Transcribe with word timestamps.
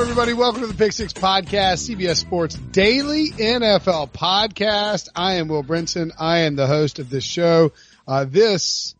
Everybody? 0.00 0.32
Welcome 0.32 0.62
to 0.62 0.66
the 0.66 0.74
Pick 0.74 0.92
Six 0.92 1.12
Podcast, 1.12 1.86
CBS 1.86 2.16
Sports 2.16 2.54
Daily 2.54 3.28
NFL 3.32 4.10
Podcast. 4.10 5.10
I 5.14 5.34
am 5.34 5.48
Will 5.48 5.62
Brinson. 5.62 6.10
I 6.18 6.40
am 6.40 6.56
the 6.56 6.66
host 6.66 6.98
of 6.98 7.10
this 7.10 7.22
show. 7.22 7.72
Uh, 8.08 8.24
this 8.24 8.94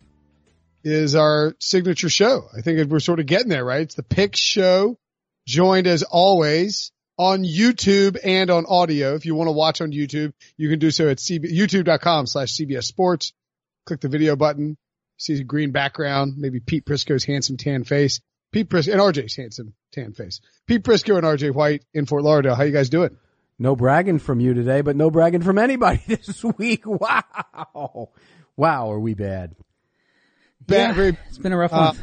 is 0.84 1.14
our 1.14 1.56
signature 1.58 2.10
show. 2.10 2.44
I 2.54 2.60
think 2.60 2.86
we're 2.90 3.00
sort 3.00 3.18
of 3.18 3.24
getting 3.24 3.48
there, 3.48 3.64
right? 3.64 3.80
It's 3.80 3.94
the 3.94 4.02
Pick 4.02 4.36
Show, 4.36 4.98
joined 5.46 5.86
as 5.86 6.02
always 6.02 6.92
on 7.16 7.44
YouTube 7.44 8.18
and 8.22 8.50
on 8.50 8.66
audio. 8.68 9.14
If 9.14 9.24
you 9.24 9.34
want 9.34 9.48
to 9.48 9.52
watch 9.52 9.80
on 9.80 9.92
YouTube, 9.92 10.34
you 10.58 10.68
can 10.68 10.78
do 10.78 10.90
so 10.90 11.08
at 11.08 11.16
CB, 11.16 11.50
youtube.com 11.50 12.26
slash 12.26 12.54
CBS 12.54 12.84
Sports. 12.84 13.32
Click 13.86 14.00
the 14.00 14.08
video 14.08 14.36
button. 14.36 14.76
See 15.16 15.40
a 15.40 15.44
green 15.44 15.70
background, 15.70 16.34
maybe 16.36 16.60
Pete 16.60 16.84
Prisco's 16.84 17.24
handsome 17.24 17.56
tan 17.56 17.84
face. 17.84 18.20
Pete 18.52 18.68
Prisco 18.68 18.92
and 18.92 19.00
RJ's 19.00 19.36
handsome 19.36 19.74
tan 19.92 20.12
face. 20.12 20.40
Pete 20.66 20.82
Prisco 20.82 21.16
and 21.16 21.24
RJ 21.24 21.54
White 21.54 21.84
in 21.94 22.06
Fort 22.06 22.22
Lauderdale. 22.22 22.54
How 22.54 22.64
you 22.64 22.72
guys 22.72 22.88
doing? 22.90 23.16
No 23.58 23.76
bragging 23.76 24.18
from 24.18 24.40
you 24.40 24.54
today, 24.54 24.80
but 24.80 24.96
no 24.96 25.10
bragging 25.10 25.42
from 25.42 25.58
anybody 25.58 26.02
this 26.08 26.42
week. 26.58 26.82
Wow. 26.86 28.10
Wow, 28.56 28.90
are 28.92 28.98
we 29.00 29.14
bad? 29.14 29.54
Bad, 30.66 30.94
very, 30.94 31.16
It's 31.28 31.38
been 31.38 31.52
a 31.52 31.56
rough 31.56 31.72
Uh, 31.72 31.76
month. 31.76 32.02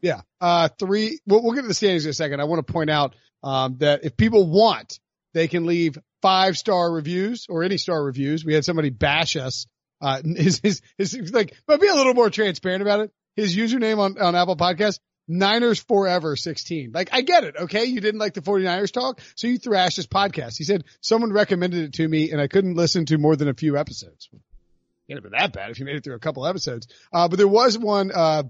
yeah. 0.00 0.20
Uh, 0.40 0.68
three, 0.78 1.20
we'll, 1.26 1.42
we'll 1.42 1.52
get 1.52 1.62
to 1.62 1.68
the 1.68 1.74
standings 1.74 2.04
in 2.04 2.10
a 2.10 2.14
second. 2.14 2.40
I 2.40 2.44
want 2.44 2.66
to 2.66 2.72
point 2.72 2.90
out, 2.90 3.14
um, 3.42 3.76
that 3.78 4.04
if 4.04 4.16
people 4.16 4.48
want, 4.48 4.98
they 5.34 5.48
can 5.48 5.66
leave 5.66 5.98
five 6.22 6.56
star 6.56 6.90
reviews 6.92 7.46
or 7.48 7.62
any 7.62 7.76
star 7.78 8.02
reviews. 8.02 8.44
We 8.44 8.54
had 8.54 8.64
somebody 8.64 8.90
bash 8.90 9.36
us. 9.36 9.66
Uh, 10.00 10.20
his, 10.22 10.58
his, 10.62 10.82
his, 10.98 11.12
his 11.12 11.32
like, 11.32 11.54
but 11.66 11.80
be 11.80 11.88
a 11.88 11.94
little 11.94 12.14
more 12.14 12.30
transparent 12.30 12.82
about 12.82 13.00
it. 13.00 13.12
His 13.36 13.56
username 13.56 13.98
on, 13.98 14.20
on 14.20 14.34
Apple 14.34 14.56
Podcast, 14.56 14.98
Niners 15.28 15.80
Forever 15.80 16.36
16. 16.36 16.92
Like, 16.92 17.08
I 17.12 17.22
get 17.22 17.44
it. 17.44 17.56
Okay. 17.56 17.84
You 17.84 18.00
didn't 18.00 18.20
like 18.20 18.34
the 18.34 18.42
49ers 18.42 18.92
talk. 18.92 19.20
So 19.34 19.46
you 19.46 19.58
thrashed 19.58 19.96
his 19.96 20.06
podcast. 20.06 20.56
He 20.56 20.64
said 20.64 20.84
someone 21.00 21.32
recommended 21.32 21.84
it 21.84 21.92
to 21.94 22.08
me 22.08 22.30
and 22.30 22.40
I 22.40 22.46
couldn't 22.48 22.74
listen 22.74 23.06
to 23.06 23.18
more 23.18 23.36
than 23.36 23.48
a 23.48 23.54
few 23.54 23.76
episodes. 23.76 24.28
Can't 25.08 25.18
have 25.18 25.22
been 25.22 25.38
that 25.38 25.52
bad 25.52 25.70
if 25.70 25.78
you 25.78 25.84
made 25.84 25.96
it 25.96 26.04
through 26.04 26.16
a 26.16 26.20
couple 26.20 26.46
episodes. 26.46 26.88
Uh, 27.12 27.28
but 27.28 27.36
there 27.36 27.48
was 27.48 27.78
one, 27.78 28.10
uh, 28.12 28.44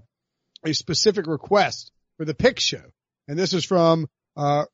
a 0.65 0.73
specific 0.73 1.27
request 1.27 1.91
for 2.17 2.25
the 2.25 2.33
pick 2.33 2.59
show. 2.59 2.83
And 3.27 3.37
this 3.37 3.53
is 3.53 3.65
from, 3.65 4.07
uh, 4.35 4.65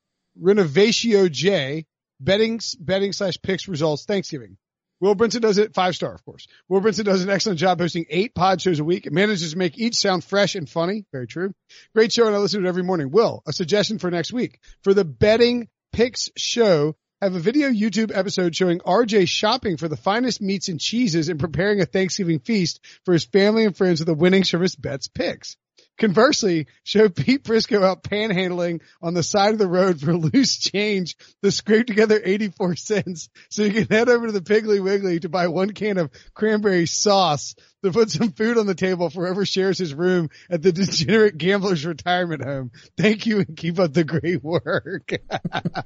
Renovatio 0.42 1.32
J, 1.32 1.86
betting, 2.20 2.60
betting 2.80 3.14
slash 3.14 3.42
picks 3.42 3.68
results 3.68 4.06
Thanksgiving. 4.06 4.58
Will 5.04 5.18
Brinson 5.18 5.42
does 5.42 5.58
it 5.58 5.74
five 5.74 5.98
star, 5.98 6.14
of 6.14 6.24
course. 6.24 6.48
Will 6.70 6.80
Brinson 6.80 7.04
does 7.04 7.26
an 7.26 7.30
excellent 7.30 7.60
job 7.60 7.78
hosting 7.82 8.06
eight 8.10 8.34
pod 8.34 8.62
shows 8.62 8.80
a 8.80 8.86
week. 8.86 9.06
It 9.06 9.12
manages 9.12 9.52
to 9.52 9.58
make 9.58 9.78
each 9.78 9.96
sound 9.96 10.24
fresh 10.24 10.56
and 10.56 10.68
funny. 10.70 11.04
Very 11.12 11.28
true. 11.28 11.54
Great 11.94 12.14
show 12.14 12.26
and 12.26 12.34
I 12.34 12.40
listen 12.40 12.62
to 12.62 12.66
it 12.66 12.70
every 12.70 12.84
morning. 12.84 13.12
Will, 13.12 13.44
a 13.46 13.52
suggestion 13.52 14.00
for 14.00 14.10
next 14.10 14.32
week 14.32 14.62
for 14.82 14.94
the 14.94 15.04
betting 15.04 15.68
picks 15.92 16.30
show. 16.38 16.96
Have 17.22 17.36
a 17.36 17.40
video 17.40 17.68
YouTube 17.68 18.16
episode 18.18 18.56
showing 18.56 18.80
RJ 18.80 19.28
shopping 19.28 19.76
for 19.76 19.90
the 19.90 19.98
finest 19.98 20.42
meats 20.42 20.70
and 20.70 20.80
cheeses 20.80 21.28
and 21.28 21.38
preparing 21.38 21.82
a 21.82 21.86
Thanksgiving 21.86 22.40
feast 22.40 22.80
for 23.04 23.12
his 23.12 23.26
family 23.26 23.66
and 23.66 23.76
friends 23.76 24.00
with 24.00 24.08
the 24.08 24.14
winnings 24.14 24.50
from 24.50 24.62
his 24.62 24.78
bets 24.78 25.10
picks. 25.10 25.58
Conversely, 26.00 26.68
show 26.84 27.08
Pete 27.08 27.44
Prisco 27.44 27.84
out 27.84 28.04
panhandling 28.04 28.82
on 29.02 29.14
the 29.14 29.22
side 29.22 29.54
of 29.54 29.60
the 29.60 29.68
road 29.68 30.00
for 30.00 30.16
loose 30.18 30.58
change 30.58 31.16
to 31.44 31.52
scrape 31.52 31.86
together 31.86 32.20
84 32.24 32.76
cents 32.76 33.30
so 33.50 33.64
you 33.64 33.72
can 33.72 33.88
head 33.88 34.10
over 34.10 34.28
to 34.28 34.32
the 34.32 34.42
Piggly 34.42 34.84
Wiggly 34.84 35.20
to 35.20 35.30
buy 35.30 35.48
one 35.48 35.72
can 35.72 36.00
of 36.00 36.10
cranberry 36.34 36.88
sauce 36.88 37.54
to 37.84 37.92
put 37.92 38.10
some 38.10 38.32
food 38.32 38.58
on 38.58 38.66
the 38.66 38.74
table 38.74 39.10
for 39.10 39.26
whoever 39.26 39.46
shares 39.46 39.78
his 39.78 39.94
room 39.94 40.30
at 40.50 40.64
the 40.64 40.72
degenerate 40.72 41.38
gambler's 41.38 41.86
retirement 41.86 42.44
home. 42.44 42.72
Thank 42.98 43.28
you 43.28 43.40
and 43.40 43.56
keep 43.56 43.80
up 43.80 43.94
the 43.94 44.04
great 44.04 44.44
work. 44.44 45.12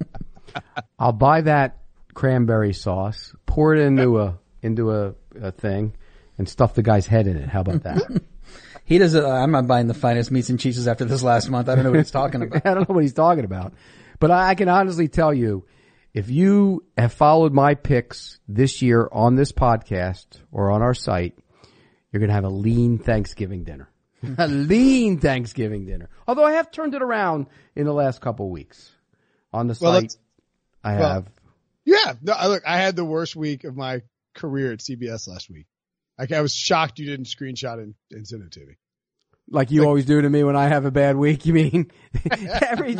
I'll 0.98 1.12
buy 1.12 1.42
that 1.42 1.78
cranberry 2.14 2.72
sauce, 2.72 3.34
pour 3.44 3.74
it 3.74 3.80
into 3.80 4.20
a, 4.20 4.38
into 4.62 4.90
a, 4.90 5.14
a 5.40 5.52
thing 5.52 5.94
and 6.38 6.48
stuff 6.48 6.74
the 6.74 6.82
guy's 6.82 7.06
head 7.06 7.26
in 7.26 7.36
it. 7.36 7.48
How 7.48 7.60
about 7.60 7.82
that? 7.82 8.22
He 8.88 8.96
does. 8.96 9.14
Uh, 9.14 9.28
I'm 9.28 9.50
not 9.50 9.66
buying 9.66 9.86
the 9.86 9.92
finest 9.94 10.30
meats 10.30 10.48
and 10.48 10.58
cheeses 10.58 10.88
after 10.88 11.04
this 11.04 11.22
last 11.22 11.50
month. 11.50 11.68
I 11.68 11.74
don't 11.74 11.84
know 11.84 11.90
what 11.90 11.98
he's 12.00 12.10
talking 12.10 12.42
about. 12.42 12.64
I 12.66 12.72
don't 12.74 12.88
know 12.88 12.94
what 12.94 13.02
he's 13.02 13.12
talking 13.12 13.44
about, 13.44 13.74
but 14.18 14.30
I, 14.30 14.48
I 14.50 14.54
can 14.54 14.68
honestly 14.70 15.08
tell 15.08 15.34
you, 15.34 15.66
if 16.14 16.30
you 16.30 16.84
have 16.96 17.12
followed 17.12 17.52
my 17.52 17.74
picks 17.74 18.40
this 18.48 18.80
year 18.80 19.06
on 19.12 19.34
this 19.36 19.52
podcast 19.52 20.24
or 20.50 20.70
on 20.70 20.80
our 20.80 20.94
site, 20.94 21.36
you're 22.10 22.20
going 22.20 22.28
to 22.28 22.34
have 22.34 22.44
a 22.44 22.48
lean 22.48 22.98
Thanksgiving 22.98 23.62
dinner. 23.64 23.90
a 24.38 24.48
lean 24.48 25.18
Thanksgiving 25.18 25.84
dinner. 25.84 26.08
Although 26.26 26.44
I 26.46 26.52
have 26.52 26.70
turned 26.70 26.94
it 26.94 27.02
around 27.02 27.46
in 27.76 27.84
the 27.84 27.92
last 27.92 28.22
couple 28.22 28.46
of 28.46 28.52
weeks 28.52 28.90
on 29.52 29.66
the 29.66 29.78
Well, 29.80 29.92
site. 29.92 30.02
let's- 30.04 30.18
I 30.82 30.96
well, 30.96 31.12
have. 31.12 31.26
yeah, 31.84 32.14
no, 32.22 32.34
look, 32.48 32.62
I 32.66 32.78
had 32.78 32.96
the 32.96 33.04
worst 33.04 33.36
week 33.36 33.64
of 33.64 33.76
my 33.76 34.00
career 34.34 34.72
at 34.72 34.78
CBS 34.78 35.28
last 35.28 35.50
week. 35.50 35.66
Like 36.18 36.32
I 36.32 36.40
was 36.40 36.54
shocked 36.54 36.98
you 36.98 37.06
didn't 37.06 37.26
screenshot 37.26 37.74
and, 37.74 37.94
and 38.10 38.26
send 38.26 38.42
it 38.42 38.52
to 38.52 38.60
me. 38.60 38.74
Like 39.50 39.70
you 39.70 39.80
Like- 39.80 39.88
always 39.88 40.04
do 40.04 40.20
to 40.20 40.28
me 40.28 40.44
when 40.44 40.56
I 40.56 40.68
have 40.68 40.84
a 40.84 40.90
bad 40.90 41.16
week. 41.16 41.46
You 41.46 41.54
mean 41.54 41.90
every 42.30 42.96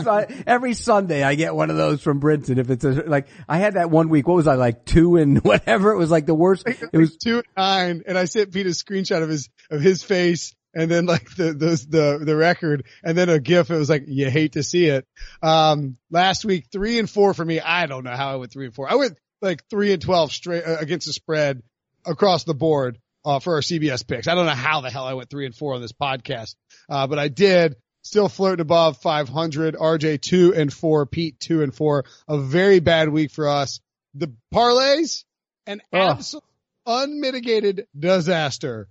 every 0.47 0.73
Sunday 0.75 1.23
I 1.23 1.35
get 1.35 1.55
one 1.55 1.69
of 1.71 1.77
those 1.77 2.01
from 2.03 2.21
Brinson. 2.21 2.59
If 2.59 2.71
it's 2.71 2.85
a, 2.85 2.91
like 3.07 3.29
I 3.49 3.59
had 3.59 3.75
that 3.75 3.91
one 3.91 4.09
week. 4.09 4.27
What 4.27 4.37
was 4.37 4.47
I 4.47 4.55
like 4.55 4.85
two 4.87 5.17
and 5.17 5.39
whatever? 5.45 5.93
It 5.93 5.99
was 5.99 6.11
like 6.11 6.25
the 6.27 6.35
worst. 6.35 6.67
It 6.67 6.97
was 6.97 7.17
two 7.19 7.37
and 7.39 7.47
nine, 7.57 8.03
and 8.07 8.17
I 8.17 8.25
sent 8.25 8.53
Pete 8.53 8.67
a 8.67 8.71
screenshot 8.71 9.23
of 9.23 9.29
his 9.29 9.51
of 9.71 9.83
his 9.83 10.03
face, 10.03 10.55
and 10.75 10.91
then 10.91 11.05
like 11.05 11.29
the 11.37 11.53
those 11.53 11.87
the 11.87 12.19
the 12.25 12.37
record, 12.37 12.87
and 13.05 13.19
then 13.19 13.29
a 13.29 13.39
GIF. 13.41 13.71
It 13.71 13.77
was 13.77 13.91
like 13.91 14.05
you 14.07 14.31
hate 14.31 14.53
to 14.53 14.63
see 14.63 14.87
it. 14.87 15.07
Um, 15.43 15.99
last 16.11 16.47
week 16.47 16.67
three 16.73 16.99
and 16.99 17.11
four 17.11 17.35
for 17.35 17.45
me. 17.45 17.61
I 17.61 17.85
don't 17.87 18.05
know 18.05 18.17
how 18.17 18.33
I 18.33 18.37
went 18.37 18.53
three 18.53 18.65
and 18.67 18.75
four. 18.75 18.91
I 18.91 18.95
went 18.95 19.19
like 19.43 19.69
three 19.69 19.93
and 19.93 20.01
twelve 20.01 20.33
straight 20.33 20.65
uh, 20.65 20.77
against 20.81 21.07
the 21.09 21.13
spread 21.13 21.63
across 22.07 22.45
the 22.45 22.55
board 22.55 22.99
uh, 23.25 23.41
for 23.41 23.55
our 23.55 23.61
CBS 23.61 24.07
picks. 24.07 24.29
I 24.29 24.35
don't 24.35 24.47
know 24.47 24.53
how 24.53 24.81
the 24.81 24.91
hell 24.91 25.05
I 25.05 25.15
went 25.15 25.31
three 25.31 25.47
and 25.47 25.55
four 25.55 25.75
on 25.75 25.81
this 25.81 25.93
podcast, 25.93 26.55
uh, 26.89 27.07
but 27.07 27.19
I 27.19 27.29
did. 27.29 27.77
Still 28.03 28.29
floating 28.29 28.61
above 28.61 28.99
500. 28.99 29.75
RJ 29.75 30.23
two 30.23 30.55
and 30.55 30.73
four. 30.73 31.05
Pete 31.05 31.39
two 31.41 31.63
and 31.63 31.75
four. 31.75 32.05
A 32.27 32.39
very 32.39 32.81
bad 32.81 33.11
week 33.11 33.31
for 33.31 33.49
us. 33.49 33.81
The 34.15 34.33
parlays, 34.55 35.25
an 35.67 35.83
absolute 35.93 36.45
unmitigated 36.87 37.87
disaster. 37.99 38.89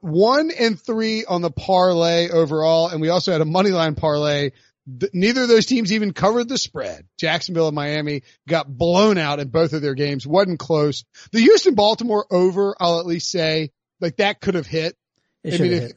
One 0.00 0.52
and 0.52 0.80
three 0.80 1.24
on 1.24 1.42
the 1.42 1.50
parlay 1.50 2.28
overall, 2.28 2.88
and 2.88 3.00
we 3.00 3.08
also 3.08 3.32
had 3.32 3.40
a 3.40 3.46
money 3.46 3.70
line 3.70 3.96
parlay. 3.96 4.52
Th- 5.00 5.12
Neither 5.12 5.42
of 5.42 5.48
those 5.48 5.66
teams 5.66 5.92
even 5.92 6.12
covered 6.12 6.48
the 6.48 6.58
spread. 6.58 7.06
Jacksonville 7.18 7.68
and 7.68 7.74
Miami 7.74 8.22
got 8.48 8.68
blown 8.68 9.18
out 9.18 9.40
in 9.40 9.48
both 9.48 9.72
of 9.72 9.82
their 9.82 9.94
games. 9.94 10.26
wasn't 10.26 10.58
close. 10.58 11.04
The 11.32 11.40
Houston 11.40 11.74
Baltimore 11.74 12.26
over, 12.30 12.74
I'll 12.80 13.00
at 13.00 13.06
least 13.06 13.30
say, 13.30 13.70
like 14.00 14.16
that 14.16 14.40
could 14.40 14.54
have 14.54 14.66
hit. 14.66 14.96
It 15.44 15.54
I 15.54 15.56
should 15.56 15.60
mean, 15.62 15.72
have 15.72 15.82
if- 15.82 15.88
hit. 15.88 15.96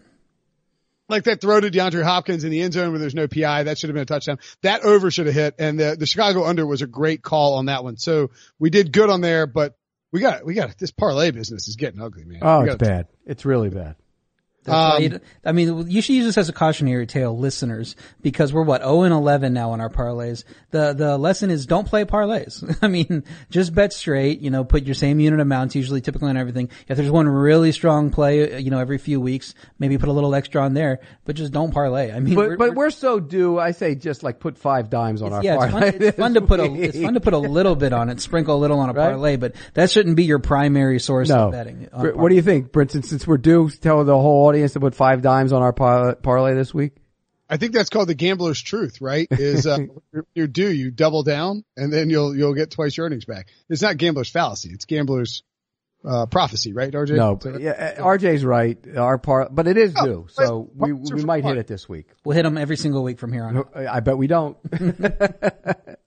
like 1.10 1.24
that 1.26 1.42
throw 1.42 1.60
to 1.60 1.70
DeAndre 1.70 2.04
Hopkins 2.04 2.44
in 2.44 2.52
the 2.52 2.62
end 2.62 2.74
zone 2.74 2.90
where 2.92 3.00
there's 3.00 3.16
no 3.16 3.28
PI. 3.28 3.64
That 3.64 3.78
should 3.78 3.90
have 3.90 3.94
been 3.96 4.04
a 4.04 4.06
touchdown. 4.06 4.40
That 4.64 4.84
over 4.84 5.12
should 5.12 5.26
have 5.28 5.36
hit. 5.36 5.56
And 5.60 5.80
the, 5.80 5.96
the 5.98 6.06
Chicago 6.06 6.46
under 6.46 6.66
was 6.66 6.82
a 6.82 6.88
great 6.88 7.22
call 7.22 7.56
on 7.56 7.66
that 7.68 7.84
one. 7.84 7.98
So 7.98 8.32
we 8.60 8.70
did 8.70 8.92
good 8.92 9.10
on 9.10 9.22
there, 9.22 9.46
but 9.48 9.76
we 10.12 10.20
got, 10.20 10.46
we 10.46 10.54
got, 10.54 10.78
this 10.78 10.92
parlay 10.92 11.32
business 11.32 11.68
is 11.68 11.76
getting 11.78 12.02
ugly, 12.02 12.26
man. 12.26 12.40
Oh, 12.42 12.62
it's 12.62 12.76
bad. 12.76 13.08
It's 13.26 13.46
really 13.46 13.70
bad. 13.70 13.96
Um, 14.68 15.20
I 15.44 15.52
mean, 15.54 15.90
you 15.90 16.02
should 16.02 16.14
use 16.16 16.26
this 16.26 16.38
as 16.38 16.48
a 16.50 16.54
cautionary 16.54 17.08
tale, 17.08 17.36
listeners, 17.38 17.96
because 18.22 18.54
we're 18.54 18.64
what, 18.64 18.82
0 18.82 19.02
and 19.04 19.14
11 19.14 19.54
now 19.54 19.72
on 19.72 19.82
our 19.82 19.90
parlays. 19.90 20.44
The, 20.70 20.94
the 20.94 21.18
lesson 21.18 21.50
is 21.50 21.66
don't 21.66 21.88
play 21.88 22.06
parlays. 22.06 22.64
I 22.84 22.88
mean, 22.88 23.24
just 23.50 23.74
bet 23.74 23.92
straight, 23.92 24.40
you 24.42 24.52
know, 24.52 24.64
put 24.64 24.84
your 24.86 24.94
same 24.94 25.20
unit 25.20 25.40
amounts, 25.40 25.74
usually 25.76 26.00
typically 26.02 26.30
on 26.30 26.38
everything. 26.38 26.70
If 26.88 26.98
there's 26.98 27.10
one 27.10 27.28
really 27.28 27.72
strong 27.72 28.12
play, 28.12 28.62
you 28.62 28.70
know, 28.70 28.78
every 28.80 29.00
few 29.00 29.20
weeks, 29.20 29.56
maybe 29.80 29.98
put 29.98 30.10
a 30.10 30.14
little 30.14 30.36
extra 30.36 30.62
on 30.62 30.76
there, 30.76 31.00
but 31.26 31.36
just 31.36 31.52
don't 31.52 31.74
parlay. 31.74 32.12
I 32.12 32.20
mean, 32.20 32.36
But 32.36 32.58
but 32.60 32.76
we're 32.76 32.92
so 32.92 33.20
due. 33.20 33.58
I 33.60 33.72
say 33.72 33.96
just 33.96 34.22
like 34.22 34.40
put 34.40 34.58
five 34.60 34.90
dimes 34.92 35.22
on 35.24 35.34
our 35.34 35.44
yeah, 35.44 35.56
it's 35.56 35.64
fun, 35.72 35.82
parlay 35.82 35.98
it's 36.08 36.18
fun 36.18 36.34
to 36.36 36.42
put 36.42 36.60
a, 36.60 36.66
it's 36.74 37.00
fun 37.02 37.16
to 37.16 37.20
put 37.20 37.34
a 37.34 37.38
little 37.40 37.76
bit 37.76 37.94
on 37.94 38.10
it, 38.10 38.20
sprinkle 38.22 38.56
a 38.56 38.60
little 38.60 38.80
on 38.80 38.90
a 38.90 38.94
Right? 38.94 39.10
parlay, 39.12 39.36
but 39.38 39.56
that 39.74 39.90
shouldn't 39.90 40.16
be 40.18 40.26
your 40.26 40.40
primary 40.40 41.00
source 41.00 41.30
No. 41.30 41.48
of 41.48 41.52
betting. 41.52 41.90
What 41.92 42.30
do 42.30 42.36
you 42.36 42.42
think, 42.44 42.72
Brinson? 42.72 43.04
Since 43.04 43.26
we're 43.26 43.38
due, 43.38 43.70
tell 43.70 44.04
the 44.04 44.16
whole 44.18 44.51
audience 44.52 44.74
to 44.74 44.80
put 44.80 44.96
five 44.96 45.22
dimes 45.22 45.54
on 45.54 45.62
our 45.62 45.72
par- 45.74 46.16
parlay 46.16 46.54
this 46.54 46.74
week. 46.74 46.94
I 47.50 47.58
think 47.58 47.74
that's 47.74 47.90
called 47.90 48.08
the 48.10 48.16
gambler's 48.16 48.62
truth, 48.62 49.02
right? 49.02 49.28
Is, 49.32 49.66
uh, 49.66 49.80
you're, 50.14 50.26
you're 50.36 50.48
due, 50.48 50.70
you 50.70 50.92
double 50.92 51.24
down 51.24 51.64
and 51.76 51.92
then 51.92 52.10
you'll, 52.10 52.36
you'll 52.36 52.54
get 52.54 52.72
twice 52.72 52.96
your 52.96 53.06
earnings 53.06 53.26
back. 53.26 53.48
It's 53.70 53.82
not 53.82 53.98
gambler's 53.98 54.30
fallacy. 54.30 54.70
It's 54.74 54.86
gambler's, 54.86 55.44
uh, 56.04 56.26
prophecy, 56.26 56.74
right, 56.74 56.92
RJ? 56.92 57.16
No, 57.16 57.36
but 57.36 57.62
yeah, 57.62 57.96
uh, 58.00 58.04
RJ's 58.04 58.44
right. 58.44 58.78
Our 58.98 59.18
par, 59.18 59.50
but 59.52 59.68
it 59.68 59.78
is 59.78 59.94
Oh, 59.96 60.06
due, 60.06 60.28
so 60.32 60.70
we 60.76 60.94
we 60.94 61.24
might 61.24 61.44
hit 61.44 61.58
it 61.58 61.68
this 61.68 61.88
week. 61.88 62.08
We'll 62.26 62.36
hit 62.36 62.42
them 62.42 62.58
every 62.58 62.76
single 62.76 63.04
week 63.04 63.20
from 63.20 63.32
here 63.32 63.44
on 63.44 63.58
out. 63.58 63.72
I 63.76 64.00
bet 64.00 64.18
we 64.18 64.26
don't. 64.26 64.58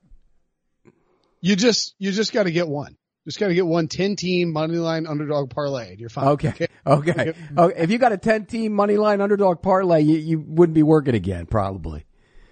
You 1.44 1.56
just, 1.56 1.94
you 1.98 2.10
just 2.10 2.32
got 2.32 2.44
to 2.44 2.50
get 2.50 2.66
one. 2.66 2.96
Just 3.24 3.40
got 3.40 3.48
to 3.48 3.54
get 3.54 3.66
one 3.66 3.88
10 3.88 4.16
team 4.16 4.52
money 4.52 4.76
line 4.76 5.06
underdog 5.06 5.50
parlay 5.50 5.92
and 5.92 6.00
you're 6.00 6.10
fine. 6.10 6.28
Okay. 6.28 6.68
Okay. 6.86 7.32
okay. 7.56 7.82
If 7.82 7.90
you 7.90 7.96
got 7.96 8.12
a 8.12 8.18
10 8.18 8.44
team 8.44 8.74
money 8.74 8.98
line 8.98 9.22
underdog 9.22 9.62
parlay, 9.62 10.02
you, 10.02 10.18
you 10.18 10.44
wouldn't 10.46 10.74
be 10.74 10.82
working 10.82 11.14
again, 11.14 11.46
probably. 11.46 12.04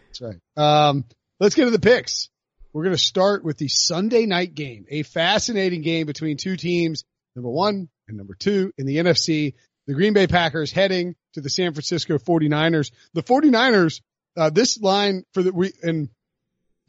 That's 0.08 0.22
right. 0.22 0.38
Um, 0.56 1.04
let's 1.38 1.54
get 1.54 1.64
to 1.64 1.70
the 1.70 1.78
picks. 1.78 2.30
We're 2.72 2.84
going 2.84 2.96
to 2.96 3.02
start 3.02 3.44
with 3.44 3.58
the 3.58 3.68
Sunday 3.68 4.24
night 4.24 4.54
game, 4.54 4.86
a 4.88 5.02
fascinating 5.02 5.82
game 5.82 6.06
between 6.06 6.38
two 6.38 6.56
teams, 6.56 7.04
number 7.36 7.50
one 7.50 7.90
and 8.08 8.16
number 8.16 8.34
two 8.34 8.72
in 8.78 8.86
the 8.86 8.96
NFC. 8.96 9.54
The 9.86 9.94
Green 9.94 10.14
Bay 10.14 10.26
Packers 10.26 10.72
heading 10.72 11.16
to 11.34 11.42
the 11.42 11.50
San 11.50 11.74
Francisco 11.74 12.16
49ers. 12.16 12.92
The 13.12 13.22
49ers, 13.22 14.00
uh, 14.36 14.48
this 14.48 14.80
line 14.80 15.24
for 15.34 15.42
the, 15.42 15.52
we, 15.52 15.72
and 15.82 16.08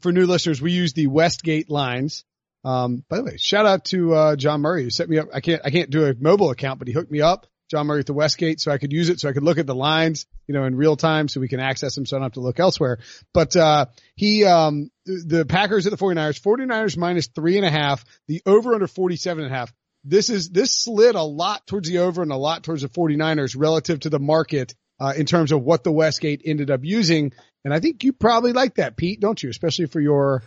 for 0.00 0.12
new 0.12 0.26
listeners, 0.26 0.62
we 0.62 0.72
use 0.72 0.92
the 0.92 1.08
Westgate 1.08 1.68
lines. 1.68 2.24
Um, 2.64 3.04
by 3.08 3.18
the 3.18 3.24
way, 3.24 3.36
shout 3.36 3.66
out 3.66 3.84
to, 3.86 4.14
uh, 4.14 4.36
John 4.36 4.62
Murray 4.62 4.84
who 4.84 4.90
set 4.90 5.08
me 5.08 5.18
up. 5.18 5.28
I 5.34 5.40
can't, 5.40 5.62
I 5.64 5.70
can't 5.70 5.90
do 5.90 6.06
a 6.06 6.14
mobile 6.18 6.50
account, 6.50 6.78
but 6.78 6.88
he 6.88 6.94
hooked 6.94 7.10
me 7.10 7.20
up. 7.20 7.46
John 7.70 7.86
Murray 7.86 8.00
at 8.00 8.06
the 8.06 8.14
Westgate 8.14 8.60
so 8.60 8.70
I 8.70 8.78
could 8.78 8.92
use 8.92 9.08
it 9.08 9.20
so 9.20 9.28
I 9.28 9.32
could 9.32 9.42
look 9.42 9.58
at 9.58 9.66
the 9.66 9.74
lines, 9.74 10.26
you 10.46 10.54
know, 10.54 10.64
in 10.64 10.76
real 10.76 10.96
time 10.96 11.28
so 11.28 11.40
we 11.40 11.48
can 11.48 11.60
access 11.60 11.94
them 11.94 12.06
so 12.06 12.16
I 12.16 12.18
don't 12.18 12.24
have 12.24 12.32
to 12.34 12.40
look 12.40 12.60
elsewhere. 12.60 12.98
But, 13.32 13.56
uh, 13.56 13.86
he, 14.16 14.44
um, 14.44 14.90
the 15.04 15.44
Packers 15.46 15.86
at 15.86 15.90
the 15.90 15.98
49ers, 15.98 16.40
49ers 16.40 16.96
minus 16.96 17.26
three 17.28 17.56
and 17.56 17.66
a 17.66 17.70
half, 17.70 18.04
the 18.28 18.42
over 18.46 18.74
under 18.74 18.86
47 18.86 19.44
and 19.44 19.52
a 19.52 19.56
half. 19.56 19.72
This 20.04 20.28
is, 20.28 20.50
this 20.50 20.72
slid 20.72 21.14
a 21.14 21.22
lot 21.22 21.66
towards 21.66 21.88
the 21.88 21.98
over 21.98 22.22
and 22.22 22.30
a 22.32 22.36
lot 22.36 22.62
towards 22.62 22.82
the 22.82 22.88
49ers 22.88 23.56
relative 23.58 24.00
to 24.00 24.10
the 24.10 24.18
market, 24.20 24.74
uh, 25.00 25.14
in 25.16 25.26
terms 25.26 25.52
of 25.52 25.62
what 25.62 25.84
the 25.84 25.92
Westgate 25.92 26.42
ended 26.44 26.70
up 26.70 26.80
using. 26.84 27.32
And 27.64 27.72
I 27.72 27.80
think 27.80 28.04
you 28.04 28.12
probably 28.12 28.52
like 28.52 28.76
that, 28.76 28.96
Pete, 28.96 29.20
don't 29.20 29.42
you? 29.42 29.48
Especially 29.48 29.86
for 29.86 30.00
your 30.00 30.42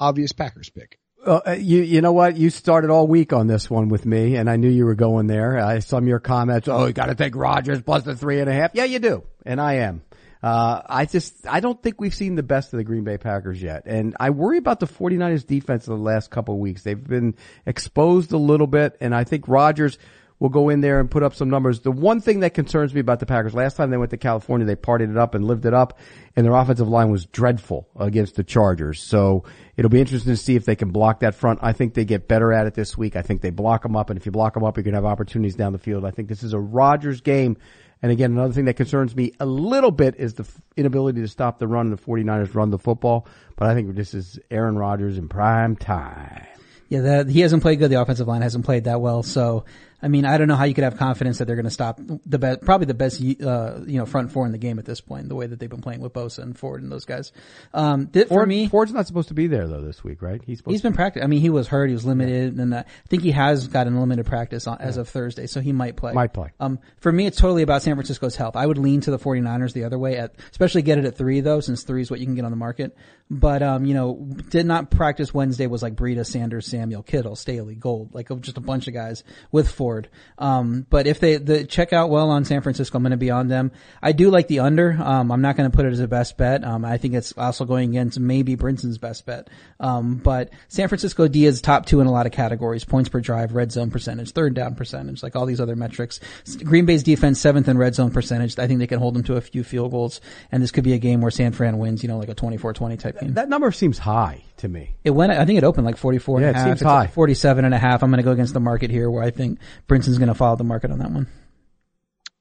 obvious 0.00 0.32
Packers 0.32 0.70
pick. 0.70 0.98
Uh, 1.26 1.56
you 1.58 1.80
you 1.82 2.00
know 2.00 2.12
what? 2.12 2.36
You 2.36 2.50
started 2.50 2.90
all 2.90 3.06
week 3.06 3.32
on 3.32 3.46
this 3.46 3.70
one 3.70 3.88
with 3.88 4.04
me, 4.04 4.36
and 4.36 4.50
I 4.50 4.56
knew 4.56 4.68
you 4.68 4.84
were 4.84 4.94
going 4.94 5.26
there. 5.26 5.58
I 5.58 5.78
saw 5.78 6.00
your 6.00 6.20
comments. 6.20 6.68
Oh, 6.68 6.86
you 6.86 6.92
got 6.92 7.06
to 7.06 7.14
take 7.14 7.34
Rodgers 7.34 7.80
plus 7.82 8.02
the 8.02 8.14
three 8.14 8.40
and 8.40 8.48
a 8.48 8.52
half. 8.52 8.72
Yeah, 8.74 8.84
you 8.84 8.98
do, 8.98 9.24
and 9.46 9.60
I 9.60 9.74
am. 9.74 10.02
Uh, 10.42 10.82
I 10.86 11.06
just 11.06 11.46
I 11.46 11.60
don't 11.60 11.82
think 11.82 12.00
we've 12.00 12.14
seen 12.14 12.34
the 12.34 12.42
best 12.42 12.74
of 12.74 12.76
the 12.76 12.84
Green 12.84 13.04
Bay 13.04 13.16
Packers 13.16 13.62
yet, 13.62 13.84
and 13.86 14.14
I 14.20 14.28
worry 14.30 14.58
about 14.58 14.78
the 14.80 14.86
49ers 14.86 15.46
defense 15.46 15.86
in 15.86 15.94
the 15.94 16.00
last 16.00 16.30
couple 16.30 16.54
of 16.54 16.60
weeks. 16.60 16.82
They've 16.82 17.02
been 17.02 17.34
exposed 17.64 18.32
a 18.32 18.36
little 18.36 18.66
bit, 18.66 18.96
and 19.00 19.14
I 19.14 19.24
think 19.24 19.48
Rodgers 19.48 19.96
will 20.40 20.48
go 20.48 20.68
in 20.68 20.80
there 20.80 21.00
and 21.00 21.10
put 21.10 21.22
up 21.22 21.34
some 21.34 21.48
numbers. 21.48 21.80
The 21.80 21.92
one 21.92 22.20
thing 22.20 22.40
that 22.40 22.54
concerns 22.54 22.92
me 22.92 23.00
about 23.00 23.20
the 23.20 23.26
Packers, 23.26 23.54
last 23.54 23.76
time 23.76 23.90
they 23.90 23.96
went 23.96 24.10
to 24.10 24.16
California, 24.16 24.66
they 24.66 24.76
partied 24.76 25.10
it 25.10 25.16
up 25.16 25.34
and 25.34 25.44
lived 25.44 25.64
it 25.64 25.74
up, 25.74 25.98
and 26.36 26.44
their 26.44 26.54
offensive 26.54 26.88
line 26.88 27.10
was 27.10 27.26
dreadful 27.26 27.88
against 27.98 28.34
the 28.34 28.44
Chargers. 28.44 29.00
So 29.00 29.44
it'll 29.76 29.90
be 29.90 30.00
interesting 30.00 30.32
to 30.32 30.36
see 30.36 30.56
if 30.56 30.64
they 30.64 30.76
can 30.76 30.90
block 30.90 31.20
that 31.20 31.34
front. 31.34 31.60
I 31.62 31.72
think 31.72 31.94
they 31.94 32.04
get 32.04 32.28
better 32.28 32.52
at 32.52 32.66
it 32.66 32.74
this 32.74 32.98
week. 32.98 33.16
I 33.16 33.22
think 33.22 33.42
they 33.42 33.50
block 33.50 33.82
them 33.82 33.96
up, 33.96 34.10
and 34.10 34.18
if 34.18 34.26
you 34.26 34.32
block 34.32 34.54
them 34.54 34.64
up, 34.64 34.76
you're 34.76 34.84
going 34.84 34.92
to 34.92 34.98
have 34.98 35.04
opportunities 35.04 35.54
down 35.54 35.72
the 35.72 35.78
field. 35.78 36.04
I 36.04 36.10
think 36.10 36.28
this 36.28 36.42
is 36.42 36.52
a 36.52 36.60
Rodgers 36.60 37.20
game. 37.20 37.56
And 38.02 38.12
again, 38.12 38.32
another 38.32 38.52
thing 38.52 38.66
that 38.66 38.74
concerns 38.74 39.16
me 39.16 39.32
a 39.40 39.46
little 39.46 39.90
bit 39.90 40.16
is 40.18 40.34
the 40.34 40.46
inability 40.76 41.22
to 41.22 41.28
stop 41.28 41.58
the 41.58 41.66
run. 41.66 41.88
The 41.88 41.96
49ers 41.96 42.54
run 42.54 42.68
the 42.68 42.78
football, 42.78 43.26
but 43.56 43.68
I 43.68 43.74
think 43.74 43.94
this 43.94 44.12
is 44.12 44.38
Aaron 44.50 44.76
Rodgers 44.76 45.16
in 45.16 45.28
prime 45.28 45.74
time. 45.74 46.46
Yeah, 46.90 47.00
that, 47.00 47.28
he 47.30 47.40
hasn't 47.40 47.62
played 47.62 47.78
good. 47.78 47.90
The 47.90 48.00
offensive 48.00 48.28
line 48.28 48.42
hasn't 48.42 48.66
played 48.66 48.84
that 48.84 49.00
well. 49.00 49.22
So, 49.22 49.64
I 50.04 50.08
mean, 50.08 50.26
I 50.26 50.36
don't 50.36 50.48
know 50.48 50.54
how 50.54 50.64
you 50.64 50.74
could 50.74 50.84
have 50.84 50.98
confidence 50.98 51.38
that 51.38 51.46
they're 51.46 51.56
going 51.56 51.64
to 51.64 51.70
stop 51.70 51.98
the 51.98 52.38
best, 52.38 52.60
probably 52.60 52.86
the 52.86 52.92
best, 52.92 53.22
uh, 53.22 53.80
you 53.86 53.96
know, 53.96 54.04
front 54.04 54.32
four 54.32 54.44
in 54.44 54.52
the 54.52 54.58
game 54.58 54.78
at 54.78 54.84
this 54.84 55.00
point, 55.00 55.30
the 55.30 55.34
way 55.34 55.46
that 55.46 55.58
they've 55.58 55.70
been 55.70 55.80
playing 55.80 56.00
with 56.00 56.12
Bosa 56.12 56.40
and 56.40 56.58
Ford 56.58 56.82
and 56.82 56.92
those 56.92 57.06
guys. 57.06 57.32
Um, 57.72 58.08
th- 58.08 58.28
for 58.28 58.44
me, 58.44 58.68
Ford's 58.68 58.92
not 58.92 59.06
supposed 59.06 59.28
to 59.28 59.34
be 59.34 59.46
there 59.46 59.66
though 59.66 59.80
this 59.80 60.04
week, 60.04 60.20
right? 60.20 60.42
He's 60.44 60.58
supposed 60.58 60.74
He's 60.74 60.82
been 60.82 60.92
practicing. 60.92 61.24
I 61.24 61.26
mean, 61.26 61.40
he 61.40 61.48
was 61.48 61.68
hurt. 61.68 61.88
He 61.88 61.94
was 61.94 62.04
limited, 62.04 62.58
and 62.58 62.74
uh, 62.74 62.82
I 62.86 63.08
think 63.08 63.22
he 63.22 63.30
has 63.30 63.66
gotten 63.66 63.98
limited 63.98 64.26
practice 64.26 64.66
on, 64.66 64.76
as 64.78 64.98
of 64.98 65.08
Thursday, 65.08 65.46
so 65.46 65.62
he 65.62 65.72
might 65.72 65.96
play. 65.96 66.12
Might 66.12 66.34
play. 66.34 66.52
Um, 66.60 66.80
for 66.98 67.10
me, 67.10 67.24
it's 67.24 67.38
totally 67.38 67.62
about 67.62 67.82
San 67.82 67.94
Francisco's 67.94 68.36
health. 68.36 68.56
I 68.56 68.66
would 68.66 68.76
lean 68.76 69.00
to 69.02 69.10
the 69.10 69.18
49ers 69.18 69.72
the 69.72 69.84
other 69.84 69.98
way, 69.98 70.18
at, 70.18 70.34
especially 70.50 70.82
get 70.82 70.98
it 70.98 71.06
at 71.06 71.16
three 71.16 71.40
though, 71.40 71.60
since 71.60 71.82
three 71.82 72.02
is 72.02 72.10
what 72.10 72.20
you 72.20 72.26
can 72.26 72.34
get 72.34 72.44
on 72.44 72.50
the 72.50 72.58
market. 72.58 72.94
But 73.30 73.62
um, 73.62 73.86
you 73.86 73.94
know, 73.94 74.16
did 74.50 74.66
not 74.66 74.90
practice 74.90 75.32
Wednesday 75.32 75.66
was 75.66 75.82
like 75.82 75.94
Breida, 75.94 76.26
Sanders, 76.26 76.66
Samuel, 76.66 77.02
Kittle, 77.02 77.36
Staley, 77.36 77.74
Gould, 77.74 78.14
like 78.14 78.28
just 78.42 78.58
a 78.58 78.60
bunch 78.60 78.86
of 78.86 78.92
guys 78.92 79.24
with 79.50 79.70
Ford. 79.70 79.93
Um, 80.38 80.86
but 80.90 81.06
if 81.06 81.20
they 81.20 81.36
the 81.36 81.64
check 81.64 81.92
out 81.92 82.10
well 82.10 82.30
on 82.30 82.44
San 82.44 82.60
Francisco, 82.62 82.98
I'm 82.98 83.02
going 83.02 83.12
to 83.12 83.16
be 83.16 83.30
on 83.30 83.48
them. 83.48 83.72
I 84.02 84.12
do 84.12 84.30
like 84.30 84.48
the 84.48 84.60
under. 84.60 84.92
Um, 84.92 85.30
I'm 85.30 85.40
not 85.40 85.56
going 85.56 85.70
to 85.70 85.76
put 85.76 85.86
it 85.86 85.92
as 85.92 86.00
a 86.00 86.08
best 86.08 86.36
bet. 86.36 86.64
Um, 86.64 86.84
I 86.84 86.98
think 86.98 87.14
it's 87.14 87.32
also 87.36 87.64
going 87.64 87.90
against 87.90 88.18
maybe 88.18 88.56
Brinson's 88.56 88.98
best 88.98 89.26
bet. 89.26 89.48
Um, 89.80 90.16
but 90.16 90.50
San 90.68 90.88
Francisco 90.88 91.28
D 91.28 91.46
is 91.46 91.60
top 91.60 91.86
two 91.86 92.00
in 92.00 92.06
a 92.06 92.12
lot 92.12 92.26
of 92.26 92.32
categories: 92.32 92.84
points 92.84 93.08
per 93.08 93.20
drive, 93.20 93.54
red 93.54 93.72
zone 93.72 93.90
percentage, 93.90 94.32
third 94.32 94.54
down 94.54 94.74
percentage, 94.74 95.22
like 95.22 95.36
all 95.36 95.46
these 95.46 95.60
other 95.60 95.76
metrics. 95.76 96.20
Green 96.62 96.86
Bay's 96.86 97.02
defense 97.02 97.40
seventh 97.40 97.68
in 97.68 97.78
red 97.78 97.94
zone 97.94 98.10
percentage. 98.10 98.58
I 98.58 98.66
think 98.66 98.80
they 98.80 98.86
can 98.86 98.98
hold 98.98 99.14
them 99.14 99.24
to 99.24 99.36
a 99.36 99.40
few 99.40 99.64
field 99.64 99.90
goals, 99.90 100.20
and 100.50 100.62
this 100.62 100.70
could 100.70 100.84
be 100.84 100.94
a 100.94 100.98
game 100.98 101.20
where 101.20 101.30
San 101.30 101.52
Fran 101.52 101.78
wins. 101.78 102.02
You 102.02 102.08
know, 102.08 102.18
like 102.18 102.28
a 102.28 102.34
24-20 102.34 102.98
type 102.98 103.20
game. 103.20 103.34
That 103.34 103.48
number 103.48 103.70
seems 103.72 103.98
high 103.98 104.44
to 104.58 104.68
me. 104.68 104.94
It 105.04 105.10
went, 105.10 105.32
I 105.32 105.44
think 105.44 105.58
it 105.58 105.64
opened 105.64 105.86
like 105.86 105.96
44 105.96 106.40
Yeah, 106.40 106.46
and 106.48 106.56
it 106.56 106.58
a 106.58 106.58
half. 106.60 106.66
seems 106.68 106.80
It's 106.82 106.88
high. 106.88 107.00
like 107.00 107.12
47 107.12 107.64
and 107.64 107.74
a 107.74 107.78
half. 107.78 108.02
I'm 108.02 108.10
going 108.10 108.18
to 108.18 108.24
go 108.24 108.32
against 108.32 108.54
the 108.54 108.60
market 108.60 108.90
here 108.90 109.10
where 109.10 109.22
I 109.22 109.30
think 109.30 109.58
Brinson's 109.86 110.18
going 110.18 110.28
to 110.28 110.34
follow 110.34 110.56
the 110.56 110.64
market 110.64 110.90
on 110.90 110.98
that 111.00 111.10
one. 111.10 111.26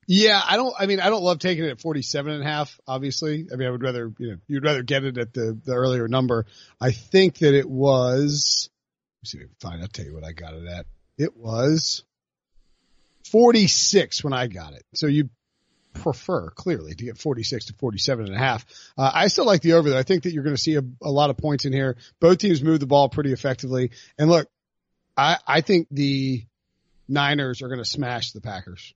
Yeah, 0.05 0.41
I 0.45 0.57
don't, 0.57 0.73
I 0.77 0.85
mean, 0.85 0.99
I 0.99 1.09
don't 1.09 1.23
love 1.23 1.39
taking 1.39 1.63
it 1.63 1.69
at 1.69 1.79
47 1.81 2.33
and 2.33 2.43
a 2.43 2.45
half, 2.45 2.77
obviously. 2.85 3.47
I 3.51 3.55
mean, 3.55 3.67
I 3.67 3.71
would 3.71 3.81
rather, 3.81 4.11
you 4.19 4.31
know, 4.31 4.37
you'd 4.47 4.63
rather 4.65 4.83
get 4.83 5.05
it 5.05 5.17
at 5.17 5.33
the, 5.33 5.57
the 5.63 5.73
earlier 5.73 6.07
number. 6.09 6.45
I 6.81 6.91
think 6.91 7.37
that 7.39 7.53
it 7.53 7.69
was, 7.69 8.69
let's 9.21 9.31
see 9.31 9.37
if 9.37 9.43
I 9.43 9.47
can 9.47 9.55
find, 9.71 9.81
I'll 9.81 9.87
tell 9.87 10.05
you 10.05 10.13
what 10.13 10.25
I 10.25 10.33
got 10.33 10.55
it 10.55 10.67
at. 10.67 10.85
It 11.17 11.37
was 11.37 12.03
46 13.31 14.23
when 14.23 14.33
I 14.33 14.47
got 14.47 14.73
it. 14.73 14.83
So 14.93 15.07
you 15.07 15.29
prefer 15.93 16.49
clearly 16.49 16.93
to 16.93 17.05
get 17.05 17.17
46 17.17 17.65
to 17.65 17.73
47 17.73 18.25
and 18.25 18.35
a 18.35 18.37
half. 18.37 18.65
Uh, 18.97 19.11
I 19.13 19.27
still 19.27 19.45
like 19.45 19.61
the 19.61 19.73
over 19.73 19.89
though. 19.89 19.97
I 19.97 20.03
think 20.03 20.23
that 20.23 20.33
you're 20.33 20.43
going 20.43 20.55
to 20.55 20.61
see 20.61 20.75
a, 20.75 20.83
a 21.01 21.11
lot 21.11 21.29
of 21.29 21.37
points 21.37 21.65
in 21.65 21.73
here. 21.73 21.97
Both 22.19 22.39
teams 22.39 22.63
move 22.63 22.79
the 22.79 22.87
ball 22.87 23.09
pretty 23.09 23.31
effectively. 23.31 23.91
And 24.17 24.29
look, 24.29 24.47
I, 25.15 25.37
I 25.47 25.61
think 25.61 25.87
the 25.91 26.45
Niners 27.07 27.61
are 27.61 27.67
going 27.67 27.79
to 27.79 27.89
smash 27.89 28.31
the 28.31 28.41
Packers 28.41 28.93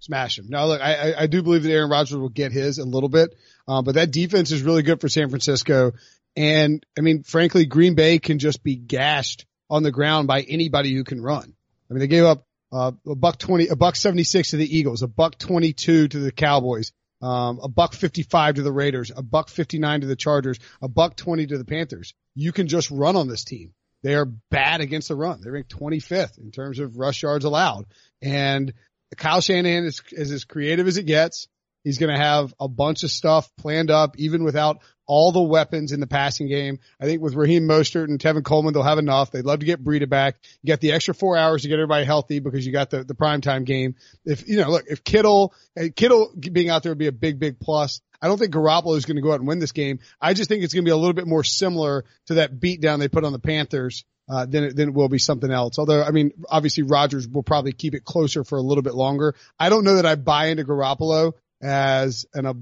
smash 0.00 0.36
them. 0.36 0.46
Now 0.48 0.66
look, 0.66 0.80
I, 0.80 1.14
I, 1.18 1.26
do 1.26 1.42
believe 1.42 1.64
that 1.64 1.72
Aaron 1.72 1.90
Rodgers 1.90 2.16
will 2.16 2.28
get 2.28 2.52
his 2.52 2.78
a 2.78 2.84
little 2.84 3.08
bit, 3.08 3.34
um, 3.66 3.84
but 3.84 3.96
that 3.96 4.10
defense 4.10 4.52
is 4.52 4.62
really 4.62 4.82
good 4.82 5.00
for 5.00 5.08
San 5.08 5.28
Francisco. 5.28 5.92
And 6.36 6.84
I 6.96 7.00
mean, 7.00 7.22
frankly, 7.22 7.66
Green 7.66 7.94
Bay 7.94 8.18
can 8.18 8.38
just 8.38 8.62
be 8.62 8.76
gashed 8.76 9.44
on 9.68 9.82
the 9.82 9.90
ground 9.90 10.28
by 10.28 10.42
anybody 10.42 10.94
who 10.94 11.04
can 11.04 11.20
run. 11.20 11.54
I 11.90 11.92
mean, 11.92 12.00
they 12.00 12.06
gave 12.06 12.24
up 12.24 12.46
uh, 12.72 12.92
a 13.06 13.14
buck 13.14 13.38
twenty, 13.38 13.68
a 13.68 13.76
buck 13.76 13.96
seventy 13.96 14.24
six 14.24 14.50
to 14.50 14.56
the 14.56 14.78
Eagles, 14.78 15.02
a 15.02 15.08
buck 15.08 15.38
twenty 15.38 15.72
two 15.72 16.08
to 16.08 16.18
the 16.18 16.32
Cowboys, 16.32 16.92
um, 17.22 17.60
a 17.62 17.68
buck 17.68 17.94
fifty 17.94 18.22
five 18.22 18.56
to 18.56 18.62
the 18.62 18.72
Raiders, 18.72 19.10
a 19.14 19.22
buck 19.22 19.48
fifty 19.48 19.78
nine 19.78 20.00
to 20.02 20.06
the 20.06 20.16
Chargers, 20.16 20.58
a 20.82 20.88
buck 20.88 21.16
twenty 21.16 21.46
to 21.46 21.58
the 21.58 21.64
Panthers. 21.64 22.14
You 22.34 22.52
can 22.52 22.68
just 22.68 22.90
run 22.90 23.16
on 23.16 23.28
this 23.28 23.44
team. 23.44 23.72
They 24.02 24.14
are 24.14 24.26
bad 24.26 24.80
against 24.80 25.08
the 25.08 25.16
run. 25.16 25.40
They're 25.40 25.52
ranked 25.52 25.76
25th 25.76 26.38
in 26.38 26.52
terms 26.52 26.78
of 26.78 26.98
rush 26.98 27.22
yards 27.22 27.44
allowed. 27.44 27.86
And 28.22 28.72
Kyle 29.16 29.40
Shanahan 29.40 29.84
is, 29.84 30.02
is 30.12 30.30
as 30.30 30.44
creative 30.44 30.86
as 30.86 30.98
it 30.98 31.06
gets. 31.06 31.48
He's 31.84 31.98
going 31.98 32.12
to 32.12 32.20
have 32.20 32.52
a 32.60 32.68
bunch 32.68 33.02
of 33.02 33.10
stuff 33.10 33.50
planned 33.56 33.90
up, 33.90 34.18
even 34.18 34.44
without 34.44 34.80
all 35.06 35.32
the 35.32 35.42
weapons 35.42 35.92
in 35.92 36.00
the 36.00 36.06
passing 36.06 36.48
game. 36.48 36.78
I 37.00 37.06
think 37.06 37.22
with 37.22 37.34
Raheem 37.34 37.66
Mostert 37.66 38.04
and 38.04 38.18
Tevin 38.18 38.44
Coleman, 38.44 38.74
they'll 38.74 38.82
have 38.82 38.98
enough. 38.98 39.30
They'd 39.30 39.44
love 39.44 39.60
to 39.60 39.66
get 39.66 39.82
Breida 39.82 40.08
back. 40.08 40.36
You 40.62 40.68
got 40.68 40.80
the 40.80 40.92
extra 40.92 41.14
four 41.14 41.36
hours 41.36 41.62
to 41.62 41.68
get 41.68 41.78
everybody 41.78 42.04
healthy 42.04 42.40
because 42.40 42.66
you 42.66 42.72
got 42.72 42.90
the, 42.90 43.04
the 43.04 43.14
primetime 43.14 43.64
game. 43.64 43.96
If, 44.26 44.46
you 44.46 44.58
know, 44.58 44.70
look, 44.70 44.84
if 44.86 45.02
Kittle, 45.02 45.54
Kittle 45.96 46.30
being 46.38 46.68
out 46.68 46.82
there 46.82 46.92
would 46.92 46.98
be 46.98 47.06
a 47.06 47.12
big, 47.12 47.38
big 47.40 47.58
plus. 47.58 48.02
I 48.20 48.28
don't 48.28 48.36
think 48.36 48.52
Garoppolo 48.52 48.96
is 48.96 49.06
going 49.06 49.16
to 49.16 49.22
go 49.22 49.32
out 49.32 49.38
and 49.38 49.48
win 49.48 49.60
this 49.60 49.72
game. 49.72 50.00
I 50.20 50.34
just 50.34 50.50
think 50.50 50.62
it's 50.62 50.74
going 50.74 50.84
to 50.84 50.88
be 50.88 50.92
a 50.92 50.96
little 50.96 51.14
bit 51.14 51.26
more 51.26 51.44
similar 51.44 52.04
to 52.26 52.34
that 52.34 52.60
beatdown 52.60 52.98
they 52.98 53.08
put 53.08 53.24
on 53.24 53.32
the 53.32 53.38
Panthers. 53.38 54.04
Uh, 54.30 54.44
than 54.44 54.64
it, 54.64 54.76
than 54.76 54.90
it 54.90 54.94
will 54.94 55.08
be 55.08 55.16
something 55.16 55.50
else. 55.50 55.78
Although, 55.78 56.02
I 56.02 56.10
mean, 56.10 56.32
obviously 56.50 56.82
Rodgers 56.82 57.26
will 57.26 57.42
probably 57.42 57.72
keep 57.72 57.94
it 57.94 58.04
closer 58.04 58.44
for 58.44 58.58
a 58.58 58.60
little 58.60 58.82
bit 58.82 58.94
longer. 58.94 59.34
I 59.58 59.70
don't 59.70 59.84
know 59.84 59.94
that 59.94 60.04
I 60.04 60.16
buy 60.16 60.48
into 60.48 60.64
Garoppolo 60.64 61.32
as 61.60 62.26
an, 62.34 62.46
uh, 62.46 62.54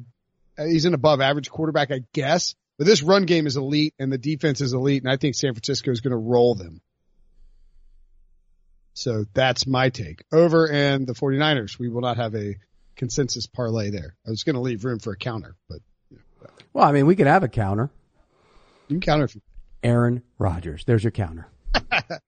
he's 0.58 0.84
an 0.84 0.94
above 0.94 1.20
average 1.20 1.50
quarterback, 1.50 1.90
I 1.90 2.00
guess, 2.12 2.54
but 2.78 2.86
this 2.86 3.02
run 3.02 3.24
game 3.24 3.46
is 3.46 3.56
elite 3.56 3.94
and 3.98 4.12
the 4.12 4.18
defense 4.18 4.60
is 4.60 4.72
elite. 4.72 5.02
And 5.02 5.10
I 5.10 5.16
think 5.16 5.34
San 5.34 5.52
Francisco 5.54 5.90
is 5.90 6.00
going 6.00 6.12
to 6.12 6.16
roll 6.16 6.54
them. 6.54 6.80
So 8.94 9.24
that's 9.34 9.66
my 9.66 9.90
take 9.90 10.24
over 10.32 10.70
and 10.70 11.06
the 11.06 11.12
49ers. 11.12 11.78
We 11.78 11.88
will 11.88 12.00
not 12.00 12.16
have 12.16 12.34
a 12.34 12.56
consensus 12.96 13.46
parlay 13.46 13.90
there. 13.90 14.16
I 14.26 14.30
was 14.30 14.42
going 14.42 14.54
to 14.54 14.62
leave 14.62 14.84
room 14.84 14.98
for 14.98 15.12
a 15.12 15.16
counter, 15.16 15.54
but. 15.68 15.80
You 16.10 16.18
know, 16.40 16.48
well, 16.72 16.84
I 16.88 16.92
mean, 16.92 17.06
we 17.06 17.16
could 17.16 17.26
have 17.26 17.42
a 17.42 17.48
counter. 17.48 17.90
You 18.88 18.94
can 18.94 19.00
counter 19.00 19.24
if 19.24 19.34
you 19.34 19.42
Aaron 19.82 20.22
Rodgers. 20.38 20.84
There's 20.84 21.04
your 21.04 21.10
counter. 21.10 21.46
I, 21.74 22.18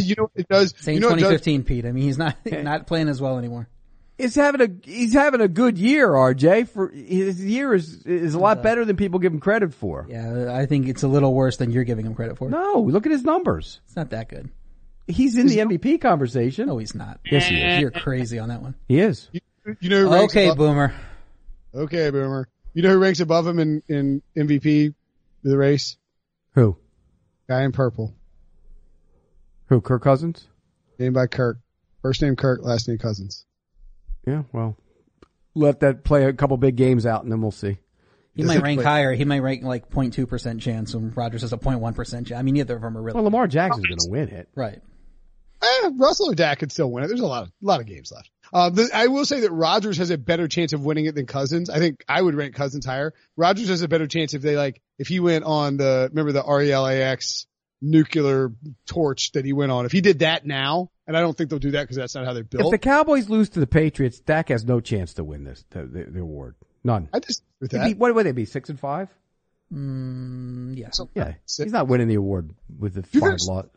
you 0.00 0.14
know, 0.16 0.30
it 0.34 0.48
does. 0.48 0.74
Same 0.78 0.94
you 0.94 1.00
know 1.00 1.10
2015, 1.10 1.64
Pete. 1.64 1.86
I 1.86 1.92
mean, 1.92 2.04
he's 2.04 2.18
not 2.18 2.36
not 2.46 2.86
playing 2.86 3.08
as 3.08 3.20
well 3.20 3.38
anymore. 3.38 3.68
He's 4.18 4.34
having 4.34 4.60
a 4.62 4.68
he's 4.88 5.12
having 5.12 5.40
a 5.42 5.48
good 5.48 5.76
year, 5.76 6.08
RJ. 6.08 6.68
For 6.70 6.88
his 6.88 7.44
year 7.44 7.74
is 7.74 8.02
is 8.06 8.34
a 8.34 8.38
lot 8.38 8.58
uh, 8.58 8.62
better 8.62 8.84
than 8.86 8.96
people 8.96 9.18
give 9.18 9.32
him 9.32 9.40
credit 9.40 9.74
for. 9.74 10.06
Yeah, 10.08 10.54
I 10.56 10.64
think 10.66 10.88
it's 10.88 11.02
a 11.02 11.08
little 11.08 11.34
worse 11.34 11.58
than 11.58 11.70
you're 11.70 11.84
giving 11.84 12.06
him 12.06 12.14
credit 12.14 12.38
for. 12.38 12.48
No, 12.48 12.80
look 12.80 13.04
at 13.04 13.12
his 13.12 13.24
numbers. 13.24 13.80
It's 13.86 13.96
not 13.96 14.10
that 14.10 14.28
good. 14.30 14.48
He's 15.06 15.36
in 15.36 15.46
the 15.46 15.58
MVP 15.58 16.00
conversation. 16.00 16.66
No, 16.66 16.78
he's 16.78 16.94
not. 16.94 17.20
Yes, 17.30 17.46
he 17.46 17.60
is. 17.60 17.80
You're 17.80 17.90
crazy 17.90 18.38
on 18.38 18.48
that 18.48 18.62
one. 18.62 18.74
He 18.88 18.98
is. 19.00 19.28
You, 19.32 19.40
you 19.80 19.90
know, 19.90 20.00
who 20.08 20.12
ranks 20.12 20.32
Okay, 20.32 20.46
above, 20.46 20.58
Boomer. 20.58 20.94
okay, 21.74 22.10
boomer. 22.10 22.48
You 22.72 22.82
know 22.82 22.90
who 22.90 22.98
ranks 22.98 23.20
above 23.20 23.46
him 23.46 23.58
in 23.58 23.82
in 23.88 24.22
MVP 24.36 24.88
of 24.88 24.94
the 25.50 25.58
race? 25.58 25.96
Who? 26.54 26.76
Guy 27.48 27.62
in 27.64 27.72
purple, 27.72 28.14
Who? 29.66 29.80
Kirk 29.80 30.02
Cousins? 30.02 30.48
named 30.98 31.14
by 31.14 31.26
Kirk. 31.26 31.58
First 32.02 32.22
name 32.22 32.34
Kirk, 32.36 32.60
last 32.62 32.88
name 32.88 32.98
Cousins. 32.98 33.44
Yeah. 34.26 34.42
Well, 34.52 34.76
let 35.54 35.80
that 35.80 36.04
play 36.04 36.24
a 36.24 36.32
couple 36.32 36.56
big 36.56 36.76
games 36.76 37.06
out, 37.06 37.22
and 37.22 37.32
then 37.32 37.40
we'll 37.40 37.50
see. 37.50 37.78
He 38.34 38.42
might 38.42 38.60
rank 38.60 38.82
higher. 38.82 39.14
He 39.14 39.24
might 39.24 39.40
rank 39.40 39.62
like 39.62 39.88
0.2 39.88 40.28
percent 40.28 40.60
chance, 40.60 40.92
and 40.92 41.16
Rodgers 41.16 41.40
has 41.40 41.52
a 41.52 41.56
0.1 41.56 41.94
percent 41.94 42.26
chance. 42.26 42.38
I 42.38 42.42
mean, 42.42 42.54
neither 42.54 42.76
of 42.76 42.82
them 42.82 42.96
are 42.98 43.02
really 43.02 43.14
Well, 43.14 43.24
Lamar 43.24 43.46
Jackson's 43.46 43.86
going 43.86 43.98
to 43.98 44.10
win 44.10 44.28
it. 44.28 44.48
right. 44.54 44.80
Eh, 45.62 45.90
Russell 45.96 46.30
or 46.30 46.34
Dak 46.34 46.58
could 46.58 46.70
still 46.70 46.90
win 46.90 47.02
it. 47.02 47.06
There's 47.06 47.20
a 47.20 47.26
lot 47.26 47.44
of 47.44 47.52
lot 47.62 47.80
of 47.80 47.86
games 47.86 48.12
left. 48.14 48.30
Uh, 48.52 48.68
the, 48.68 48.90
I 48.92 49.06
will 49.06 49.24
say 49.24 49.40
that 49.40 49.50
Rodgers 49.50 49.96
has 49.96 50.10
a 50.10 50.18
better 50.18 50.48
chance 50.48 50.74
of 50.74 50.84
winning 50.84 51.06
it 51.06 51.14
than 51.14 51.24
Cousins. 51.24 51.70
I 51.70 51.78
think 51.78 52.04
I 52.06 52.20
would 52.20 52.34
rank 52.34 52.54
Cousins 52.54 52.84
higher. 52.84 53.14
Rodgers 53.38 53.68
has 53.68 53.80
a 53.80 53.88
better 53.88 54.06
chance 54.06 54.34
if 54.34 54.42
they 54.42 54.54
like 54.54 54.82
if 54.98 55.08
he 55.08 55.18
went 55.18 55.44
on 55.44 55.78
the 55.78 56.08
remember 56.10 56.32
the 56.32 56.42
RELAX 56.42 57.46
nuclear 57.80 58.52
torch 58.86 59.32
that 59.32 59.46
he 59.46 59.54
went 59.54 59.72
on. 59.72 59.86
If 59.86 59.92
he 59.92 60.02
did 60.02 60.18
that 60.18 60.44
now, 60.44 60.90
and 61.06 61.16
I 61.16 61.20
don't 61.20 61.36
think 61.36 61.50
they'll 61.50 61.58
do 61.58 61.72
that 61.72 61.82
because 61.82 61.96
that's 61.96 62.14
not 62.14 62.24
how 62.24 62.32
they're 62.32 62.44
built. 62.44 62.64
If 62.66 62.70
the 62.70 62.78
Cowboys 62.78 63.28
lose 63.28 63.48
to 63.50 63.60
the 63.60 63.66
Patriots, 63.66 64.20
Dak 64.20 64.48
has 64.48 64.64
no 64.64 64.80
chance 64.80 65.14
to 65.14 65.24
win 65.24 65.44
this 65.44 65.64
the, 65.70 65.84
the, 65.84 66.04
the 66.04 66.20
award. 66.20 66.54
None. 66.84 67.08
I 67.12 67.18
just 67.20 67.42
with 67.60 67.72
He'd 67.72 67.78
that. 67.78 67.86
be- 67.86 67.94
what 67.94 68.14
would 68.14 68.26
they 68.26 68.32
be? 68.32 68.44
Six 68.44 68.68
and 68.68 68.78
five? 68.78 69.08
Mm, 69.72 70.76
yeah. 70.78 70.88
Yeah, 71.14 71.34
Six. 71.44 71.64
he's 71.66 71.72
not 71.72 71.88
winning 71.88 72.08
the 72.08 72.14
award 72.14 72.50
with 72.78 72.94
the 72.94 73.04
You 73.12 73.20
five 73.20 73.38
lot. 73.48 73.68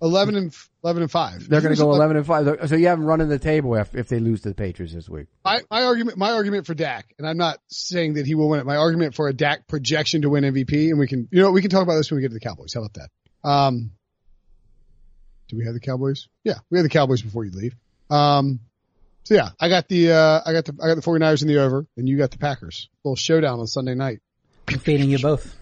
11 0.00 0.36
and 0.36 0.54
11 0.84 1.02
and 1.02 1.10
5. 1.10 1.48
They're 1.48 1.60
going 1.60 1.74
to 1.74 1.80
go 1.80 1.88
what- 1.88 1.96
eleven 1.96 2.16
and 2.18 2.24
five. 2.26 2.68
So 2.68 2.76
you 2.76 2.86
have 2.86 2.98
them 2.98 3.06
running 3.06 3.28
the 3.28 3.38
table 3.38 3.74
if, 3.74 3.96
if 3.96 4.08
they 4.08 4.20
lose 4.20 4.42
to 4.42 4.50
the 4.50 4.54
Patriots 4.54 4.94
this 4.94 5.08
week. 5.08 5.26
My, 5.44 5.62
my 5.70 5.82
argument, 5.82 6.16
my 6.18 6.30
argument 6.32 6.66
for 6.66 6.74
Dak, 6.74 7.14
and 7.18 7.26
I'm 7.26 7.36
not 7.36 7.58
saying 7.68 8.14
that 8.14 8.24
he 8.24 8.36
will 8.36 8.48
win 8.48 8.60
it. 8.60 8.66
My 8.66 8.76
argument 8.76 9.16
for 9.16 9.26
a 9.28 9.32
Dak 9.32 9.66
projection 9.66 10.22
to 10.22 10.30
win 10.30 10.44
MVP, 10.44 10.90
and 10.90 11.00
we 11.00 11.08
can, 11.08 11.26
you 11.32 11.42
know, 11.42 11.50
we 11.50 11.62
can 11.62 11.70
talk 11.70 11.82
about 11.82 11.96
this 11.96 12.10
when 12.12 12.16
we 12.18 12.22
get 12.22 12.28
to 12.28 12.34
the 12.34 12.40
Cowboys. 12.40 12.72
How 12.74 12.80
about 12.84 12.94
that? 12.94 13.48
Um, 13.48 13.90
do 15.48 15.56
we 15.56 15.64
have 15.64 15.74
the 15.74 15.80
Cowboys? 15.80 16.28
Yeah, 16.44 16.54
we 16.70 16.78
have 16.78 16.84
the 16.84 16.90
Cowboys 16.90 17.22
before 17.22 17.44
you 17.44 17.50
leave. 17.52 17.74
Um, 18.10 18.60
so 19.24 19.34
yeah, 19.34 19.50
I 19.60 19.68
got 19.68 19.88
the, 19.88 20.12
uh, 20.12 20.40
I 20.46 20.52
got 20.52 20.64
the, 20.64 20.74
I 20.82 20.86
got 20.88 20.94
the 20.94 21.02
49ers 21.02 21.42
in 21.42 21.48
the 21.48 21.58
over, 21.58 21.86
and 21.96 22.08
you 22.08 22.16
got 22.16 22.30
the 22.30 22.38
Packers. 22.38 22.88
little 23.04 23.16
showdown 23.16 23.60
on 23.60 23.66
Sunday 23.66 23.94
night. 23.94 24.20
I'm 24.68 24.78
fading 24.78 25.10
you 25.10 25.18
both. 25.18 25.54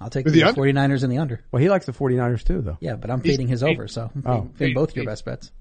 I'll 0.00 0.10
take 0.10 0.24
the, 0.26 0.30
the 0.32 0.44
under? 0.44 0.60
49ers 0.60 1.04
in 1.04 1.10
the 1.10 1.18
under. 1.18 1.40
Well, 1.52 1.62
he 1.62 1.68
likes 1.70 1.86
the 1.86 1.92
49ers 1.92 2.44
too, 2.44 2.60
though. 2.62 2.76
Yeah, 2.80 2.96
but 2.96 3.10
I'm 3.10 3.20
fading 3.20 3.48
his 3.48 3.62
over, 3.62 3.86
so 3.88 4.10
I'm 4.14 4.22
Oh. 4.26 4.32
fading, 4.40 4.52
fading 4.56 4.74
both 4.74 4.96
your 4.96 5.04
best 5.04 5.24
bets. 5.24 5.52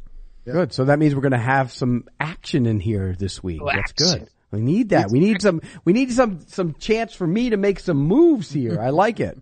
Good. 0.46 0.74
So 0.74 0.86
that 0.86 1.00
means 1.00 1.16
we're 1.16 1.22
going 1.22 1.32
to 1.32 1.38
have 1.38 1.72
some 1.72 2.06
action 2.20 2.66
in 2.66 2.80
here 2.80 3.16
this 3.18 3.42
week. 3.42 3.62
That's 3.66 3.94
good. 3.94 4.28
We 4.52 4.60
need 4.62 4.90
that. 4.90 5.10
We 5.10 5.20
need 5.20 5.42
some. 5.42 5.62
We 5.86 5.94
need 5.94 6.12
some 6.12 6.42
some 6.48 6.74
chance 6.76 7.14
for 7.14 7.26
me 7.26 7.50
to 7.52 7.58
make 7.58 7.80
some 7.80 7.98
moves 7.98 8.52
here. 8.52 8.80
I 8.82 8.90
like 8.92 9.20
it. 9.20 9.38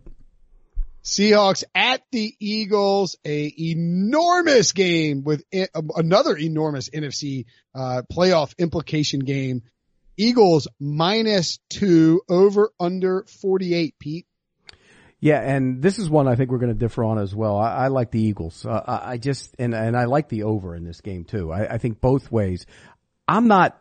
Seahawks 1.04 1.64
at 1.74 2.02
the 2.12 2.36
Eagles, 2.40 3.16
a 3.26 3.54
enormous 3.58 4.72
game 4.72 5.24
with 5.24 5.44
another 5.74 6.38
enormous 6.38 6.90
NFC 6.90 7.46
uh, 7.74 8.04
playoff 8.12 8.54
implication 8.60 9.22
game. 9.22 9.64
Eagles 10.18 10.68
minus 10.80 11.60
two 11.70 12.22
over 12.30 12.72
under 12.80 13.26
48, 13.42 13.96
Pete. 13.98 14.28
Yeah, 15.20 15.40
and 15.40 15.82
this 15.82 16.00
is 16.00 16.10
one 16.10 16.28
I 16.28 16.36
think 16.36 16.52
we're 16.52 16.58
going 16.58 16.74
to 16.74 16.80
differ 16.80 17.04
on 17.04 17.20
as 17.20 17.34
well. 17.34 17.58
I, 17.58 17.86
I 17.86 17.88
like 17.88 18.12
the 18.12 18.22
Eagles. 18.22 18.66
Uh, 18.66 18.82
I 18.88 19.18
just 19.18 19.56
and 19.60 19.74
and 19.76 19.96
I 19.96 20.06
like 20.06 20.30
the 20.30 20.44
over 20.44 20.76
in 20.76 20.84
this 20.84 21.02
game 21.02 21.26
too. 21.26 21.52
I, 21.52 21.76
I 21.76 21.78
think 21.78 22.02
both 22.02 22.32
ways. 22.32 22.66
I'm 23.28 23.48
not 23.48 23.80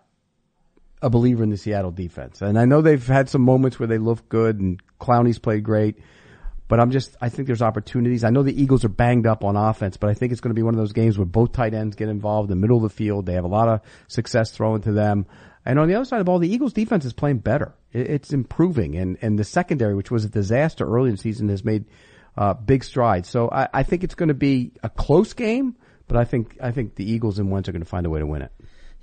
a 1.03 1.09
believer 1.09 1.43
in 1.43 1.49
the 1.49 1.57
Seattle 1.57 1.93
defense, 1.93 2.43
and 2.43 2.59
I 2.59 2.67
know 2.67 2.83
they've 2.83 3.07
had 3.07 3.31
some 3.31 3.41
moments 3.41 3.79
where 3.79 3.87
they 3.87 3.97
look 3.97 4.29
good 4.29 4.61
and 4.61 4.83
Clowney's 5.01 5.39
played 5.39 5.65
great. 5.65 5.97
But 6.71 6.79
I'm 6.79 6.93
just, 6.93 7.17
I 7.21 7.31
think 7.31 7.49
there's 7.49 7.63
opportunities. 7.63 8.23
I 8.23 8.31
know 8.31 8.45
the 8.45 8.63
Eagles 8.63 8.85
are 8.85 8.89
banged 8.89 9.27
up 9.27 9.43
on 9.43 9.57
offense, 9.57 9.97
but 9.97 10.09
I 10.09 10.15
think 10.15 10.31
it's 10.31 10.41
going 10.41 10.55
to 10.55 10.55
be 10.55 10.63
one 10.63 10.73
of 10.73 10.79
those 10.79 10.93
games 10.93 11.19
where 11.19 11.27
both 11.27 11.51
tight 11.51 11.75
ends 11.75 11.97
get 11.97 12.09
involved 12.09 12.49
in 12.49 12.57
the 12.57 12.61
middle 12.61 12.77
of 12.77 12.85
the 12.85 12.91
field. 12.91 13.27
They 13.27 13.33
have 13.33 13.43
a 13.43 13.49
lot 13.49 13.67
of 13.67 13.81
success 14.07 14.53
throwing 14.53 14.83
to 14.83 14.93
them. 14.93 15.27
And 15.67 15.81
on 15.81 15.89
the 15.89 15.97
other 15.97 16.05
side 16.05 16.21
of 16.21 16.27
the 16.27 16.31
ball, 16.31 16.39
the 16.39 16.49
Eagles 16.49 16.73
defense 16.73 17.05
is 17.05 17.13
playing 17.13 17.39
better. 17.39 17.75
It's 17.93 18.33
improving 18.33 18.95
and, 18.95 19.19
and 19.21 19.37
the 19.37 19.43
secondary, 19.43 19.97
which 19.97 20.13
was 20.13 20.25
a 20.25 20.29
disaster 20.29 20.87
early 20.87 21.09
in 21.09 21.17
the 21.17 21.21
season, 21.21 21.49
has 21.49 21.65
made, 21.65 21.87
uh, 22.37 22.55
big 22.55 22.85
strides. 22.85 23.29
So 23.29 23.51
I, 23.51 23.69
I 23.75 23.83
think 23.83 24.05
it's 24.05 24.15
going 24.15 24.29
to 24.29 24.35
be 24.35 24.71
a 24.85 24.89
close 24.89 25.33
game, 25.33 25.75
but 26.07 26.17
I 26.19 26.25
think, 26.25 26.57
I 26.63 26.71
think 26.71 26.95
the 26.95 27.11
Eagles 27.11 27.41
and 27.41 27.51
Wentz 27.51 27.69
are 27.69 27.73
going 27.73 27.83
to 27.83 27.89
find 27.89 28.07
a 28.07 28.11
way 28.11 28.21
to 28.21 28.27
win 28.27 28.43
it. 28.43 28.53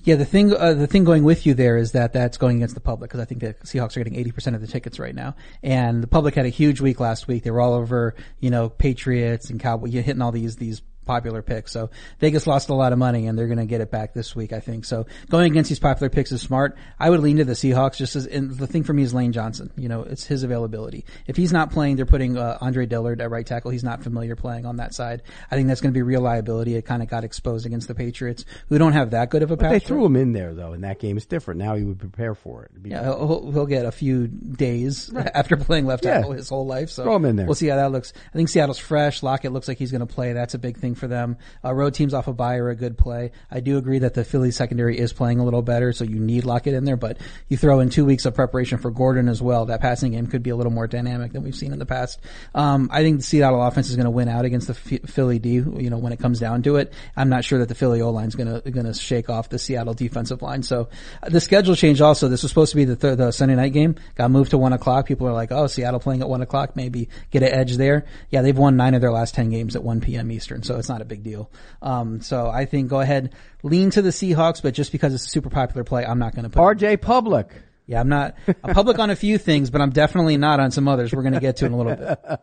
Yeah, 0.07 0.15
the 0.15 0.23
thing, 0.23 0.53
uh, 0.53 0.73
the 0.73 0.87
thing 0.87 1.03
going 1.03 1.25
with 1.25 1.45
you 1.45 1.53
there 1.53 1.75
is 1.75 1.91
that 1.91 2.13
that's 2.13 2.37
going 2.37 2.55
against 2.55 2.75
the 2.75 2.79
public 2.79 3.09
because 3.09 3.19
I 3.19 3.25
think 3.25 3.41
the 3.41 3.55
Seahawks 3.65 3.97
are 3.97 4.03
getting 4.05 4.13
80% 4.13 4.55
of 4.55 4.61
the 4.61 4.67
tickets 4.67 4.99
right 4.99 5.13
now. 5.13 5.35
And 5.61 6.01
the 6.01 6.07
public 6.07 6.33
had 6.33 6.45
a 6.45 6.49
huge 6.49 6.79
week 6.79 7.01
last 7.01 7.27
week. 7.27 7.43
They 7.43 7.51
were 7.51 7.59
all 7.59 7.73
over, 7.73 8.15
you 8.39 8.49
know, 8.49 8.69
Patriots 8.69 9.49
and 9.49 9.59
Cowboys, 9.59 9.91
hitting 9.91 10.21
all 10.21 10.31
these, 10.31 10.55
these 10.55 10.81
popular 11.07 11.41
pick. 11.41 11.67
So 11.67 11.89
Vegas 12.19 12.45
lost 12.45 12.69
a 12.69 12.75
lot 12.75 12.93
of 12.93 12.99
money 12.99 13.25
and 13.25 13.37
they're 13.37 13.47
going 13.47 13.57
to 13.57 13.65
get 13.65 13.81
it 13.81 13.89
back 13.89 14.13
this 14.13 14.35
week, 14.35 14.53
I 14.53 14.59
think. 14.59 14.85
So 14.85 15.07
going 15.29 15.49
against 15.51 15.69
these 15.69 15.79
popular 15.79 16.09
picks 16.09 16.31
is 16.31 16.41
smart. 16.41 16.77
I 16.99 17.09
would 17.09 17.21
lean 17.21 17.37
to 17.37 17.45
the 17.45 17.53
Seahawks 17.53 17.95
just 17.97 18.15
as, 18.15 18.27
and 18.27 18.51
the 18.51 18.67
thing 18.67 18.83
for 18.83 18.93
me 18.93 19.01
is 19.03 19.13
Lane 19.13 19.31
Johnson. 19.31 19.71
You 19.75 19.89
know, 19.89 20.03
it's 20.03 20.25
his 20.25 20.43
availability. 20.43 21.05
If 21.25 21.35
he's 21.37 21.51
not 21.53 21.71
playing, 21.71 21.95
they're 21.95 22.05
putting, 22.05 22.37
uh, 22.37 22.57
Andre 22.61 22.85
Dillard 22.85 23.21
at 23.21 23.31
right 23.31 23.45
tackle. 23.45 23.71
He's 23.71 23.83
not 23.83 24.03
familiar 24.03 24.35
playing 24.35 24.65
on 24.65 24.75
that 24.77 24.93
side. 24.93 25.23
I 25.49 25.55
think 25.55 25.67
that's 25.67 25.81
going 25.81 25.93
to 25.93 25.97
be 25.97 26.01
real 26.03 26.21
liability. 26.21 26.75
It 26.75 26.83
kind 26.85 27.01
of 27.01 27.09
got 27.09 27.23
exposed 27.23 27.65
against 27.65 27.87
the 27.87 27.95
Patriots 27.95 28.43
who 28.69 28.77
don't 28.77 28.93
have 28.93 29.11
that 29.11 29.29
good 29.29 29.43
of 29.43 29.51
a 29.51 29.57
pass. 29.57 29.71
they 29.71 29.79
threw 29.79 30.05
him 30.05 30.15
in 30.15 30.33
there 30.33 30.53
though 30.53 30.73
in 30.73 30.81
that 30.81 30.99
game. 30.99 31.17
It's 31.17 31.25
different. 31.25 31.59
Now 31.59 31.75
he 31.75 31.83
would 31.83 31.99
prepare 31.99 32.35
for 32.35 32.63
it. 32.65 32.71
Yeah, 32.83 33.03
he'll, 33.03 33.51
he'll 33.51 33.65
get 33.65 33.85
a 33.85 33.91
few 33.91 34.27
days 34.27 35.11
after 35.33 35.55
playing 35.57 35.85
left 35.85 36.03
Yeah. 36.03 36.15
tackle 36.17 36.31
his 36.33 36.49
whole 36.49 36.65
life. 36.65 36.89
So 36.89 37.03
Throw 37.03 37.15
him 37.15 37.25
in 37.25 37.35
there. 37.37 37.45
We'll 37.45 37.55
see 37.55 37.67
how 37.67 37.77
that 37.77 37.91
looks. 37.91 38.13
I 38.33 38.35
think 38.35 38.49
Seattle's 38.49 38.77
fresh. 38.79 39.23
Lockett 39.23 39.51
looks 39.53 39.67
like 39.67 39.77
he's 39.77 39.91
going 39.91 40.05
to 40.05 40.13
play. 40.13 40.33
That's 40.33 40.53
a 40.53 40.59
big 40.59 40.77
thing 40.77 40.95
for 40.97 41.07
them. 41.07 41.37
Uh, 41.63 41.73
road 41.73 41.93
teams 41.93 42.13
off 42.13 42.27
a 42.27 42.33
bye 42.33 42.55
are 42.55 42.69
a 42.69 42.75
good 42.75 42.97
play. 42.97 43.31
I 43.49 43.59
do 43.59 43.77
agree 43.77 43.99
that 43.99 44.13
the 44.13 44.23
Philly 44.23 44.51
secondary 44.51 44.97
is 44.97 45.13
playing 45.13 45.39
a 45.39 45.45
little 45.45 45.61
better, 45.61 45.93
so 45.93 46.03
you 46.03 46.19
need 46.19 46.45
Lockett 46.45 46.73
in 46.73 46.83
there. 46.83 46.97
But 46.97 47.17
you 47.47 47.57
throw 47.57 47.79
in 47.79 47.89
two 47.89 48.05
weeks 48.05 48.25
of 48.25 48.35
preparation 48.35 48.77
for 48.77 48.91
Gordon 48.91 49.29
as 49.29 49.41
well. 49.41 49.67
That 49.67 49.81
passing 49.81 50.11
game 50.11 50.27
could 50.27 50.43
be 50.43 50.49
a 50.49 50.55
little 50.55 50.71
more 50.71 50.87
dynamic 50.87 51.33
than 51.33 51.43
we've 51.43 51.55
seen 51.55 51.73
in 51.73 51.79
the 51.79 51.85
past. 51.85 52.19
Um, 52.55 52.89
I 52.91 53.03
think 53.03 53.17
the 53.17 53.23
Seattle 53.23 53.61
offense 53.61 53.89
is 53.89 53.95
going 53.95 54.05
to 54.05 54.11
win 54.11 54.27
out 54.27 54.45
against 54.45 54.67
the 54.67 54.73
Ph- 54.73 55.01
Philly 55.05 55.39
D. 55.39 55.53
You 55.53 55.89
know, 55.89 55.97
when 55.97 56.13
it 56.13 56.19
comes 56.19 56.39
down 56.39 56.63
to 56.63 56.77
it, 56.77 56.93
I'm 57.15 57.29
not 57.29 57.43
sure 57.43 57.59
that 57.59 57.69
the 57.69 57.75
Philly 57.75 58.01
O 58.01 58.09
line 58.09 58.27
is 58.27 58.35
going 58.35 58.61
to 58.61 58.71
going 58.71 58.85
to 58.85 58.93
shake 58.93 59.29
off 59.29 59.49
the 59.49 59.59
Seattle 59.59 59.93
defensive 59.93 60.41
line. 60.41 60.63
So 60.63 60.89
uh, 61.23 61.29
the 61.29 61.39
schedule 61.39 61.75
change 61.75 62.01
also. 62.01 62.27
This 62.27 62.43
was 62.43 62.51
supposed 62.51 62.71
to 62.71 62.77
be 62.77 62.85
the 62.85 62.95
th- 62.95 63.17
the 63.17 63.31
Sunday 63.31 63.55
night 63.55 63.73
game. 63.73 63.95
Got 64.15 64.31
moved 64.31 64.51
to 64.51 64.57
one 64.57 64.73
o'clock. 64.73 65.07
People 65.07 65.27
are 65.27 65.33
like, 65.33 65.51
oh, 65.51 65.67
Seattle 65.67 65.99
playing 65.99 66.21
at 66.21 66.29
one 66.29 66.41
o'clock, 66.41 66.75
maybe 66.75 67.09
get 67.31 67.43
an 67.43 67.49
edge 67.49 67.77
there. 67.77 68.05
Yeah, 68.29 68.41
they've 68.41 68.57
won 68.57 68.77
nine 68.77 68.93
of 68.93 69.01
their 69.01 69.11
last 69.11 69.35
ten 69.35 69.49
games 69.49 69.75
at 69.75 69.83
one 69.83 70.01
p.m. 70.01 70.31
Eastern. 70.31 70.63
So 70.63 70.77
it's 70.77 70.86
That's 70.87 70.99
not 70.99 71.01
a 71.01 71.05
big 71.05 71.23
deal. 71.23 71.51
Um, 71.81 72.21
so 72.21 72.49
I 72.49 72.65
think 72.65 72.89
go 72.89 73.01
ahead, 73.01 73.33
lean 73.61 73.89
to 73.91 74.01
the 74.01 74.11
Seahawks, 74.11 74.61
but 74.61 74.73
just 74.73 74.93
because 74.93 75.13
it's 75.13 75.25
a 75.25 75.29
super 75.29 75.49
popular 75.49 75.83
play, 75.83 76.05
I'm 76.05 76.17
not 76.17 76.33
going 76.33 76.43
to 76.43 76.49
put. 76.49 76.61
RJ 76.61 77.01
Public. 77.01 77.51
Yeah, 77.87 77.99
I'm 77.99 78.09
not 78.09 78.35
I'm 78.63 78.73
public 78.73 78.99
on 78.99 79.09
a 79.09 79.15
few 79.15 79.37
things, 79.37 79.69
but 79.69 79.81
I'm 79.81 79.91
definitely 79.91 80.37
not 80.37 80.59
on 80.59 80.71
some 80.71 80.87
others. 80.87 81.13
We're 81.13 81.23
going 81.23 81.33
to 81.33 81.39
get 81.41 81.57
to 81.57 81.65
in 81.65 81.73
a 81.73 81.77
little 81.77 81.95
bit. 81.95 82.19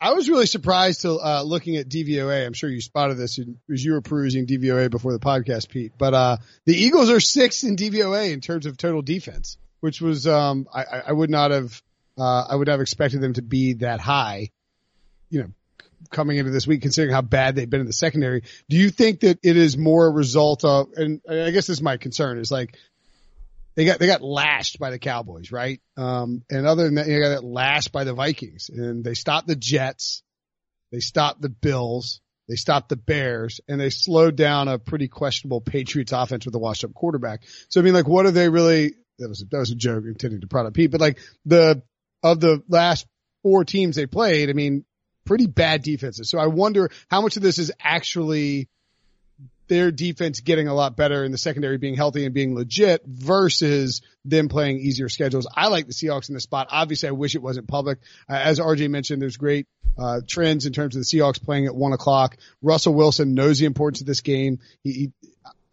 I 0.00 0.12
was 0.12 0.28
really 0.28 0.46
surprised 0.46 1.02
to 1.02 1.18
uh, 1.18 1.42
looking 1.44 1.76
at 1.76 1.88
DVOA. 1.88 2.46
I'm 2.46 2.52
sure 2.52 2.70
you 2.70 2.80
spotted 2.80 3.16
this 3.16 3.38
as 3.72 3.84
you 3.84 3.92
were 3.92 4.00
perusing 4.00 4.46
DVOA 4.46 4.90
before 4.90 5.12
the 5.12 5.18
podcast, 5.18 5.68
Pete. 5.68 5.92
But 5.98 6.14
uh, 6.14 6.36
the 6.64 6.74
Eagles 6.74 7.10
are 7.10 7.18
sixth 7.18 7.64
in 7.64 7.76
DVOA 7.76 8.32
in 8.32 8.40
terms 8.40 8.66
of 8.66 8.76
total 8.76 9.02
defense, 9.02 9.56
which 9.80 10.00
was 10.00 10.26
um, 10.26 10.68
I, 10.72 10.84
I 11.08 11.12
would 11.12 11.30
not 11.30 11.50
have 11.50 11.82
uh, 12.16 12.44
I 12.48 12.54
would 12.54 12.68
have 12.68 12.80
expected 12.80 13.20
them 13.20 13.34
to 13.34 13.42
be 13.42 13.74
that 13.74 14.00
high. 14.00 14.50
You 15.30 15.42
know, 15.42 15.50
coming 16.10 16.38
into 16.38 16.50
this 16.50 16.66
week, 16.66 16.82
considering 16.82 17.12
how 17.12 17.22
bad 17.22 17.56
they've 17.56 17.68
been 17.68 17.80
in 17.80 17.86
the 17.86 17.92
secondary. 17.92 18.42
Do 18.68 18.76
you 18.76 18.90
think 18.90 19.20
that 19.20 19.38
it 19.42 19.56
is 19.56 19.76
more 19.76 20.06
a 20.06 20.12
result 20.12 20.64
of? 20.64 20.88
And 20.96 21.20
I 21.28 21.50
guess 21.50 21.66
this 21.66 21.78
is 21.78 21.82
my 21.82 21.96
concern 21.96 22.38
is 22.38 22.50
like 22.50 22.76
they 23.78 23.84
got 23.84 24.00
they 24.00 24.08
got 24.08 24.22
lashed 24.22 24.80
by 24.80 24.90
the 24.90 24.98
Cowboys, 24.98 25.52
right? 25.52 25.80
Um, 25.96 26.42
and 26.50 26.66
other 26.66 26.84
than 26.84 26.96
that, 26.96 27.06
they 27.06 27.20
got 27.20 27.44
lashed 27.44 27.92
by 27.92 28.02
the 28.02 28.12
Vikings, 28.12 28.70
and 28.70 29.04
they 29.04 29.14
stopped 29.14 29.46
the 29.46 29.54
Jets, 29.54 30.24
they 30.90 30.98
stopped 30.98 31.40
the 31.40 31.48
Bills, 31.48 32.20
they 32.48 32.56
stopped 32.56 32.88
the 32.88 32.96
Bears, 32.96 33.60
and 33.68 33.80
they 33.80 33.90
slowed 33.90 34.34
down 34.34 34.66
a 34.66 34.80
pretty 34.80 35.06
questionable 35.06 35.60
Patriots 35.60 36.10
offense 36.10 36.44
with 36.44 36.56
a 36.56 36.58
washed 36.58 36.82
up 36.82 36.92
quarterback. 36.92 37.42
So 37.68 37.80
I 37.80 37.84
mean, 37.84 37.94
like, 37.94 38.08
what 38.08 38.26
are 38.26 38.32
they 38.32 38.48
really? 38.48 38.94
That 39.20 39.28
was 39.28 39.44
that 39.48 39.58
was 39.58 39.70
a 39.70 39.76
joke 39.76 40.04
intended 40.06 40.40
to 40.40 40.48
prod 40.48 40.66
up 40.66 40.74
Pete, 40.74 40.90
but 40.90 41.00
like 41.00 41.18
the 41.44 41.82
of 42.24 42.40
the 42.40 42.62
last 42.68 43.06
four 43.44 43.64
teams 43.64 43.94
they 43.94 44.06
played, 44.06 44.50
I 44.50 44.54
mean, 44.54 44.84
pretty 45.28 45.46
bad 45.46 45.82
defenses. 45.82 46.30
So 46.30 46.38
I 46.38 46.46
wonder 46.46 46.90
how 47.10 47.20
much 47.20 47.36
of 47.36 47.42
this 47.42 47.58
is 47.58 47.70
actually 47.78 48.66
their 49.68 49.90
defense 49.90 50.40
getting 50.40 50.68
a 50.68 50.74
lot 50.74 50.96
better 50.96 51.22
and 51.22 51.34
the 51.34 51.38
secondary 51.38 51.76
being 51.76 51.94
healthy 51.94 52.24
and 52.24 52.32
being 52.32 52.54
legit 52.54 53.04
versus 53.04 54.00
them 54.24 54.48
playing 54.48 54.78
easier 54.78 55.10
schedules. 55.10 55.46
I 55.54 55.68
like 55.68 55.86
the 55.86 55.92
Seahawks 55.92 56.30
in 56.30 56.34
the 56.34 56.40
spot. 56.40 56.68
Obviously, 56.70 57.10
I 57.10 57.12
wish 57.12 57.34
it 57.34 57.42
wasn't 57.42 57.68
public. 57.68 57.98
Uh, 58.26 58.36
as 58.36 58.58
RJ 58.58 58.88
mentioned, 58.88 59.20
there's 59.20 59.36
great 59.36 59.66
uh, 59.98 60.22
trends 60.26 60.64
in 60.64 60.72
terms 60.72 60.96
of 60.96 61.02
the 61.02 61.04
Seahawks 61.04 61.42
playing 61.42 61.66
at 61.66 61.74
one 61.74 61.92
o'clock. 61.92 62.38
Russell 62.62 62.94
Wilson 62.94 63.34
knows 63.34 63.58
the 63.58 63.66
importance 63.66 64.00
of 64.00 64.06
this 64.06 64.22
game. 64.22 64.60
He, 64.82 64.92
he 64.92 65.12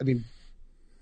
I 0.02 0.04
mean, 0.04 0.26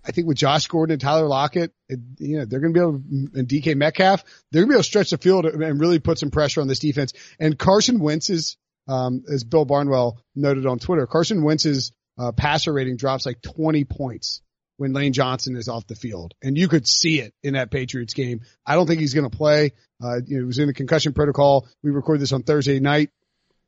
I 0.06 0.12
think 0.12 0.28
with 0.28 0.38
Josh 0.38 0.68
Gordon 0.68 0.94
and 0.94 1.02
Tyler 1.02 1.28
Lockett, 1.28 1.72
it, 1.88 2.00
you 2.20 2.38
know, 2.40 2.46
they're 2.46 2.60
going 2.60 2.74
to 2.74 2.80
be 2.80 2.84
able 2.84 3.00
to, 3.00 3.40
and 3.40 3.48
DK 3.48 3.76
Metcalf, 3.76 4.24
they're 4.52 4.62
going 4.62 4.70
to 4.70 4.74
be 4.74 4.76
able 4.76 4.84
to 4.84 4.88
stretch 4.88 5.12
the 5.12 5.18
field 5.18 5.46
and 5.46 5.80
really 5.80 6.00
put 6.00 6.20
some 6.20 6.32
pressure 6.32 6.62
on 6.62 6.68
this 6.68 6.80
defense. 6.80 7.14
And 7.40 7.58
Carson 7.58 8.00
Wentz's, 8.00 8.58
um, 8.88 9.24
as 9.32 9.44
Bill 9.44 9.66
Barnwell 9.66 10.20
noted 10.36 10.66
on 10.66 10.80
Twitter, 10.80 11.08
Carson 11.08 11.44
Wentz's 11.44 11.94
uh, 12.18 12.32
passer 12.32 12.74
rating 12.74 12.98
drops 12.98 13.26
like 13.26 13.42
20 13.42 13.86
points 13.86 14.42
when 14.78 14.94
Lane 14.94 15.14
Johnson 15.14 15.56
is 15.56 15.70
off 15.70 15.88
the 15.88 15.96
field. 15.96 16.34
And 16.42 16.58
you 16.58 16.68
could 16.68 16.88
see 16.88 17.20
it 17.20 17.34
in 17.44 17.54
that 17.54 17.72
Patriots 17.72 18.14
game. 18.14 18.42
I 18.66 18.76
don't 18.76 18.88
think 18.88 19.00
he's 19.00 19.14
going 19.14 19.30
to 19.30 19.36
play. 19.36 19.72
Uh, 20.04 20.18
you 20.26 20.38
know, 20.38 20.44
it 20.44 20.48
was 20.48 20.60
in 20.60 20.68
the 20.68 20.74
concussion 20.74 21.14
protocol. 21.14 21.68
We 21.82 21.92
recorded 21.92 22.22
this 22.22 22.34
on 22.34 22.44
Thursday 22.44 22.80
night. 22.80 23.10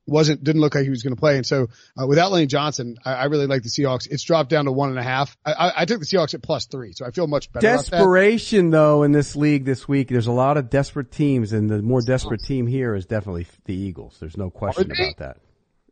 Wasn't, 0.07 0.43
didn't 0.43 0.61
look 0.61 0.75
like 0.75 0.83
he 0.83 0.91
was 0.91 1.01
going 1.01 1.15
to 1.15 1.19
play. 1.19 1.37
And 1.37 1.45
so, 1.45 1.69
uh, 1.99 2.05
without 2.05 2.31
Lane 2.31 2.47
Johnson, 2.47 2.97
I, 3.03 3.13
I, 3.13 3.23
really 3.25 3.47
like 3.47 3.63
the 3.63 3.69
Seahawks. 3.69 4.07
It's 4.09 4.21
dropped 4.21 4.51
down 4.51 4.65
to 4.65 4.71
one 4.71 4.89
and 4.89 4.99
a 4.99 5.03
half. 5.03 5.35
I, 5.43 5.53
I, 5.53 5.81
I 5.81 5.85
took 5.85 5.99
the 5.99 6.05
Seahawks 6.05 6.35
at 6.35 6.43
plus 6.43 6.67
three, 6.67 6.93
so 6.93 7.05
I 7.05 7.11
feel 7.11 7.25
much 7.25 7.51
better. 7.51 7.65
Desperation 7.65 8.69
though 8.69 9.01
in 9.01 9.11
this 9.11 9.35
league 9.35 9.65
this 9.65 9.87
week. 9.87 10.09
There's 10.09 10.27
a 10.27 10.31
lot 10.31 10.57
of 10.57 10.69
desperate 10.69 11.11
teams 11.11 11.53
and 11.53 11.69
the 11.69 11.81
more 11.81 12.01
desperate 12.01 12.43
team 12.43 12.67
here 12.67 12.93
is 12.93 13.07
definitely 13.07 13.47
the 13.65 13.73
Eagles. 13.73 14.17
There's 14.19 14.37
no 14.37 14.51
question 14.51 14.91
about 14.91 15.17
that. 15.17 15.37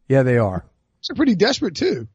Yeah, 0.08 0.24
they 0.24 0.38
are. 0.38 0.66
They're 1.08 1.16
pretty 1.16 1.36
desperate 1.36 1.76
too. 1.76 2.08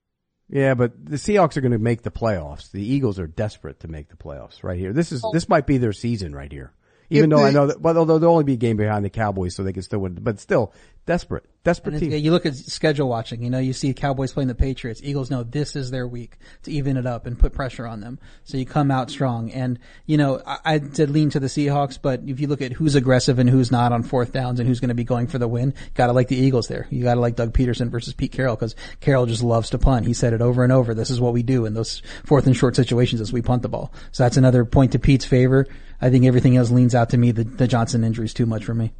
Yeah, 0.49 0.75
but 0.75 0.93
the 1.05 1.17
Seahawks 1.17 1.57
are 1.57 1.61
going 1.61 1.73
to 1.73 1.79
make 1.79 2.03
the 2.03 2.11
playoffs. 2.11 2.71
The 2.71 2.83
Eagles 2.83 3.19
are 3.19 3.27
desperate 3.27 3.81
to 3.81 3.89
make 3.89 4.09
the 4.09 4.17
playoffs 4.17 4.63
right 4.63 4.79
here. 4.79 4.93
This 4.93 5.13
is 5.13 5.25
this 5.33 5.49
might 5.49 5.67
be 5.67 5.77
their 5.77 5.93
season 5.93 6.35
right 6.35 6.51
here. 6.51 6.73
Even 7.11 7.31
though 7.31 7.43
I 7.43 7.51
know 7.51 7.69
that, 7.69 7.81
but 7.81 7.97
although 7.97 8.19
they'll 8.19 8.31
only 8.31 8.45
be 8.45 8.55
a 8.55 8.57
game 8.57 8.77
behind 8.77 9.05
the 9.05 9.11
Cowboys, 9.11 9.55
so 9.55 9.63
they 9.63 9.73
can 9.73 9.83
still 9.83 10.01
win. 10.01 10.19
But 10.21 10.41
still, 10.41 10.75
desperate, 11.09 11.47
desperate 11.65 11.99
team. 11.99 12.13
You 12.13 12.31
look 12.33 12.45
at 12.45 12.55
schedule 12.55 13.09
watching. 13.09 13.43
You 13.43 13.49
know, 13.49 13.59
you 13.59 13.73
see 13.73 13.95
Cowboys 13.95 14.31
playing 14.31 14.49
the 14.49 14.55
Patriots. 14.55 15.01
Eagles 15.03 15.31
know 15.31 15.43
this 15.43 15.75
is 15.75 15.91
their 15.91 16.07
week 16.07 16.37
to 16.65 16.71
even 16.71 16.99
it 16.99 17.07
up 17.07 17.25
and 17.25 17.39
put 17.39 17.55
pressure 17.55 17.87
on 17.87 18.01
them. 18.01 18.19
So 18.45 18.59
you 18.59 18.67
come 18.67 18.91
out 18.91 19.11
strong. 19.11 19.51
And 19.51 19.79
you 20.05 20.19
know, 20.19 20.43
I, 20.47 20.59
I 20.67 20.79
did 20.79 21.09
lean 21.09 21.31
to 21.31 21.41
the 21.41 21.47
Seahawks, 21.47 21.99
but 22.01 22.21
if 22.27 22.41
you 22.41 22.47
look 22.47 22.61
at 22.61 22.73
who's 22.73 22.95
aggressive 22.95 23.39
and 23.39 23.49
who's 23.49 23.73
not 23.73 23.91
on 23.91 24.03
fourth 24.03 24.33
downs 24.33 24.61
and 24.61 24.69
who's 24.69 24.81
going 24.81 24.91
to 24.91 24.95
be 24.95 25.03
going 25.03 25.29
for 25.29 25.39
the 25.39 25.49
win, 25.49 25.73
gotta 25.95 26.13
like 26.13 26.29
the 26.29 26.37
Eagles 26.37 26.69
there. 26.69 26.87
You 26.91 27.03
gotta 27.05 27.21
like 27.21 27.37
Doug 27.37 27.55
Pederson 27.55 27.89
versus 27.89 28.13
Pete 28.13 28.33
Carroll 28.33 28.55
because 28.55 28.77
Carroll 29.01 29.25
just 29.25 29.43
loves 29.43 29.71
to 29.71 29.79
punt. 29.79 30.07
He 30.07 30.13
said 30.13 30.35
it 30.35 30.43
over 30.43 30.63
and 30.63 30.73
over. 30.73 30.93
This 30.93 31.09
is 31.09 31.23
what 31.23 31.33
we 31.33 31.43
do 31.43 31.65
in 31.65 31.73
those 31.73 32.03
fourth 32.27 32.47
and 32.47 32.55
short 32.55 32.77
situations 32.77 33.23
as 33.23 33.33
we 33.33 33.41
punt 33.41 33.63
the 33.63 33.71
ball. 33.71 33.95
So 34.13 34.25
that's 34.25 34.37
another 34.37 34.67
point 34.67 34.93
to 34.93 34.99
Pete's 34.99 35.25
favor. 35.25 35.67
I 36.03 36.11
think 36.11 36.27
everything 36.27 36.59
else 36.59 36.71
leans 36.71 36.95
out 36.95 37.11
to 37.11 37.17
me. 37.17 37.31
The, 37.33 37.45
the 37.45 37.67
Johnson 37.67 38.05
injury 38.05 38.27
is 38.27 38.35
too 38.35 38.45
much 38.45 38.67
for 38.67 38.75
me. 38.75 38.93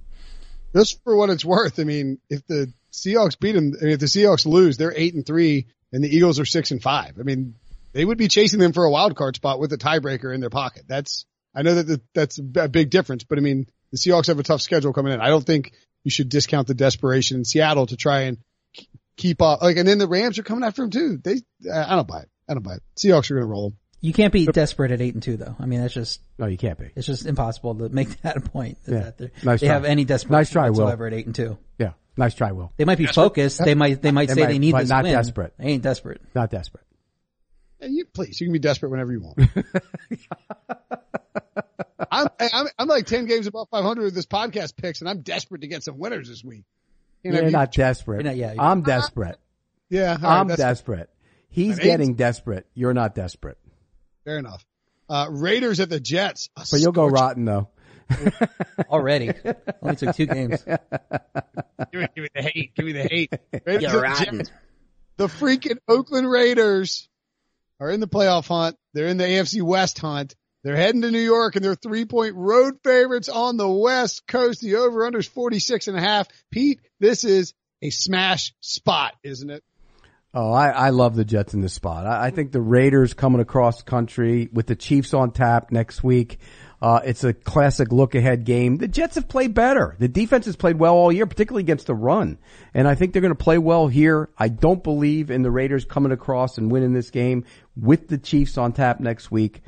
Just 0.75 1.03
for 1.03 1.17
what 1.17 1.31
it's 1.31 1.45
worth, 1.45 1.79
I 1.79 1.85
mean, 1.85 2.19
if 2.29 2.47
the 2.47 2.73
Seahawks 2.93 3.39
beat 3.39 3.53
them, 3.53 3.73
I 3.81 3.85
mean, 3.85 3.95
if 3.95 4.01
the 4.01 4.07
Seahawks 4.07 4.47
lose, 4.47 4.77
they're 4.77 4.93
eight 4.95 5.15
and 5.15 5.25
three, 5.25 5.67
and 5.93 6.05
the 6.05 6.15
Eagles 6.15 6.39
are 6.39 6.45
six 6.45 6.71
and 6.71 6.83
five. 6.83 7.15
I 7.19 7.23
mean, 7.23 7.55
they 7.93 8.05
would 8.05 8.19
be 8.19 8.29
chasing 8.29 8.61
them 8.61 8.73
for 8.73 8.85
a 8.85 8.91
wild 8.91 9.17
card 9.17 9.37
spot 9.37 9.59
with 9.59 9.73
a 9.73 9.79
tiebreaker 9.79 10.35
in 10.35 10.41
their 10.41 10.51
pocket. 10.51 10.85
That's 10.87 11.25
I 11.55 11.63
know 11.63 11.75
that 11.75 11.87
the, 11.87 12.01
that's 12.15 12.39
a 12.39 12.69
big 12.69 12.91
difference, 12.91 13.25
but 13.25 13.39
I 13.39 13.41
mean, 13.41 13.67
the 13.91 13.99
Seahawks 13.99 14.27
have 14.27 14.39
a 14.39 14.43
tough 14.43 14.61
schedule 14.61 14.93
coming 14.93 15.13
in. 15.13 15.21
I 15.21 15.29
don't 15.29 15.45
think 15.45 15.73
you 16.05 16.11
should 16.11 16.29
discount 16.29 16.69
the 16.69 16.75
desperation 16.75 17.39
in 17.39 17.45
Seattle 17.45 17.87
to 17.87 17.97
try 17.97 18.23
and 18.23 18.39
keep 19.17 19.43
up. 19.43 19.63
Like, 19.63 19.77
and 19.77 19.89
then 19.89 19.99
the 19.99 20.09
Rams 20.09 20.39
are 20.39 20.43
coming 20.43 20.65
after 20.65 20.83
them 20.83 20.91
too. 20.91 21.19
They, 21.23 21.41
I 21.73 21.97
don't 21.97 22.07
buy 22.07 22.21
it. 22.21 22.29
I 22.49 22.55
don't 22.55 22.63
buy 22.63 22.75
it. 22.75 22.83
Seahawks 22.97 23.31
are 23.31 23.35
going 23.35 23.47
to 23.47 23.51
roll 23.51 23.71
them. 23.71 23.79
You 24.01 24.13
can't 24.13 24.33
be 24.33 24.47
desperate 24.47 24.93
at 24.93 25.01
eight 25.01 25.15
and 25.15 25.23
two 25.23 25.37
though. 25.37 25.57
I 25.59 25.67
mean, 25.67 25.81
that's 25.81 25.95
just 25.95 26.21
no. 26.39 26.47
You 26.47 26.57
can't 26.57 26.79
be. 26.79 26.91
It's 26.95 27.07
just 27.07 27.27
impossible 27.27 27.75
to 27.77 27.89
make 27.89 28.21
that 28.23 28.37
a 28.37 28.41
point. 28.41 28.79
Yeah. 28.87 29.11
That 29.17 29.45
nice 29.45 29.61
they 29.61 29.67
try. 29.67 29.75
have 29.75 29.85
any 29.85 30.05
desperate 30.05 30.33
nice 30.37 30.51
try, 30.51 30.69
whatsoever 30.71 31.05
Will. 31.05 31.13
at 31.13 31.19
eight 31.19 31.27
and 31.27 31.35
two. 31.35 31.59
Yeah, 31.79 31.93
nice 32.17 32.35
try, 32.35 32.53
Will. 32.53 32.73
They 32.77 32.85
might 32.85 32.99
be 32.99 33.07
desperate? 33.07 33.25
focused. 33.25 33.65
They 33.65 33.75
might 33.75 34.01
they 34.01 34.13
might 34.13 34.29
they 34.29 34.35
say 34.35 34.41
might, 34.43 34.47
they 34.49 34.59
need 34.61 34.73
but 34.73 34.81
this 34.83 34.89
not 34.91 35.03
win. 35.05 35.13
desperate. 35.15 35.55
They 35.59 35.65
ain't 35.67 35.83
desperate. 35.83 36.21
Not 36.35 36.51
desperate. 36.51 36.85
Yeah, 37.81 37.89
you 37.89 38.05
please. 38.07 38.41
You 38.41 38.47
can 38.47 38.53
be 38.53 38.59
desperate 38.61 38.91
whenever 38.91 39.13
you 39.13 39.21
want. 39.21 39.39
I'm, 42.11 42.29
I'm 42.41 42.67
I'm 42.79 42.89
like 42.89 43.07
ten 43.07 43.27
games 43.27 43.47
above 43.47 43.69
500 43.71 44.03
with 44.05 44.15
this 44.15 44.27
podcast 44.27 44.77
picks, 44.77 45.01
and 45.01 45.09
I'm 45.11 45.21
desperate 45.23 45.61
to 45.63 45.67
get 45.69 45.83
some 45.83 45.99
winners 45.99 46.29
this 46.29 46.43
week. 46.45 46.65
You 47.23 47.33
know, 47.33 47.41
You're 47.41 47.51
not 47.51 47.73
desperate. 47.73 48.17
You're 48.25 48.33
not, 48.33 48.37
yeah, 48.37 48.55
I'm 48.59 48.83
desperate. 48.83 49.37
Yeah, 49.91 50.17
I'm 50.23 50.47
desperate. 50.49 51.11
He's 51.51 51.79
getting 51.79 52.15
desperate. 52.15 52.67
You're 52.75 52.95
not 52.95 53.15
desperate. 53.15 53.59
Fair 54.25 54.39
enough. 54.39 54.65
Uh, 55.09 55.27
Raiders 55.31 55.81
at 55.81 55.89
the 55.89 56.01
Jets. 56.01 56.51
But 56.55 56.81
you'll 56.81 56.93
go 56.93 57.07
rotten 57.07 57.45
though. 57.45 57.69
Already. 58.91 59.33
Only 59.83 59.97
took 59.97 60.15
two 60.17 60.27
games. 60.27 60.63
give, 60.65 60.81
me, 61.93 62.09
give 62.15 62.23
me 62.23 62.29
the 62.35 62.43
hate. 62.43 62.75
Give 62.75 62.87
me 62.87 62.93
the 62.93 63.03
hate. 63.03 63.33
Raiders 63.67 63.93
You're 63.93 64.03
rotten. 64.03 64.39
Jets. 64.39 64.51
The 65.17 65.27
freaking 65.27 65.79
Oakland 65.89 66.31
Raiders 66.31 67.09
are 67.81 67.91
in 67.91 68.01
the 68.01 68.09
playoff 68.09 68.49
hunt. 68.49 68.77
They're 68.95 69.07
in 69.07 69.17
the 69.17 69.25
AFC 69.25 69.63
West 69.63 69.99
hunt. 69.99 70.35
They're 70.65 70.77
heading 70.77 71.03
to 71.03 71.11
New 71.11 71.21
York 71.21 71.57
and 71.57 71.65
they're 71.65 71.75
three 71.75 72.05
point 72.05 72.35
road 72.35 72.79
favorites 72.83 73.29
on 73.29 73.57
the 73.57 73.69
West 73.69 74.27
Coast. 74.27 74.61
The 74.61 74.77
over 74.77 75.07
under 75.07 75.19
is 75.19 75.27
46 75.27 75.89
and 75.89 75.97
a 75.97 76.01
half. 76.01 76.29
Pete, 76.51 76.81
this 77.01 77.25
is 77.25 77.55
a 77.81 77.91
smash 77.91 78.53
spot, 78.61 79.15
isn't 79.23 79.51
it? 79.51 79.63
Oh, 80.35 80.53
I, 80.53 80.69
I 80.69 80.91
love 80.91 81.17
the 81.17 81.25
Jets 81.25 81.55
in 81.55 81.63
this 81.63 81.73
spot. 81.73 82.07
I, 82.07 82.27
I 82.27 82.31
think 82.31 82.53
the 82.53 82.61
Raiders 82.61 83.15
coming 83.15 83.41
across 83.41 83.83
country 83.83 84.49
with 84.53 84.67
the 84.67 84.77
Chiefs 84.77 85.15
on 85.15 85.31
tap 85.31 85.73
next 85.73 86.05
week. 86.05 86.39
Uh, 86.83 87.01
it's 87.03 87.25
a 87.25 87.33
classic 87.33 87.91
look 87.91 88.15
ahead 88.15 88.45
game. 88.45 88.77
The 88.77 88.89
Jets 88.89 89.15
have 89.15 89.27
played 89.27 89.55
better. 89.55 89.97
The 89.99 90.07
defense 90.07 90.45
has 90.45 90.55
played 90.55 90.79
well 90.79 90.95
all 90.95 91.11
year, 91.11 91.27
particularly 91.27 91.63
against 91.63 91.87
the 91.87 91.95
run. 91.95 92.39
And 92.75 92.87
I 92.87 92.95
think 92.95 93.13
they're 93.13 93.23
going 93.23 93.35
to 93.35 93.43
play 93.43 93.59
well 93.59 93.89
here. 93.89 94.29
I 94.39 94.49
don't 94.49 94.85
believe 94.85 95.31
in 95.31 95.43
the 95.43 95.51
Raiders 95.51 95.87
coming 95.87 96.13
across 96.13 96.59
and 96.59 96.71
winning 96.71 96.93
this 96.93 97.11
game 97.11 97.45
with 97.75 98.07
the 98.07 98.19
Chiefs 98.19 98.59
on 98.59 98.73
tap 98.73 99.01
next 99.01 99.31
week. 99.31 99.63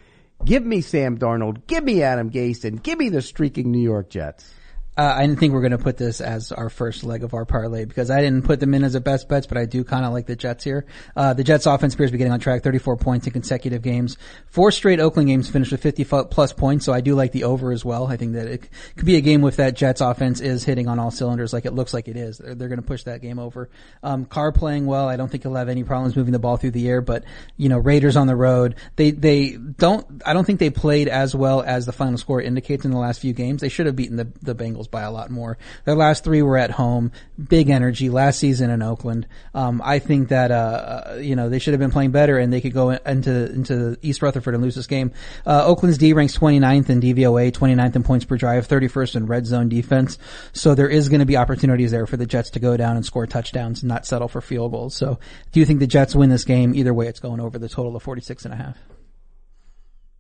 Give 0.44 0.64
me 0.64 0.82
Sam 0.82 1.18
Darnold. 1.18 1.66
Give 1.66 1.82
me 1.82 2.02
Adam 2.02 2.30
Gase 2.30 2.64
and 2.64 2.82
give 2.82 2.98
me 2.98 3.08
the 3.08 3.22
streaking 3.22 3.72
New 3.72 3.82
York 3.82 4.10
Jets. 4.10 4.52
Uh, 5.00 5.14
I 5.16 5.26
didn't 5.26 5.40
think 5.40 5.54
we 5.54 5.58
are 5.58 5.62
going 5.62 5.70
to 5.70 5.78
put 5.78 5.96
this 5.96 6.20
as 6.20 6.52
our 6.52 6.68
first 6.68 7.04
leg 7.04 7.24
of 7.24 7.32
our 7.32 7.46
parlay 7.46 7.86
because 7.86 8.10
I 8.10 8.20
didn't 8.20 8.44
put 8.44 8.60
them 8.60 8.74
in 8.74 8.84
as 8.84 8.94
a 8.94 9.00
best 9.00 9.30
bets, 9.30 9.46
but 9.46 9.56
I 9.56 9.64
do 9.64 9.82
kind 9.82 10.04
of 10.04 10.12
like 10.12 10.26
the 10.26 10.36
Jets 10.36 10.62
here. 10.62 10.84
Uh, 11.16 11.32
the 11.32 11.42
Jets 11.42 11.64
offense 11.64 11.94
appears 11.94 12.10
to 12.10 12.12
be 12.12 12.18
getting 12.18 12.34
on 12.34 12.38
track, 12.38 12.62
34 12.62 12.98
points 12.98 13.26
in 13.26 13.32
consecutive 13.32 13.80
games. 13.80 14.18
Four 14.48 14.70
straight 14.70 15.00
Oakland 15.00 15.30
games 15.30 15.48
finished 15.48 15.72
with 15.72 15.82
50 15.82 16.04
plus 16.04 16.52
points, 16.52 16.84
so 16.84 16.92
I 16.92 17.00
do 17.00 17.14
like 17.14 17.32
the 17.32 17.44
over 17.44 17.72
as 17.72 17.82
well. 17.82 18.08
I 18.08 18.18
think 18.18 18.34
that 18.34 18.46
it 18.46 18.68
could 18.94 19.06
be 19.06 19.16
a 19.16 19.22
game 19.22 19.40
with 19.40 19.56
that 19.56 19.74
Jets 19.74 20.02
offense 20.02 20.42
is 20.42 20.64
hitting 20.64 20.86
on 20.86 20.98
all 20.98 21.10
cylinders 21.10 21.54
like 21.54 21.64
it 21.64 21.72
looks 21.72 21.94
like 21.94 22.06
it 22.06 22.18
is. 22.18 22.36
They're, 22.36 22.54
they're 22.54 22.68
going 22.68 22.82
to 22.82 22.86
push 22.86 23.04
that 23.04 23.22
game 23.22 23.38
over. 23.38 23.70
Um, 24.02 24.26
Carr 24.26 24.52
playing 24.52 24.84
well. 24.84 25.08
I 25.08 25.16
don't 25.16 25.30
think 25.30 25.44
he'll 25.44 25.54
have 25.54 25.70
any 25.70 25.82
problems 25.82 26.14
moving 26.14 26.32
the 26.32 26.38
ball 26.38 26.58
through 26.58 26.72
the 26.72 26.86
air, 26.86 27.00
but 27.00 27.24
you 27.56 27.70
know, 27.70 27.78
Raiders 27.78 28.18
on 28.18 28.26
the 28.26 28.36
road, 28.36 28.74
they, 28.96 29.12
they 29.12 29.52
don't, 29.52 30.20
I 30.26 30.34
don't 30.34 30.44
think 30.44 30.58
they 30.58 30.68
played 30.68 31.08
as 31.08 31.34
well 31.34 31.62
as 31.62 31.86
the 31.86 31.92
final 31.92 32.18
score 32.18 32.42
indicates 32.42 32.84
in 32.84 32.90
the 32.90 32.98
last 32.98 33.22
few 33.22 33.32
games. 33.32 33.62
They 33.62 33.70
should 33.70 33.86
have 33.86 33.96
beaten 33.96 34.16
the, 34.16 34.30
the 34.42 34.54
Bengals 34.54 34.89
by 34.90 35.02
a 35.02 35.10
lot 35.10 35.30
more. 35.30 35.58
Their 35.84 35.94
last 35.94 36.24
three 36.24 36.42
were 36.42 36.56
at 36.56 36.70
home, 36.70 37.12
big 37.42 37.70
energy. 37.70 38.10
Last 38.10 38.38
season 38.38 38.70
in 38.70 38.82
Oakland, 38.82 39.26
um, 39.54 39.80
I 39.84 39.98
think 39.98 40.28
that 40.28 40.50
uh, 40.50 40.54
uh, 40.54 41.14
you 41.20 41.36
know 41.36 41.48
they 41.48 41.58
should 41.58 41.72
have 41.72 41.80
been 41.80 41.90
playing 41.90 42.10
better, 42.10 42.38
and 42.38 42.52
they 42.52 42.60
could 42.60 42.72
go 42.72 42.90
into 42.90 43.52
into 43.52 43.96
East 44.02 44.22
Rutherford 44.22 44.54
and 44.54 44.62
lose 44.62 44.74
this 44.74 44.86
game. 44.86 45.12
Uh, 45.46 45.64
Oakland's 45.66 45.98
D 45.98 46.12
ranks 46.12 46.36
29th 46.36 46.88
in 46.90 47.00
DVOA, 47.00 47.52
29th 47.52 47.96
in 47.96 48.02
points 48.02 48.24
per 48.24 48.36
drive, 48.36 48.66
31st 48.66 49.16
in 49.16 49.26
red 49.26 49.46
zone 49.46 49.68
defense. 49.68 50.18
So 50.52 50.74
there 50.74 50.88
is 50.88 51.08
going 51.08 51.20
to 51.20 51.26
be 51.26 51.36
opportunities 51.36 51.90
there 51.90 52.06
for 52.06 52.16
the 52.16 52.26
Jets 52.26 52.50
to 52.50 52.60
go 52.60 52.76
down 52.76 52.96
and 52.96 53.04
score 53.04 53.26
touchdowns 53.26 53.82
and 53.82 53.88
not 53.88 54.06
settle 54.06 54.28
for 54.28 54.40
field 54.40 54.72
goals. 54.72 54.94
So 54.94 55.18
do 55.52 55.60
you 55.60 55.66
think 55.66 55.80
the 55.80 55.86
Jets 55.86 56.14
win 56.14 56.30
this 56.30 56.44
game? 56.44 56.74
Either 56.74 56.94
way, 56.94 57.06
it's 57.06 57.20
going 57.20 57.40
over 57.40 57.58
the 57.58 57.68
total 57.68 57.96
of 57.96 58.02
46 58.02 58.44
and 58.44 58.54
a 58.54 58.56
half. 58.56 58.78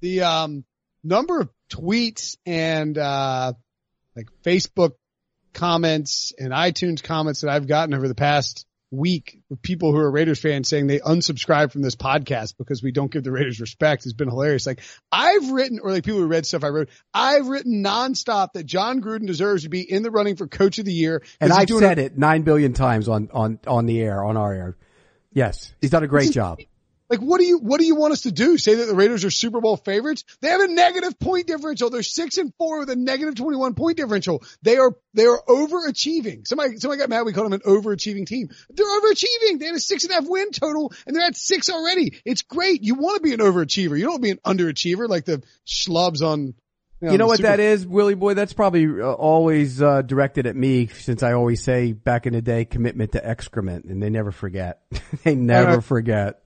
The 0.00 0.22
um, 0.22 0.64
number 1.04 1.40
of 1.40 1.50
tweets 1.70 2.36
and 2.46 2.96
uh, 2.96 3.52
like 4.16 4.28
Facebook 4.44 4.92
comments 5.52 6.32
and 6.38 6.52
iTunes 6.52 7.02
comments 7.02 7.40
that 7.40 7.50
I've 7.50 7.66
gotten 7.66 7.94
over 7.94 8.08
the 8.08 8.14
past 8.14 8.66
week 8.92 9.40
with 9.48 9.62
people 9.62 9.92
who 9.92 9.98
are 9.98 10.10
Raiders 10.10 10.40
fans 10.40 10.68
saying 10.68 10.88
they 10.88 10.98
unsubscribe 10.98 11.70
from 11.70 11.82
this 11.82 11.94
podcast 11.94 12.54
because 12.58 12.82
we 12.82 12.90
don't 12.90 13.10
give 13.10 13.22
the 13.22 13.30
Raiders 13.30 13.60
respect 13.60 14.04
has 14.04 14.12
been 14.12 14.28
hilarious. 14.28 14.66
Like 14.66 14.80
I've 15.12 15.50
written, 15.50 15.78
or 15.80 15.92
like 15.92 16.04
people 16.04 16.20
who 16.20 16.26
read 16.26 16.44
stuff 16.44 16.64
I 16.64 16.68
wrote, 16.68 16.88
I've 17.14 17.46
written 17.46 17.84
nonstop 17.84 18.54
that 18.54 18.66
Jon 18.66 19.00
Gruden 19.00 19.26
deserves 19.26 19.62
to 19.62 19.68
be 19.68 19.80
in 19.80 20.02
the 20.02 20.10
running 20.10 20.36
for 20.36 20.46
coach 20.46 20.78
of 20.78 20.84
the 20.84 20.92
year. 20.92 21.22
And 21.40 21.52
I've 21.52 21.68
said 21.68 21.98
a- 21.98 22.06
it 22.06 22.18
nine 22.18 22.42
billion 22.42 22.72
times 22.72 23.08
on, 23.08 23.30
on, 23.32 23.60
on 23.66 23.86
the 23.86 24.00
air, 24.00 24.24
on 24.24 24.36
our 24.36 24.52
air. 24.52 24.76
Yes, 25.32 25.72
he's 25.80 25.90
done 25.90 26.02
a 26.02 26.08
great 26.08 26.32
job. 26.32 26.58
Like, 27.10 27.18
what 27.18 27.40
do 27.40 27.44
you, 27.44 27.58
what 27.58 27.80
do 27.80 27.86
you 27.86 27.96
want 27.96 28.12
us 28.12 28.22
to 28.22 28.30
do? 28.30 28.56
Say 28.56 28.76
that 28.76 28.84
the 28.84 28.94
Raiders 28.94 29.24
are 29.24 29.32
Super 29.32 29.60
Bowl 29.60 29.76
favorites? 29.76 30.24
They 30.40 30.48
have 30.48 30.60
a 30.60 30.68
negative 30.68 31.18
point 31.18 31.48
differential. 31.48 31.90
They're 31.90 32.04
six 32.04 32.38
and 32.38 32.54
four 32.56 32.78
with 32.78 32.90
a 32.90 32.94
negative 32.94 33.34
21 33.34 33.74
point 33.74 33.96
differential. 33.96 34.44
They 34.62 34.76
are, 34.76 34.92
they 35.12 35.24
are 35.24 35.42
overachieving. 35.48 36.46
Somebody, 36.46 36.76
somebody 36.76 37.00
got 37.00 37.08
mad. 37.08 37.22
We 37.22 37.32
called 37.32 37.50
them 37.50 37.60
an 37.64 37.68
overachieving 37.68 38.26
team. 38.26 38.50
They're 38.70 38.86
overachieving. 38.86 39.58
They 39.58 39.66
had 39.66 39.74
a 39.74 39.80
six 39.80 40.04
and 40.04 40.12
a 40.12 40.14
half 40.14 40.28
win 40.28 40.52
total 40.52 40.92
and 41.04 41.16
they're 41.16 41.26
at 41.26 41.36
six 41.36 41.68
already. 41.68 42.20
It's 42.24 42.42
great. 42.42 42.84
You 42.84 42.94
want 42.94 43.16
to 43.16 43.22
be 43.22 43.34
an 43.34 43.40
overachiever. 43.40 43.98
You 43.98 44.04
don't 44.04 44.12
want 44.12 44.22
to 44.22 44.34
be 44.34 44.40
an 44.42 44.56
underachiever 44.58 45.08
like 45.08 45.24
the 45.24 45.42
schlubs 45.66 46.22
on, 46.22 46.54
you 47.00 47.06
know, 47.06 47.12
you 47.12 47.18
know 47.18 47.26
what 47.26 47.38
Super- 47.38 47.48
that 47.48 47.60
is, 47.60 47.84
Willie 47.86 48.14
boy? 48.14 48.34
That's 48.34 48.52
probably 48.52 48.86
uh, 48.86 49.12
always 49.12 49.82
uh, 49.82 50.02
directed 50.02 50.46
at 50.46 50.54
me 50.54 50.86
since 50.86 51.24
I 51.24 51.32
always 51.32 51.60
say 51.60 51.92
back 51.92 52.26
in 52.26 52.34
the 52.34 52.42
day 52.42 52.66
commitment 52.66 53.12
to 53.12 53.26
excrement 53.26 53.86
and 53.86 54.00
they 54.00 54.10
never 54.10 54.30
forget. 54.30 54.82
they 55.24 55.34
never 55.34 55.80
forget. 55.80 56.42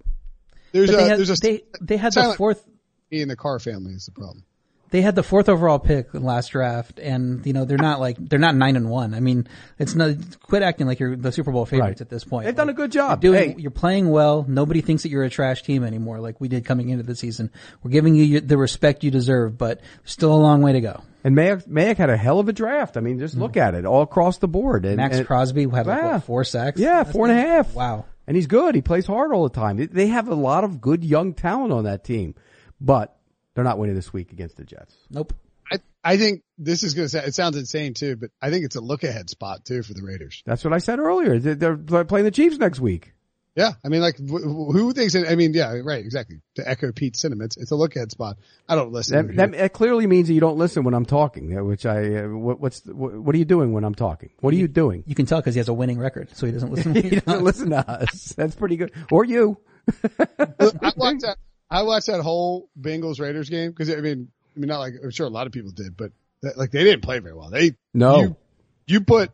There's 0.74 0.90
but 0.90 0.94
a, 0.94 0.96
they 0.96 1.08
had, 1.08 1.18
there's 1.18 1.30
a, 1.30 1.34
they, 1.40 1.62
they 1.80 1.96
had 1.96 2.12
the 2.12 2.34
fourth. 2.36 2.66
In 3.12 3.28
the 3.28 3.36
Carr 3.36 3.60
family 3.60 3.92
is 3.92 4.06
the 4.06 4.10
problem. 4.10 4.44
They 4.90 5.02
had 5.02 5.14
the 5.14 5.22
fourth 5.22 5.48
overall 5.48 5.78
pick 5.78 6.08
in 6.14 6.24
last 6.24 6.48
draft, 6.48 6.98
and 6.98 7.46
you 7.46 7.52
know 7.52 7.64
they're 7.64 7.78
not 7.78 8.00
like 8.00 8.16
they're 8.18 8.40
not 8.40 8.56
nine 8.56 8.74
and 8.74 8.90
one. 8.90 9.14
I 9.14 9.20
mean, 9.20 9.46
it's 9.78 9.94
not 9.94 10.16
quit 10.42 10.62
acting 10.62 10.88
like 10.88 10.98
you're 10.98 11.14
the 11.14 11.30
Super 11.30 11.52
Bowl 11.52 11.64
favorites 11.64 12.00
right. 12.00 12.00
at 12.00 12.08
this 12.08 12.24
point. 12.24 12.46
They've 12.46 12.56
done 12.56 12.70
a 12.70 12.74
good 12.74 12.90
job. 12.90 13.22
You're, 13.22 13.34
doing, 13.34 13.52
hey. 13.52 13.62
you're 13.62 13.70
playing 13.70 14.10
well. 14.10 14.44
Nobody 14.48 14.80
thinks 14.80 15.04
that 15.04 15.10
you're 15.10 15.22
a 15.22 15.30
trash 15.30 15.62
team 15.62 15.84
anymore, 15.84 16.18
like 16.18 16.40
we 16.40 16.48
did 16.48 16.64
coming 16.64 16.88
into 16.88 17.04
the 17.04 17.14
season. 17.14 17.52
We're 17.84 17.92
giving 17.92 18.16
you 18.16 18.40
the 18.40 18.58
respect 18.58 19.04
you 19.04 19.12
deserve, 19.12 19.56
but 19.56 19.80
still 20.04 20.34
a 20.34 20.38
long 20.38 20.60
way 20.60 20.72
to 20.72 20.80
go. 20.80 21.02
And 21.22 21.36
Mayock, 21.36 21.68
Mayock 21.68 21.96
had 21.96 22.10
a 22.10 22.16
hell 22.16 22.40
of 22.40 22.48
a 22.48 22.52
draft. 22.52 22.96
I 22.96 23.00
mean, 23.00 23.20
just 23.20 23.36
look 23.36 23.52
mm. 23.52 23.62
at 23.62 23.74
it 23.74 23.86
all 23.86 24.02
across 24.02 24.38
the 24.38 24.48
board. 24.48 24.84
And, 24.84 24.96
Maxx 24.96 25.18
and, 25.18 25.26
Crosby 25.26 25.62
had 25.62 25.86
like, 25.86 26.02
what, 26.02 26.24
four 26.24 26.44
sacks. 26.44 26.80
Yeah, 26.80 27.04
That's 27.04 27.12
four 27.12 27.28
and 27.28 27.38
a 27.38 27.40
half. 27.40 27.74
Wow 27.74 28.06
and 28.26 28.36
he's 28.36 28.46
good. 28.46 28.74
He 28.74 28.82
plays 28.82 29.06
hard 29.06 29.32
all 29.32 29.48
the 29.48 29.54
time. 29.54 29.76
They 29.76 30.08
have 30.08 30.28
a 30.28 30.34
lot 30.34 30.64
of 30.64 30.80
good 30.80 31.04
young 31.04 31.34
talent 31.34 31.72
on 31.72 31.84
that 31.84 32.04
team, 32.04 32.34
but 32.80 33.16
they're 33.54 33.64
not 33.64 33.78
winning 33.78 33.94
this 33.94 34.12
week 34.12 34.32
against 34.32 34.56
the 34.56 34.64
Jets. 34.64 34.94
Nope. 35.10 35.32
I, 35.70 35.78
I 36.02 36.16
think 36.16 36.42
this 36.58 36.82
is 36.82 36.94
going 36.94 37.06
to 37.06 37.08
say, 37.08 37.24
it 37.24 37.34
sounds 37.34 37.56
insane 37.56 37.94
too, 37.94 38.16
but 38.16 38.30
I 38.42 38.50
think 38.50 38.64
it's 38.64 38.76
a 38.76 38.80
look 38.80 39.04
ahead 39.04 39.30
spot 39.30 39.64
too 39.64 39.82
for 39.82 39.94
the 39.94 40.02
Raiders. 40.02 40.42
That's 40.44 40.64
what 40.64 40.72
I 40.72 40.78
said 40.78 40.98
earlier. 40.98 41.38
They're 41.38 42.04
playing 42.04 42.24
the 42.24 42.30
Chiefs 42.30 42.58
next 42.58 42.80
week. 42.80 43.12
Yeah, 43.56 43.70
I 43.84 43.88
mean, 43.88 44.00
like, 44.00 44.18
who 44.18 44.92
thinks? 44.92 45.14
It, 45.14 45.28
I 45.28 45.36
mean, 45.36 45.54
yeah, 45.54 45.78
right, 45.84 46.04
exactly. 46.04 46.40
To 46.56 46.68
echo 46.68 46.90
Pete's 46.90 47.20
sentiments, 47.20 47.56
it's 47.56 47.70
a 47.70 47.76
look 47.76 47.94
ahead 47.94 48.10
spot. 48.10 48.36
I 48.68 48.74
don't 48.74 48.90
listen. 48.90 49.28
That, 49.28 49.36
that, 49.36 49.52
that, 49.52 49.72
clearly 49.72 50.08
means 50.08 50.26
that 50.26 50.34
you 50.34 50.40
don't 50.40 50.58
listen 50.58 50.82
when 50.82 50.92
I'm 50.92 51.06
talking. 51.06 51.56
Uh, 51.56 51.62
which 51.62 51.86
I, 51.86 52.16
uh, 52.16 52.28
what, 52.30 52.58
what's, 52.58 52.84
what, 52.84 53.14
what, 53.14 53.32
are 53.32 53.38
you 53.38 53.44
doing 53.44 53.72
when 53.72 53.84
I'm 53.84 53.94
talking? 53.94 54.30
What 54.40 54.52
are 54.52 54.56
you 54.56 54.66
doing? 54.66 55.04
You 55.06 55.14
can 55.14 55.26
tell 55.26 55.38
because 55.38 55.54
he 55.54 55.60
has 55.60 55.68
a 55.68 55.72
winning 55.72 55.98
record, 55.98 56.36
so 56.36 56.46
he 56.46 56.52
doesn't 56.52 56.72
listen. 56.72 56.94
he 57.02 57.20
doesn't 57.20 57.44
listen 57.44 57.70
to 57.70 57.88
us. 57.88 58.32
That's 58.36 58.56
pretty 58.56 58.76
good. 58.76 58.90
Or 59.12 59.24
you. 59.24 59.58
I 60.18 60.92
watched 60.96 61.22
that. 61.22 61.36
I 61.70 61.82
watched 61.82 62.08
that 62.08 62.20
whole 62.22 62.68
Bengals 62.78 63.20
Raiders 63.20 63.48
game 63.48 63.70
because 63.70 63.88
I 63.88 64.00
mean, 64.00 64.32
I 64.56 64.60
mean, 64.60 64.68
not 64.68 64.80
like 64.80 64.94
I'm 65.02 65.10
sure 65.10 65.26
a 65.26 65.30
lot 65.30 65.46
of 65.46 65.52
people 65.52 65.70
did, 65.70 65.96
but 65.96 66.10
that, 66.42 66.58
like 66.58 66.72
they 66.72 66.82
didn't 66.82 67.02
play 67.02 67.20
very 67.20 67.34
well. 67.34 67.50
They 67.50 67.76
no. 67.92 68.20
You, 68.20 68.36
you 68.86 69.00
put 69.02 69.30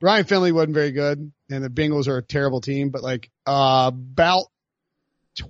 Ryan 0.00 0.24
Finley 0.24 0.52
wasn't 0.52 0.74
very 0.74 0.90
good 0.90 1.32
and 1.50 1.62
the 1.62 1.68
Bengals 1.68 2.08
are 2.08 2.18
a 2.18 2.22
terrible 2.22 2.60
team, 2.60 2.90
but 2.90 3.02
like, 3.02 3.30
uh, 3.46 3.90
about 3.92 4.44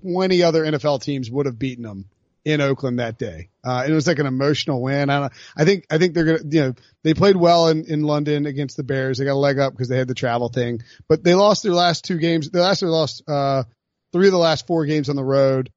20 0.03 0.43
other 0.43 0.65
NFL 0.65 1.03
teams 1.03 1.31
would 1.31 1.47
have 1.47 1.59
beaten 1.59 1.85
them 1.85 2.07
in 2.45 2.61
Oakland 2.61 2.99
that 2.99 3.19
day. 3.19 3.49
Uh, 3.63 3.85
it 3.89 3.93
was 3.93 4.07
like 4.07 4.19
an 4.19 4.27
emotional 4.27 4.83
win. 4.83 5.09
I, 5.09 5.31
I 5.57 5.65
think, 5.65 5.87
I 5.91 5.99
think 5.99 6.15
they're 6.15 6.25
going 6.25 6.39
to, 6.39 6.49
you 6.49 6.61
know, 6.63 6.75
they 7.03 7.15
played 7.15 7.37
well 7.37 7.69
in, 7.69 7.85
in 7.87 8.03
London 8.03 8.47
against 8.47 8.77
the 8.77 8.83
Bears. 8.83 9.19
They 9.19 9.25
got 9.25 9.33
a 9.33 9.35
leg 9.35 9.59
up 9.59 9.73
because 9.73 9.89
they 9.89 9.99
had 9.99 10.09
the 10.09 10.15
travel 10.15 10.49
thing, 10.49 10.83
but 11.09 11.25
they 11.25 11.35
lost 11.35 11.63
their 11.63 11.73
last 11.73 12.05
two 12.05 12.19
games. 12.19 12.51
They 12.51 12.61
last, 12.61 12.81
they 12.81 12.87
lost, 12.87 13.23
uh, 13.29 13.65
three 14.13 14.27
of 14.27 14.33
the 14.33 14.39
last 14.39 14.67
four 14.67 14.85
games 14.85 15.09
on 15.09 15.17
the 15.17 15.25
road. 15.25 15.71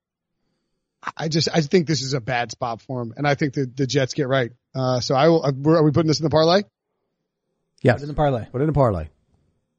I 1.16 1.30
just, 1.30 1.48
I 1.54 1.62
think 1.62 1.88
this 1.88 2.02
is 2.02 2.14
a 2.14 2.20
bad 2.20 2.52
spot 2.52 2.82
for 2.82 3.00
them. 3.00 3.14
And 3.16 3.26
I 3.26 3.36
think 3.36 3.54
the, 3.54 3.66
the 3.66 3.88
Jets 3.88 4.14
get 4.14 4.28
right. 4.28 4.52
Uh, 4.76 5.00
so 5.00 5.16
I 5.16 5.30
will, 5.30 5.44
are 5.46 5.84
we 5.84 5.92
putting 5.92 6.08
this 6.08 6.20
in 6.20 6.26
the 6.26 6.30
parlay? 6.30 6.64
Yes. 7.82 7.96
Put 7.96 8.04
in 8.04 8.08
the 8.10 8.14
parlay. 8.14 8.46
Put 8.52 8.62
in 8.62 8.68
the 8.68 8.74
parlay. 8.74 9.08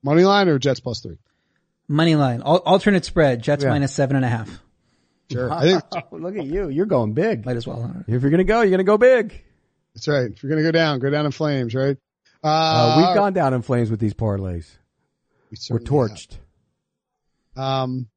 Money 0.08 0.24
line 0.24 0.48
or 0.48 0.58
Jets 0.58 0.80
plus 0.80 1.00
three? 1.00 1.18
Money 1.86 2.16
line. 2.16 2.40
Al- 2.40 2.62
alternate 2.64 3.04
spread. 3.04 3.42
Jets 3.42 3.62
yeah. 3.62 3.70
minus 3.70 3.92
seven 3.92 4.16
and 4.16 4.24
a 4.24 4.28
half. 4.28 4.48
Sure. 5.30 5.52
I 5.52 5.62
think, 5.62 5.82
Look 6.12 6.36
at 6.38 6.46
you. 6.46 6.70
You're 6.70 6.86
going 6.86 7.12
big. 7.12 7.44
Might 7.44 7.56
as 7.56 7.66
well. 7.66 8.04
If 8.06 8.22
you're 8.22 8.30
going 8.30 8.38
to 8.38 8.44
go, 8.44 8.62
you're 8.62 8.70
going 8.70 8.78
to 8.78 8.84
go 8.84 8.96
big. 8.96 9.44
That's 9.94 10.08
right. 10.08 10.30
If 10.30 10.42
you're 10.42 10.48
going 10.48 10.62
to 10.62 10.66
go 10.66 10.72
down, 10.72 10.98
go 11.00 11.10
down 11.10 11.26
in 11.26 11.32
flames, 11.32 11.74
right? 11.74 11.98
Uh, 12.42 12.46
uh, 12.46 12.94
we've 12.96 13.16
gone 13.16 13.34
down 13.34 13.52
in 13.52 13.60
flames 13.60 13.90
with 13.90 14.00
these 14.00 14.14
parlays. 14.14 14.66
We 15.50 15.76
are 15.76 15.78
torched. 15.78 16.38
Have. 17.54 17.64
Um, 17.64 18.08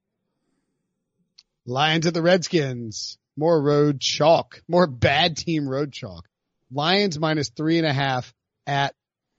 Lions 1.65 2.07
at 2.07 2.13
the 2.13 2.21
Redskins. 2.21 3.17
More 3.35 3.61
road 3.61 3.99
chalk. 3.99 4.61
More 4.69 4.87
bad 4.87 5.35
team 5.35 5.67
road 5.67 5.91
chalk. 5.91 6.25
Lions 6.71 7.19
minus 7.19 7.49
three 7.49 7.79
and 7.79 7.87
a 7.87 7.93
half 7.93 8.33
at 8.65 8.95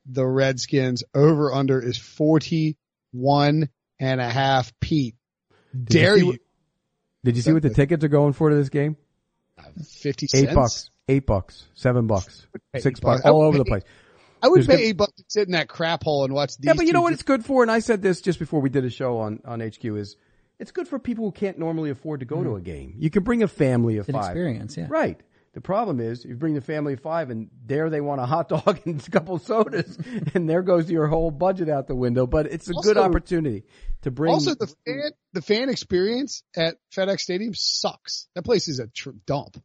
the 0.06 0.26
Redskins. 0.26 1.04
Over 1.14 1.52
under 1.52 1.80
is 1.80 1.98
41 1.98 3.68
and 4.00 4.20
a 4.20 4.28
half. 4.28 4.72
Pete, 4.80 5.16
did 5.72 5.86
dare 5.86 6.16
you? 6.16 6.32
you 6.32 6.38
did 7.24 7.36
you 7.36 7.42
see 7.42 7.52
what 7.52 7.62
the 7.62 7.70
tickets 7.70 8.04
are 8.04 8.08
going 8.08 8.32
for 8.32 8.50
to 8.50 8.56
this 8.56 8.68
game? 8.68 8.96
50 10.02 10.26
cents. 10.26 10.34
Eight 10.42 10.54
bucks. 10.54 10.90
Eight 11.08 11.26
bucks. 11.26 11.64
Seven 11.74 12.06
bucks. 12.06 12.46
Six 12.76 13.00
bucks. 13.00 13.22
All 13.24 13.42
over 13.42 13.58
the 13.58 13.64
place. 13.64 13.82
I 14.42 14.48
would 14.48 14.58
There's 14.58 14.66
pay 14.66 14.86
eight 14.86 14.96
bucks 14.96 15.12
to 15.12 15.24
sit 15.28 15.46
in 15.46 15.52
that 15.52 15.68
crap 15.68 16.02
hole 16.02 16.24
and 16.24 16.34
watch 16.34 16.56
these. 16.56 16.66
Yeah, 16.66 16.74
but 16.74 16.86
you 16.86 16.92
know 16.92 17.02
what 17.02 17.12
it's 17.12 17.22
good 17.22 17.44
for? 17.44 17.62
And 17.62 17.70
I 17.70 17.78
said 17.78 18.02
this 18.02 18.20
just 18.20 18.40
before 18.40 18.60
we 18.60 18.70
did 18.70 18.84
a 18.84 18.90
show 18.90 19.18
on, 19.18 19.40
on 19.44 19.60
HQ 19.60 19.84
is 19.84 20.16
it's 20.58 20.72
good 20.72 20.88
for 20.88 20.98
people 20.98 21.26
who 21.26 21.32
can't 21.32 21.58
normally 21.58 21.90
afford 21.90 22.20
to 22.20 22.26
go 22.26 22.36
mm-hmm. 22.36 22.46
to 22.46 22.56
a 22.56 22.60
game. 22.60 22.94
You 22.98 23.08
can 23.08 23.22
bring 23.22 23.44
a 23.44 23.48
family 23.48 23.98
of 23.98 24.08
it's 24.08 24.16
five. 24.16 24.26
experience, 24.26 24.76
yeah. 24.76 24.86
Right. 24.88 25.20
The 25.54 25.60
problem 25.60 26.00
is 26.00 26.24
you 26.24 26.34
bring 26.34 26.54
the 26.54 26.62
family 26.62 26.94
of 26.94 27.00
five 27.00 27.28
and 27.28 27.50
there 27.66 27.90
they 27.90 28.00
want 28.00 28.22
a 28.22 28.26
hot 28.26 28.48
dog 28.48 28.80
and 28.86 29.06
a 29.06 29.10
couple 29.10 29.34
of 29.34 29.42
sodas 29.42 29.98
and 30.34 30.48
there 30.48 30.62
goes 30.62 30.90
your 30.90 31.06
whole 31.08 31.30
budget 31.30 31.68
out 31.68 31.86
the 31.86 31.94
window. 31.94 32.26
But 32.26 32.46
it's 32.46 32.70
a 32.70 32.74
also, 32.74 32.88
good 32.88 32.96
opportunity 32.98 33.64
to 34.02 34.10
bring. 34.10 34.32
Also 34.32 34.54
the 34.54 34.66
fan, 34.86 35.10
the 35.34 35.42
fan 35.42 35.68
experience 35.68 36.42
at 36.56 36.76
FedEx 36.94 37.20
Stadium 37.20 37.52
sucks. 37.54 38.28
That 38.34 38.42
place 38.44 38.68
is 38.68 38.78
a 38.78 38.86
tr- 38.86 39.10
dump. 39.26 39.62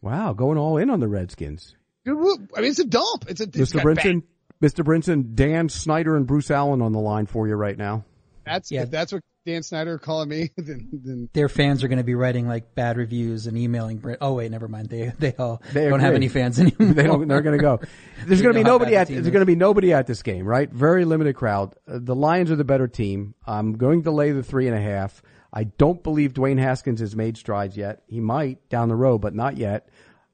Wow. 0.00 0.32
Going 0.32 0.56
all 0.56 0.78
in 0.78 0.88
on 0.88 1.00
the 1.00 1.08
Redskins. 1.08 1.74
I 2.06 2.12
mean, 2.12 2.48
it's 2.56 2.78
a 2.78 2.84
dump. 2.84 3.26
It's 3.28 3.40
a, 3.40 3.44
it's 3.44 3.72
Mr. 3.72 3.82
Brinson, 3.82 4.22
Mr. 4.62 4.84
Brinson, 4.84 5.34
Dan 5.34 5.68
Snyder 5.68 6.16
and 6.16 6.26
Bruce 6.26 6.50
Allen 6.50 6.80
on 6.80 6.92
the 6.92 7.00
line 7.00 7.26
for 7.26 7.46
you 7.46 7.56
right 7.56 7.76
now. 7.76 8.04
That's, 8.46 8.70
yeah. 8.70 8.84
that's 8.84 9.12
what 9.12 9.22
Dan 9.46 9.62
Snyder 9.62 9.96
calling 9.98 10.28
me, 10.28 10.50
then, 10.56 10.88
then 10.92 11.28
their 11.32 11.48
fans 11.48 11.84
are 11.84 11.88
going 11.88 11.98
to 11.98 12.04
be 12.04 12.16
writing 12.16 12.48
like 12.48 12.74
bad 12.74 12.96
reviews 12.96 13.46
and 13.46 13.56
emailing. 13.56 13.98
Brent. 13.98 14.18
Oh 14.20 14.34
wait, 14.34 14.50
never 14.50 14.66
mind. 14.66 14.90
They 14.90 15.12
they 15.18 15.34
all 15.38 15.62
they 15.72 15.88
don't 15.88 16.00
have 16.00 16.14
any 16.14 16.28
fans 16.28 16.58
anymore. 16.58 16.92
they 16.94 17.04
don't. 17.04 17.28
They're 17.28 17.42
going 17.42 17.56
to 17.56 17.62
go. 17.62 17.80
There's 18.26 18.42
going 18.42 18.54
to 18.54 18.60
be 18.60 18.64
nobody 18.64 18.96
at. 18.96 19.06
There's 19.08 19.30
going 19.30 19.40
to 19.40 19.46
be 19.46 19.56
nobody 19.56 19.92
at 19.92 20.06
this 20.06 20.22
game, 20.22 20.44
right? 20.44 20.68
Very 20.70 21.04
limited 21.04 21.36
crowd. 21.36 21.74
Uh, 21.86 22.00
the 22.02 22.16
Lions 22.16 22.50
are 22.50 22.56
the 22.56 22.64
better 22.64 22.88
team. 22.88 23.34
I'm 23.46 23.74
going 23.78 24.02
to 24.02 24.10
lay 24.10 24.32
the 24.32 24.42
three 24.42 24.66
and 24.66 24.76
a 24.76 24.80
half. 24.80 25.22
I 25.52 25.64
don't 25.64 26.02
believe 26.02 26.34
Dwayne 26.34 26.58
Haskins 26.58 27.00
has 27.00 27.14
made 27.14 27.38
strides 27.38 27.76
yet. 27.76 28.02
He 28.08 28.20
might 28.20 28.68
down 28.68 28.88
the 28.88 28.96
road, 28.96 29.18
but 29.18 29.34
not 29.34 29.56
yet. 29.56 29.88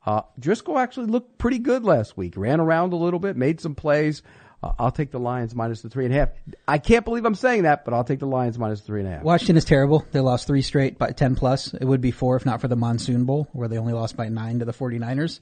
Uh, 0.04 0.22
Driskel 0.40 0.80
actually 0.80 1.06
looked 1.06 1.38
pretty 1.38 1.58
good 1.58 1.84
last 1.84 2.16
week. 2.16 2.34
Ran 2.36 2.58
around 2.60 2.92
a 2.92 2.96
little 2.96 3.20
bit, 3.20 3.36
made 3.36 3.60
some 3.60 3.74
plays. 3.74 4.22
I'll 4.62 4.92
take 4.92 5.10
the 5.10 5.18
Lions 5.18 5.54
minus 5.54 5.82
the 5.82 5.88
three 5.88 6.04
and 6.04 6.14
a 6.14 6.18
half. 6.18 6.28
I 6.68 6.78
can't 6.78 7.04
believe 7.04 7.24
I'm 7.24 7.34
saying 7.34 7.64
that, 7.64 7.84
but 7.84 7.94
I'll 7.94 8.04
take 8.04 8.20
the 8.20 8.26
Lions 8.26 8.58
minus 8.58 8.80
three 8.80 9.00
and 9.00 9.08
a 9.08 9.12
half. 9.12 9.22
Washington 9.22 9.56
is 9.56 9.64
terrible. 9.64 10.06
They 10.12 10.20
lost 10.20 10.46
three 10.46 10.62
straight 10.62 10.98
by 10.98 11.10
10 11.10 11.34
plus. 11.34 11.74
It 11.74 11.84
would 11.84 12.00
be 12.00 12.12
four 12.12 12.36
if 12.36 12.46
not 12.46 12.60
for 12.60 12.68
the 12.68 12.76
Monsoon 12.76 13.24
Bowl 13.24 13.48
where 13.52 13.68
they 13.68 13.78
only 13.78 13.92
lost 13.92 14.16
by 14.16 14.28
nine 14.28 14.60
to 14.60 14.64
the 14.64 14.72
49ers. 14.72 15.40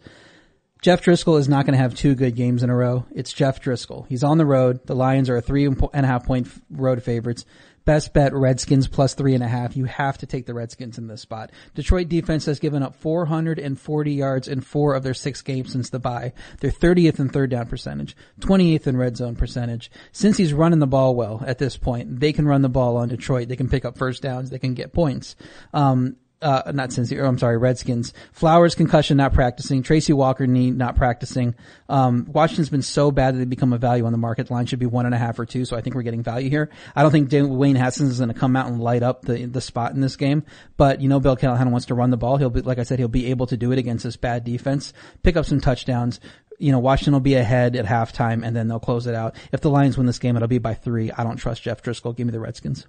Jeff 0.83 1.03
Driskel 1.03 1.39
is 1.39 1.49
not 1.49 1.67
going 1.67 1.75
to 1.75 1.83
have 1.83 1.95
two 1.95 2.15
good 2.15 2.35
games 2.35 2.63
in 2.63 2.71
a 2.71 2.75
row. 2.75 3.05
It's 3.15 3.35
Jeff 3.35 3.61
Driskel. 3.61 4.07
He's 4.09 4.25
on 4.25 4.39
the 4.39 4.47
road. 4.47 4.87
The 4.87 4.97
Lions 4.97 5.29
are 5.29 5.37
a 5.37 5.43
three 5.43 5.67
and 5.67 5.79
a 5.93 6.07
half 6.07 6.25
point 6.25 6.49
road 6.71 7.03
favorites. 7.03 7.45
Best 7.85 8.13
bet 8.13 8.35
Redskins 8.35 8.89
plus 8.89 9.15
three 9.15 9.35
and 9.35 9.43
a 9.43 9.49
half. 9.49 9.77
You 9.77 9.87
have 9.87 10.19
to 10.19 10.27
take 10.27 10.47
the 10.47 10.55
Redskins 10.55 10.99
in 10.99 11.07
this 11.07 11.23
spot. 11.23 11.51
Detroit 11.75 12.09
defense 12.09 12.47
has 12.47 12.59
given 12.59 12.83
up 12.83 12.95
440 12.97 14.13
yards 14.13 14.49
in 14.49 14.61
four 14.61 14.95
of 14.95 15.03
their 15.03 15.15
six 15.15 15.43
games 15.43 15.73
since 15.73 15.91
the 15.91 15.99
bye. 15.99 16.33
They're 16.61 16.71
30th 16.71 17.19
in 17.19 17.29
third 17.29 17.51
down 17.51 17.67
percentage, 17.67 18.17
28th 18.41 18.87
in 18.87 18.97
red 18.97 19.17
zone 19.17 19.37
percentage. 19.37 19.91
Since 20.13 20.37
he's 20.37 20.53
running 20.53 20.79
the 20.79 20.87
ball 20.87 21.15
well 21.15 21.43
at 21.47 21.59
this 21.59 21.77
point, 21.77 22.21
they 22.21 22.33
can 22.33 22.47
run 22.47 22.63
the 22.63 22.69
ball 22.69 22.97
on 22.97 23.09
Detroit. 23.09 23.49
They 23.49 23.57
can 23.57 23.69
pick 23.69 23.85
up 23.85 23.97
first 23.97 24.23
downs. 24.23 24.51
They 24.51 24.59
can 24.59 24.75
get 24.75 24.93
points. 24.93 25.37
Um, 25.73 26.17
uh, 26.43 26.73
not 26.75 26.91
Cincy, 26.91 27.23
I'm 27.23 27.39
sorry, 27.39 27.59
Redskins. 27.59 28.15
Flowers 28.33 28.75
concussion 28.75 29.17
not 29.17 29.33
practicing. 29.33 29.83
Tracy 29.83 30.13
Walker 30.13 30.47
knee 30.47 30.71
not 30.71 30.97
practicing. 30.97 31.55
Um, 31.89 32.27
Washington's 32.31 32.71
been 32.71 32.83
so 32.83 33.11
bad 33.11 33.35
that 33.35 33.39
they 33.39 33.45
become 33.45 33.73
a 33.73 33.79
value 33.79 34.07
on 34.07 34.13
the 34.13 34.19
market. 34.19 34.51
Line 34.51 34.67
should 34.67 34.79
be 34.79 34.87
one 34.87 35.07
and 35.07 35.15
a 35.15 35.19
half 35.19 35.39
or 35.39 35.45
two, 35.45 35.65
so 35.65 35.77
I 35.77 35.81
think 35.81 35.95
we're 35.95 36.03
getting 36.03 36.23
value 36.23 36.49
here. 36.49 36.71
I 36.97 37.03
don't 37.03 37.11
think 37.11 37.31
Wayne 37.33 37.77
Haskins 37.77 38.11
is 38.11 38.19
going 38.19 38.33
to 38.33 38.39
come 38.39 38.57
out 38.57 38.69
and 38.69 38.81
light 38.81 39.03
up 39.03 39.23
the 39.23 39.45
the 39.47 39.61
spot 39.61 39.93
in 39.93 40.01
this 40.01 40.17
game, 40.17 40.45
but 40.77 41.01
you 41.01 41.09
know 41.09 41.21
Bill 41.21 41.37
Callahan 41.37 41.71
wants 41.71 41.87
to 41.87 41.95
run 41.95 42.11
the 42.11 42.17
ball. 42.17 42.37
He'll 42.37 42.51
be, 42.51 42.63
like 42.63 42.79
I 42.79 42.85
said, 42.85 42.99
he'll 42.99 43.09
be 43.09 43.27
able 43.27 43.47
to 43.49 43.57
do 43.57 43.73
it 43.73 43.79
against 43.79 44.05
this 44.05 44.17
bad 44.17 44.45
defense. 44.45 44.93
Pick 45.23 45.37
up 45.37 45.45
some 45.45 45.61
touchdowns 45.61 46.21
you 46.61 46.73
know, 46.73 46.79
Washington 46.79 47.15
will 47.15 47.21
be 47.21 47.37
ahead 47.37 47.75
at 47.75 47.87
halftime 47.87 48.47
and 48.47 48.55
then 48.55 48.69
they'll 48.69 48.79
close 48.79 49.07
it 49.07 49.15
out. 49.15 49.35
If 49.51 49.63
the 49.63 49.71
Lions 49.71 49.97
win 49.97 50.07
this 50.07 50.19
game, 50.19 50.37
it'll 50.37 50.47
be 50.47 50.59
by 50.59 50.75
three. 50.75 51.11
I 51.11 51.25
don't 51.25 51.39
trust 51.39 51.63
Jeff 51.63 51.83
Driskel. 51.83 52.15
Give 52.15 52.27
me 52.27 52.33
the 52.33 52.39
Redskins. 52.39 52.87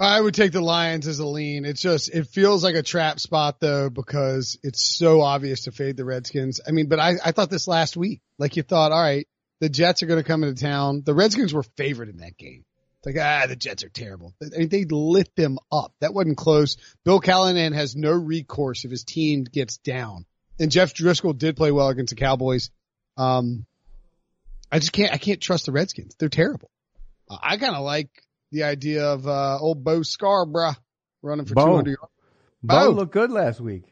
I 0.00 0.18
would 0.18 0.32
take 0.32 0.52
the 0.52 0.62
Lions 0.62 1.06
as 1.06 1.18
a 1.18 1.26
lean. 1.26 1.66
It's 1.66 1.82
just, 1.82 2.08
it 2.08 2.26
feels 2.28 2.64
like 2.64 2.74
a 2.74 2.82
trap 2.82 3.20
spot 3.20 3.60
though, 3.60 3.90
because 3.90 4.58
it's 4.62 4.82
so 4.82 5.20
obvious 5.20 5.64
to 5.64 5.72
fade 5.72 5.98
the 5.98 6.06
Redskins. 6.06 6.58
I 6.66 6.70
mean, 6.70 6.88
but 6.88 6.98
I, 6.98 7.16
I 7.22 7.32
thought 7.32 7.50
this 7.50 7.68
last 7.68 7.98
week, 7.98 8.22
like 8.38 8.56
you 8.56 8.62
thought, 8.62 8.92
all 8.92 9.02
right, 9.02 9.28
the 9.60 9.68
Jets 9.68 10.02
are 10.02 10.06
going 10.06 10.18
to 10.18 10.26
come 10.26 10.42
into 10.42 10.60
town. 10.60 11.02
The 11.04 11.14
Redskins 11.14 11.52
were 11.52 11.64
favored 11.76 12.08
in 12.08 12.16
that 12.18 12.38
game. 12.38 12.64
It's 13.02 13.14
like, 13.14 13.22
ah, 13.22 13.46
the 13.46 13.56
Jets 13.56 13.84
are 13.84 13.90
terrible. 13.90 14.34
I 14.42 14.58
mean, 14.58 14.68
they 14.70 14.84
lit 14.84 15.36
them 15.36 15.58
up. 15.70 15.92
That 16.00 16.14
wasn't 16.14 16.38
close. 16.38 16.78
Bill 17.04 17.20
Callahan 17.20 17.74
has 17.74 17.94
no 17.94 18.12
recourse 18.12 18.86
if 18.86 18.90
his 18.90 19.04
team 19.04 19.44
gets 19.44 19.76
down. 19.76 20.24
And 20.58 20.70
Jeff 20.70 20.94
Driskel 20.94 21.36
did 21.36 21.56
play 21.56 21.72
well 21.72 21.88
against 21.88 22.14
the 22.14 22.20
Cowboys. 22.20 22.70
Um, 23.18 23.66
I 24.72 24.78
just 24.78 24.92
can't, 24.92 25.12
I 25.12 25.18
can't 25.18 25.40
trust 25.42 25.66
the 25.66 25.72
Redskins. 25.72 26.14
They're 26.18 26.30
terrible. 26.30 26.70
I 27.28 27.58
kind 27.58 27.76
of 27.76 27.82
like 27.82 28.08
the 28.52 28.64
idea 28.64 29.04
of 29.06 29.26
uh, 29.26 29.58
old 29.58 29.84
Bo 29.84 30.02
Scarborough 30.02 30.74
running 31.22 31.46
for 31.46 31.54
Bo. 31.54 31.66
200 31.66 31.90
yards. 31.90 32.12
Bo 32.62 32.86
Bo. 32.86 32.90
looked 32.92 33.12
good 33.12 33.30
last 33.30 33.60
week 33.60 33.84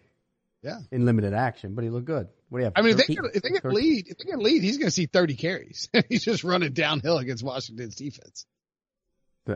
Yeah. 0.62 0.78
in 0.90 1.04
limited 1.04 1.34
action, 1.34 1.74
but 1.74 1.84
he 1.84 1.90
looked 1.90 2.06
good. 2.06 2.28
What 2.48 2.58
do 2.58 2.62
you 2.62 2.64
have? 2.64 2.72
I 2.76 2.82
mean, 2.82 2.92
if 2.92 2.96
they, 3.06 3.14
13? 3.14 3.16
get, 3.22 3.36
if 3.36 3.42
they 3.42 3.50
get 3.50 3.64
lead, 3.64 4.08
if 4.08 4.18
they 4.18 4.24
get 4.24 4.38
lead, 4.38 4.62
he's 4.62 4.78
going 4.78 4.86
to 4.88 4.92
see 4.92 5.06
30 5.06 5.34
carries. 5.36 5.88
he's 6.08 6.24
just 6.24 6.44
running 6.44 6.72
downhill 6.72 7.18
against 7.18 7.42
Washington's 7.44 7.94
defense. 7.96 8.46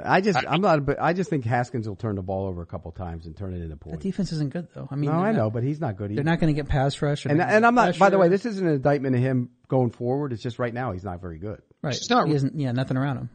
I 0.04 0.22
just, 0.22 0.38
I'm 0.48 0.62
not, 0.62 0.86
but 0.86 0.98
I 1.02 1.12
just 1.12 1.28
think 1.28 1.44
Haskins 1.44 1.86
will 1.86 1.96
turn 1.96 2.16
the 2.16 2.22
ball 2.22 2.46
over 2.46 2.62
a 2.62 2.66
couple 2.66 2.90
times 2.92 3.26
and 3.26 3.36
turn 3.36 3.52
it 3.52 3.60
into 3.62 3.76
points. 3.76 3.98
The 4.02 4.10
defense 4.10 4.32
isn't 4.32 4.50
good 4.50 4.68
though. 4.74 4.88
I 4.90 4.94
mean, 4.94 5.10
No, 5.10 5.18
they're 5.18 5.26
I 5.26 5.32
not- 5.32 5.38
know, 5.38 5.50
but 5.50 5.62
he's 5.64 5.80
not 5.80 5.98
good 5.98 6.10
either. 6.12 6.22
They're 6.22 6.32
not 6.32 6.40
going 6.40 6.54
to 6.54 6.58
get 6.58 6.66
pass 6.70 7.00
rush. 7.02 7.26
and 7.26 7.42
and 7.42 7.66
I'm 7.66 7.74
get 7.74 7.82
not. 7.88 7.98
By 7.98 8.08
the 8.08 8.16
way, 8.16 8.28
this 8.28 8.46
isn't 8.46 8.66
an 8.66 8.72
indictment 8.72 9.16
of 9.16 9.20
him 9.20 9.50
going 9.68 9.90
forward. 9.90 10.32
It's 10.32 10.42
just 10.42 10.58
right 10.58 10.72
now 10.72 10.92
he's 10.92 11.04
not 11.04 11.20
very 11.20 11.36
good. 11.38 11.60
right. 11.82 11.94
It's 11.94 12.08
not- 12.08 12.26
he 12.26 12.32
isn't. 12.34 12.58
Yeah, 12.58 12.72
nothing 12.72 12.96
around 12.96 13.18
him. 13.18 13.30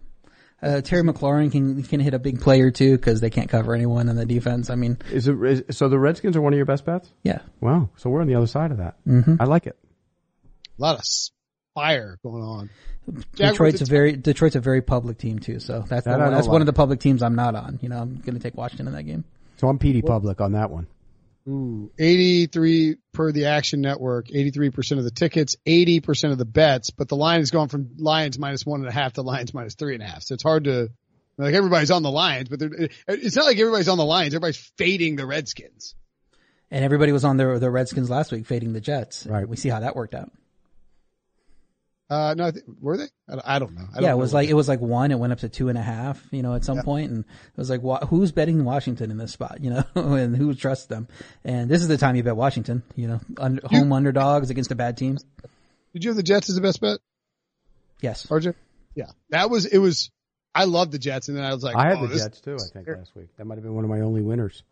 Uh, 0.61 0.81
Terry 0.81 1.03
McLaurin 1.03 1.51
can 1.51 1.83
can 1.83 1.99
hit 1.99 2.13
a 2.15 2.19
big 2.19 2.41
player 2.41 2.71
too 2.71 2.97
because 2.97 3.21
they 3.21 3.29
can't 3.29 3.47
cover 3.49 3.75
anyone 3.75 4.09
in 4.09 4.15
the 4.15 4.25
defense. 4.25 4.69
I 4.71 4.75
mean, 4.75 4.97
Is 5.11 5.27
it 5.27 5.35
is, 5.43 5.77
so? 5.77 5.87
The 5.87 5.99
Redskins 5.99 6.35
are 6.35 6.41
one 6.41 6.51
of 6.53 6.57
your 6.57 6.65
best 6.65 6.83
bets. 6.83 7.11
yeah, 7.23 7.39
Wow. 7.61 7.89
So 7.97 8.09
we're 8.09 8.21
on 8.21 8.27
the 8.27 8.35
other 8.35 8.47
side 8.47 8.71
of 8.71 8.77
that. 8.77 8.95
Mm-hmm. 9.07 9.35
I 9.39 9.43
like 9.45 9.67
it. 9.67 9.77
A 10.79 10.81
lot 10.81 10.95
of 10.97 11.05
fire 11.75 12.17
going 12.23 12.41
on. 12.43 12.69
Detroit's 13.35 13.81
a 13.81 13.85
very 13.85 14.13
Detroit's 14.13 14.55
a 14.55 14.59
very 14.59 14.81
public 14.81 15.17
team 15.19 15.37
too. 15.39 15.59
So 15.59 15.85
that's 15.87 16.05
That 16.05 16.05
the 16.05 16.09
I 16.09 16.13
one, 16.17 16.19
don't 16.25 16.33
that's 16.33 16.47
one 16.47 16.61
of 16.61 16.65
the 16.65 16.73
public 16.73 16.99
teams 16.99 17.21
I'm 17.21 17.35
not 17.35 17.53
on. 17.55 17.79
You 17.81 17.89
know, 17.89 17.99
I'm 17.99 18.15
going 18.17 18.33
to 18.35 18.39
take 18.41 18.55
Washington 18.55 18.87
in 18.87 18.93
that 18.93 19.03
game. 19.03 19.23
So 19.57 19.67
I'm 19.69 19.79
PD 19.79 20.05
Public 20.05 20.41
on 20.41 20.51
that 20.53 20.69
one. 20.71 20.87
Ooh, 21.47 21.91
83 21.97 22.97
per 23.13 23.31
the 23.31 23.45
Action 23.45 23.79
Network, 23.79 24.27
83% 24.27 24.97
of 24.97 25.03
the 25.05 25.11
tickets, 25.11 25.55
80% 25.65 26.31
of 26.31 26.37
the 26.37 26.45
bets, 26.45 26.89
but 26.89 27.07
the 27.07 27.15
line 27.15 27.39
is 27.39 27.51
going 27.51 27.69
from 27.69 27.91
Lions 27.97 28.37
minus 28.37 28.65
one 28.65 28.81
and 28.81 28.89
a 28.89 28.91
half 28.91 29.13
to 29.13 29.21
Lions 29.21 29.53
minus 29.53 29.75
three 29.75 29.93
and 29.93 30.03
a 30.03 30.05
half. 30.05 30.23
So 30.23 30.33
it's 30.33 30.43
hard 30.43 30.65
to, 30.65 30.89
like 31.37 31.53
everybody's 31.53 31.91
on 31.91 32.03
the 32.03 32.11
Lions, 32.11 32.49
but 32.49 32.61
it's 33.07 33.35
not 33.35 33.45
like 33.45 33.59
everybody's 33.59 33.87
on 33.87 33.97
the 33.97 34.05
Lions. 34.05 34.33
Everybody's 34.33 34.71
fading 34.77 35.15
the 35.15 35.25
Redskins. 35.25 35.95
And 36.69 36.83
everybody 36.83 37.13
was 37.13 37.23
on 37.23 37.37
the 37.37 37.59
the 37.59 37.71
Redskins 37.71 38.09
last 38.09 38.31
week, 38.31 38.45
fading 38.45 38.73
the 38.73 38.81
Jets. 38.81 39.25
Right. 39.25 39.47
We 39.47 39.55
see 39.55 39.69
how 39.69 39.79
that 39.79 39.95
worked 39.95 40.13
out. 40.13 40.31
Uh, 42.09 42.33
no, 42.37 42.45
I 42.45 42.51
think, 42.51 42.65
were 42.79 42.97
they? 42.97 43.07
I, 43.29 43.55
I 43.55 43.59
don't 43.59 43.75
know. 43.75 43.85
I 43.91 43.95
don't 43.95 44.03
yeah, 44.03 44.11
it 44.11 44.17
was 44.17 44.31
what 44.33 44.39
like 44.39 44.49
it 44.49 44.53
was 44.53 44.69
like 44.69 44.79
one. 44.79 45.11
It 45.11 45.19
went 45.19 45.33
up 45.33 45.39
to 45.39 45.49
two 45.49 45.67
and 45.67 45.77
a 45.77 45.81
half. 45.81 46.25
You 46.31 46.41
know, 46.41 46.53
at 46.53 46.63
some 46.63 46.81
point, 46.81 47.11
and 47.11 47.25
it 47.25 47.57
was 47.57 47.69
like, 47.69 47.81
wha- 47.81 48.05
who's 48.05 48.31
betting 48.31 48.63
Washington 48.63 49.11
in 49.11 49.17
this 49.17 49.33
spot? 49.33 49.59
You 49.67 49.71
know, 49.71 49.83
and 49.95 50.37
who 50.37 50.53
trusts 50.53 50.85
them? 50.85 51.09
And 51.43 51.69
this 51.69 51.81
is 51.81 51.89
the 51.89 51.97
time 51.97 52.15
you 52.15 52.23
bet 52.23 52.37
Washington. 52.37 52.83
You 52.95 53.07
know, 53.07 53.19
under, 53.37 53.67
home 53.67 53.91
underdogs 53.91 54.49
against 54.49 54.71
a 54.71 54.75
bad 54.75 54.95
team. 54.95 55.17
Did 55.93 56.05
you 56.05 56.11
have 56.11 56.15
the 56.15 56.23
Jets 56.23 56.47
as 56.49 56.55
the 56.55 56.61
best 56.61 56.79
bet, 56.79 56.99
Yes. 58.01 58.25
RJ? 58.27 58.53
Yeah, 58.95 59.11
that 59.29 59.49
was, 59.49 59.65
it 59.65 59.79
was, 59.79 60.11
I 60.55 60.65
love 60.65 60.91
the 60.91 60.99
Jets. 60.99 61.27
And 61.27 61.37
then 61.37 61.43
I 61.43 61.53
was 61.53 61.63
like, 61.63 61.75
I 61.75 61.89
had 61.89 61.97
oh, 61.97 62.07
the 62.07 62.15
Jets 62.17 62.39
too. 62.39 62.55
I 62.55 62.73
think 62.73 62.87
last 62.87 63.15
week 63.15 63.29
that 63.37 63.45
might 63.45 63.55
have 63.55 63.63
been 63.63 63.73
one 63.73 63.83
of 63.83 63.89
my 63.89 64.01
only 64.01 64.21
winners. 64.21 64.63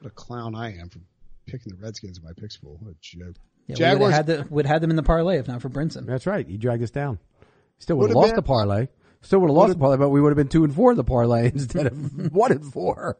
What 0.00 0.12
a 0.12 0.14
clown 0.14 0.54
I 0.54 0.78
am 0.78 0.88
for 0.88 1.00
picking 1.46 1.72
the 1.74 1.82
Redskins 1.82 2.18
in 2.18 2.24
my 2.24 2.32
picks 2.32 2.56
pool. 2.56 2.78
What 2.80 2.92
a 2.92 2.96
joke. 3.00 3.36
Yeah, 3.70 3.74
Jaguars- 3.76 3.98
we 3.98 4.04
would 4.04 4.14
have 4.14 4.26
had, 4.28 4.48
the, 4.48 4.54
would 4.54 4.66
have 4.66 4.72
had 4.74 4.82
them 4.82 4.90
in 4.90 4.96
the 4.96 5.02
parlay 5.02 5.38
if 5.38 5.48
not 5.48 5.62
for 5.62 5.68
Brinson. 5.68 6.06
That's 6.06 6.26
right. 6.26 6.46
He 6.46 6.56
dragged 6.56 6.82
us 6.82 6.90
down. 6.90 7.18
Still 7.78 7.96
would 7.96 8.10
have 8.10 8.16
lost 8.16 8.28
been- 8.28 8.36
the 8.36 8.42
parlay. 8.42 8.88
Still 9.22 9.40
would 9.40 9.48
have 9.48 9.56
lost 9.56 9.72
the 9.74 9.78
parlay, 9.78 9.96
but 9.98 10.08
we 10.08 10.20
would 10.20 10.30
have 10.30 10.36
been 10.36 10.48
two 10.48 10.64
and 10.64 10.74
four 10.74 10.90
in 10.92 10.96
the 10.96 11.04
parlay 11.04 11.46
instead 11.54 11.86
of 11.86 12.32
one 12.32 12.52
and 12.52 12.64
four. 12.72 13.18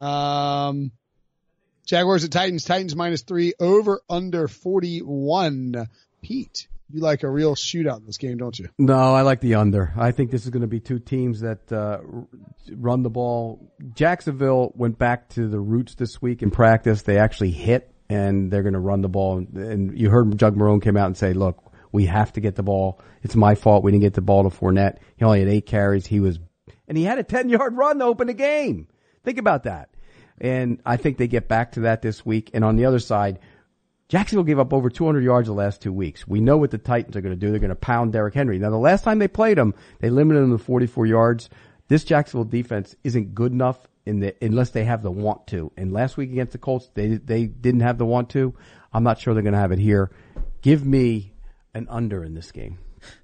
Um, 0.00 0.92
Jaguars 1.86 2.24
at 2.24 2.30
Titans. 2.30 2.64
Titans 2.64 2.94
minus 2.96 3.22
three 3.22 3.54
over 3.60 4.00
under 4.08 4.48
41. 4.48 5.86
Pete, 6.22 6.66
you 6.90 7.00
like 7.00 7.22
a 7.22 7.30
real 7.30 7.54
shootout 7.54 7.98
in 8.00 8.06
this 8.06 8.16
game, 8.18 8.38
don't 8.38 8.58
you? 8.58 8.68
No, 8.78 8.96
I 9.14 9.22
like 9.22 9.40
the 9.40 9.54
under. 9.56 9.92
I 9.96 10.12
think 10.12 10.30
this 10.30 10.44
is 10.44 10.50
going 10.50 10.62
to 10.62 10.66
be 10.66 10.80
two 10.80 10.98
teams 10.98 11.40
that 11.40 11.70
uh, 11.72 12.00
run 12.72 13.02
the 13.02 13.10
ball. 13.10 13.70
Jacksonville 13.94 14.72
went 14.76 14.98
back 14.98 15.28
to 15.30 15.48
the 15.48 15.60
roots 15.60 15.94
this 15.94 16.20
week 16.22 16.42
in 16.42 16.50
practice. 16.50 17.02
They 17.02 17.18
actually 17.18 17.50
hit, 17.50 17.92
and 18.08 18.50
they're 18.50 18.62
going 18.62 18.74
to 18.74 18.78
run 18.78 19.02
the 19.02 19.08
ball. 19.08 19.38
And 19.38 19.98
you 19.98 20.10
heard 20.10 20.36
Doug 20.36 20.56
Marrone 20.56 20.82
came 20.82 20.96
out 20.96 21.06
and 21.06 21.16
say, 21.16 21.32
"Look, 21.32 21.72
we 21.92 22.06
have 22.06 22.32
to 22.34 22.40
get 22.40 22.56
the 22.56 22.62
ball. 22.62 23.00
It's 23.22 23.36
my 23.36 23.54
fault 23.54 23.84
we 23.84 23.92
didn't 23.92 24.02
get 24.02 24.14
the 24.14 24.20
ball 24.20 24.48
to 24.48 24.56
Fournette. 24.56 24.98
He 25.16 25.24
only 25.24 25.40
had 25.40 25.48
eight 25.48 25.66
carries. 25.66 26.06
He 26.06 26.20
was, 26.20 26.38
and 26.86 26.96
he 26.96 27.04
had 27.04 27.18
a 27.18 27.24
ten 27.24 27.48
yard 27.48 27.76
run 27.76 27.98
to 27.98 28.04
open 28.04 28.26
the 28.26 28.34
game. 28.34 28.88
Think 29.24 29.38
about 29.38 29.64
that. 29.64 29.90
And 30.40 30.80
I 30.86 30.96
think 30.96 31.18
they 31.18 31.28
get 31.28 31.48
back 31.48 31.72
to 31.72 31.80
that 31.80 32.02
this 32.02 32.24
week. 32.24 32.50
And 32.54 32.64
on 32.64 32.76
the 32.76 32.84
other 32.84 33.00
side, 33.00 33.40
Jacksonville 34.08 34.44
gave 34.44 34.58
up 34.58 34.72
over 34.72 34.88
200 34.88 35.22
yards 35.22 35.48
the 35.48 35.54
last 35.54 35.82
two 35.82 35.92
weeks. 35.92 36.26
We 36.26 36.40
know 36.40 36.56
what 36.56 36.70
the 36.70 36.78
Titans 36.78 37.16
are 37.16 37.20
going 37.20 37.34
to 37.34 37.38
do. 37.38 37.50
They're 37.50 37.60
going 37.60 37.70
to 37.70 37.74
pound 37.74 38.12
Derrick 38.12 38.34
Henry. 38.34 38.58
Now, 38.58 38.70
the 38.70 38.76
last 38.76 39.04
time 39.04 39.18
they 39.18 39.28
played 39.28 39.58
him, 39.58 39.74
they 40.00 40.10
limited 40.10 40.40
him 40.40 40.56
to 40.56 40.62
44 40.62 41.06
yards. 41.06 41.50
This 41.88 42.04
Jacksonville 42.04 42.44
defense 42.44 42.94
isn't 43.04 43.34
good 43.34 43.52
enough 43.52 43.88
in 44.08 44.20
the, 44.20 44.34
unless 44.42 44.70
they 44.70 44.84
have 44.84 45.02
the 45.02 45.10
want 45.10 45.46
to. 45.48 45.70
And 45.76 45.92
last 45.92 46.16
week 46.16 46.30
against 46.30 46.52
the 46.52 46.58
Colts, 46.58 46.90
they, 46.94 47.08
they 47.08 47.44
didn't 47.44 47.80
have 47.80 47.98
the 47.98 48.06
want 48.06 48.30
to. 48.30 48.54
I'm 48.90 49.04
not 49.04 49.20
sure 49.20 49.34
they're 49.34 49.42
going 49.42 49.52
to 49.52 49.58
have 49.58 49.70
it 49.70 49.78
here. 49.78 50.10
Give 50.62 50.84
me 50.84 51.34
an 51.74 51.86
under 51.88 52.24
in 52.24 52.34
this 52.34 52.52
game. 52.52 52.78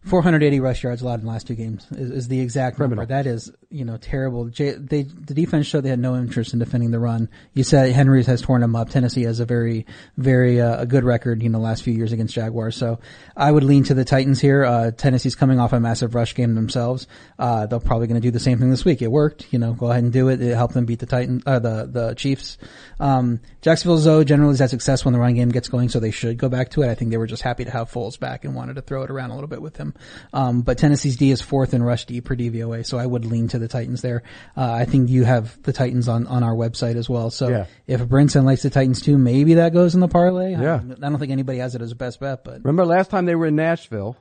480 0.05 0.61
rush 0.61 0.83
yards 0.83 1.03
allowed 1.03 1.21
in 1.21 1.27
the 1.27 1.33
last 1.33 1.47
two 1.47 1.55
games 1.55 1.87
is, 1.93 2.11
is 2.11 2.29
the 2.29 2.41
exact 2.41 2.77
Criminal. 2.77 3.03
number. 3.03 3.15
That 3.15 3.27
is, 3.27 3.51
you 3.71 3.85
know, 3.85 3.97
terrible. 3.97 4.49
J, 4.49 4.73
they, 4.73 5.03
the 5.03 5.35
defense 5.35 5.67
showed 5.67 5.83
they 5.83 5.91
had 5.91 5.99
no 5.99 6.17
interest 6.17 6.53
in 6.53 6.59
defending 6.59 6.91
the 6.91 6.99
run. 6.99 7.29
You 7.55 7.65
said 7.65 7.93
Henry's 7.93 8.27
has 8.27 8.43
torn 8.43 8.61
them 8.61 8.77
up. 8.77 8.91
Tennessee 8.91 9.23
has 9.23 9.41
a 9.41 9.45
very, 9.45 9.87
very, 10.17 10.61
uh, 10.61 10.83
a 10.83 10.87
good 10.87 11.05
record, 11.05 11.43
you 11.43 11.49
know, 11.49 11.59
last 11.59 11.83
few 11.83 11.95
years 11.95 12.13
against 12.13 12.35
Jaguars. 12.35 12.77
So 12.77 13.01
I 13.37 13.51
would 13.51 13.65
lean 13.65 13.85
to 13.85 13.95
the 13.95 14.05
Titans 14.05 14.41
here. 14.41 14.65
Uh, 14.65 14.91
Tennessee's 14.91 15.35
coming 15.35 15.59
off 15.59 15.73
a 15.73 15.81
massive 15.81 16.15
rush 16.15 16.35
game 16.35 16.55
themselves. 16.55 17.07
Uh, 17.39 17.67
they're 17.67 17.81
probably 17.81 18.07
going 18.07 18.21
to 18.21 18.27
do 18.27 18.31
the 18.31 18.41
same 18.41 18.59
thing 18.59 18.71
this 18.71 18.85
week. 18.85 19.03
It 19.03 19.11
worked, 19.11 19.53
you 19.53 19.59
know, 19.59 19.73
go 19.73 19.91
ahead 19.91 20.05
and 20.05 20.13
do 20.13 20.29
it. 20.29 20.41
It 20.41 20.55
helped 20.55 20.75
them 20.75 20.85
beat 20.85 20.99
the 21.01 21.07
Titans, 21.07 21.43
uh, 21.47 21.59
the, 21.59 21.89
the 21.91 22.15
Chiefs. 22.15 22.59
Um, 23.01 23.41
Jacksonville, 23.63 23.99
though, 23.99 24.25
generally 24.25 24.53
has 24.53 24.61
had 24.61 24.71
success 24.71 25.05
when 25.05 25.15
the 25.15 25.21
run 25.21 25.35
game 25.35 25.49
gets 25.49 25.69
going, 25.69 25.89
so 25.89 25.99
they 25.99 26.11
should 26.11 26.37
go 26.37 26.49
back 26.49 26.71
to 26.71 26.83
it. 26.83 26.91
I 26.91 26.95
think 26.95 27.11
they 27.11 27.17
were 27.17 27.27
just 27.27 27.43
happy 27.43 27.65
to 27.65 27.71
have 27.71 27.91
Foles 27.91 28.19
back 28.19 28.34
and 28.43 28.57
wanted 28.57 28.75
to 28.75 28.83
throw 28.83 29.05
it 29.05 29.11
around 29.11 29.31
a 29.31 29.35
little 29.35 29.47
bit 29.47 29.63
with 29.63 29.77
him. 29.77 29.95
Um, 30.33 30.63
but 30.63 30.79
Tennessee's 30.79 31.17
D 31.17 31.31
is 31.31 31.41
fourth 31.41 31.75
in 31.75 31.83
rush 31.83 32.07
D 32.07 32.21
per 32.21 32.35
DVOA, 32.35 32.85
so 32.85 32.99
I 32.99 33.07
would 33.07 33.25
lean 33.25 33.47
to 33.49 33.61
the 33.61 33.69
Titans 33.69 34.03
there. 34.03 34.25
Uh, 34.57 34.73
I 34.73 34.85
think 34.87 35.11
you 35.11 35.23
have 35.25 35.63
the 35.63 35.73
Titans 35.73 36.09
on, 36.09 36.27
on 36.27 36.43
our 36.43 36.55
website 36.55 36.97
as 36.97 37.09
well. 37.09 37.31
So 37.31 37.49
Yeah. 37.49 37.67
if 37.87 38.01
Brinson 38.01 38.43
likes 38.45 38.63
the 38.63 38.71
Titans 38.71 39.01
too, 39.01 39.17
maybe 39.17 39.55
that 39.55 39.73
goes 39.73 39.95
in 39.95 40.01
the 40.01 40.09
parlay. 40.09 40.53
Yeah. 40.53 40.75
I, 40.75 41.07
I 41.07 41.11
don't 41.11 41.19
think 41.21 41.31
anybody 41.31 41.59
has 41.59 41.77
it 41.77 41.83
as 41.83 41.93
a 41.93 41.97
best 41.97 42.19
bet, 42.19 42.43
but 42.43 42.65
Remember 42.65 42.85
last 42.85 43.11
time 43.11 43.27
they 43.27 43.37
were 43.37 43.47
in 43.47 43.55
Nashville, 43.57 44.17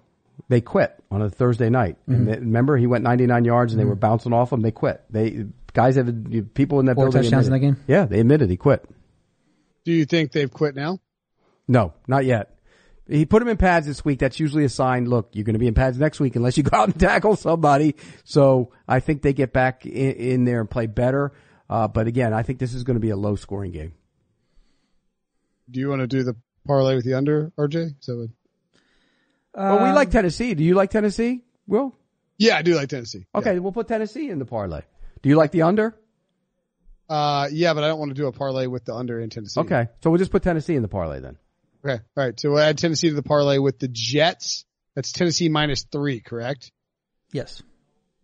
they 0.49 0.61
quit 0.61 0.93
on 1.09 1.21
a 1.21 1.29
Thursday 1.29 1.69
night. 1.69 1.97
Mm-hmm. 2.01 2.13
And 2.13 2.27
they- 2.27 2.39
remember 2.39 2.77
he 2.77 2.85
went 2.87 3.03
99 3.03 3.45
yards 3.45 3.73
and 3.73 3.79
they 3.79 3.85
were 3.85 3.95
bouncing 3.95 4.33
off 4.33 4.51
him. 4.51 4.61
They 4.61 4.71
quit. 4.71 5.01
They 5.09 5.45
guys 5.73 5.95
have 5.95 6.07
people 6.53 6.79
in 6.79 6.85
that 6.87 6.95
Four 6.95 7.05
building. 7.05 7.23
touchdowns 7.23 7.47
in 7.47 7.53
that 7.53 7.59
game? 7.59 7.77
Yeah, 7.87 8.05
they 8.05 8.19
admitted 8.19 8.49
he 8.49 8.57
quit. 8.57 8.85
Do 9.85 9.91
you 9.91 10.05
think 10.05 10.31
they've 10.31 10.51
quit 10.51 10.75
now? 10.75 10.99
No, 11.67 11.93
not 12.07 12.25
yet. 12.25 12.52
He 13.07 13.25
put 13.25 13.41
him 13.41 13.49
in 13.49 13.57
pads 13.57 13.85
this 13.85 14.05
week. 14.05 14.19
That's 14.19 14.39
usually 14.39 14.63
a 14.63 14.69
sign. 14.69 15.05
Look, 15.09 15.29
you're 15.33 15.43
going 15.43 15.53
to 15.53 15.59
be 15.59 15.67
in 15.67 15.73
pads 15.73 15.97
next 15.97 16.19
week 16.19 16.35
unless 16.35 16.57
you 16.57 16.63
go 16.63 16.77
out 16.77 16.89
and 16.89 16.99
tackle 16.99 17.35
somebody. 17.35 17.95
So 18.23 18.71
I 18.87 18.99
think 19.01 19.21
they 19.21 19.33
get 19.33 19.51
back 19.51 19.85
in, 19.85 20.11
in 20.13 20.45
there 20.45 20.61
and 20.61 20.69
play 20.69 20.87
better. 20.87 21.33
Uh, 21.69 21.87
but 21.87 22.07
again, 22.07 22.33
I 22.33 22.43
think 22.43 22.59
this 22.59 22.73
is 22.73 22.83
going 22.83 22.95
to 22.95 23.01
be 23.01 23.09
a 23.09 23.17
low 23.17 23.35
scoring 23.35 23.71
game. 23.71 23.93
Do 25.69 25.79
you 25.79 25.89
want 25.89 26.01
to 26.01 26.07
do 26.07 26.23
the 26.23 26.35
parlay 26.65 26.95
with 26.95 27.05
the 27.05 27.15
under, 27.15 27.51
RJ? 27.57 27.95
So, 27.99 28.27
well, 29.53 29.83
we 29.83 29.91
like 29.91 30.11
Tennessee. 30.11 30.53
Do 30.53 30.63
you 30.63 30.75
like 30.75 30.89
Tennessee? 30.89 31.43
Will? 31.67 31.95
yeah, 32.37 32.57
I 32.57 32.61
do 32.61 32.75
like 32.75 32.89
Tennessee. 32.89 33.25
Okay, 33.33 33.59
we'll 33.59 33.71
put 33.71 33.87
Tennessee 33.87 34.29
in 34.29 34.39
the 34.39 34.45
parlay. 34.45 34.81
Do 35.21 35.29
you 35.29 35.35
like 35.35 35.51
the 35.51 35.61
under? 35.63 35.97
Uh, 37.09 37.47
yeah, 37.51 37.73
but 37.73 37.83
I 37.83 37.87
don't 37.87 37.99
want 37.99 38.09
to 38.09 38.15
do 38.15 38.27
a 38.27 38.31
parlay 38.31 38.67
with 38.67 38.85
the 38.85 38.93
under 38.93 39.19
in 39.19 39.29
Tennessee. 39.29 39.59
Okay, 39.59 39.87
so 40.01 40.09
we'll 40.09 40.19
just 40.19 40.31
put 40.31 40.43
Tennessee 40.43 40.75
in 40.75 40.81
the 40.81 40.87
parlay 40.87 41.19
then. 41.19 41.37
Okay. 41.85 42.01
All 42.15 42.23
right. 42.23 42.39
So 42.39 42.51
we'll 42.51 42.59
add 42.59 42.77
Tennessee 42.77 43.09
to 43.09 43.15
the 43.15 43.23
parlay 43.23 43.57
with 43.57 43.79
the 43.79 43.89
Jets. 43.89 44.65
That's 44.95 45.11
Tennessee 45.11 45.49
minus 45.49 45.83
three, 45.91 46.19
correct? 46.21 46.71
Yes. 47.31 47.61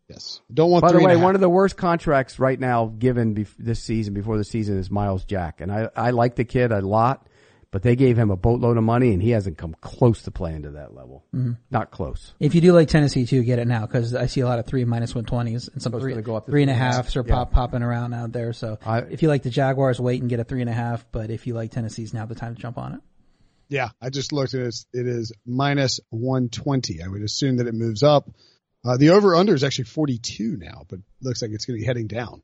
Yes. 0.08 0.41
Don't 0.54 0.72
want 0.72 0.82
By 0.84 0.91
the 0.91 0.98
three 1.00 1.06
way, 1.06 1.17
one 1.17 1.36
of 1.36 1.41
the 1.41 1.50
worst 1.50 1.78
contracts 1.78 2.39
right 2.39 2.60
now 2.60 2.88
given 2.88 3.36
bef- 3.36 3.56
this 3.60 3.82
season 3.84 4.13
before 4.13 4.38
the 4.38 4.43
season 4.43 4.78
is 4.80 4.89
Myles 4.89 5.24
Jack, 5.24 5.62
and 5.62 5.72
I 5.72 5.89
I 5.95 6.12
like 6.12 6.36
the 6.36 6.45
kid 6.45 6.72
a 6.72 6.82
lot, 6.82 7.28
but 7.69 7.84
they 7.84 7.95
gave 7.95 8.17
him 8.17 8.32
a 8.32 8.36
boatload 8.36 8.78
of 8.78 8.84
money 8.84 9.13
and 9.13 9.22
he 9.22 9.32
hasn't 9.32 9.58
come 9.60 9.76
close 9.82 10.24
to 10.24 10.32
playing 10.32 10.63
to 10.63 10.72
that 10.72 10.95
level. 10.95 11.26
Mm-hmm. 11.36 11.54
Not 11.69 11.91
close. 11.91 12.34
If 12.39 12.56
you 12.56 12.62
do 12.62 12.74
like 12.74 12.88
Tennessee 12.88 13.26
too, 13.28 13.43
get 13.43 13.60
it 13.60 13.67
now 13.67 13.86
because 13.86 14.15
I 14.15 14.26
see 14.26 14.41
a 14.41 14.48
lot 14.48 14.58
of 14.58 14.65
three 14.65 14.84
minus 14.86 15.13
one 15.13 15.26
twenties 15.26 15.67
and 15.72 15.82
some 15.82 15.91
three, 15.91 16.19
go 16.22 16.36
up 16.36 16.45
to 16.45 16.48
and 16.48 16.50
a 16.50 16.52
three 16.54 16.62
and 16.63 16.72
a 16.72 16.74
halfs 16.74 17.15
are 17.15 17.24
Yeah. 17.28 17.36
pop, 17.36 17.52
popping 17.52 17.84
around 17.84 18.13
out 18.13 18.32
there. 18.32 18.54
So 18.54 18.80
I- 18.84 19.00
if 19.02 19.22
you 19.22 19.28
like 19.28 19.43
the 19.43 19.52
Jaguars, 19.52 20.00
wait 20.00 20.22
and 20.22 20.30
get 20.30 20.39
a 20.39 20.43
three 20.43 20.62
and 20.62 20.69
a 20.72 20.74
half. 20.74 21.06
But 21.12 21.30
if 21.30 21.45
you 21.45 21.54
like 21.54 21.69
Tennessee's, 21.72 22.13
now 22.15 22.26
the 22.26 22.36
time 22.36 22.56
to 22.56 22.62
jump 22.62 22.78
on 22.80 22.93
it. 22.93 23.02
Yeah, 23.69 23.89
I 24.01 24.10
just 24.10 24.34
looked 24.34 24.55
at 24.55 24.62
it. 24.62 24.75
It 24.93 25.08
is 25.08 25.32
minus 25.45 25.99
120. 26.10 27.03
I 27.03 27.08
would 27.08 27.21
assume 27.21 27.58
that 27.58 27.67
it 27.67 27.75
moves 27.75 28.01
up. 28.01 28.29
Uh, 28.84 28.97
the 28.97 29.12
over 29.12 29.36
under 29.36 29.53
is 29.53 29.63
actually 29.63 29.86
42 29.86 30.58
now, 30.58 30.86
but 30.89 30.99
looks 31.21 31.41
like 31.41 31.51
it's 31.51 31.65
going 31.65 31.77
to 31.77 31.82
be 31.82 31.86
heading 31.86 32.08
down, 32.08 32.41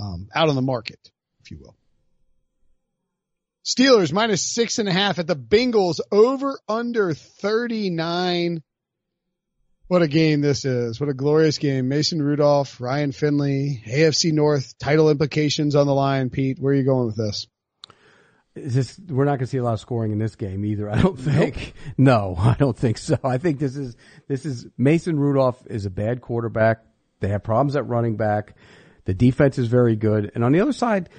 um, 0.00 0.28
out 0.34 0.48
on 0.48 0.56
the 0.56 0.62
market, 0.62 0.98
if 1.40 1.50
you 1.50 1.58
will. 1.60 1.76
Steelers 3.64 4.12
minus 4.12 4.42
six 4.44 4.78
and 4.78 4.88
a 4.88 4.92
half 4.92 5.18
at 5.18 5.26
the 5.26 5.36
Bengals 5.36 6.00
over 6.10 6.58
under 6.68 7.14
39. 7.14 8.62
What 9.88 10.02
a 10.02 10.08
game 10.08 10.40
this 10.40 10.64
is. 10.64 10.98
What 10.98 11.08
a 11.08 11.14
glorious 11.14 11.58
game. 11.58 11.88
Mason 11.88 12.20
Rudolph, 12.20 12.80
Ryan 12.80 13.12
Finley, 13.12 13.82
AFC 13.86 14.32
North 14.32 14.76
title 14.78 15.10
implications 15.10 15.76
on 15.76 15.86
the 15.86 15.94
line. 15.94 16.30
Pete, 16.30 16.58
where 16.58 16.72
are 16.72 16.76
you 16.76 16.82
going 16.82 17.06
with 17.06 17.16
this? 17.16 17.46
Is 18.56 18.74
this, 18.74 18.98
we're 19.08 19.24
not 19.24 19.32
going 19.32 19.40
to 19.40 19.46
see 19.46 19.58
a 19.58 19.62
lot 19.62 19.74
of 19.74 19.80
scoring 19.80 20.12
in 20.12 20.18
this 20.18 20.34
game 20.34 20.64
either. 20.64 20.90
I 20.90 21.00
don't 21.00 21.18
think. 21.18 21.74
No, 21.98 22.34
I 22.38 22.56
don't 22.58 22.76
think 22.76 22.96
so. 22.98 23.18
I 23.22 23.38
think 23.38 23.58
this 23.58 23.76
is 23.76 23.96
this 24.28 24.46
is 24.46 24.66
Mason 24.78 25.18
Rudolph 25.18 25.62
is 25.66 25.84
a 25.84 25.90
bad 25.90 26.22
quarterback. 26.22 26.82
They 27.20 27.28
have 27.28 27.42
problems 27.42 27.76
at 27.76 27.86
running 27.86 28.16
back. 28.16 28.56
The 29.04 29.14
defense 29.14 29.58
is 29.58 29.68
very 29.68 29.94
good, 29.94 30.32
and 30.34 30.42
on 30.42 30.52
the 30.52 30.60
other 30.60 30.72
side, 30.72 31.10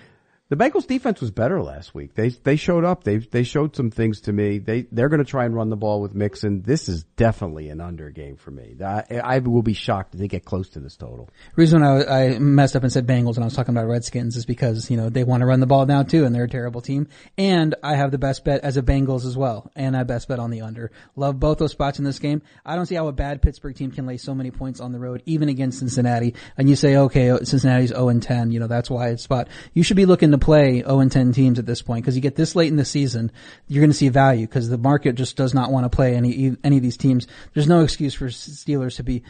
the 0.49 0.55
Bengals 0.55 0.87
defense 0.87 1.21
was 1.21 1.31
better 1.31 1.61
last 1.61 1.93
week. 1.93 2.15
They 2.15 2.29
they 2.29 2.55
showed 2.55 2.85
up. 2.85 3.03
They 3.03 3.17
they 3.17 3.43
showed 3.43 3.75
some 3.75 3.91
things 3.91 4.21
to 4.21 4.33
me. 4.33 4.59
They 4.59 4.83
they're 4.91 5.09
going 5.09 5.23
to 5.23 5.29
try 5.29 5.45
and 5.45 5.53
run 5.55 5.69
the 5.69 5.75
ball 5.75 6.01
with 6.01 6.15
Mixon. 6.15 6.61
This 6.61 6.87
is 6.87 7.03
definitely 7.15 7.69
an 7.69 7.81
under 7.81 8.09
game 8.09 8.37
for 8.37 8.51
me. 8.51 8.75
I, 8.83 9.03
I 9.23 9.39
will 9.39 9.61
be 9.61 9.73
shocked 9.73 10.13
if 10.13 10.19
they 10.19 10.27
get 10.27 10.45
close 10.45 10.69
to 10.69 10.79
this 10.79 10.95
total. 10.95 11.29
Reason 11.55 11.83
I, 11.83 12.03
I 12.05 12.39
messed 12.39 12.75
up 12.75 12.83
and 12.83 12.91
said 12.91 13.07
Bengals 13.07 13.35
and 13.35 13.43
I 13.43 13.45
was 13.45 13.55
talking 13.55 13.75
about 13.75 13.87
Redskins 13.87 14.35
is 14.35 14.45
because, 14.45 14.89
you 14.89 14.97
know, 14.97 15.09
they 15.09 15.23
want 15.23 15.41
to 15.41 15.45
run 15.45 15.59
the 15.59 15.65
ball 15.65 15.85
now 15.85 16.03
too 16.03 16.25
and 16.25 16.33
they're 16.33 16.45
a 16.45 16.49
terrible 16.49 16.81
team. 16.81 17.07
And 17.37 17.75
I 17.83 17.95
have 17.95 18.11
the 18.11 18.17
best 18.17 18.45
bet 18.45 18.63
as 18.63 18.77
a 18.77 18.81
Bengals 18.81 19.25
as 19.25 19.35
well. 19.35 19.71
And 19.75 19.95
I 19.95 20.03
best 20.03 20.27
bet 20.27 20.39
on 20.39 20.51
the 20.51 20.61
under. 20.61 20.91
Love 21.15 21.39
both 21.39 21.57
those 21.57 21.71
spots 21.71 21.99
in 21.99 22.05
this 22.05 22.19
game. 22.19 22.41
I 22.65 22.75
don't 22.75 22.85
see 22.85 22.95
how 22.95 23.07
a 23.07 23.13
bad 23.13 23.41
Pittsburgh 23.41 23.75
team 23.75 23.91
can 23.91 24.05
lay 24.05 24.17
so 24.17 24.33
many 24.33 24.51
points 24.51 24.79
on 24.79 24.91
the 24.91 24.99
road, 24.99 25.23
even 25.25 25.49
against 25.49 25.79
Cincinnati. 25.79 26.35
And 26.57 26.69
you 26.69 26.75
say, 26.75 26.95
okay, 26.95 27.31
oh, 27.31 27.39
Cincinnati's 27.43 27.89
0 27.89 28.09
and 28.09 28.23
10, 28.23 28.51
you 28.51 28.59
know, 28.59 28.67
that's 28.67 28.89
why 28.89 29.09
it's 29.09 29.23
spot. 29.23 29.49
You 29.73 29.83
should 29.83 29.97
be 29.97 30.05
looking 30.05 30.31
to 30.31 30.36
play 30.39 30.81
0 30.81 30.99
and 30.99 31.11
10 31.11 31.33
teams 31.33 31.59
at 31.59 31.65
this 31.65 31.81
point 31.81 32.03
because 32.03 32.15
you 32.15 32.21
get 32.21 32.35
this 32.35 32.55
late 32.55 32.69
in 32.69 32.75
the 32.75 32.85
season, 32.85 33.31
you're 33.67 33.81
going 33.81 33.89
to 33.89 33.97
see 33.97 34.09
value 34.09 34.47
because 34.47 34.69
the 34.69 34.77
market 34.77 35.15
just 35.15 35.35
does 35.35 35.53
not 35.53 35.71
want 35.71 35.85
to 35.85 35.95
play 35.95 36.15
any, 36.15 36.55
any 36.63 36.77
of 36.77 36.83
these 36.83 36.97
teams. 36.97 37.27
There's 37.53 37.67
no 37.67 37.81
excuse 37.81 38.13
for 38.13 38.27
Steelers 38.27 38.97
to 38.97 39.03
be 39.03 39.23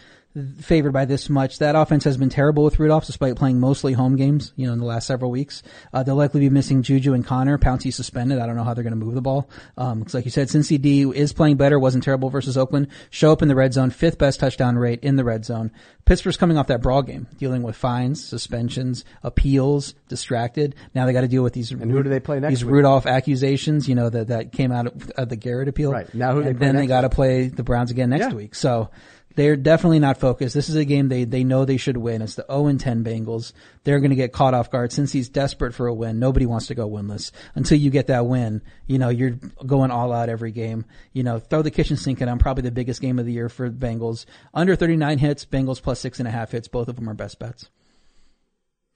favored 0.59 0.91
by 0.91 1.05
this 1.05 1.29
much. 1.29 1.59
That 1.59 1.75
offense 1.75 2.03
has 2.03 2.17
been 2.17 2.29
terrible 2.29 2.63
with 2.63 2.79
Rudolph, 2.79 3.05
despite 3.05 3.35
playing 3.35 3.59
mostly 3.59 3.93
home 3.93 4.15
games, 4.15 4.53
you 4.55 4.67
know, 4.67 4.73
in 4.73 4.79
the 4.79 4.85
last 4.85 5.07
several 5.07 5.31
weeks. 5.31 5.63
Uh, 5.93 6.03
they'll 6.03 6.15
likely 6.15 6.39
be 6.41 6.49
missing 6.49 6.83
Juju 6.83 7.13
and 7.13 7.25
Conner. 7.25 7.57
Pouncey 7.57 7.93
suspended. 7.93 8.39
I 8.39 8.45
don't 8.45 8.55
know 8.55 8.63
how 8.63 8.73
they're 8.73 8.83
going 8.83 8.97
to 8.97 9.03
move 9.05 9.15
the 9.15 9.21
ball. 9.21 9.49
Um, 9.77 10.03
cause 10.03 10.13
like 10.13 10.25
you 10.25 10.31
said, 10.31 10.47
Cincy 10.47 10.79
D 10.79 11.01
is 11.03 11.33
playing 11.33 11.57
better, 11.57 11.79
wasn't 11.79 12.03
terrible 12.03 12.29
versus 12.29 12.57
Oakland. 12.57 12.87
Show 13.09 13.31
up 13.31 13.41
in 13.41 13.47
the 13.47 13.55
red 13.55 13.73
zone, 13.73 13.89
fifth 13.89 14.17
best 14.17 14.39
touchdown 14.39 14.77
rate 14.77 14.99
in 15.03 15.15
the 15.15 15.23
red 15.23 15.45
zone. 15.45 15.71
Pittsburgh's 16.05 16.37
coming 16.37 16.57
off 16.57 16.67
that 16.67 16.81
brawl 16.81 17.01
game, 17.01 17.27
dealing 17.37 17.63
with 17.63 17.75
fines, 17.75 18.23
suspensions, 18.23 19.03
appeals, 19.23 19.93
distracted. 20.07 20.75
Now 20.95 21.05
they 21.05 21.13
got 21.13 21.21
to 21.21 21.27
deal 21.27 21.43
with 21.43 21.53
these. 21.53 21.71
And 21.71 21.91
who 21.91 22.01
do 22.01 22.09
they 22.09 22.19
play 22.21 22.39
next 22.39 22.51
These 22.51 22.65
week? 22.65 22.73
Rudolph 22.75 23.05
accusations, 23.05 23.89
you 23.89 23.95
know, 23.95 24.09
that, 24.09 24.27
that 24.27 24.51
came 24.53 24.71
out 24.71 24.87
of, 24.87 25.09
of 25.11 25.29
the 25.29 25.35
Garrett 25.35 25.67
appeal. 25.67 25.91
Right. 25.91 26.13
Now 26.13 26.33
who 26.33 26.43
they 26.43 26.49
and 26.51 26.57
play 26.59 26.67
then 26.67 26.75
they 26.77 26.87
got 26.87 27.01
to 27.01 27.09
play 27.09 27.47
the 27.49 27.63
Browns 27.63 27.91
again 27.91 28.09
next 28.09 28.27
Yeah. 28.29 28.33
week. 28.33 28.55
So 28.55 28.89
they're 29.37 29.55
definitely 29.55 29.99
not 29.99 30.17
focused. 30.17 30.55
This 30.55 30.67
is 30.67 30.75
a 30.75 30.83
game 30.83 31.09
they, 31.09 31.23
they 31.23 31.43
know 31.43 31.63
they 31.63 31.77
should 31.77 31.95
win. 31.95 32.23
It's 32.23 32.33
the 32.33 32.45
0 32.49 32.65
and 32.65 32.79
10 32.79 33.03
Bengals. 33.03 33.53
They're 33.83 33.99
going 33.99 34.09
to 34.09 34.15
get 34.15 34.33
caught 34.33 34.55
off 34.55 34.71
guard 34.71 34.91
since 34.91 35.11
he's 35.11 35.29
desperate 35.29 35.75
for 35.75 35.85
a 35.85 35.93
win. 35.93 36.17
Nobody 36.17 36.47
wants 36.47 36.67
to 36.67 36.75
go 36.75 36.89
winless 36.89 37.31
until 37.53 37.77
you 37.77 37.91
get 37.91 38.07
that 38.07 38.25
win. 38.25 38.63
You 38.87 38.97
know, 38.97 39.09
you're 39.09 39.37
going 39.63 39.91
all 39.91 40.11
out 40.11 40.29
every 40.29 40.51
game. 40.51 40.85
You 41.13 41.21
know, 41.21 41.37
throw 41.37 41.61
the 41.61 41.69
kitchen 41.69 41.97
sink 41.97 42.19
in 42.19 42.29
on 42.29 42.39
probably 42.39 42.63
the 42.63 42.71
biggest 42.71 42.99
game 42.99 43.19
of 43.19 43.27
the 43.27 43.31
year 43.31 43.47
for 43.47 43.69
Bengals. 43.69 44.25
Under 44.55 44.75
39 44.75 45.19
hits, 45.19 45.45
Bengals 45.45 45.83
plus 45.83 45.99
six 45.99 46.17
and 46.17 46.27
a 46.27 46.31
half 46.31 46.51
hits. 46.51 46.67
Both 46.67 46.87
of 46.87 46.95
them 46.95 47.07
are 47.07 47.13
best 47.13 47.37
bets. 47.37 47.69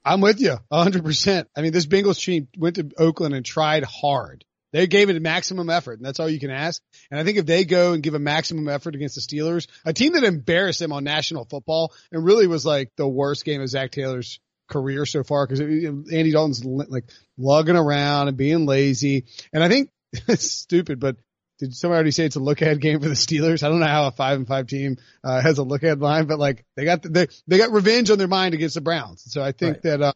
I'm 0.03 0.21
with 0.21 0.41
you 0.41 0.57
hundred 0.71 1.05
percent. 1.05 1.49
I 1.55 1.61
mean, 1.61 1.71
this 1.71 1.85
Bengals 1.85 2.19
team 2.19 2.47
went 2.57 2.77
to 2.77 2.89
Oakland 2.97 3.35
and 3.35 3.45
tried 3.45 3.83
hard. 3.83 4.43
They 4.73 4.87
gave 4.87 5.09
it 5.09 5.17
a 5.17 5.19
maximum 5.19 5.69
effort 5.69 5.99
and 5.99 6.05
that's 6.05 6.19
all 6.19 6.29
you 6.29 6.39
can 6.39 6.49
ask. 6.51 6.81
And 7.09 7.19
I 7.19 7.23
think 7.23 7.37
if 7.37 7.45
they 7.45 7.65
go 7.65 7.93
and 7.93 8.01
give 8.01 8.13
a 8.13 8.19
maximum 8.19 8.67
effort 8.69 8.95
against 8.95 9.15
the 9.15 9.21
Steelers, 9.21 9.67
a 9.85 9.93
team 9.93 10.13
that 10.13 10.23
embarrassed 10.23 10.79
them 10.79 10.93
on 10.93 11.03
national 11.03 11.45
football 11.45 11.93
and 12.11 12.23
really 12.23 12.47
was 12.47 12.65
like 12.65 12.89
the 12.95 13.07
worst 13.07 13.43
game 13.45 13.61
of 13.61 13.67
Zac 13.69 13.91
Taylor's 13.91 14.39
career 14.69 15.05
so 15.05 15.23
far 15.23 15.45
because 15.45 15.59
Andy 15.59 16.31
Dalton's 16.31 16.63
li- 16.63 16.85
like 16.87 17.05
lugging 17.37 17.75
around 17.75 18.29
and 18.29 18.37
being 18.37 18.65
lazy. 18.65 19.25
And 19.51 19.61
I 19.63 19.67
think 19.69 19.89
it's 20.27 20.49
stupid, 20.49 20.99
but 20.99 21.17
did 21.59 21.75
somebody 21.75 21.97
already 21.97 22.11
say 22.11 22.25
it's 22.25 22.37
a 22.37 22.39
look 22.39 22.61
ahead 22.61 22.81
game 22.81 23.01
for 23.01 23.07
the 23.09 23.13
Steelers? 23.13 23.61
I 23.61 23.69
don't 23.69 23.79
know 23.81 23.85
how 23.85 24.07
a 24.07 24.11
five 24.11 24.37
and 24.37 24.47
five 24.47 24.65
team 24.67 24.97
uh, 25.23 25.41
has 25.41 25.59
a 25.59 25.63
look 25.63 25.83
ahead 25.83 25.99
line, 25.99 26.25
but 26.25 26.39
like 26.39 26.65
they 26.75 26.85
got 26.85 27.03
the, 27.03 27.09
they 27.09 27.27
they 27.47 27.57
got 27.59 27.71
revenge 27.71 28.09
on 28.09 28.17
their 28.17 28.27
mind 28.27 28.55
against 28.55 28.75
the 28.75 28.81
Browns. 28.81 29.23
So 29.31 29.43
I 29.43 29.51
think 29.51 29.75
Right. 29.75 29.81
that 29.83 30.01
uh, 30.01 30.13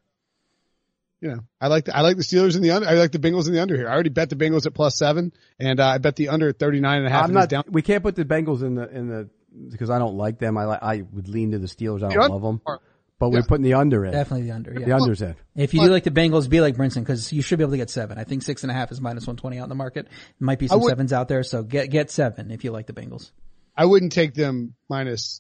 you 1.22 1.30
know 1.30 1.40
I 1.62 1.68
like 1.68 1.86
the, 1.86 1.96
I 1.96 2.02
like 2.02 2.18
the 2.18 2.24
Steelers 2.24 2.56
in 2.56 2.62
the 2.62 2.72
under. 2.72 2.88
I 2.88 2.94
like 2.94 3.12
the 3.12 3.20
Bengals 3.20 3.48
in 3.48 3.54
the 3.54 3.62
under 3.62 3.76
here. 3.76 3.88
I 3.88 3.94
already 3.94 4.10
bet 4.10 4.30
the 4.30 4.36
Bengals 4.36 4.66
at 4.66 4.74
plus 4.74 4.98
seven, 4.98 5.34
and 5.60 5.80
uh, 5.80 5.88
I 5.88 5.98
bet 5.98 6.16
the 6.16 6.30
under 6.30 6.50
at 6.50 6.60
thirty 6.60 6.80
nine 6.80 7.00
and 7.00 7.08
a 7.08 7.10
half. 7.10 7.26
I'm 7.26 7.30
and 7.32 7.44
it's 7.44 7.52
not. 7.52 7.66
down. 7.66 7.74
We 7.74 7.82
can't 7.82 8.04
put 8.04 8.16
the 8.16 8.26
Bengals 8.26 8.62
in 8.64 8.76
the 8.76 8.90
in 8.90 9.08
the 9.08 9.30
because 9.72 9.90
I 9.90 10.00
don't 10.00 10.16
like 10.16 10.40
them. 10.40 10.58
I 10.58 10.66
like. 10.66 10.84
I 10.84 11.02
would 11.14 11.28
lean 11.28 11.52
to 11.52 11.60
the 11.60 11.68
Steelers. 11.68 12.04
I 12.04 12.14
don't 12.14 12.24
under- 12.24 12.30
love 12.34 12.42
them, 12.42 12.62
or- 12.66 12.82
but 13.18 13.30
we're 13.30 13.44
putting 13.44 13.64
the 13.64 13.76
under 13.76 14.04
in. 14.06 14.12
Definitely 14.12 14.48
the 14.48 14.52
under. 14.52 14.74
Yeah. 14.78 14.86
The 14.88 14.92
under's 14.92 15.22
in. 15.22 15.36
If 15.56 15.74
you 15.74 15.80
do 15.80 15.88
like 15.88 16.04
the 16.04 16.12
Bengals, 16.12 16.50
be 16.50 16.60
like 16.60 16.76
Brinson 16.76 16.96
because 17.00 17.32
you 17.32 17.42
should 17.42 17.58
be 17.58 17.64
able 17.64 17.72
to 17.72 17.78
get 17.78 17.90
seven. 17.90 18.18
I 18.18 18.26
think 18.26 18.44
six 18.44 18.64
and 18.64 18.72
a 18.72 18.74
half 18.74 18.92
is 18.92 19.00
minus 19.00 19.26
one 19.26 19.38
twenty 19.38 19.58
out 19.58 19.64
in 19.64 19.70
the 19.70 19.76
market. 19.76 20.10
Might 20.38 20.60
be 20.60 20.68
some 20.68 20.82
would- 20.82 20.90
sevens 20.90 21.14
out 21.14 21.30
there, 21.30 21.42
so 21.44 21.64
get 21.64 21.90
get 21.90 22.12
seven 22.12 22.52
if 22.52 22.66
you 22.66 22.72
like 22.72 22.88
the 22.88 22.94
Bengals. 22.94 23.32
I 23.78 23.86
wouldn't 23.86 24.12
take 24.12 24.34
them 24.34 24.74
minus 24.90 25.40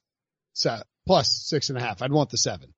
se- 0.53 0.83
plus 1.05 1.43
six 1.45 1.69
and 1.69 1.77
a 1.77 1.81
half. 1.81 2.01
I'd 2.01 2.13
want 2.13 2.29
the 2.29 2.37
seven. 2.37 2.73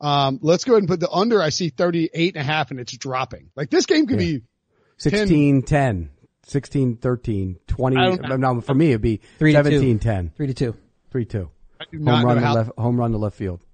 Um, 0.00 0.38
let's 0.42 0.64
go 0.64 0.72
ahead 0.72 0.82
and 0.82 0.88
put 0.88 1.00
the 1.00 1.10
under. 1.10 1.42
I 1.42 1.50
see 1.50 1.68
38 1.68 2.34
and 2.36 2.40
a 2.42 2.44
half 2.44 2.70
and 2.70 2.80
it's 2.80 2.96
dropping. 2.96 3.50
Like 3.56 3.70
this 3.70 3.86
game 3.86 4.06
could 4.06 4.20
Yeah. 4.20 4.38
be 4.38 4.42
16 4.98 5.62
10, 5.62 6.10
16 6.46 6.96
13, 6.96 7.58
20. 7.66 7.96
I 7.96 8.16
don't. 8.16 8.40
No, 8.40 8.60
for 8.60 8.74
me, 8.74 8.88
it'd 8.90 9.00
be 9.02 9.20
Three 9.38 9.52
to 9.52 9.58
17 9.58 9.98
two. 9.98 10.02
10, 10.04 10.32
Three 10.36 10.46
to 10.46 10.54
two. 10.54 10.76
3 11.10 11.24
2. 11.24 11.50
Home 12.04 12.24
run, 12.24 12.36
to 12.36 12.42
how. 12.42 12.54
left, 12.54 12.70
home 12.78 12.98
run 13.00 13.12
to 13.12 13.18
left 13.18 13.36
field. 13.36 13.64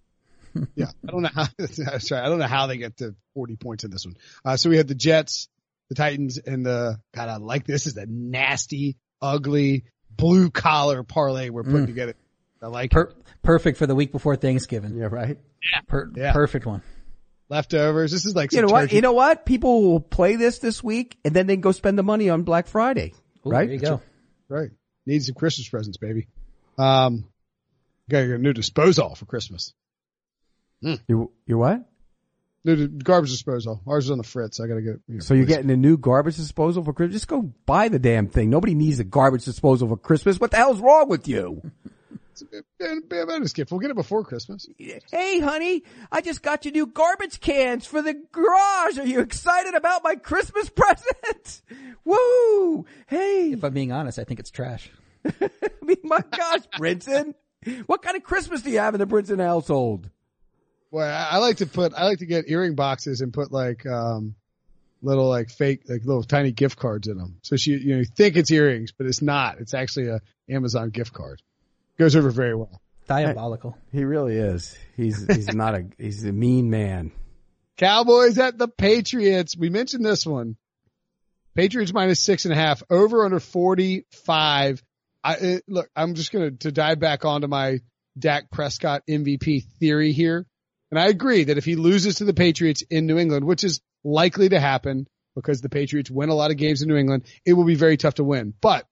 Yeah, 0.75 0.87
I 1.07 1.11
don't 1.11 1.21
know 1.23 1.29
how. 1.35 1.47
That's 1.59 2.11
right. 2.11 2.25
I 2.25 2.29
don't 2.31 2.39
know 2.39 2.47
how 2.47 2.67
they 2.67 2.79
get 2.79 2.97
to 2.99 3.15
40 3.35 3.57
points 3.57 3.85
in 3.85 3.91
this 3.91 4.07
one. 4.07 4.17
Uh, 4.43 4.57
so 4.57 4.71
we 4.71 4.79
have 4.79 4.87
the 4.87 4.95
Jets, 4.95 5.49
the 5.91 5.95
Titans, 5.95 6.39
and 6.39 6.65
the 6.65 6.99
God. 7.15 7.29
I 7.29 7.37
like 7.37 7.67
this. 7.67 7.85
This 7.85 7.93
is 7.95 7.97
a 7.99 8.07
nasty, 8.07 8.97
ugly, 9.21 9.85
blue 10.11 10.51
collar 10.51 11.03
parlay 11.03 11.51
we're 11.51 11.63
putting 11.63 11.87
together. 11.87 12.15
I 12.63 12.69
like 12.69 12.87
it. 12.87 12.95
Per- 12.95 13.13
perfect 13.43 13.79
for 13.79 13.87
the 13.87 13.95
week 13.95 14.13
before 14.13 14.37
Thanksgiving. 14.37 14.97
Yeah, 14.97 15.07
right. 15.07 15.39
Per- 15.89 16.11
Yeah. 16.15 16.33
Perfect 16.33 16.67
one. 16.67 16.83
leftovers. 17.49 18.11
This 18.13 18.25
is 18.27 18.35
like 18.35 18.53
You 18.53 18.63
know 18.63 18.69
what? 18.69 18.83
turkey. 18.83 18.97
You 18.97 19.03
know 19.03 19.13
what? 19.13 19.45
People 19.47 19.83
will 19.83 20.01
play 20.01 20.37
this 20.37 20.59
this 20.59 20.83
week 20.83 21.17
and 21.25 21.35
then 21.35 21.47
they 21.47 21.57
go 21.57 21.73
spend 21.73 21.99
the 21.99 22.03
money 22.03 22.29
on 22.31 22.43
Black 22.43 22.67
Friday. 22.67 23.13
Ooh, 23.47 23.51
right? 23.51 23.67
There 23.69 23.75
you 23.75 23.81
go. 23.81 24.01
Right. 24.49 24.71
Need 25.07 25.23
some 25.23 25.35
Christmas 25.35 25.69
presents, 25.69 25.99
baby. 25.99 26.27
Um, 26.79 27.29
got 28.11 28.25
a 28.25 28.39
new 28.39 28.53
disposal 28.53 29.15
for 29.15 29.25
Christmas. 29.27 29.73
You, 30.81 31.31
you 31.47 31.59
what? 31.59 31.85
New 32.65 32.89
garbage 32.89 33.31
disposal. 33.31 33.81
Ours 33.87 34.07
is 34.07 34.11
on 34.11 34.19
the 34.19 34.25
fritz. 34.25 34.59
I 34.61 34.67
gotta 34.67 34.83
get. 34.83 35.01
You 35.07 35.15
know, 35.15 35.21
So 35.21 35.35
you're 35.35 35.47
please. 35.47 35.55
getting 35.55 35.71
a 35.71 35.77
new 35.77 35.97
garbage 35.97 36.37
disposal 36.37 36.83
for 36.85 36.93
Christmas? 36.93 37.15
Just 37.17 37.29
go 37.29 37.43
buy 37.65 37.89
the 37.89 37.99
damn 38.01 38.27
thing. 38.29 38.51
Nobody 38.51 38.75
needs 38.75 38.99
a 38.99 39.05
garbage 39.05 39.45
disposal 39.45 39.89
for 39.89 39.97
Christmas. 39.97 40.41
What 40.41 40.51
the 40.51 40.57
hell's 40.57 40.81
wrong 40.81 41.09
with 41.09 41.29
you? 41.29 41.63
Yeah, 42.53 42.61
yeah, 42.81 43.25
bonus 43.25 43.53
gift. 43.53 43.71
We'll 43.71 43.81
get 43.81 43.91
it 43.91 43.97
before 43.97 44.25
Christmas. 44.25 44.69
Hey, 44.79 45.41
honey, 45.41 45.83
I 46.11 46.21
just 46.21 46.43
got 46.43 46.65
you 46.65 46.71
new 46.71 46.87
garbage 46.87 47.41
cans 47.41 47.87
for 47.87 48.03
the 48.03 48.15
garage. 48.33 48.99
Are 48.99 49.07
you 49.07 49.21
excited 49.21 49.75
about 49.75 50.03
my 50.05 50.17
Christmas 50.17 50.69
present? 50.75 51.63
Woo! 52.05 52.87
Hey, 53.07 53.53
If 53.53 53.65
I'm 53.65 53.73
being 53.75 53.93
honest, 53.93 54.19
I 54.19 54.25
think 54.25 54.41
it's 54.41 54.51
trash. 54.51 54.91
I 55.41 55.51
mean, 55.83 55.97
my 56.05 56.23
gosh, 56.37 56.61
Brinson. 56.79 57.35
What 57.87 58.03
kind 58.03 58.17
of 58.17 58.23
Christmas 58.23 58.63
do 58.63 58.71
you 58.71 58.79
have 58.79 58.95
in 58.95 59.01
the 59.01 59.07
Brinson 59.07 59.41
household? 59.45 60.09
Well, 60.93 61.09
I, 61.09 61.37
I 61.37 61.39
like 61.39 61.57
to 61.57 61.67
put. 61.67 61.95
I 61.95 62.05
like 62.05 62.19
to 62.21 62.27
get 62.27 62.45
earring 62.49 62.75
boxes 62.77 63.21
and 63.21 63.33
put 63.33 63.51
like 63.51 63.85
um 63.87 64.37
little 65.03 65.29
like 65.29 65.51
fake 65.51 65.83
like 65.89 66.05
little 66.05 66.23
tiny 66.23 66.53
gift 66.53 66.79
cards 66.79 67.09
in 67.09 67.19
them. 67.19 67.39
So 67.43 67.57
she 67.57 67.73
you 67.73 67.93
know 67.95 67.99
you 67.99 68.05
think 68.05 68.37
it's 68.37 68.51
earrings, 68.51 68.93
but 68.97 69.07
it's 69.07 69.21
not. 69.21 69.59
It's 69.59 69.75
actually 69.75 70.09
a 70.09 70.21
Amazon 70.49 70.91
gift 70.91 71.13
card. 71.13 71.43
Goes 71.99 72.15
over 72.15 72.31
very 72.31 72.55
well. 72.55 72.81
Diabolical. 73.07 73.77
He 73.93 74.05
really 74.05 74.37
is. 74.37 74.77
He's 74.97 75.25
he's 75.27 75.55
not 75.55 75.75
a 75.75 75.87
he's 75.99 76.25
a 76.25 76.33
mean 76.33 76.71
man. 76.71 77.13
Cowboys 77.77 78.39
at 78.39 78.59
the 78.59 78.69
Patriots. 78.69 79.57
We 79.57 79.71
mentioned 79.71 80.05
this 80.05 80.27
one. 80.27 80.57
Patriots 81.55 81.93
minus 81.93 82.21
six 82.21 82.45
and 82.45 82.53
a 82.53 82.57
half. 82.57 82.83
Over 82.91 83.25
under 83.25 83.41
forty 83.41 84.07
five. 84.11 84.83
I 85.23 85.35
uh, 85.35 85.59
look. 85.69 85.89
I'm 85.95 86.15
just 86.15 86.33
gonna 86.33 86.51
to 86.51 86.73
dive 86.73 86.99
back 86.99 87.25
onto 87.25 87.47
my 87.47 87.81
Dak 88.19 88.51
Prescott 88.51 89.03
MVP 89.09 89.65
theory 89.79 90.13
here, 90.13 90.47
and 90.91 90.99
I 90.99 91.07
agree 91.07 91.45
that 91.45 91.59
if 91.59 91.65
he 91.65 91.77
loses 91.77 92.17
to 92.17 92.25
the 92.25 92.35
Patriots 92.35 92.83
in 92.91 93.07
New 93.07 93.19
England, 93.19 93.45
which 93.45 93.65
is 93.65 93.81
likely 94.05 94.49
to 94.49 94.61
happen 94.61 95.07
because 95.35 95.61
the 95.61 95.69
Patriots 95.69 96.11
win 96.11 96.29
a 96.29 96.35
lot 96.35 96.51
of 96.51 96.57
games 96.57 96.83
in 96.83 96.89
New 96.89 96.97
England, 96.97 97.25
it 97.45 97.53
will 97.53 97.65
be 97.65 97.75
very 97.75 97.97
tough 97.97 98.15
to 98.15 98.25
win. 98.25 98.55
But 98.61 98.87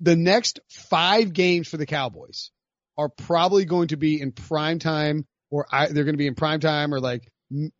the 0.00 0.16
next 0.16 0.60
five 0.68 1.32
games 1.32 1.68
for 1.68 1.76
the 1.76 1.86
Cowboys 1.86 2.50
are 2.96 3.08
probably 3.08 3.64
going 3.64 3.88
to 3.88 3.96
be 3.96 4.20
in 4.20 4.32
prime 4.32 4.78
time 4.78 5.26
or 5.50 5.66
I, 5.70 5.86
they're 5.86 6.04
going 6.04 6.14
to 6.14 6.18
be 6.18 6.26
in 6.26 6.34
prime 6.34 6.60
time 6.60 6.94
or 6.94 7.00
like, 7.00 7.30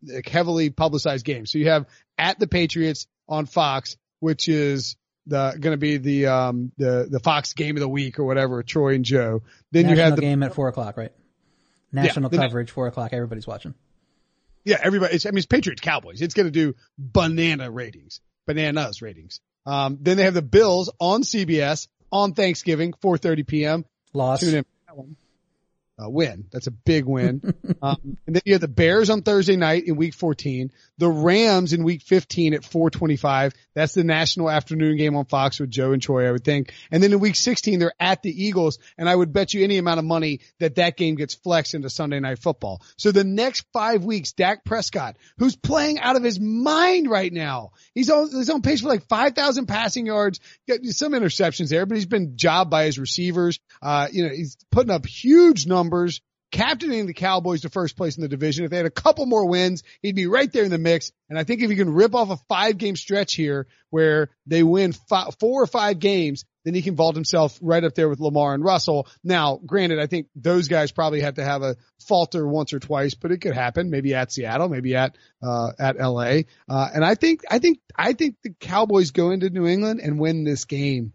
like 0.02 0.28
heavily 0.28 0.70
publicized 0.70 1.24
games. 1.24 1.52
So 1.52 1.58
you 1.58 1.68
have 1.68 1.86
at 2.18 2.38
the 2.38 2.46
Patriots 2.46 3.06
on 3.28 3.46
Fox, 3.46 3.96
which 4.18 4.48
is 4.48 4.96
the 5.26 5.56
going 5.58 5.72
to 5.72 5.78
be 5.78 5.98
the 5.98 6.26
um 6.26 6.72
the 6.76 7.06
the 7.08 7.20
Fox 7.20 7.52
game 7.52 7.76
of 7.76 7.80
the 7.80 7.88
week 7.88 8.18
or 8.18 8.24
whatever, 8.24 8.62
Troy 8.62 8.94
and 8.94 9.04
Joe. 9.04 9.42
Then 9.70 9.84
National 9.84 9.96
you 9.96 10.04
have 10.04 10.16
the 10.16 10.22
game 10.22 10.42
at 10.42 10.54
four 10.54 10.68
o'clock, 10.68 10.96
right? 10.96 11.12
National 11.92 12.30
the- 12.30 12.38
coverage, 12.38 12.70
four 12.70 12.86
o'clock. 12.86 13.12
Everybody's 13.12 13.46
watching. 13.46 13.74
yeah 14.64 14.78
everybody. 14.82 15.14
It's, 15.14 15.26
I 15.26 15.30
mean 15.30 15.38
it's 15.38 15.46
Patriots 15.46 15.80
Cowboys. 15.80 16.20
It's 16.20 16.34
going 16.34 16.46
to 16.46 16.50
do 16.50 16.74
banana 16.98 17.70
ratings, 17.70 18.20
bananas 18.46 19.02
ratings. 19.02 19.40
Um, 19.66 19.98
then 20.00 20.16
they 20.16 20.24
have 20.24 20.34
the 20.34 20.42
Bills 20.42 20.90
on 20.98 21.22
CBS 21.22 21.88
on 22.10 22.34
Thanksgiving, 22.34 22.92
4:30 22.92 23.46
p.m. 23.46 23.84
Loss. 24.12 24.40
Tune 24.40 24.54
in 24.56 24.64
for 24.64 24.68
that 24.88 24.96
one. 24.96 25.16
Uh, 26.00 26.08
win. 26.08 26.46
That's 26.50 26.66
a 26.66 26.70
big 26.70 27.04
win. 27.04 27.42
um, 27.82 28.16
and 28.26 28.36
then 28.36 28.42
you 28.44 28.54
have 28.54 28.60
the 28.60 28.68
Bears 28.68 29.10
on 29.10 29.22
Thursday 29.22 29.56
night 29.56 29.84
in 29.86 29.96
week 29.96 30.14
14, 30.14 30.70
the 30.98 31.08
Rams 31.08 31.72
in 31.72 31.84
week 31.84 32.02
15 32.02 32.54
at 32.54 32.64
425. 32.64 33.52
That's 33.74 33.94
the 33.94 34.04
national 34.04 34.50
afternoon 34.50 34.96
game 34.96 35.16
on 35.16 35.26
Fox 35.26 35.60
with 35.60 35.70
Joe 35.70 35.92
and 35.92 36.00
Troy, 36.00 36.26
I 36.26 36.32
would 36.32 36.44
think. 36.44 36.72
And 36.90 37.02
then 37.02 37.12
in 37.12 37.20
week 37.20 37.36
16, 37.36 37.78
they're 37.78 37.92
at 38.00 38.22
the 38.22 38.30
Eagles. 38.30 38.78
And 38.96 39.08
I 39.08 39.14
would 39.14 39.32
bet 39.32 39.52
you 39.52 39.62
any 39.62 39.78
amount 39.78 39.98
of 39.98 40.04
money 40.04 40.40
that 40.58 40.76
that 40.76 40.96
game 40.96 41.16
gets 41.16 41.34
flexed 41.34 41.74
into 41.74 41.90
Sunday 41.90 42.20
night 42.20 42.38
football. 42.38 42.82
So 42.96 43.12
the 43.12 43.24
next 43.24 43.66
five 43.72 44.04
weeks, 44.04 44.32
Dak 44.32 44.64
Prescott, 44.64 45.16
who's 45.38 45.56
playing 45.56 45.98
out 45.98 46.16
of 46.16 46.22
his 46.22 46.40
mind 46.40 47.10
right 47.10 47.32
now. 47.32 47.72
He's 47.94 48.08
on, 48.10 48.30
he's 48.30 48.50
on 48.50 48.62
pace 48.62 48.80
for 48.80 48.88
like 48.88 49.06
5,000 49.06 49.66
passing 49.66 50.06
yards, 50.06 50.40
got 50.66 50.82
some 50.84 51.12
interceptions 51.12 51.68
there, 51.68 51.84
but 51.84 51.96
he's 51.96 52.06
been 52.06 52.36
jobbed 52.36 52.70
by 52.70 52.84
his 52.84 52.98
receivers. 52.98 53.60
Uh, 53.82 54.08
you 54.10 54.24
know, 54.24 54.30
he's 54.30 54.56
putting 54.70 54.90
up 54.90 55.04
huge 55.04 55.66
numbers, 55.66 55.89
captaining 56.50 57.06
the 57.06 57.14
Cowboys 57.14 57.62
to 57.62 57.68
first 57.68 57.96
place 57.96 58.16
in 58.16 58.22
the 58.22 58.28
division. 58.28 58.64
If 58.64 58.70
they 58.70 58.76
had 58.76 58.86
a 58.86 58.90
couple 58.90 59.26
more 59.26 59.46
wins, 59.46 59.82
he'd 60.02 60.16
be 60.16 60.26
right 60.26 60.52
there 60.52 60.64
in 60.64 60.70
the 60.70 60.78
mix. 60.78 61.12
And 61.28 61.38
I 61.38 61.44
think 61.44 61.62
if 61.62 61.70
he 61.70 61.76
can 61.76 61.92
rip 61.92 62.14
off 62.14 62.30
a 62.30 62.36
five 62.48 62.78
game 62.78 62.96
stretch 62.96 63.34
here 63.34 63.66
where 63.90 64.30
they 64.46 64.62
win 64.62 64.92
fi- 64.92 65.30
four 65.38 65.62
or 65.62 65.66
five 65.66 65.98
games, 65.98 66.44
then 66.64 66.74
he 66.74 66.82
can 66.82 66.96
vault 66.96 67.14
himself 67.14 67.58
right 67.62 67.82
up 67.82 67.94
there 67.94 68.08
with 68.08 68.20
Lamar 68.20 68.52
and 68.52 68.64
Russell. 68.64 69.08
Now, 69.24 69.60
granted, 69.64 69.98
I 69.98 70.06
think 70.06 70.26
those 70.34 70.68
guys 70.68 70.92
probably 70.92 71.20
have 71.20 71.34
to 71.34 71.44
have 71.44 71.62
a 71.62 71.76
falter 72.06 72.46
once 72.46 72.72
or 72.72 72.80
twice, 72.80 73.14
but 73.14 73.30
it 73.30 73.38
could 73.38 73.54
happen. 73.54 73.88
Maybe 73.88 74.14
at 74.14 74.32
Seattle, 74.32 74.68
maybe 74.68 74.94
at, 74.96 75.16
uh, 75.42 75.72
at 75.78 75.96
LA. 75.98 76.42
Uh, 76.68 76.88
and 76.92 77.04
I 77.04 77.14
think, 77.14 77.42
I 77.50 77.60
think, 77.60 77.78
I 77.96 78.12
think 78.12 78.36
the 78.42 78.54
Cowboys 78.60 79.12
go 79.12 79.30
into 79.30 79.48
New 79.48 79.66
England 79.66 80.00
and 80.00 80.18
win 80.18 80.44
this 80.44 80.64
game. 80.66 81.12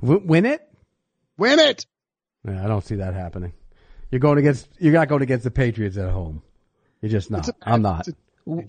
W- 0.00 0.22
win 0.24 0.46
it? 0.46 0.62
Win 1.36 1.60
it! 1.60 1.86
Yeah, 2.46 2.64
I 2.64 2.68
don't 2.68 2.84
see 2.84 2.96
that 2.96 3.14
happening. 3.14 3.52
You're 4.10 4.20
going 4.20 4.38
against 4.38 4.68
you're 4.78 4.92
not 4.92 5.08
going 5.08 5.22
against 5.22 5.44
the 5.44 5.50
Patriots 5.50 5.96
at 5.96 6.10
home. 6.10 6.42
You're 7.00 7.10
just 7.10 7.30
not. 7.30 7.48
I'm 7.62 7.82
not. 7.82 8.08
it's 8.08 8.18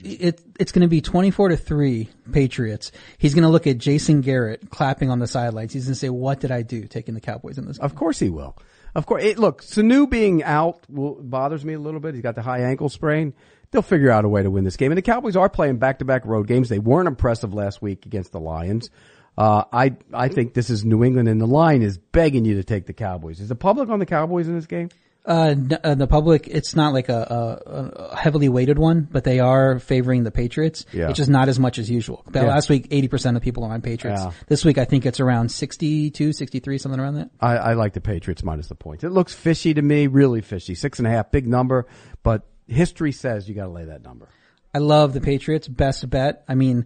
It, 0.03 0.41
it's 0.59 0.71
going 0.71 0.81
to 0.81 0.87
be 0.87 1.01
24 1.01 1.49
to 1.49 1.57
3 1.57 2.09
Patriots. 2.31 2.91
He's 3.17 3.33
going 3.33 3.43
to 3.43 3.49
look 3.49 3.65
at 3.65 3.77
Jason 3.77 4.21
Garrett 4.21 4.69
clapping 4.69 5.09
on 5.09 5.19
the 5.19 5.27
sidelines. 5.27 5.73
He's 5.73 5.85
going 5.85 5.93
to 5.93 5.99
say, 5.99 6.09
what 6.09 6.39
did 6.39 6.51
I 6.51 6.61
do 6.61 6.85
taking 6.85 7.15
the 7.15 7.21
Cowboys 7.21 7.57
in 7.57 7.65
this 7.65 7.77
game? 7.77 7.85
Of 7.85 7.95
course 7.95 8.19
he 8.19 8.29
will. 8.29 8.57
Of 8.93 9.05
course. 9.05 9.23
It, 9.23 9.39
look, 9.39 9.63
Sanu 9.63 10.09
being 10.09 10.43
out 10.43 10.81
will, 10.89 11.15
bothers 11.15 11.63
me 11.63 11.73
a 11.73 11.79
little 11.79 11.99
bit. 11.99 12.13
He's 12.13 12.23
got 12.23 12.35
the 12.35 12.41
high 12.41 12.61
ankle 12.61 12.89
sprain. 12.89 13.33
They'll 13.71 13.81
figure 13.81 14.11
out 14.11 14.25
a 14.25 14.29
way 14.29 14.43
to 14.43 14.51
win 14.51 14.63
this 14.63 14.77
game. 14.77 14.91
And 14.91 14.97
the 14.97 15.03
Cowboys 15.03 15.35
are 15.35 15.47
playing 15.47 15.77
back-to-back 15.77 16.25
road 16.25 16.47
games. 16.47 16.69
They 16.69 16.79
weren't 16.79 17.07
impressive 17.07 17.53
last 17.53 17.81
week 17.81 18.05
against 18.05 18.31
the 18.31 18.39
Lions. 18.39 18.89
Uh, 19.37 19.63
I, 19.71 19.95
I 20.13 20.27
think 20.27 20.53
this 20.53 20.69
is 20.69 20.83
New 20.83 21.03
England 21.03 21.29
and 21.29 21.39
the 21.39 21.47
line 21.47 21.81
is 21.81 21.97
begging 21.97 22.45
you 22.45 22.55
to 22.55 22.63
take 22.63 22.85
the 22.87 22.93
Cowboys. 22.93 23.39
Is 23.39 23.49
the 23.49 23.55
public 23.55 23.89
on 23.89 23.99
the 23.99 24.05
Cowboys 24.05 24.47
in 24.47 24.55
this 24.55 24.65
game? 24.65 24.89
Uh, 25.25 25.53
uh, 25.83 25.95
the 25.95 26.07
public, 26.07 26.47
it's 26.47 26.75
not 26.75 26.93
like 26.93 27.07
a, 27.09 27.59
a, 27.67 28.03
a 28.11 28.15
heavily 28.15 28.49
weighted 28.49 28.79
one, 28.79 29.07
but 29.11 29.23
they 29.23 29.39
are 29.39 29.77
favoring 29.79 30.23
the 30.23 30.31
Patriots. 30.31 30.85
Yeah. 30.91 31.09
It's 31.09 31.17
just 31.17 31.29
not 31.29 31.49
as 31.49 31.59
much 31.59 31.77
as 31.77 31.89
usual. 31.89 32.25
Yeah. 32.33 32.43
Last 32.43 32.69
week, 32.69 32.89
80% 32.89 33.35
of 33.35 33.41
people 33.41 33.63
are 33.63 33.71
on 33.71 33.81
Patriots. 33.81 34.21
Yeah. 34.23 34.31
This 34.47 34.65
week, 34.65 34.77
I 34.77 34.85
think 34.85 35.05
it's 35.05 35.19
around 35.19 35.49
62, 35.49 36.33
63, 36.33 36.77
something 36.77 36.99
around 36.99 37.15
that. 37.15 37.29
I, 37.39 37.57
I 37.57 37.73
like 37.73 37.93
the 37.93 38.01
Patriots 38.01 38.43
minus 38.43 38.67
the 38.67 38.75
points. 38.75 39.03
It 39.03 39.11
looks 39.11 39.33
fishy 39.33 39.73
to 39.73 39.81
me, 39.81 40.07
really 40.07 40.41
fishy. 40.41 40.73
Six 40.73 40.99
and 40.99 41.07
a 41.07 41.11
half, 41.11 41.31
big 41.31 41.47
number, 41.47 41.85
but 42.23 42.47
history 42.67 43.11
says 43.11 43.47
you 43.47 43.55
gotta 43.55 43.69
lay 43.69 43.85
that 43.85 44.03
number. 44.03 44.29
I 44.73 44.77
love 44.79 45.13
the 45.13 45.21
Patriots. 45.21 45.67
Best 45.67 46.09
bet. 46.09 46.43
I 46.47 46.55
mean, 46.55 46.85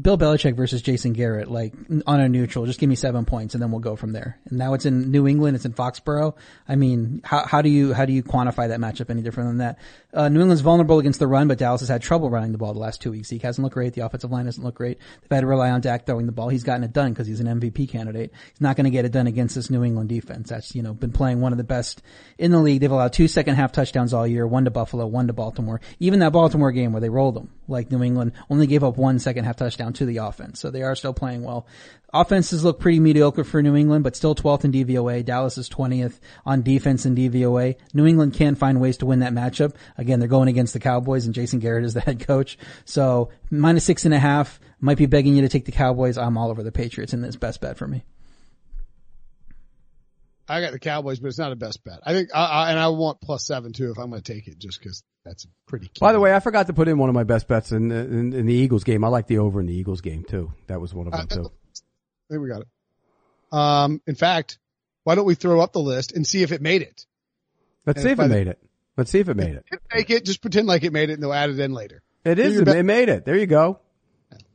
Bill 0.00 0.18
Belichick 0.18 0.56
versus 0.56 0.82
Jason 0.82 1.12
Garrett, 1.12 1.50
like 1.50 1.74
on 2.06 2.20
a 2.20 2.28
neutral, 2.28 2.66
just 2.66 2.80
give 2.80 2.88
me 2.88 2.96
seven 2.96 3.24
points 3.24 3.54
and 3.54 3.62
then 3.62 3.70
we'll 3.70 3.80
go 3.80 3.96
from 3.96 4.12
there. 4.12 4.38
And 4.46 4.58
now 4.58 4.74
it's 4.74 4.86
in 4.86 5.10
New 5.10 5.26
England, 5.26 5.56
it's 5.56 5.64
in 5.64 5.72
Foxborough. 5.72 6.34
I 6.68 6.76
mean, 6.76 7.20
how, 7.24 7.46
how 7.46 7.62
do 7.62 7.68
you, 7.68 7.92
how 7.92 8.04
do 8.04 8.12
you 8.12 8.22
quantify 8.22 8.68
that 8.68 8.80
matchup 8.80 9.10
any 9.10 9.22
different 9.22 9.50
than 9.50 9.58
that? 9.58 9.78
Uh, 10.14 10.28
New 10.28 10.40
England's 10.40 10.60
vulnerable 10.60 10.98
against 10.98 11.18
the 11.18 11.26
run, 11.26 11.48
but 11.48 11.58
Dallas 11.58 11.80
has 11.80 11.88
had 11.88 12.02
trouble 12.02 12.28
running 12.30 12.52
the 12.52 12.58
ball 12.58 12.74
the 12.74 12.78
last 12.78 13.00
two 13.00 13.10
weeks. 13.10 13.28
Zeke 13.28 13.42
hasn't 13.42 13.62
looked 13.62 13.74
great. 13.74 13.94
The 13.94 14.04
offensive 14.04 14.30
line 14.30 14.44
doesn't 14.44 14.62
look 14.62 14.74
great. 14.74 14.98
They've 15.22 15.30
had 15.30 15.40
to 15.40 15.46
rely 15.46 15.70
on 15.70 15.80
Dak 15.80 16.06
throwing 16.06 16.26
the 16.26 16.32
ball. 16.32 16.48
He's 16.48 16.64
gotten 16.64 16.84
it 16.84 16.92
done 16.92 17.12
because 17.12 17.26
he's 17.26 17.40
an 17.40 17.46
MVP 17.46 17.88
candidate. 17.88 18.32
He's 18.50 18.60
not 18.60 18.76
going 18.76 18.84
to 18.84 18.90
get 18.90 19.04
it 19.04 19.12
done 19.12 19.26
against 19.26 19.54
this 19.54 19.70
New 19.70 19.82
England 19.82 20.10
defense. 20.10 20.50
That's, 20.50 20.74
you 20.74 20.82
know, 20.82 20.92
been 20.92 21.12
playing 21.12 21.40
one 21.40 21.52
of 21.52 21.58
the 21.58 21.64
best 21.64 22.02
in 22.38 22.50
the 22.50 22.58
league. 22.60 22.80
They've 22.80 22.90
allowed 22.90 23.14
two 23.14 23.26
second 23.26 23.54
half 23.54 23.72
touchdowns 23.72 24.12
all 24.12 24.26
year, 24.26 24.46
one 24.46 24.66
to 24.66 24.70
Buffalo, 24.70 25.06
one 25.06 25.28
to 25.28 25.32
Baltimore. 25.32 25.80
Even 25.98 26.20
that 26.20 26.32
Baltimore 26.32 26.72
game 26.72 26.92
where 26.92 27.00
they 27.00 27.08
rolled 27.08 27.34
them, 27.34 27.50
like 27.66 27.90
New 27.90 28.02
England 28.02 28.32
only 28.50 28.66
gave 28.66 28.84
up 28.84 28.96
one 28.96 29.18
second 29.18 29.44
half 29.44 29.56
touchdown 29.56 29.81
to 29.90 30.06
the 30.06 30.18
offense. 30.18 30.60
So 30.60 30.70
they 30.70 30.82
are 30.82 30.94
still 30.94 31.14
playing 31.14 31.42
well. 31.42 31.66
Offenses 32.14 32.62
look 32.62 32.78
pretty 32.78 33.00
mediocre 33.00 33.42
for 33.42 33.62
New 33.62 33.74
England, 33.74 34.04
but 34.04 34.14
still 34.14 34.34
12th 34.34 34.64
in 34.64 34.72
DVOA. 34.72 35.24
Dallas 35.24 35.56
is 35.56 35.68
20th 35.70 36.20
on 36.44 36.62
defense 36.62 37.06
in 37.06 37.16
DVOA. 37.16 37.76
New 37.94 38.06
England 38.06 38.34
can 38.34 38.54
find 38.54 38.80
ways 38.82 38.98
to 38.98 39.06
win 39.06 39.20
that 39.20 39.32
matchup. 39.32 39.74
Again, 39.96 40.18
they're 40.18 40.28
going 40.28 40.48
against 40.48 40.74
the 40.74 40.80
Cowboys 40.80 41.24
and 41.24 41.34
Jason 41.34 41.58
Garrett 41.58 41.84
is 41.84 41.94
the 41.94 42.00
head 42.02 42.20
coach. 42.20 42.58
So 42.84 43.30
minus 43.50 43.84
six 43.84 44.04
and 44.04 44.12
a 44.12 44.18
half 44.18 44.60
might 44.78 44.98
be 44.98 45.06
begging 45.06 45.34
you 45.34 45.42
to 45.42 45.48
take 45.48 45.64
the 45.64 45.72
Cowboys. 45.72 46.18
I'm 46.18 46.36
all 46.36 46.50
over 46.50 46.62
the 46.62 46.72
Patriots 46.72 47.14
and 47.14 47.24
it's 47.24 47.36
best 47.36 47.62
bet 47.62 47.78
for 47.78 47.88
me. 47.88 48.04
I 50.48 50.60
got 50.60 50.72
the 50.72 50.78
Cowboys, 50.78 51.20
but 51.20 51.28
it's 51.28 51.38
not 51.38 51.52
a 51.52 51.56
best 51.56 51.84
bet. 51.84 52.00
I 52.04 52.12
think, 52.12 52.30
I, 52.34 52.44
I, 52.44 52.70
and 52.70 52.78
I 52.78 52.88
want 52.88 53.20
plus 53.20 53.46
seven 53.46 53.72
too 53.72 53.90
if 53.90 53.98
I'm 53.98 54.10
going 54.10 54.22
to 54.22 54.32
take 54.32 54.48
it, 54.48 54.58
just 54.58 54.78
because 54.78 55.02
that's 55.24 55.46
pretty. 55.66 55.86
Key. 55.86 56.00
By 56.00 56.12
the 56.12 56.20
way, 56.20 56.34
I 56.34 56.40
forgot 56.40 56.66
to 56.66 56.72
put 56.72 56.88
in 56.88 56.98
one 56.98 57.08
of 57.08 57.14
my 57.14 57.24
best 57.24 57.48
bets 57.48 57.72
in, 57.72 57.90
in, 57.92 58.32
in 58.32 58.46
the 58.46 58.54
Eagles 58.54 58.84
game. 58.84 59.04
I 59.04 59.08
like 59.08 59.26
the 59.26 59.38
over 59.38 59.60
in 59.60 59.66
the 59.66 59.74
Eagles 59.74 60.00
game 60.00 60.24
too. 60.24 60.52
That 60.66 60.80
was 60.80 60.92
one 60.92 61.06
of 61.06 61.12
them 61.12 61.26
too. 61.28 61.52
there 62.30 62.40
we 62.40 62.48
got 62.48 62.62
it. 62.62 62.68
Um, 63.52 64.00
in 64.06 64.14
fact, 64.14 64.58
why 65.04 65.14
don't 65.14 65.26
we 65.26 65.34
throw 65.34 65.60
up 65.60 65.72
the 65.72 65.80
list 65.80 66.12
and 66.12 66.26
see 66.26 66.42
if 66.42 66.52
it 66.52 66.60
made 66.62 66.82
it? 66.82 67.06
Let's 67.86 67.98
And 67.98 68.04
see 68.04 68.10
if 68.12 68.18
it 68.18 68.22
the- 68.22 68.28
made 68.28 68.48
it. 68.48 68.58
Let's 68.96 69.10
see 69.10 69.20
if 69.20 69.28
it 69.28 69.36
made 69.36 69.54
it. 69.54 69.64
If 69.70 69.74
it 69.74 69.82
Make 69.94 70.10
it. 70.10 70.24
Just 70.24 70.42
pretend 70.42 70.66
like 70.66 70.82
it 70.82 70.92
made 70.92 71.08
it, 71.08 71.14
and 71.14 71.22
they'll 71.22 71.32
add 71.32 71.48
it 71.50 71.58
in 71.58 71.72
later. 71.72 72.02
It 72.24 72.38
is. 72.38 72.58
It 72.58 72.84
made 72.84 73.08
it. 73.08 73.24
There 73.24 73.36
you 73.36 73.46
go. 73.46 73.80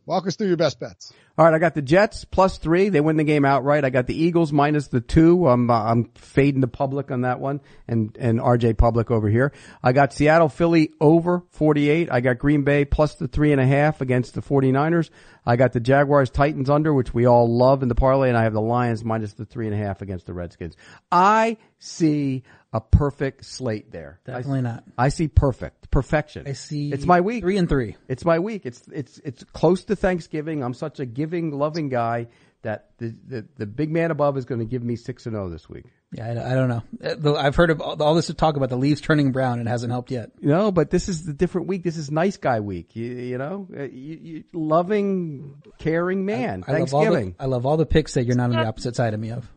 Walk 0.08 0.26
us 0.26 0.38
through 0.38 0.48
your 0.48 0.56
best 0.56 0.80
bets. 0.80 1.12
All 1.38 1.44
right, 1.44 1.54
I 1.54 1.60
got 1.60 1.76
the 1.76 1.82
Jets 1.82 2.24
plus 2.24 2.58
three. 2.58 2.88
They 2.88 3.02
win 3.02 3.18
the 3.18 3.26
game 3.26 3.44
outright. 3.44 3.84
I 3.84 3.90
got 3.90 4.08
the 4.08 4.16
Eagles 4.16 4.54
minus 4.54 4.88
the 4.88 5.02
two. 5.02 5.46
I'm 5.50 5.70
uh, 5.70 5.84
I'm 5.84 6.06
fading 6.16 6.62
the 6.62 6.68
public 6.70 7.12
on 7.12 7.22
that 7.22 7.42
one, 7.42 7.60
and 7.90 8.16
and 8.18 8.40
RJ 8.40 8.78
Public 8.78 9.12
over 9.12 9.28
here. 9.28 9.52
I 9.84 9.92
got 9.92 10.14
Seattle 10.14 10.48
Philly 10.48 10.94
over 11.02 11.44
48. 11.52 12.08
I 12.10 12.22
got 12.22 12.40
Green 12.40 12.64
Bay 12.64 12.86
plus 12.86 13.16
the 13.16 13.28
three 13.28 13.52
and 13.52 13.60
a 13.60 13.68
half 13.68 14.00
against 14.00 14.34
the 14.34 14.42
49ers. 14.42 15.10
I 15.46 15.58
got 15.58 15.74
the 15.74 15.82
Jaguars 15.82 16.30
Titans 16.30 16.70
under, 16.70 16.94
which 16.94 17.14
we 17.14 17.26
all 17.26 17.54
love 17.54 17.84
in 17.84 17.90
the 17.90 17.96
parlay, 17.96 18.30
and 18.30 18.38
I 18.38 18.44
have 18.44 18.54
the 18.54 18.62
Lions 18.62 19.04
minus 19.04 19.34
the 19.34 19.46
three 19.46 19.68
and 19.68 19.76
a 19.76 19.78
half 19.78 20.02
against 20.02 20.26
the 20.26 20.34
Redskins. 20.34 20.78
I 21.12 21.58
see 21.80 22.44
a 22.78 22.82
perfect 22.82 23.44
slate 23.44 23.92
there. 23.92 24.20
Definitely 24.24 24.60
I, 24.60 24.62
not. 24.62 24.84
I 24.98 25.10
see 25.10 25.28
perfect 25.28 25.90
perfection. 25.90 26.48
I 26.48 26.54
see. 26.54 26.92
It's 26.92 27.06
my 27.06 27.22
week. 27.22 27.44
Three 27.44 27.58
and 27.58 27.68
three. 27.68 27.96
It's 28.08 28.24
my 28.24 28.38
week. 28.38 28.66
It's 28.66 28.84
it's 28.92 29.18
it's 29.26 29.44
close 29.46 29.86
to 29.86 29.96
Thanksgiving. 29.96 30.64
I'm 30.64 30.76
such 30.76 31.00
a 31.00 31.06
giving, 31.06 31.52
loving 31.52 31.90
guy 31.90 32.28
that 32.62 32.92
the 33.00 33.16
the, 33.28 33.48
the 33.56 33.66
big 33.66 33.92
man 33.92 34.12
above 34.12 34.38
is 34.38 34.46
going 34.46 34.60
to 34.60 34.66
give 34.66 34.84
me 34.84 34.96
six 34.96 35.26
and 35.26 35.34
zero 35.34 35.50
this 35.50 35.68
week. 35.68 35.86
Yeah, 36.12 36.28
I, 36.28 36.52
I 36.52 36.54
don't 36.54 36.70
know. 36.70 36.84
Uh, 37.04 37.36
I've 37.36 37.56
heard 37.56 37.72
of 37.72 37.82
all, 37.82 38.02
all 38.02 38.14
this 38.14 38.32
talk 38.36 38.56
about 38.56 38.70
the 38.70 38.78
leaves 38.78 39.02
turning 39.02 39.32
brown 39.32 39.60
and 39.60 39.68
it 39.68 39.72
hasn't 39.72 39.92
helped 39.92 40.12
yet. 40.12 40.32
No, 40.40 40.72
but 40.72 40.92
this 40.92 41.10
is 41.10 41.26
the 41.26 41.34
different 41.34 41.68
week. 41.68 41.84
This 41.84 41.98
is 41.98 42.12
nice 42.12 42.38
guy 42.38 42.60
week. 42.60 42.96
You, 42.96 43.08
you 43.08 43.38
know, 43.40 43.68
Uh, 43.76 43.84
you, 43.84 44.20
you, 44.22 44.44
loving, 44.54 45.62
caring 45.80 46.26
man. 46.26 46.64
I 46.66 46.80
love 46.80 46.94
all 46.94 47.02
the, 47.02 47.08
Thanksgiving. 47.08 47.36
I 47.40 47.46
love 47.48 47.66
all 47.66 47.76
the 47.76 47.88
picks 47.88 48.14
that 48.14 48.26
you're 48.26 48.38
not 48.38 48.52
on 48.52 48.56
the 48.56 48.66
opposite 48.68 48.96
side 48.96 49.16
of 49.16 49.20
me 49.20 49.32
of. 49.32 49.52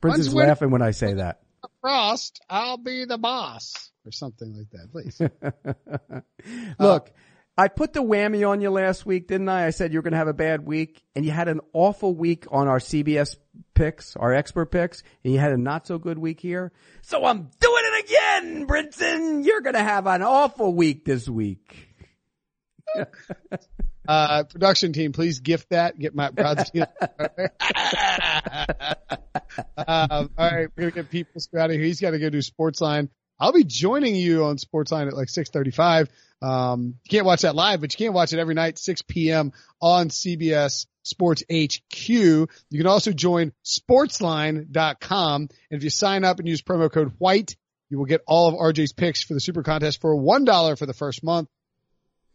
Prince 0.00 0.18
is 0.18 0.34
laughing 0.34 0.70
when 0.70 0.82
I 0.82 0.92
say 0.92 1.14
that. 1.14 1.40
Frost, 1.80 2.40
I'll 2.48 2.78
be 2.78 3.04
the 3.04 3.18
boss 3.18 3.90
or 4.04 4.12
something 4.12 4.54
like 4.56 4.70
that, 4.70 4.90
please. 4.92 5.20
Look, 6.78 7.12
I 7.58 7.68
put 7.68 7.92
the 7.92 8.02
whammy 8.02 8.48
on 8.48 8.60
you 8.60 8.70
last 8.70 9.06
week, 9.06 9.28
didn't 9.28 9.48
I? 9.48 9.66
I 9.66 9.70
said 9.70 9.92
you 9.92 9.98
were 9.98 10.02
going 10.02 10.12
to 10.12 10.18
have 10.18 10.28
a 10.28 10.34
bad 10.34 10.66
week, 10.66 11.02
and 11.14 11.24
you 11.24 11.30
had 11.30 11.48
an 11.48 11.60
awful 11.72 12.14
week 12.14 12.44
on 12.50 12.68
our 12.68 12.78
CBS 12.78 13.36
picks, 13.74 14.14
our 14.16 14.34
expert 14.34 14.70
picks, 14.70 15.02
and 15.24 15.32
you 15.32 15.38
had 15.38 15.52
a 15.52 15.56
not 15.56 15.86
so 15.86 15.98
good 15.98 16.18
week 16.18 16.40
here. 16.40 16.72
So 17.02 17.24
I'm 17.24 17.50
doing 17.60 17.82
it 17.84 18.04
again, 18.04 18.66
Brinson. 18.66 19.44
You're 19.44 19.62
going 19.62 19.74
to 19.74 19.82
have 19.82 20.06
an 20.06 20.22
awful 20.22 20.74
week 20.74 21.04
this 21.04 21.28
week. 21.28 21.88
Uh, 24.08 24.44
production 24.44 24.92
team, 24.92 25.12
please 25.12 25.40
gift 25.40 25.70
that. 25.70 25.98
Get 25.98 26.14
Matt 26.14 26.34
Brodsky. 26.34 26.80
um, 29.76 30.30
all 30.36 30.50
right, 30.50 30.68
we're 30.76 30.90
gonna 30.90 30.90
get 30.90 31.10
people 31.10 31.40
out 31.58 31.70
of 31.70 31.76
here. 31.76 31.84
He's 31.84 32.00
got 32.00 32.10
to 32.10 32.18
go 32.18 32.30
do 32.30 32.38
Sportsline. 32.38 33.08
I'll 33.38 33.52
be 33.52 33.64
joining 33.64 34.14
you 34.14 34.44
on 34.44 34.56
Sportsline 34.56 35.08
at 35.08 35.14
like 35.14 35.28
6:35. 35.28 36.08
Um, 36.42 36.94
you 37.04 37.10
can't 37.10 37.26
watch 37.26 37.42
that 37.42 37.54
live, 37.54 37.80
but 37.80 37.92
you 37.92 38.06
can 38.06 38.14
watch 38.14 38.32
it 38.32 38.38
every 38.38 38.54
night, 38.54 38.78
6 38.78 39.02
p.m. 39.02 39.52
on 39.80 40.08
CBS 40.08 40.86
Sports 41.02 41.42
HQ. 41.50 42.08
You 42.08 42.48
can 42.70 42.86
also 42.86 43.12
join 43.12 43.52
Sportsline.com, 43.64 45.42
and 45.42 45.50
if 45.70 45.84
you 45.84 45.90
sign 45.90 46.24
up 46.24 46.38
and 46.38 46.48
use 46.48 46.62
promo 46.62 46.90
code 46.90 47.12
White, 47.18 47.56
you 47.88 47.98
will 47.98 48.06
get 48.06 48.22
all 48.26 48.48
of 48.48 48.54
RJ's 48.54 48.92
picks 48.92 49.22
for 49.22 49.34
the 49.34 49.40
Super 49.40 49.62
Contest 49.62 50.00
for 50.00 50.16
one 50.16 50.44
dollar 50.44 50.76
for 50.76 50.86
the 50.86 50.94
first 50.94 51.22
month. 51.22 51.48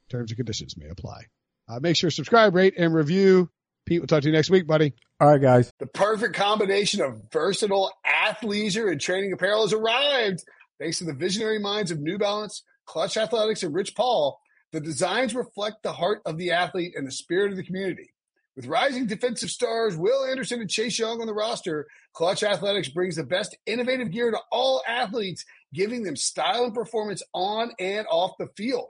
Terms 0.10 0.32
and 0.32 0.38
conditions 0.38 0.76
may 0.78 0.90
apply. 0.90 1.26
Uh, 1.72 1.80
make 1.80 1.96
sure 1.96 2.10
to 2.10 2.16
subscribe, 2.16 2.54
rate, 2.54 2.74
and 2.78 2.94
review. 2.94 3.50
Pete, 3.86 4.02
we'll 4.02 4.08
talk 4.08 4.22
to 4.22 4.28
you 4.28 4.34
next 4.34 4.50
week, 4.50 4.68
buddy. 4.68 4.94
All 5.22 5.30
right, 5.30 5.42
guys. 5.42 5.72
The 5.80 5.88
perfect 5.88 6.36
combination 6.36 7.02
of 7.02 7.22
versatile 7.32 7.94
athleisure 8.06 8.92
and 8.92 9.00
training 9.00 9.32
apparel 9.32 9.62
has 9.62 9.72
arrived. 9.72 10.44
Thanks 10.80 10.98
to 10.98 11.06
the 11.06 11.14
visionary 11.14 11.60
minds 11.60 11.90
of 11.90 12.02
New 12.02 12.18
Balance, 12.18 12.64
Clutch 12.86 13.16
Athletics, 13.16 13.64
and 13.64 13.74
Rich 13.74 13.96
Paul, 13.96 14.38
the 14.74 14.82
designs 14.82 15.34
reflect 15.34 15.84
the 15.84 15.94
heart 15.94 16.22
of 16.26 16.38
the 16.38 16.52
athlete 16.52 16.94
and 16.96 17.08
the 17.08 17.12
spirit 17.12 17.52
of 17.52 17.58
the 17.58 17.64
community. 17.64 18.14
With 18.58 18.66
rising 18.66 19.06
defensive 19.06 19.50
stars 19.50 19.96
Will 19.96 20.26
Anderson 20.26 20.60
and 20.60 20.70
Chase 20.70 21.00
Young 21.00 21.22
on 21.22 21.28
the 21.28 21.34
roster, 21.34 21.88
Clutch 22.12 22.44
Athletics 22.44 22.90
brings 22.90 23.16
the 23.16 23.24
best 23.24 23.56
innovative 23.66 24.12
gear 24.12 24.30
to 24.30 24.40
all 24.52 24.84
athletes, 24.86 25.46
giving 25.74 26.04
them 26.04 26.18
style 26.18 26.66
and 26.66 26.74
performance 26.74 27.24
on 27.34 27.72
and 27.80 28.06
off 28.10 28.32
the 28.38 28.50
field. 28.58 28.90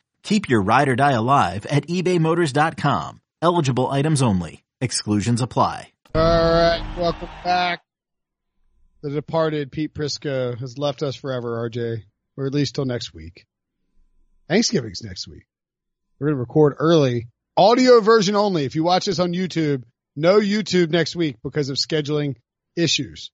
Keep 0.23 0.49
your 0.49 0.61
ride 0.61 0.89
or 0.89 0.95
die 0.95 1.13
alive 1.13 1.65
at 1.65 1.87
ebaymotors.com. 1.87 3.21
Eligible 3.41 3.89
items 3.89 4.21
only. 4.21 4.63
Exclusions 4.79 5.41
apply. 5.41 5.91
All 6.13 6.21
right, 6.21 6.95
welcome 6.97 7.29
back. 7.43 7.81
The 9.01 9.09
departed 9.09 9.71
Pete 9.71 9.93
Prisco 9.93 10.59
has 10.59 10.77
left 10.77 11.01
us 11.03 11.15
forever, 11.15 11.69
RJ, 11.69 12.03
or 12.37 12.45
at 12.45 12.53
least 12.53 12.75
till 12.75 12.85
next 12.85 13.13
week. 13.13 13.45
Thanksgiving's 14.47 15.01
next 15.03 15.27
week. 15.27 15.45
We're 16.19 16.27
going 16.27 16.35
to 16.35 16.41
record 16.41 16.75
early, 16.77 17.29
audio 17.57 18.01
version 18.01 18.35
only. 18.35 18.65
If 18.65 18.75
you 18.75 18.83
watch 18.83 19.05
this 19.05 19.19
on 19.19 19.33
YouTube, 19.33 19.83
no 20.15 20.39
YouTube 20.39 20.89
next 20.89 21.15
week 21.15 21.37
because 21.43 21.69
of 21.69 21.77
scheduling 21.77 22.35
issues. 22.75 23.31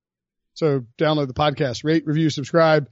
So 0.54 0.86
download 0.98 1.28
the 1.28 1.34
podcast, 1.34 1.84
rate, 1.84 2.06
review, 2.06 2.30
subscribe. 2.30 2.90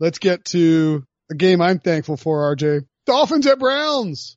Let's 0.00 0.18
get 0.18 0.44
to 0.46 1.04
a 1.30 1.34
game 1.34 1.60
I'm 1.60 1.78
thankful 1.78 2.16
for, 2.16 2.54
RJ. 2.54 2.86
Dolphins 3.06 3.46
at 3.46 3.58
Browns. 3.58 4.36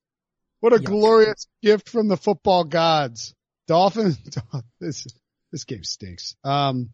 What 0.60 0.74
a 0.74 0.78
Yuck. 0.78 0.86
glorious 0.86 1.48
gift 1.62 1.90
from 1.90 2.08
the 2.08 2.18
football 2.18 2.64
gods. 2.64 3.34
Dolphins. 3.68 4.18
This, 4.80 5.08
this 5.52 5.64
game 5.64 5.84
stinks. 5.84 6.36
Um, 6.44 6.92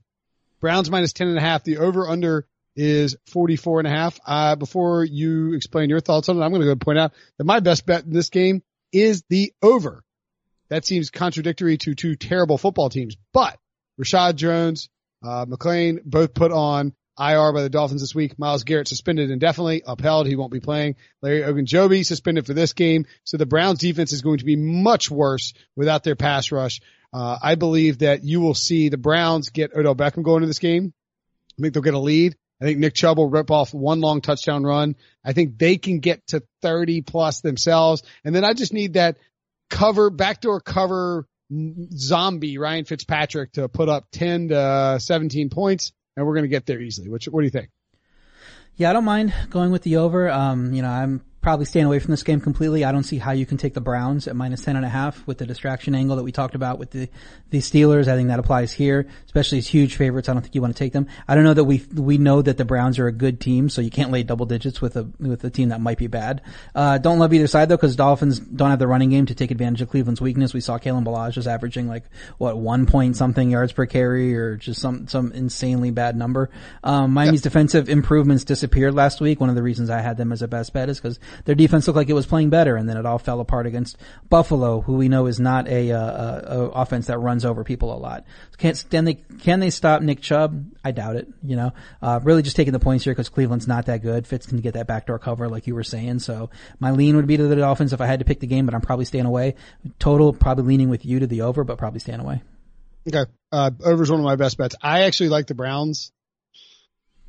Browns 0.61 0.89
minus 0.89 1.11
10 1.11 1.27
and 1.27 1.37
a 1.37 1.41
half. 1.41 1.63
The 1.65 1.77
over 1.77 2.07
under 2.07 2.47
is 2.75 3.17
44 3.27 3.79
and 3.81 3.87
a 3.87 3.91
half. 3.91 4.19
Uh, 4.25 4.55
before 4.55 5.03
you 5.03 5.53
explain 5.53 5.89
your 5.89 5.99
thoughts 5.99 6.29
on 6.29 6.37
it, 6.37 6.41
I'm 6.41 6.51
going 6.51 6.61
to 6.61 6.67
go 6.67 6.71
and 6.71 6.81
point 6.81 6.97
out 6.97 7.11
that 7.37 7.43
my 7.43 7.59
best 7.59 7.85
bet 7.85 8.05
in 8.05 8.13
this 8.13 8.29
game 8.29 8.63
is 8.93 9.23
the 9.29 9.51
over. 9.61 10.01
That 10.69 10.85
seems 10.85 11.09
contradictory 11.09 11.77
to 11.79 11.93
two 11.93 12.15
terrible 12.15 12.57
football 12.57 12.89
teams, 12.89 13.17
but 13.33 13.57
Reshad 14.01 14.35
Jones, 14.35 14.89
uh, 15.23 15.45
McLean 15.47 15.99
both 16.05 16.33
put 16.33 16.51
on 16.51 16.93
IR 17.19 17.53
by 17.53 17.61
the 17.61 17.69
Dolphins 17.69 18.01
this 18.01 18.15
week. 18.15 18.39
Myles 18.39 18.63
Garrett 18.63 18.87
suspended 18.87 19.29
indefinitely, 19.29 19.83
upheld. 19.85 20.27
He 20.27 20.35
won't 20.35 20.51
be 20.51 20.59
playing. 20.59 20.95
Larry 21.21 21.41
Ogunjobi 21.41 22.05
suspended 22.05 22.45
for 22.45 22.53
this 22.53 22.73
game. 22.73 23.05
So 23.23 23.37
the 23.37 23.45
Browns 23.45 23.79
defense 23.79 24.11
is 24.13 24.21
going 24.21 24.39
to 24.39 24.45
be 24.45 24.55
much 24.55 25.11
worse 25.11 25.53
without 25.75 26.03
their 26.03 26.15
pass 26.15 26.51
rush. 26.51 26.81
Uh, 27.13 27.37
I 27.41 27.55
believe 27.55 27.99
that 27.99 28.23
you 28.23 28.41
will 28.41 28.55
see 28.55 28.89
the 28.89 28.97
Browns 28.97 29.49
get 29.49 29.75
Odell 29.75 29.95
Beckham 29.95 30.23
going 30.23 30.37
into 30.37 30.47
this 30.47 30.59
game. 30.59 30.93
I 31.59 31.61
think 31.61 31.73
they'll 31.73 31.83
get 31.83 31.93
a 31.93 31.99
lead. 31.99 32.35
I 32.59 32.65
think 32.65 32.79
Nick 32.79 32.95
Chubb 32.95 33.17
will 33.17 33.29
rip 33.29 33.51
off 33.51 33.73
one 33.73 34.01
long 34.01 34.21
touchdown 34.21 34.63
run. 34.63 34.95
I 35.23 35.33
think 35.33 35.57
they 35.57 35.77
can 35.77 35.99
get 35.99 36.25
to 36.27 36.43
30 36.61 37.01
plus 37.01 37.41
themselves. 37.41 38.03
And 38.23 38.33
then 38.33 38.43
I 38.43 38.53
just 38.53 38.73
need 38.73 38.93
that 38.93 39.17
cover, 39.69 40.09
backdoor 40.09 40.61
cover 40.61 41.27
zombie 41.95 42.57
Ryan 42.57 42.85
Fitzpatrick 42.85 43.53
to 43.53 43.67
put 43.67 43.89
up 43.89 44.05
10 44.11 44.49
to 44.49 44.97
17 44.99 45.49
points. 45.49 45.91
And 46.15 46.25
we're 46.25 46.33
going 46.33 46.43
to 46.43 46.49
get 46.49 46.65
there 46.65 46.79
easily. 46.79 47.09
What, 47.09 47.23
what 47.25 47.41
do 47.41 47.45
you 47.45 47.51
think? 47.51 47.69
Yeah, 48.75 48.89
I 48.89 48.93
don't 48.93 49.05
mind 49.05 49.33
going 49.49 49.71
with 49.71 49.83
the 49.83 49.97
over. 49.97 50.29
Um, 50.29 50.73
you 50.73 50.81
know, 50.81 50.89
I'm 50.89 51.21
probably 51.43 51.65
staying 51.65 51.85
away 51.85 51.99
from 51.99 52.11
this 52.11 52.23
game 52.23 52.41
completely. 52.41 52.83
I 52.83 52.91
don't 52.91 53.03
see 53.03 53.19
how 53.19 53.31
you 53.31 53.45
can 53.45 53.57
take 53.57 53.73
the 53.73 53.81
Browns 53.81 54.27
at 54.27 54.35
minus 54.35 54.63
ten 54.63 54.75
and 54.75 54.85
a 54.85 54.89
half 54.89 55.25
with 55.27 55.37
the 55.37 55.45
distraction 55.45 55.93
angle 55.93 56.15
that 56.15 56.23
we 56.23 56.31
talked 56.31 56.55
about 56.55 56.79
with 56.79 56.91
the 56.91 57.09
the 57.51 57.59
Steelers. 57.59 58.07
I 58.07 58.15
think 58.15 58.29
that 58.29 58.39
applies 58.39 58.71
here, 58.71 59.07
especially 59.25 59.59
as 59.59 59.67
huge 59.67 59.95
favorites. 59.95 60.29
I 60.29 60.33
don't 60.33 60.41
think 60.41 60.55
you 60.55 60.61
want 60.61 60.75
to 60.75 60.79
take 60.79 60.93
them. 60.93 61.07
I 61.27 61.35
don't 61.35 61.43
know 61.43 61.53
that 61.53 61.65
we 61.65 61.85
we 61.93 62.17
know 62.17 62.41
that 62.41 62.57
the 62.57 62.65
Browns 62.65 62.97
are 62.97 63.07
a 63.07 63.11
good 63.11 63.39
team, 63.39 63.69
so 63.69 63.81
you 63.81 63.91
can't 63.91 64.09
lay 64.09 64.23
double 64.23 64.45
digits 64.45 64.81
with 64.81 64.95
a 64.95 65.07
with 65.19 65.43
a 65.43 65.49
team 65.49 65.69
that 65.69 65.81
might 65.81 65.97
be 65.97 66.07
bad. 66.07 66.41
Uh, 66.73 66.97
don't 66.97 67.19
love 67.19 67.33
either 67.33 67.47
side 67.47 67.69
though, 67.69 67.77
because 67.77 67.95
Dolphins 67.95 68.39
don't 68.39 68.69
have 68.69 68.79
the 68.79 68.87
running 68.87 69.09
game 69.09 69.25
to 69.25 69.35
take 69.35 69.51
advantage 69.51 69.81
of 69.81 69.89
Cleveland's 69.89 70.21
weakness. 70.21 70.53
We 70.53 70.61
saw 70.61 70.79
Kalen 70.79 71.03
Ballage 71.03 71.33
just 71.33 71.47
averaging 71.47 71.87
like 71.87 72.05
what 72.37 72.57
one 72.57 72.85
point 72.85 73.17
something 73.17 73.51
yards 73.51 73.73
per 73.73 73.85
carry, 73.85 74.35
or 74.35 74.55
just 74.55 74.81
some 74.81 75.07
some 75.07 75.31
insanely 75.33 75.91
bad 75.91 76.15
number. 76.15 76.49
Um, 76.83 77.11
Miami's 77.11 77.41
yep. 77.41 77.51
defensive 77.51 77.89
improvements 77.89 78.45
disappeared 78.45 78.93
last 78.93 79.19
week. 79.19 79.39
One 79.39 79.49
of 79.49 79.55
the 79.55 79.63
reasons 79.63 79.89
I 79.89 79.99
had 79.99 80.17
them 80.17 80.31
as 80.31 80.41
a 80.41 80.47
best 80.47 80.71
bet 80.71 80.89
is 80.89 80.99
because 80.99 81.19
their 81.45 81.55
defense 81.55 81.87
looked 81.87 81.97
like 81.97 82.09
it 82.09 82.13
was 82.13 82.25
playing 82.25 82.49
better, 82.49 82.75
and 82.75 82.87
then 82.87 82.97
it 82.97 83.05
all 83.05 83.19
fell 83.19 83.39
apart 83.39 83.65
against 83.65 83.97
Buffalo, 84.29 84.81
who 84.81 84.93
we 84.93 85.09
know 85.09 85.25
is 85.27 85.39
not 85.39 85.67
a, 85.67 85.91
uh, 85.91 85.99
a, 85.99 86.59
a 86.59 86.69
offense 86.69 87.07
that 87.07 87.17
runs 87.19 87.45
over 87.45 87.63
people 87.63 87.93
a 87.93 87.97
lot. 87.97 88.25
Can, 88.57 88.75
can 88.89 89.05
they 89.05 89.15
can 89.15 89.59
they 89.59 89.69
stop 89.69 90.01
Nick 90.01 90.21
Chubb? 90.21 90.65
I 90.83 90.91
doubt 90.91 91.15
it. 91.15 91.27
You 91.43 91.55
know, 91.55 91.73
uh, 92.01 92.19
really 92.23 92.41
just 92.41 92.55
taking 92.55 92.73
the 92.73 92.79
points 92.79 93.03
here 93.03 93.13
because 93.13 93.29
Cleveland's 93.29 93.67
not 93.67 93.85
that 93.87 94.01
good. 94.01 94.27
Fitz 94.27 94.45
can 94.45 94.57
get 94.59 94.73
that 94.73 94.87
backdoor 94.87 95.19
cover 95.19 95.49
like 95.49 95.67
you 95.67 95.75
were 95.75 95.83
saying. 95.83 96.19
So 96.19 96.49
my 96.79 96.91
lean 96.91 97.15
would 97.15 97.27
be 97.27 97.37
to 97.37 97.47
the 97.47 97.55
Dolphins 97.55 97.93
if 97.93 98.01
I 98.01 98.05
had 98.05 98.19
to 98.19 98.25
pick 98.25 98.39
the 98.39 98.47
game, 98.47 98.65
but 98.65 98.75
I'm 98.75 98.81
probably 98.81 99.05
staying 99.05 99.25
away. 99.25 99.55
Total 99.99 100.33
probably 100.33 100.65
leaning 100.65 100.89
with 100.89 101.05
you 101.05 101.19
to 101.19 101.27
the 101.27 101.41
over, 101.41 101.63
but 101.63 101.77
probably 101.77 101.99
staying 101.99 102.19
away. 102.19 102.41
Okay, 103.07 103.29
uh, 103.51 103.71
is 103.85 104.11
one 104.11 104.21
of 104.21 104.25
my 104.25 104.37
best 104.37 104.57
bets. 104.57 104.75
I 104.81 105.01
actually 105.01 105.29
like 105.29 105.47
the 105.47 105.55
Browns 105.55 106.11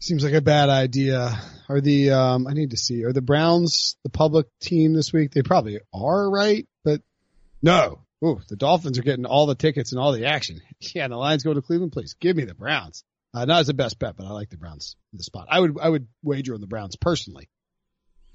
seems 0.04 0.22
like 0.22 0.34
a 0.34 0.42
bad 0.42 0.68
idea. 0.68 1.40
Are 1.68 1.80
the 1.80 2.10
um 2.10 2.46
I 2.46 2.52
need 2.52 2.70
to 2.70 2.76
see 2.76 3.04
are 3.04 3.12
the 3.12 3.22
Browns 3.22 3.96
the 4.04 4.10
public 4.10 4.46
team 4.60 4.92
this 4.92 5.12
week? 5.12 5.32
They 5.32 5.42
probably 5.42 5.80
are, 5.92 6.30
right? 6.30 6.66
But 6.84 7.00
no. 7.62 8.00
Ooh, 8.24 8.40
the 8.48 8.56
Dolphins 8.56 8.98
are 8.98 9.02
getting 9.02 9.26
all 9.26 9.46
the 9.46 9.54
tickets 9.54 9.92
and 9.92 10.00
all 10.00 10.12
the 10.12 10.26
action. 10.26 10.60
Yeah, 10.94 11.08
the 11.08 11.16
Lions 11.16 11.42
go 11.42 11.54
to 11.54 11.62
Cleveland, 11.62 11.92
please 11.92 12.14
give 12.20 12.36
me 12.36 12.44
the 12.44 12.54
Browns. 12.54 13.04
Uh, 13.32 13.46
not 13.46 13.60
as 13.60 13.66
the 13.66 13.74
best 13.74 13.98
bet, 13.98 14.16
but 14.16 14.26
I 14.26 14.30
like 14.30 14.50
the 14.50 14.58
Browns 14.58 14.96
in 15.12 15.16
the 15.16 15.24
spot. 15.24 15.48
I 15.50 15.58
would 15.58 15.78
I 15.80 15.88
would 15.88 16.06
wager 16.22 16.54
on 16.54 16.60
the 16.60 16.66
Browns 16.66 16.96
personally. 16.96 17.48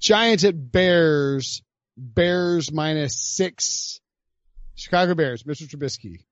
Giants 0.00 0.44
at 0.44 0.72
Bears. 0.72 1.62
Bears 1.96 2.72
minus 2.72 3.20
six. 3.20 4.00
Chicago 4.74 5.14
Bears, 5.14 5.42
Mr. 5.42 5.68
Trubisky, 5.68 6.24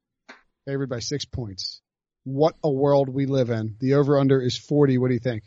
favored 0.66 0.88
by 0.88 1.00
six 1.00 1.26
points 1.26 1.82
what 2.28 2.54
a 2.62 2.70
world 2.70 3.08
we 3.08 3.26
live 3.26 3.50
in. 3.50 3.76
The 3.80 3.94
over 3.94 4.18
under 4.18 4.40
is 4.40 4.56
40. 4.56 4.98
What 4.98 5.08
do 5.08 5.14
you 5.14 5.20
think? 5.20 5.44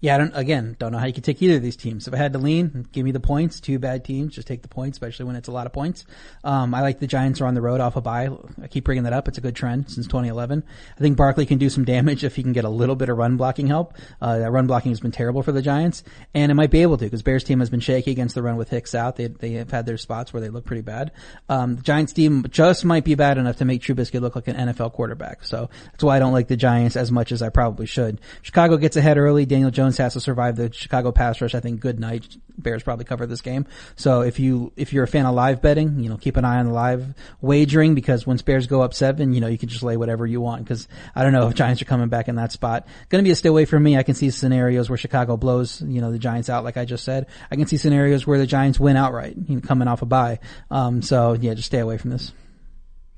Yeah, 0.00 0.14
I 0.14 0.18
don't, 0.18 0.32
again, 0.36 0.76
don't 0.78 0.92
know 0.92 0.98
how 0.98 1.06
you 1.06 1.14
could 1.14 1.24
take 1.24 1.40
either 1.40 1.56
of 1.56 1.62
these 1.62 1.76
teams. 1.76 2.06
If 2.06 2.12
I 2.12 2.18
had 2.18 2.34
to 2.34 2.38
lean, 2.38 2.86
give 2.92 3.02
me 3.02 3.12
the 3.12 3.20
points. 3.20 3.60
Two 3.60 3.78
bad 3.78 4.04
teams, 4.04 4.34
just 4.34 4.46
take 4.46 4.60
the 4.60 4.68
points, 4.68 4.96
especially 4.96 5.24
when 5.24 5.36
it's 5.36 5.48
a 5.48 5.52
lot 5.52 5.66
of 5.66 5.72
points. 5.72 6.04
Um, 6.44 6.74
I 6.74 6.82
like 6.82 7.00
the 7.00 7.06
Giants 7.06 7.40
are 7.40 7.46
on 7.46 7.54
the 7.54 7.62
road 7.62 7.80
off 7.80 7.96
a 7.96 8.02
bye. 8.02 8.28
I 8.62 8.66
keep 8.68 8.84
bringing 8.84 9.04
that 9.04 9.14
up. 9.14 9.26
It's 9.26 9.38
a 9.38 9.40
good 9.40 9.56
trend 9.56 9.90
since 9.90 10.06
2011. 10.06 10.62
I 10.96 11.00
think 11.00 11.16
Barkley 11.16 11.46
can 11.46 11.56
do 11.56 11.70
some 11.70 11.86
damage 11.86 12.24
if 12.24 12.36
he 12.36 12.42
can 12.42 12.52
get 12.52 12.66
a 12.66 12.68
little 12.68 12.94
bit 12.94 13.08
of 13.08 13.16
run 13.16 13.38
blocking 13.38 13.68
help. 13.68 13.94
Uh, 14.20 14.38
that 14.38 14.50
run 14.50 14.66
blocking 14.66 14.92
has 14.92 15.00
been 15.00 15.12
terrible 15.12 15.42
for 15.42 15.52
the 15.52 15.62
Giants, 15.62 16.04
and 16.34 16.52
it 16.52 16.54
might 16.54 16.70
be 16.70 16.82
able 16.82 16.98
to 16.98 17.06
because 17.06 17.22
Bears 17.22 17.44
team 17.44 17.60
has 17.60 17.70
been 17.70 17.80
shaky 17.80 18.10
against 18.10 18.34
the 18.34 18.42
run 18.42 18.56
with 18.56 18.68
Hicks 18.68 18.94
out. 18.94 19.16
They 19.16 19.28
they 19.28 19.52
have 19.52 19.70
had 19.70 19.86
their 19.86 19.96
spots 19.96 20.30
where 20.30 20.42
they 20.42 20.50
look 20.50 20.66
pretty 20.66 20.82
bad. 20.82 21.12
Um, 21.48 21.76
the 21.76 21.82
Giants 21.82 22.12
team 22.12 22.44
just 22.50 22.84
might 22.84 23.04
be 23.04 23.14
bad 23.14 23.38
enough 23.38 23.56
to 23.56 23.64
make 23.64 23.80
Trubisky 23.80 24.20
look 24.20 24.36
like 24.36 24.48
an 24.48 24.56
NFL 24.56 24.92
quarterback. 24.92 25.44
So 25.44 25.70
that's 25.92 26.04
why 26.04 26.16
I 26.16 26.18
don't 26.18 26.32
like 26.32 26.48
the 26.48 26.56
Giants 26.56 26.96
as 26.96 27.10
much 27.10 27.32
as 27.32 27.40
I 27.40 27.48
probably 27.48 27.86
should. 27.86 28.20
Chicago 28.42 28.76
gets 28.76 28.96
ahead 28.96 29.16
early. 29.16 29.46
Daniel 29.46 29.70
Jones 29.70 29.85
has 29.98 30.14
to 30.14 30.20
survive 30.20 30.56
the 30.56 30.72
Chicago 30.72 31.12
pass 31.12 31.40
rush. 31.40 31.54
I 31.54 31.60
think 31.60 31.80
good 31.80 32.00
night. 32.00 32.26
Bears 32.58 32.82
probably 32.82 33.04
cover 33.04 33.26
this 33.26 33.42
game. 33.42 33.66
So 33.96 34.22
if 34.22 34.38
you, 34.38 34.72
if 34.76 34.92
you're 34.92 35.04
a 35.04 35.08
fan 35.08 35.26
of 35.26 35.34
live 35.34 35.60
betting, 35.60 36.00
you 36.00 36.08
know, 36.08 36.16
keep 36.16 36.36
an 36.36 36.44
eye 36.44 36.58
on 36.58 36.66
the 36.66 36.72
live 36.72 37.14
wagering 37.40 37.94
because 37.94 38.26
once 38.26 38.42
Bears 38.42 38.66
go 38.66 38.80
up 38.82 38.94
seven, 38.94 39.32
you 39.32 39.40
know, 39.40 39.46
you 39.46 39.58
can 39.58 39.68
just 39.68 39.82
lay 39.82 39.96
whatever 39.96 40.26
you 40.26 40.40
want 40.40 40.64
because 40.64 40.88
I 41.14 41.22
don't 41.22 41.32
know 41.32 41.48
if 41.48 41.54
Giants 41.54 41.82
are 41.82 41.86
coming 41.86 42.08
back 42.08 42.28
in 42.28 42.36
that 42.36 42.52
spot. 42.52 42.86
Going 43.08 43.22
to 43.22 43.28
be 43.28 43.32
a 43.32 43.36
stay 43.36 43.48
away 43.48 43.66
from 43.66 43.82
me. 43.82 43.96
I 43.96 44.02
can 44.02 44.14
see 44.14 44.30
scenarios 44.30 44.88
where 44.88 44.96
Chicago 44.96 45.36
blows, 45.36 45.82
you 45.82 46.00
know, 46.00 46.12
the 46.12 46.18
Giants 46.18 46.48
out 46.48 46.64
like 46.64 46.76
I 46.76 46.84
just 46.84 47.04
said. 47.04 47.26
I 47.50 47.56
can 47.56 47.66
see 47.66 47.76
scenarios 47.76 48.26
where 48.26 48.38
the 48.38 48.46
Giants 48.46 48.80
win 48.80 48.96
outright, 48.96 49.36
you 49.36 49.56
know, 49.56 49.60
coming 49.60 49.88
off 49.88 50.02
a 50.02 50.06
bye. 50.06 50.38
Um, 50.70 51.02
so 51.02 51.34
yeah, 51.34 51.54
just 51.54 51.66
stay 51.66 51.80
away 51.80 51.98
from 51.98 52.10
this. 52.10 52.32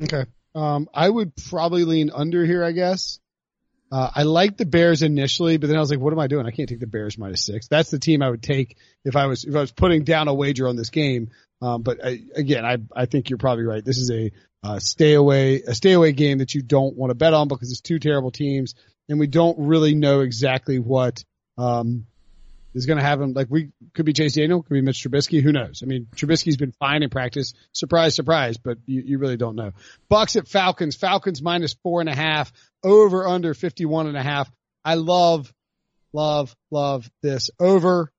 Okay. 0.03 0.25
Um, 0.55 0.89
I 0.93 1.09
would 1.09 1.37
probably 1.49 1.85
lean 1.85 2.11
under 2.13 2.45
here, 2.45 2.65
I 2.65 2.73
guess. 2.73 3.21
Uh, 3.91 4.11
I 4.15 4.23
liked 4.25 4.59
the 4.59 4.67
Bears 4.67 5.03
initially, 5.03 5.57
but 5.57 5.69
then 5.69 5.77
I 5.77 5.81
was 5.81 5.91
like, 5.91 6.01
what 6.01 6.13
am 6.13 6.19
I 6.19 6.27
doing? 6.27 6.47
I 6.47 6.51
can't 6.51 6.69
take 6.69 6.81
the 6.81 6.87
Bears 6.87 7.17
minus 7.17 7.45
six. 7.45 7.69
That's 7.69 7.91
the 7.91 7.99
team 7.99 8.23
I 8.23 8.29
would 8.29 8.43
take 8.43 8.77
if 9.05 9.17
I 9.17 9.27
was, 9.27 9.45
if 9.45 9.55
I 9.57 9.61
was 9.61 9.73
putting 9.73 10.05
down 10.05 10.29
a 10.29 10.35
wager 10.35 10.69
on 10.69 10.77
this 10.77 10.91
game. 10.91 11.31
Um, 11.63 11.83
but 11.83 12.05
I, 12.05 12.21
again, 12.35 12.65
I, 12.65 12.77
I 12.95 13.07
think 13.07 13.31
you're 13.31 13.39
probably 13.39 13.65
right. 13.65 13.85
This 13.85 13.99
is 13.99 14.11
a, 14.11 14.31
uh, 14.63 14.79
stay 14.79 15.15
away, 15.15 15.63
a 15.63 15.75
stay 15.75 15.93
away 15.93 16.13
game 16.13 16.39
that 16.39 16.55
you 16.55 16.63
don't 16.63 16.97
want 16.97 17.11
to 17.11 17.15
bet 17.15 17.33
on 17.33 17.49
because 17.49 17.71
it's 17.71 17.81
two 17.81 17.99
terrible 17.99 18.31
teams 18.31 18.75
and 19.09 19.19
we 19.19 19.27
don't 19.27 19.59
really 19.59 19.95
know 19.95 20.21
exactly 20.21 20.79
what, 20.79 21.25
um, 21.57 22.07
is 22.75 22.87
going 22.87 22.99
to 22.99 23.05
happen. 23.05 23.33
Like 23.33 23.49
we 23.51 23.71
could 23.95 24.07
be 24.07 24.13
Chase 24.13 24.35
Daniel, 24.35 24.63
could 24.63 24.75
be 24.75 24.81
Mitch 24.81 25.03
Trubisky. 25.03 25.43
Who 25.43 25.53
knows? 25.53 25.83
I 25.83 25.87
mean, 25.87 26.07
Trubisky's 26.15 26.57
been 26.57 26.73
fine 26.73 27.03
in 27.03 27.11
practice. 27.11 27.55
Surprise, 27.73 28.15
surprise, 28.15 28.57
but 28.57 28.79
you, 28.87 29.03
you 29.05 29.19
really 29.19 29.37
don't 29.37 29.57
know. 29.57 29.73
Bucks 30.09 30.37
at 30.37 30.49
Falcons. 30.49 30.97
Falcons 30.97 31.43
minus 31.43 31.75
four 31.83 32.01
and 32.01 32.09
a 32.09 32.15
half 32.15 32.53
over 32.83 33.27
under 33.27 33.55
51 33.55 34.07
and 34.07 34.17
a 34.17 34.23
half. 34.23 34.51
I 34.85 34.95
love, 34.95 35.53
love, 36.13 36.55
love 36.71 37.11
this 37.23 37.51
over. 37.59 38.11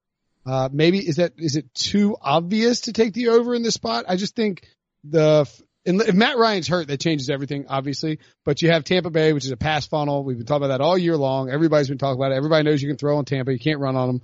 Uh, 0.45 0.69
maybe 0.71 0.99
is 0.99 1.17
that, 1.17 1.33
is 1.37 1.55
it 1.55 1.73
too 1.73 2.17
obvious 2.21 2.81
to 2.81 2.93
take 2.93 3.13
the 3.13 3.29
over 3.29 3.53
in 3.55 3.63
this 3.63 3.73
spot? 3.75 4.05
I 4.07 4.15
just 4.15 4.35
think 4.35 4.67
the, 5.03 5.47
if 5.85 6.15
Matt 6.15 6.37
Ryan's 6.37 6.67
hurt, 6.67 6.87
that 6.87 6.99
changes 6.99 7.29
everything, 7.29 7.65
obviously. 7.67 8.19
But 8.45 8.61
you 8.61 8.71
have 8.71 8.83
Tampa 8.83 9.09
Bay, 9.09 9.33
which 9.33 9.45
is 9.45 9.51
a 9.51 9.57
pass 9.57 9.85
funnel. 9.87 10.23
We've 10.23 10.37
been 10.37 10.45
talking 10.45 10.65
about 10.65 10.77
that 10.77 10.83
all 10.83 10.97
year 10.97 11.17
long. 11.17 11.49
Everybody's 11.49 11.89
been 11.89 11.97
talking 11.97 12.19
about 12.19 12.31
it. 12.31 12.35
Everybody 12.35 12.63
knows 12.63 12.81
you 12.81 12.89
can 12.89 12.97
throw 12.97 13.17
on 13.17 13.25
Tampa. 13.25 13.51
You 13.51 13.59
can't 13.59 13.79
run 13.79 13.95
on 13.95 14.07
them. 14.07 14.21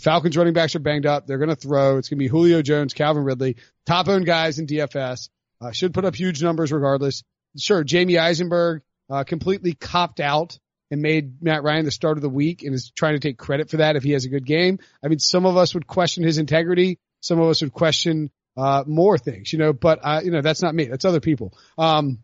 Falcons 0.00 0.36
running 0.36 0.54
backs 0.54 0.74
are 0.74 0.80
banged 0.80 1.06
up. 1.06 1.26
They're 1.26 1.38
going 1.38 1.50
to 1.50 1.56
throw. 1.56 1.98
It's 1.98 2.08
going 2.08 2.18
to 2.18 2.24
be 2.24 2.28
Julio 2.28 2.62
Jones, 2.62 2.94
Calvin 2.94 3.24
Ridley, 3.24 3.56
top 3.84 4.08
owned 4.08 4.26
guys 4.26 4.58
in 4.58 4.66
DFS. 4.66 5.28
Uh, 5.60 5.70
should 5.72 5.94
put 5.94 6.04
up 6.04 6.14
huge 6.14 6.42
numbers 6.42 6.72
regardless. 6.72 7.22
Sure, 7.58 7.84
Jamey 7.84 8.18
Eisenberg, 8.20 8.82
uh, 9.10 9.24
completely 9.24 9.74
copped 9.74 10.20
out 10.20 10.58
and 10.90 11.02
made 11.02 11.42
Matt 11.42 11.62
Ryan 11.62 11.84
the 11.84 11.90
start 11.90 12.16
of 12.18 12.22
the 12.22 12.28
week 12.28 12.62
and 12.62 12.74
is 12.74 12.90
trying 12.90 13.14
to 13.14 13.20
take 13.20 13.38
credit 13.38 13.70
for 13.70 13.78
that 13.78 13.96
if 13.96 14.02
he 14.02 14.12
has 14.12 14.24
a 14.24 14.28
good 14.28 14.46
game. 14.46 14.78
I 15.02 15.08
mean, 15.08 15.18
some 15.18 15.46
of 15.46 15.56
us 15.56 15.74
would 15.74 15.86
question 15.86 16.22
his 16.24 16.38
integrity. 16.38 16.98
Some 17.20 17.40
of 17.40 17.48
us 17.48 17.62
would 17.62 17.72
question, 17.72 18.30
uh, 18.56 18.84
more 18.86 19.18
things, 19.18 19.52
you 19.52 19.58
know, 19.58 19.72
but, 19.72 20.00
uh, 20.02 20.20
you 20.24 20.30
know, 20.30 20.42
that's 20.42 20.62
not 20.62 20.74
me. 20.74 20.84
That's 20.84 21.04
other 21.04 21.20
people. 21.20 21.56
Um, 21.76 22.18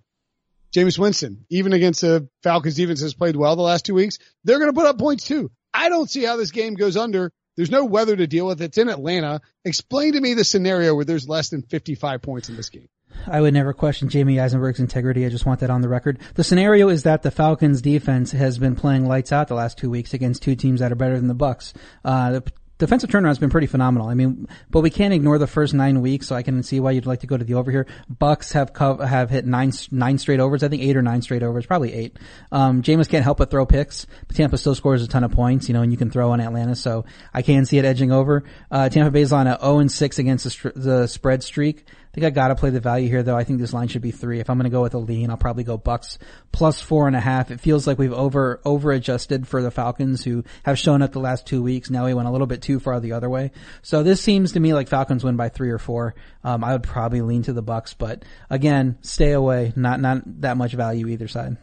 Jameis 0.74 0.98
Winston, 0.98 1.44
even 1.50 1.72
against 1.72 2.00
the 2.00 2.28
Falcons 2.42 2.76
defense 2.76 3.00
has 3.02 3.14
played 3.14 3.36
well 3.36 3.56
the 3.56 3.62
last 3.62 3.84
two 3.84 3.94
weeks. 3.94 4.18
They're 4.44 4.58
going 4.58 4.70
to 4.70 4.78
put 4.78 4.86
up 4.86 4.98
points 4.98 5.24
too. 5.24 5.50
I 5.74 5.88
don't 5.88 6.08
see 6.08 6.24
how 6.24 6.36
this 6.36 6.50
game 6.50 6.74
goes 6.74 6.96
under 6.96 7.32
there's 7.56 7.70
no 7.70 7.84
weather 7.84 8.16
to 8.16 8.26
deal 8.26 8.46
with. 8.46 8.62
It's 8.62 8.78
in 8.78 8.88
Atlanta. 8.88 9.40
Explain 9.64 10.14
to 10.14 10.20
me 10.20 10.34
the 10.34 10.44
scenario 10.44 10.94
where 10.94 11.04
there's 11.04 11.28
less 11.28 11.50
than 11.50 11.62
55 11.62 12.22
points 12.22 12.48
in 12.48 12.56
this 12.56 12.70
game. 12.70 12.88
I 13.26 13.40
would 13.40 13.54
never 13.54 13.72
question 13.72 14.08
Jamey 14.08 14.40
Eisenberg's 14.40 14.80
integrity. 14.80 15.24
I 15.26 15.28
just 15.28 15.46
want 15.46 15.60
that 15.60 15.70
on 15.70 15.80
the 15.80 15.88
record. 15.88 16.18
The 16.34 16.44
scenario 16.44 16.88
is 16.88 17.04
that 17.04 17.22
the 17.22 17.30
Falcons 17.30 17.82
defense 17.82 18.32
has 18.32 18.58
been 18.58 18.76
playing 18.76 19.06
lights 19.06 19.32
out 19.32 19.48
the 19.48 19.54
last 19.54 19.78
two 19.78 19.90
weeks 19.90 20.14
against 20.14 20.42
two 20.42 20.56
teams 20.56 20.80
that 20.80 20.92
are 20.92 20.96
better 20.96 21.16
than 21.16 21.28
the 21.28 21.34
Bucks. 21.34 21.74
Uh, 22.04 22.32
the 22.32 22.52
defensive 22.82 23.08
turnaround's 23.10 23.38
been 23.38 23.50
pretty 23.50 23.68
phenomenal. 23.68 24.08
I 24.08 24.14
mean, 24.14 24.48
but 24.70 24.80
we 24.80 24.90
can't 24.90 25.14
ignore 25.14 25.38
the 25.38 25.46
first 25.46 25.72
nine 25.72 26.00
weeks, 26.00 26.26
so 26.26 26.34
I 26.34 26.42
can 26.42 26.62
see 26.64 26.80
why 26.80 26.90
you'd 26.90 27.06
like 27.06 27.20
to 27.20 27.28
go 27.28 27.36
to 27.36 27.44
the 27.44 27.54
over 27.54 27.70
here. 27.70 27.86
Bucks 28.08 28.52
have 28.52 28.72
have 28.76 29.30
hit 29.30 29.46
nine 29.46 29.72
nine 29.92 30.18
straight 30.18 30.40
overs. 30.40 30.64
I 30.64 30.68
think 30.68 30.82
eight 30.82 30.96
or 30.96 31.02
nine 31.02 31.22
straight 31.22 31.44
overs, 31.44 31.64
probably 31.64 31.92
eight. 31.92 32.18
Um, 32.50 32.82
Jameis 32.82 33.08
can't 33.08 33.22
help 33.22 33.38
but 33.38 33.50
throw 33.50 33.66
picks. 33.66 34.06
But 34.26 34.36
Tampa 34.36 34.58
still 34.58 34.74
scores 34.74 35.02
a 35.02 35.08
ton 35.08 35.22
of 35.22 35.30
points, 35.30 35.68
you 35.68 35.74
know, 35.74 35.82
and 35.82 35.92
you 35.92 35.98
can 35.98 36.10
throw 36.10 36.32
on 36.32 36.40
Atlanta, 36.40 36.74
so 36.74 37.04
I 37.32 37.42
can 37.42 37.64
see 37.66 37.78
it 37.78 37.84
edging 37.84 38.10
over. 38.10 38.42
Uh, 38.70 38.88
Tampa 38.88 39.12
Bay's 39.12 39.32
on 39.32 39.46
a 39.46 39.58
0 39.60 39.78
and 39.78 39.92
6 39.92 40.18
against 40.18 40.44
the, 40.44 40.72
the 40.74 41.06
spread 41.06 41.44
streak. 41.44 41.86
I 42.12 42.14
think 42.14 42.26
I 42.26 42.30
gotta 42.30 42.54
play 42.54 42.68
the 42.68 42.78
value 42.78 43.08
here 43.08 43.22
though. 43.22 43.36
I 43.36 43.44
think 43.44 43.58
this 43.58 43.72
line 43.72 43.88
should 43.88 44.02
be 44.02 44.10
three. 44.10 44.38
If 44.38 44.50
I'm 44.50 44.58
gonna 44.58 44.68
go 44.68 44.82
with 44.82 44.92
a 44.92 44.98
lean, 44.98 45.30
I'll 45.30 45.38
probably 45.38 45.64
go 45.64 45.78
Bucks 45.78 46.18
plus 46.52 46.78
four 46.78 47.06
and 47.06 47.16
a 47.16 47.20
half. 47.20 47.50
It 47.50 47.58
feels 47.58 47.86
like 47.86 47.98
we've 47.98 48.12
over, 48.12 48.60
over 48.66 48.92
adjusted 48.92 49.48
for 49.48 49.62
the 49.62 49.70
Falcons 49.70 50.22
who 50.22 50.44
have 50.62 50.78
shown 50.78 51.00
up 51.00 51.12
the 51.12 51.20
last 51.20 51.46
two 51.46 51.62
weeks. 51.62 51.88
Now 51.88 52.04
we 52.04 52.12
went 52.12 52.28
a 52.28 52.30
little 52.30 52.46
bit 52.46 52.60
too 52.60 52.80
far 52.80 53.00
the 53.00 53.12
other 53.12 53.30
way. 53.30 53.50
So 53.80 54.02
this 54.02 54.20
seems 54.20 54.52
to 54.52 54.60
me 54.60 54.74
like 54.74 54.88
Falcons 54.88 55.24
win 55.24 55.36
by 55.36 55.48
three 55.48 55.70
or 55.70 55.78
four. 55.78 56.14
Um, 56.44 56.62
I 56.62 56.72
would 56.72 56.82
probably 56.82 57.22
lean 57.22 57.44
to 57.44 57.54
the 57.54 57.62
Bucks, 57.62 57.94
but 57.94 58.26
again, 58.50 58.98
stay 59.00 59.32
away. 59.32 59.72
Not, 59.74 59.98
not 59.98 60.22
that 60.42 60.58
much 60.58 60.74
value 60.74 61.08
either 61.08 61.28
side. 61.28 61.56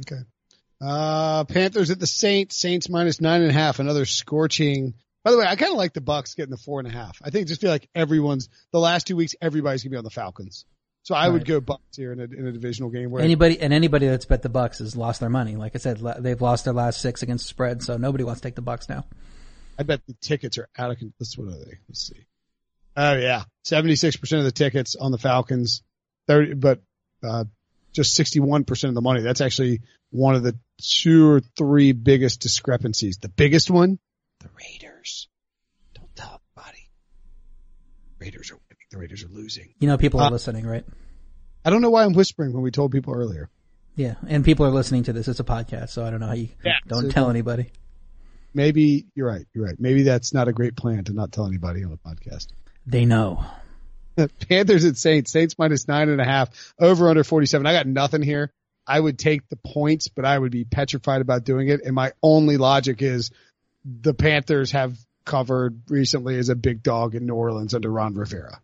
Okay. 0.00 0.22
Uh, 0.80 1.44
Panthers 1.44 1.90
at 1.90 2.00
the 2.00 2.06
Saints. 2.06 2.58
Saints 2.58 2.88
minus 2.88 3.20
nine 3.20 3.42
and 3.42 3.50
a 3.50 3.54
half. 3.54 3.78
Another 3.78 4.06
scorching 4.06 4.94
by 5.26 5.32
the 5.32 5.38
way, 5.38 5.44
I 5.44 5.56
kind 5.56 5.72
of 5.72 5.76
like 5.76 5.92
the 5.92 6.00
Bucks 6.00 6.34
getting 6.34 6.52
the 6.52 6.56
four 6.56 6.78
and 6.78 6.86
a 6.86 6.92
half. 6.92 7.20
I 7.20 7.30
think 7.30 7.48
just 7.48 7.60
feel 7.60 7.72
like 7.72 7.88
everyone's 7.96 8.48
the 8.70 8.78
last 8.78 9.08
two 9.08 9.16
weeks, 9.16 9.34
everybody's 9.42 9.82
gonna 9.82 9.90
be 9.90 9.96
on 9.96 10.04
the 10.04 10.10
Falcons. 10.10 10.66
So 11.02 11.16
I 11.16 11.24
right. 11.24 11.32
would 11.32 11.44
go 11.44 11.58
Bucks 11.58 11.96
here 11.96 12.12
in 12.12 12.20
a, 12.20 12.22
in 12.22 12.46
a 12.46 12.52
divisional 12.52 12.90
game 12.90 13.10
where 13.10 13.24
anybody 13.24 13.60
and 13.60 13.72
anybody 13.72 14.06
that's 14.06 14.24
bet 14.24 14.42
the 14.42 14.48
Bucks 14.48 14.78
has 14.78 14.94
lost 14.94 15.18
their 15.18 15.28
money. 15.28 15.56
Like 15.56 15.72
I 15.74 15.78
said, 15.78 15.98
they've 16.20 16.40
lost 16.40 16.64
their 16.64 16.74
last 16.74 17.00
six 17.00 17.24
against 17.24 17.46
spread, 17.46 17.82
so 17.82 17.96
nobody 17.96 18.22
wants 18.22 18.40
to 18.40 18.46
take 18.46 18.54
the 18.54 18.62
Bucks 18.62 18.88
now. 18.88 19.04
I 19.76 19.82
bet 19.82 20.06
the 20.06 20.14
tickets 20.20 20.58
are 20.58 20.68
out 20.78 20.92
of. 20.92 20.98
Let's 21.18 21.36
what 21.36 21.48
are 21.48 21.58
they? 21.58 21.78
Let's 21.88 22.06
see. 22.06 22.24
Oh 22.96 23.14
yeah, 23.14 23.42
seventy 23.64 23.96
six 23.96 24.14
percent 24.14 24.38
of 24.38 24.44
the 24.44 24.52
tickets 24.52 24.94
on 24.94 25.10
the 25.10 25.18
Falcons, 25.18 25.82
thirty, 26.28 26.54
but 26.54 26.82
uh, 27.24 27.46
just 27.92 28.14
sixty 28.14 28.38
one 28.38 28.62
percent 28.62 28.90
of 28.90 28.94
the 28.94 29.00
money. 29.00 29.22
That's 29.22 29.40
actually 29.40 29.80
one 30.10 30.36
of 30.36 30.44
the 30.44 30.56
two 30.80 31.28
or 31.28 31.40
three 31.40 31.90
biggest 31.90 32.38
discrepancies. 32.38 33.18
The 33.18 33.28
biggest 33.28 33.72
one, 33.72 33.98
the 34.38 34.50
Raiders. 34.56 34.95
Don't 35.94 36.14
tell 36.16 36.40
anybody. 36.56 36.88
Raiders 38.18 38.50
are 38.50 38.54
winning. 38.54 38.86
The 38.90 38.98
Raiders 38.98 39.24
are 39.24 39.28
losing. 39.28 39.74
You 39.78 39.88
know, 39.88 39.98
people 39.98 40.20
are 40.20 40.28
Uh, 40.28 40.30
listening, 40.30 40.66
right? 40.66 40.84
I 41.64 41.70
don't 41.70 41.82
know 41.82 41.90
why 41.90 42.04
I'm 42.04 42.12
whispering 42.12 42.52
when 42.52 42.62
we 42.62 42.70
told 42.70 42.92
people 42.92 43.14
earlier. 43.14 43.50
Yeah, 43.94 44.14
and 44.26 44.44
people 44.44 44.66
are 44.66 44.70
listening 44.70 45.04
to 45.04 45.12
this. 45.12 45.26
It's 45.28 45.40
a 45.40 45.44
podcast, 45.44 45.90
so 45.90 46.04
I 46.04 46.10
don't 46.10 46.20
know 46.20 46.26
how 46.28 46.34
you 46.34 46.48
Yeah, 46.64 46.72
don't 46.86 47.02
so- 47.04 47.10
tell 47.10 47.30
anybody. 47.30 47.70
Maybe 48.54 49.06
you're 49.14 49.26
right. 49.28 49.46
You're 49.52 49.64
right. 49.66 49.78
Maybe 49.78 50.02
that's 50.02 50.32
not 50.32 50.48
a 50.48 50.52
great 50.52 50.76
plan 50.76 51.04
to 51.04 51.12
not 51.12 51.30
tell 51.32 51.46
anybody 51.46 51.84
on 51.84 51.90
the 51.90 51.98
podcast. 51.98 52.46
They 52.86 53.04
know. 53.04 53.44
Panthers 54.48 54.84
at 54.86 54.96
Saints. 54.96 55.30
Saints 55.30 55.56
minus 55.58 55.86
nine 55.88 56.08
and 56.08 56.20
a 56.20 56.24
half. 56.24 56.50
Over 56.78 57.10
under 57.10 57.22
47. 57.24 57.66
I 57.66 57.72
got 57.74 57.86
nothing 57.86 58.22
here. 58.22 58.50
I 58.86 58.98
would 58.98 59.18
take 59.18 59.46
the 59.48 59.56
points, 59.56 60.08
but 60.08 60.24
I 60.24 60.38
would 60.38 60.52
be 60.52 60.64
petrified 60.64 61.20
about 61.20 61.44
doing 61.44 61.68
it. 61.68 61.82
And 61.84 61.94
my 61.94 62.12
only 62.22 62.56
logic 62.56 63.02
is 63.02 63.30
the 63.86 64.14
Panthers 64.14 64.72
have 64.72 64.98
covered 65.24 65.82
recently 65.88 66.38
as 66.38 66.48
a 66.48 66.56
big 66.56 66.82
dog 66.82 67.14
in 67.14 67.26
New 67.26 67.34
Orleans 67.34 67.74
under 67.74 67.90
Ron 67.90 68.14
Rivera. 68.14 68.60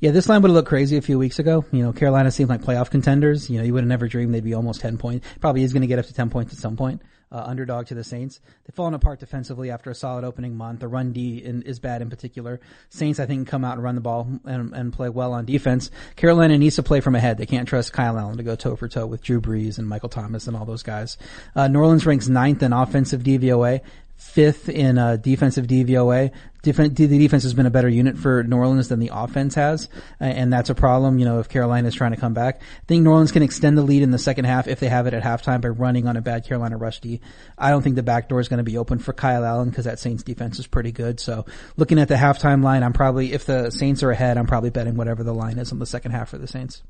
Yeah, 0.00 0.10
this 0.10 0.28
line 0.28 0.42
would 0.42 0.48
have 0.48 0.56
looked 0.56 0.68
crazy 0.68 0.96
a 0.96 1.00
few 1.00 1.16
weeks 1.16 1.38
ago. 1.38 1.64
You 1.70 1.84
know, 1.84 1.92
Carolina 1.92 2.32
seemed 2.32 2.50
like 2.50 2.62
playoff 2.62 2.90
contenders. 2.90 3.48
You 3.48 3.58
know, 3.58 3.64
you 3.64 3.72
would 3.72 3.84
have 3.84 3.88
never 3.88 4.08
dreamed 4.08 4.34
they'd 4.34 4.42
be 4.42 4.54
almost 4.54 4.80
10 4.80 4.98
points. 4.98 5.24
Probably 5.40 5.62
is 5.62 5.72
going 5.72 5.82
to 5.82 5.86
get 5.86 6.00
up 6.00 6.06
to 6.06 6.12
10 6.12 6.28
points 6.28 6.52
at 6.52 6.58
some 6.58 6.76
point. 6.76 7.02
Uh, 7.30 7.44
underdog 7.46 7.86
to 7.86 7.94
the 7.94 8.04
Saints. 8.04 8.40
They've 8.64 8.74
fallen 8.74 8.92
apart 8.92 9.20
defensively 9.20 9.70
after 9.70 9.90
a 9.90 9.94
solid 9.94 10.24
opening 10.24 10.54
month. 10.54 10.80
The 10.80 10.88
run 10.88 11.12
D 11.12 11.38
in, 11.38 11.62
is 11.62 11.78
bad 11.78 12.02
in 12.02 12.10
particular. 12.10 12.60
Saints, 12.90 13.20
I 13.20 13.26
think, 13.26 13.48
come 13.48 13.64
out 13.64 13.74
and 13.74 13.82
run 13.82 13.94
the 13.94 14.02
ball 14.02 14.28
and, 14.44 14.74
and 14.74 14.92
play 14.92 15.08
well 15.08 15.32
on 15.32 15.46
defense. 15.46 15.90
Carolina 16.16 16.58
needs 16.58 16.76
to 16.76 16.82
play 16.82 17.00
from 17.00 17.14
ahead. 17.14 17.38
They 17.38 17.46
can't 17.46 17.66
trust 17.66 17.92
Kyle 17.92 18.18
Allen 18.18 18.36
to 18.36 18.42
go 18.42 18.54
toe 18.54 18.76
for 18.76 18.88
toe 18.88 19.06
with 19.06 19.22
Drew 19.22 19.40
Brees 19.40 19.78
and 19.78 19.88
Michael 19.88 20.10
Thomas 20.10 20.46
and 20.46 20.56
all 20.56 20.66
those 20.66 20.82
guys. 20.82 21.16
Uh, 21.54 21.68
New 21.68 21.78
Orleans 21.78 22.04
ranks 22.04 22.28
ninth 22.28 22.62
in 22.62 22.74
offensive 22.74 23.22
DVOA 23.22 23.80
fifth 24.22 24.68
in 24.68 24.98
uh, 24.98 25.16
defensive 25.16 25.66
DVOA. 25.66 26.30
The 26.62 26.72
defense 26.72 27.42
has 27.42 27.54
been 27.54 27.66
a 27.66 27.70
better 27.70 27.88
unit 27.88 28.16
for 28.16 28.44
New 28.44 28.56
Orleans 28.56 28.88
than 28.88 29.00
the 29.00 29.10
offense 29.12 29.56
has, 29.56 29.88
and 30.20 30.52
that's 30.52 30.70
a 30.70 30.76
problem. 30.76 31.18
You 31.18 31.24
know, 31.24 31.40
if 31.40 31.48
Carolina 31.48 31.88
is 31.88 31.94
trying 31.94 32.12
to 32.12 32.16
come 32.16 32.34
back, 32.34 32.62
I 32.62 32.84
think 32.86 33.02
New 33.02 33.10
Orleans 33.10 33.32
can 33.32 33.42
extend 33.42 33.76
the 33.76 33.82
lead 33.82 34.02
in 34.02 34.12
the 34.12 34.18
second 34.18 34.44
half 34.44 34.68
if 34.68 34.78
they 34.78 34.88
have 34.88 35.08
it 35.08 35.12
at 35.12 35.24
halftime 35.24 35.60
by 35.60 35.68
running 35.68 36.06
on 36.06 36.16
a 36.16 36.20
bad 36.20 36.46
Carolina 36.46 36.76
rush 36.76 37.00
D. 37.00 37.20
I 37.58 37.70
don't 37.70 37.82
think 37.82 37.96
the 37.96 38.04
back 38.04 38.28
door 38.28 38.38
is 38.38 38.48
going 38.48 38.58
to 38.58 38.64
be 38.64 38.78
open 38.78 39.00
for 39.00 39.12
Kyle 39.12 39.44
Allen 39.44 39.70
because 39.70 39.86
that 39.86 39.98
Saints 39.98 40.22
defense 40.22 40.60
is 40.60 40.68
pretty 40.68 40.92
good. 40.92 41.18
So, 41.18 41.44
looking 41.76 41.98
at 41.98 42.06
the 42.06 42.14
halftime 42.14 42.62
line, 42.62 42.84
I'm 42.84 42.92
probably 42.92 43.32
if 43.32 43.44
the 43.44 43.70
Saints 43.70 44.04
are 44.04 44.12
ahead, 44.12 44.38
I'm 44.38 44.46
probably 44.46 44.70
betting 44.70 44.96
whatever 44.96 45.24
the 45.24 45.34
line 45.34 45.58
is 45.58 45.72
on 45.72 45.80
the 45.80 45.86
second 45.86 46.12
half 46.12 46.28
for 46.28 46.38
the 46.38 46.46
Saints. 46.46 46.82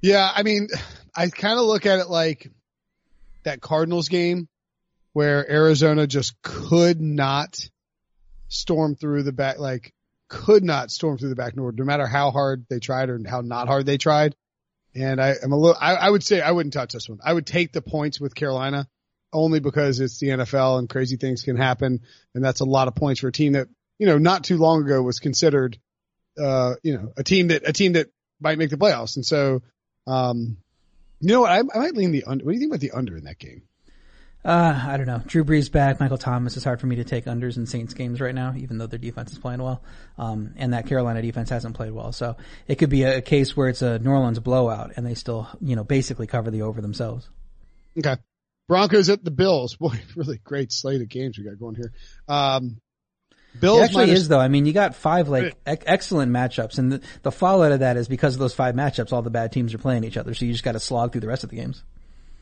Yeah, 0.00 0.30
I 0.34 0.42
mean, 0.42 0.68
I 1.14 1.28
kind 1.28 1.58
of 1.58 1.66
look 1.66 1.86
at 1.86 2.00
it 2.00 2.08
like 2.08 2.50
that 3.48 3.62
Cardinals 3.62 4.08
game 4.08 4.46
where 5.14 5.50
Arizona 5.50 6.06
just 6.06 6.40
could 6.42 7.00
not 7.00 7.58
storm 8.48 8.94
through 8.94 9.22
the 9.22 9.32
back, 9.32 9.58
like 9.58 9.92
could 10.28 10.62
not 10.62 10.90
storm 10.90 11.16
through 11.16 11.30
the 11.30 11.34
back 11.34 11.54
door, 11.54 11.72
no 11.72 11.84
matter 11.84 12.06
how 12.06 12.30
hard 12.30 12.66
they 12.68 12.78
tried 12.78 13.08
or 13.08 13.18
how 13.26 13.40
not 13.40 13.66
hard 13.66 13.86
they 13.86 13.96
tried. 13.96 14.36
And 14.94 15.20
I 15.20 15.34
am 15.42 15.52
a 15.52 15.56
little, 15.56 15.76
I, 15.80 15.94
I 15.94 16.10
would 16.10 16.22
say 16.22 16.40
I 16.40 16.52
wouldn't 16.52 16.74
touch 16.74 16.92
this 16.92 17.08
one. 17.08 17.18
I 17.24 17.32
would 17.32 17.46
take 17.46 17.72
the 17.72 17.82
points 17.82 18.20
with 18.20 18.34
Carolina 18.34 18.86
only 19.32 19.60
because 19.60 20.00
it's 20.00 20.18
the 20.18 20.28
NFL 20.28 20.78
and 20.78 20.88
crazy 20.88 21.16
things 21.16 21.42
can 21.42 21.56
happen. 21.56 22.00
And 22.34 22.44
that's 22.44 22.60
a 22.60 22.66
lot 22.66 22.88
of 22.88 22.94
points 22.94 23.20
for 23.20 23.28
a 23.28 23.32
team 23.32 23.54
that, 23.54 23.68
you 23.98 24.06
know, 24.06 24.18
not 24.18 24.44
too 24.44 24.58
long 24.58 24.82
ago 24.82 25.02
was 25.02 25.20
considered, 25.20 25.78
uh, 26.38 26.74
you 26.82 26.96
know, 26.96 27.12
a 27.16 27.24
team 27.24 27.48
that, 27.48 27.66
a 27.66 27.72
team 27.72 27.94
that 27.94 28.08
might 28.40 28.58
make 28.58 28.70
the 28.70 28.76
playoffs. 28.76 29.16
And 29.16 29.24
so, 29.24 29.62
um, 30.06 30.58
you 31.20 31.28
know? 31.28 31.44
I, 31.44 31.58
I 31.58 31.62
might 31.62 31.94
lean 31.94 32.12
the 32.12 32.24
under. 32.24 32.44
What 32.44 32.52
do 32.52 32.54
you 32.54 32.60
think 32.60 32.72
about 32.72 32.80
the 32.80 32.92
under 32.92 33.16
in 33.16 33.24
that 33.24 33.38
game? 33.38 33.62
Uh, 34.44 34.84
I 34.88 34.96
don't 34.96 35.06
know. 35.06 35.20
Drew 35.26 35.44
Brees 35.44 35.70
back, 35.70 35.98
Michael 35.98 36.16
Thomas. 36.16 36.56
It's 36.56 36.64
hard 36.64 36.80
for 36.80 36.86
me 36.86 36.96
to 36.96 37.04
take 37.04 37.24
unders 37.24 37.56
in 37.56 37.66
Saints 37.66 37.92
games 37.92 38.20
right 38.20 38.34
now, 38.34 38.54
even 38.56 38.78
though 38.78 38.86
their 38.86 38.98
defense 38.98 39.32
is 39.32 39.38
playing 39.38 39.60
well. 39.60 39.82
Um, 40.16 40.54
and 40.56 40.72
that 40.72 40.86
Carolina 40.86 41.20
defense 41.20 41.50
hasn't 41.50 41.74
played 41.74 41.92
well. 41.92 42.12
So 42.12 42.36
it 42.68 42.76
could 42.76 42.88
be 42.88 43.02
a, 43.02 43.18
a 43.18 43.20
case 43.20 43.56
where 43.56 43.68
it's 43.68 43.82
a 43.82 43.98
New 43.98 44.10
Orleans 44.10 44.38
blowout 44.38 44.92
and 44.96 45.04
they 45.04 45.14
still, 45.14 45.48
you 45.60 45.74
know, 45.74 45.84
basically 45.84 46.26
cover 46.28 46.50
the 46.50 46.62
over 46.62 46.80
themselves. 46.80 47.28
Okay. 47.98 48.16
Broncos 48.68 49.08
at 49.08 49.24
the 49.24 49.30
Bills. 49.32 49.74
Boy, 49.80 50.00
really 50.14 50.38
great 50.38 50.72
slate 50.72 51.02
of 51.02 51.08
games 51.08 51.36
we 51.36 51.44
got 51.44 51.58
going 51.58 51.74
here. 51.74 51.92
Um, 52.28 52.80
Bills 53.60 53.80
It 53.80 53.84
actually 53.84 54.06
minus- 54.06 54.20
is 54.20 54.28
though. 54.28 54.40
I 54.40 54.48
mean, 54.48 54.66
you 54.66 54.72
got 54.72 54.94
five 54.94 55.28
like 55.28 55.56
ec- 55.66 55.84
excellent 55.86 56.32
matchups 56.32 56.78
and 56.78 56.92
the, 56.92 57.00
the 57.22 57.32
fallout 57.32 57.72
of 57.72 57.80
that 57.80 57.96
is 57.96 58.08
because 58.08 58.34
of 58.34 58.40
those 58.40 58.54
five 58.54 58.74
matchups, 58.74 59.12
all 59.12 59.22
the 59.22 59.30
bad 59.30 59.52
teams 59.52 59.74
are 59.74 59.78
playing 59.78 60.04
each 60.04 60.16
other. 60.16 60.34
So 60.34 60.44
you 60.44 60.52
just 60.52 60.64
got 60.64 60.72
to 60.72 60.80
slog 60.80 61.12
through 61.12 61.22
the 61.22 61.28
rest 61.28 61.44
of 61.44 61.50
the 61.50 61.56
games. 61.56 61.82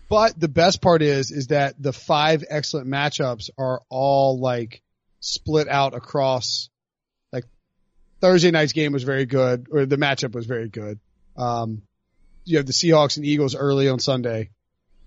But 0.08 0.38
the 0.38 0.48
best 0.48 0.80
part 0.80 1.02
is, 1.02 1.30
is 1.30 1.48
that 1.48 1.80
the 1.80 1.92
five 1.92 2.44
excellent 2.48 2.88
matchups 2.88 3.50
are 3.58 3.82
all 3.88 4.38
like 4.38 4.82
split 5.20 5.68
out 5.68 5.94
across, 5.94 6.70
like 7.32 7.44
Thursday 8.20 8.50
night's 8.50 8.72
game 8.72 8.92
was 8.92 9.02
very 9.02 9.26
good, 9.26 9.66
or 9.70 9.84
the 9.86 9.96
matchup 9.96 10.32
was 10.32 10.46
very 10.46 10.68
good. 10.68 11.00
Um, 11.36 11.82
you 12.44 12.58
have 12.58 12.66
the 12.66 12.72
Seahawks 12.72 13.16
and 13.16 13.26
Eagles 13.26 13.56
early 13.56 13.88
on 13.88 13.98
Sunday. 13.98 14.50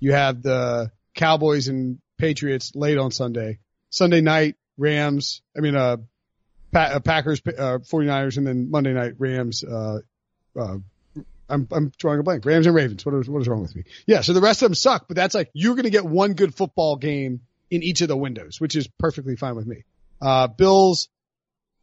You 0.01 0.11
have 0.11 0.41
the 0.41 0.91
Cowboys 1.15 1.69
and 1.69 1.99
Patriots 2.17 2.73
late 2.75 2.97
on 2.97 3.11
Sunday. 3.11 3.59
Sunday 3.89 4.21
night, 4.21 4.55
Rams, 4.79 5.41
I 5.55 5.59
mean, 5.59 5.75
uh, 5.75 5.97
pa- 6.71 6.93
uh 6.93 6.99
Packers, 6.99 7.41
uh, 7.45 7.79
49ers, 7.79 8.37
and 8.37 8.47
then 8.47 8.71
Monday 8.71 8.93
night, 8.93 9.13
Rams, 9.19 9.63
uh, 9.63 9.99
uh, 10.59 10.77
I'm, 11.49 11.67
I'm 11.71 11.91
drawing 11.97 12.19
a 12.19 12.23
blank. 12.23 12.45
Rams 12.45 12.65
and 12.65 12.75
Ravens. 12.75 13.05
What 13.05 13.15
is, 13.15 13.29
what 13.29 13.41
is 13.41 13.47
wrong 13.47 13.61
with 13.61 13.75
me? 13.75 13.83
Yeah. 14.05 14.21
So 14.21 14.33
the 14.33 14.41
rest 14.41 14.61
of 14.61 14.67
them 14.67 14.75
suck, 14.75 15.07
but 15.07 15.15
that's 15.15 15.35
like, 15.35 15.49
you're 15.53 15.75
going 15.75 15.83
to 15.83 15.89
get 15.89 16.05
one 16.05 16.33
good 16.33 16.55
football 16.55 16.95
game 16.95 17.41
in 17.69 17.83
each 17.83 18.01
of 18.01 18.07
the 18.07 18.17
windows, 18.17 18.59
which 18.59 18.75
is 18.75 18.87
perfectly 18.99 19.35
fine 19.35 19.55
with 19.55 19.67
me. 19.67 19.83
Uh, 20.21 20.47
Bills, 20.47 21.09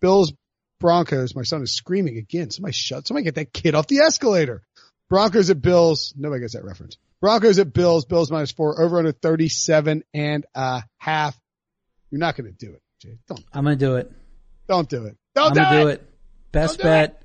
Bills, 0.00 0.32
Broncos. 0.78 1.34
My 1.34 1.42
son 1.42 1.62
is 1.62 1.74
screaming 1.74 2.18
again. 2.18 2.50
Somebody 2.50 2.72
shut, 2.74 3.06
somebody 3.06 3.24
get 3.24 3.36
that 3.36 3.52
kid 3.52 3.74
off 3.74 3.86
the 3.86 3.98
escalator. 3.98 4.62
Broncos 5.08 5.50
at 5.50 5.62
Bills. 5.62 6.14
Nobody 6.16 6.40
gets 6.40 6.54
that 6.54 6.64
reference. 6.64 6.98
Broncos 7.20 7.58
at 7.58 7.72
Bills. 7.72 8.04
Bills 8.04 8.30
minus 8.30 8.52
four 8.52 8.80
over 8.80 8.98
under 8.98 9.12
37 9.12 10.04
and 10.12 10.46
a 10.54 10.82
half. 10.98 11.38
You're 12.10 12.20
not 12.20 12.36
going 12.36 12.52
to 12.52 12.66
do 12.66 12.72
it, 12.72 12.82
Jay. 13.06 13.18
Don't, 13.28 13.44
I'm 13.52 13.64
going 13.64 13.78
to 13.78 13.84
do 13.84 13.96
it. 13.96 14.10
don't 14.68 14.88
do 14.88 15.04
it. 15.06 15.16
Don't 15.34 15.48
I'm 15.48 15.54
do, 15.54 15.60
gonna 15.60 15.76
it. 15.80 15.82
do 15.82 15.88
it. 15.88 16.10
Best 16.52 16.78
Don't 16.78 16.84
do 16.84 16.88
bet, 16.90 17.22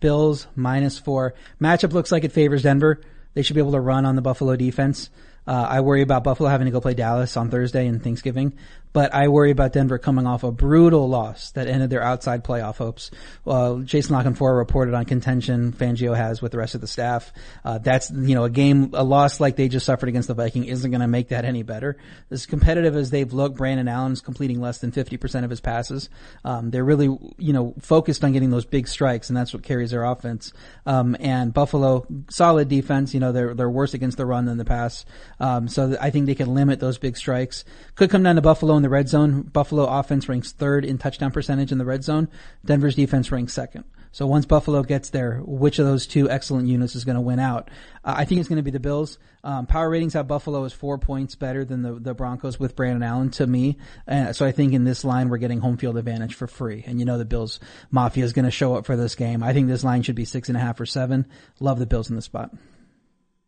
Bills 0.00 0.46
minus 0.56 0.98
four. 0.98 1.34
Matchup 1.60 1.92
looks 1.92 2.10
like 2.10 2.24
it 2.24 2.32
favors 2.32 2.62
Denver. 2.62 3.00
They 3.34 3.42
should 3.42 3.54
be 3.54 3.60
able 3.60 3.72
to 3.72 3.80
run 3.80 4.06
on 4.06 4.16
the 4.16 4.22
Buffalo 4.22 4.56
defense. 4.56 5.10
Uh, 5.46 5.66
I 5.68 5.80
worry 5.80 6.02
about 6.02 6.24
Buffalo 6.24 6.48
having 6.48 6.66
to 6.66 6.70
go 6.70 6.80
play 6.80 6.94
Dallas 6.94 7.36
on 7.36 7.50
Thursday 7.50 7.86
and 7.86 8.02
Thanksgiving, 8.02 8.54
but 8.92 9.14
I 9.14 9.28
worry 9.28 9.50
about 9.50 9.72
Denver 9.72 9.98
coming 9.98 10.26
off 10.26 10.42
a 10.42 10.50
brutal 10.50 11.08
loss 11.08 11.52
that 11.52 11.68
ended 11.68 11.90
their 11.90 12.02
outside 12.02 12.44
playoff 12.44 12.76
hopes. 12.76 13.10
Uh, 13.46 13.78
Jason 13.78 14.14
La 14.14 14.22
Canfora 14.22 14.56
reported 14.56 14.94
on 14.94 15.04
contention 15.04 15.72
Fangio 15.72 16.16
has 16.16 16.42
with 16.42 16.52
the 16.52 16.58
rest 16.58 16.74
of 16.74 16.80
the 16.80 16.86
staff. 16.86 17.32
Uh, 17.64 17.78
that's, 17.78 18.10
you 18.10 18.34
know, 18.34 18.44
a 18.44 18.50
game, 18.50 18.90
a 18.94 19.04
loss 19.04 19.38
like 19.38 19.56
they 19.56 19.68
just 19.68 19.86
suffered 19.86 20.08
against 20.08 20.28
the 20.28 20.34
Viking 20.34 20.64
isn't 20.64 20.90
going 20.90 21.00
to 21.00 21.08
make 21.08 21.28
that 21.28 21.44
any 21.44 21.62
better. 21.62 21.96
As 22.30 22.46
competitive 22.46 22.96
as 22.96 23.10
they've 23.10 23.32
looked, 23.32 23.56
Brandon 23.56 23.86
Allen's 23.86 24.20
completing 24.20 24.60
less 24.60 24.78
than 24.78 24.90
50% 24.90 25.44
of 25.44 25.50
his 25.50 25.60
passes. 25.60 26.10
Um, 26.44 26.70
they're 26.70 26.84
really, 26.84 27.16
you 27.38 27.52
know, 27.52 27.74
focused 27.80 28.24
on 28.24 28.32
getting 28.32 28.50
those 28.50 28.64
big 28.64 28.88
strikes 28.88 29.30
and 29.30 29.36
that's 29.36 29.54
what 29.54 29.62
carries 29.62 29.92
their 29.92 30.04
offense. 30.04 30.52
Um, 30.84 31.16
and 31.20 31.54
Buffalo, 31.54 32.06
solid 32.28 32.68
defense, 32.68 33.14
you 33.14 33.20
know, 33.20 33.30
they're, 33.30 33.54
they're 33.54 33.70
worse 33.70 33.94
against 33.94 34.16
the 34.16 34.26
run 34.26 34.46
than 34.46 34.58
the 34.58 34.64
pass. 34.64 35.04
Um, 35.38 35.68
so 35.68 35.96
I 36.00 36.10
think 36.10 36.26
they 36.26 36.34
can 36.34 36.54
limit 36.54 36.80
those 36.80 36.98
big 36.98 37.16
strikes. 37.16 37.64
Could 37.94 38.10
come 38.10 38.22
down 38.22 38.34
to 38.34 38.42
Buffalo 38.42 38.79
in 38.80 38.82
the 38.82 38.88
red 38.88 39.10
zone. 39.10 39.42
Buffalo 39.42 39.84
offense 39.84 40.26
ranks 40.26 40.52
third 40.52 40.86
in 40.86 40.96
touchdown 40.96 41.30
percentage 41.30 41.70
in 41.70 41.76
the 41.76 41.84
red 41.84 42.02
zone. 42.02 42.28
Denver's 42.64 42.94
defense 42.94 43.30
ranks 43.30 43.52
second. 43.52 43.84
So 44.10 44.26
once 44.26 44.46
Buffalo 44.46 44.82
gets 44.82 45.10
there, 45.10 45.40
which 45.44 45.78
of 45.78 45.84
those 45.84 46.06
two 46.06 46.30
excellent 46.30 46.66
units 46.66 46.96
is 46.96 47.04
going 47.04 47.16
to 47.16 47.20
win 47.20 47.38
out? 47.38 47.70
Uh, 48.02 48.14
I 48.16 48.24
think 48.24 48.40
it's 48.40 48.48
going 48.48 48.56
to 48.56 48.62
be 48.62 48.70
the 48.70 48.80
Bills. 48.80 49.18
Um, 49.44 49.66
power 49.66 49.88
ratings 49.88 50.14
have 50.14 50.26
Buffalo 50.26 50.64
is 50.64 50.72
four 50.72 50.96
points 50.98 51.34
better 51.36 51.64
than 51.64 51.82
the, 51.82 51.92
the 51.92 52.14
Broncos 52.14 52.58
with 52.58 52.74
Brandon 52.74 53.02
Allen 53.02 53.30
to 53.32 53.46
me. 53.46 53.76
Uh, 54.08 54.32
so 54.32 54.46
I 54.46 54.52
think 54.52 54.72
in 54.72 54.84
this 54.84 55.04
line, 55.04 55.28
we're 55.28 55.36
getting 55.36 55.60
home 55.60 55.76
field 55.76 55.98
advantage 55.98 56.34
for 56.34 56.46
free. 56.46 56.82
And 56.86 56.98
you 56.98 57.04
know 57.04 57.18
the 57.18 57.26
Bills 57.26 57.60
Mafia 57.90 58.24
is 58.24 58.32
going 58.32 58.46
to 58.46 58.50
show 58.50 58.74
up 58.74 58.86
for 58.86 58.96
this 58.96 59.14
game. 59.14 59.42
I 59.42 59.52
think 59.52 59.68
this 59.68 59.84
line 59.84 60.02
should 60.02 60.16
be 60.16 60.24
six 60.24 60.48
and 60.48 60.56
a 60.56 60.60
half 60.60 60.80
or 60.80 60.86
seven. 60.86 61.26
Love 61.60 61.78
the 61.78 61.86
Bills 61.86 62.08
in 62.08 62.16
this 62.16 62.24
spot. 62.24 62.50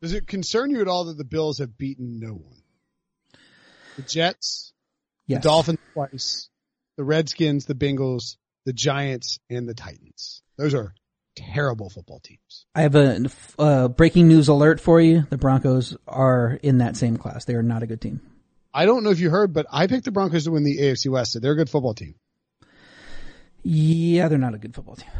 Does 0.02 0.12
it 0.12 0.26
concern 0.26 0.70
you 0.70 0.80
at 0.80 0.88
all 0.88 1.06
that 1.06 1.16
the 1.16 1.24
Bills 1.24 1.58
have 1.58 1.78
beaten 1.78 2.20
no 2.20 2.34
one? 2.34 2.62
The 3.96 4.02
Jets, 4.02 4.72
Yes. 5.32 5.42
the 5.42 5.48
Dolphins 5.48 5.78
twice, 5.94 6.48
the 6.96 7.04
Redskins, 7.04 7.66
the 7.66 7.74
Bengals, 7.74 8.36
the 8.64 8.72
Giants, 8.72 9.38
and 9.50 9.68
the 9.68 9.74
Titans. 9.74 10.42
Those 10.56 10.74
are 10.74 10.94
terrible 11.34 11.88
football 11.88 12.20
teams. 12.20 12.66
I 12.74 12.82
have 12.82 12.94
a 12.94 13.26
uh, 13.58 13.88
breaking 13.88 14.28
news 14.28 14.48
alert 14.48 14.80
for 14.80 15.00
you. 15.00 15.26
The 15.30 15.38
Broncos 15.38 15.96
are 16.06 16.58
in 16.62 16.78
that 16.78 16.96
same 16.96 17.16
class. 17.16 17.44
They 17.44 17.54
are 17.54 17.62
not 17.62 17.82
a 17.82 17.86
good 17.86 18.00
team. 18.00 18.20
I 18.74 18.86
don't 18.86 19.04
know 19.04 19.10
if 19.10 19.20
you 19.20 19.30
heard, 19.30 19.52
but 19.52 19.66
I 19.70 19.86
picked 19.86 20.04
the 20.04 20.12
Broncos 20.12 20.44
to 20.44 20.50
win 20.50 20.64
the 20.64 20.78
AFC 20.78 21.10
West. 21.10 21.32
So 21.32 21.40
they're 21.40 21.52
a 21.52 21.56
good 21.56 21.70
football 21.70 21.94
team. 21.94 22.14
Yeah, 23.62 24.28
they're 24.28 24.38
not 24.38 24.54
a 24.54 24.58
good 24.58 24.74
football 24.74 24.96
team. 24.96 25.10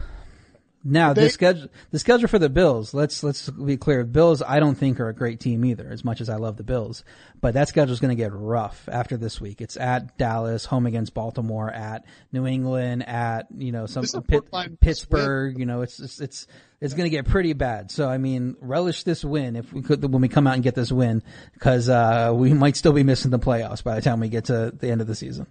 Now 0.85 1.13
They- 1.13 1.25
the 1.25 1.31
schedule, 1.31 1.69
the 1.91 1.99
schedule 1.99 2.29
for 2.29 2.39
the 2.39 2.49
Bills. 2.49 2.93
Let's 2.93 3.23
let's 3.23 3.49
be 3.49 3.77
clear. 3.77 4.05
Bills, 4.05 4.43
I 4.43 4.59
don't 4.59 4.75
think 4.75 4.99
are 4.99 5.09
a 5.09 5.15
great 5.15 5.39
team 5.39 5.65
either. 5.65 5.89
As 5.89 6.05
much 6.05 6.21
as 6.21 6.29
I 6.29 6.37
love 6.37 6.57
the 6.57 6.65
Bills, 6.65 7.05
but 7.41 7.55
that 7.55 7.69
schedule 7.69 7.93
is 7.93 8.01
going 8.01 8.17
to 8.17 8.21
get 8.21 8.33
rough 8.33 8.89
after 8.91 9.17
this 9.17 9.41
week. 9.41 9.61
It's 9.61 9.77
at 9.77 10.19
Dallas, 10.19 10.65
home 10.65 10.87
against 10.87 11.15
Baltimore, 11.15 11.71
at 11.71 12.05
New 12.33 12.47
England, 12.47 13.09
at 13.09 13.47
you 13.57 13.71
know 13.71 13.87
some 13.87 14.03
This 14.03 14.11
is 14.11 14.15
a 14.15 14.23
Pitt, 14.23 14.45
Pittsburgh. 14.81 15.59
You 15.59 15.67
know, 15.67 15.83
it's 15.83 16.01
it's 16.01 16.21
it's 16.21 16.47
it's 16.81 16.95
going 16.95 17.07
to 17.07 17.11
get 17.11 17.27
pretty 17.27 17.53
bad. 17.53 17.93
So 17.93 18.09
I 18.09 18.19
mean, 18.19 18.57
relish 18.61 19.05
this 19.05 19.25
win 19.25 19.55
if 19.55 19.73
we 19.73 19.83
could 19.83 20.03
when 20.03 20.21
we 20.21 20.29
come 20.29 20.49
out 20.49 20.55
and 20.55 20.65
get 20.65 20.75
this 20.75 20.91
win, 20.91 21.23
because 21.55 21.89
uh, 21.89 22.33
we 22.35 22.53
might 22.53 22.77
still 22.77 22.93
be 22.93 23.05
missing 23.05 23.31
the 23.31 23.39
playoffs 23.39 23.85
by 23.85 23.95
the 23.95 24.03
time 24.03 24.19
we 24.19 24.29
get 24.29 24.47
to 24.47 24.73
the 24.77 24.91
end 24.91 25.01
of 25.01 25.07
the 25.07 25.15
season. 25.15 25.47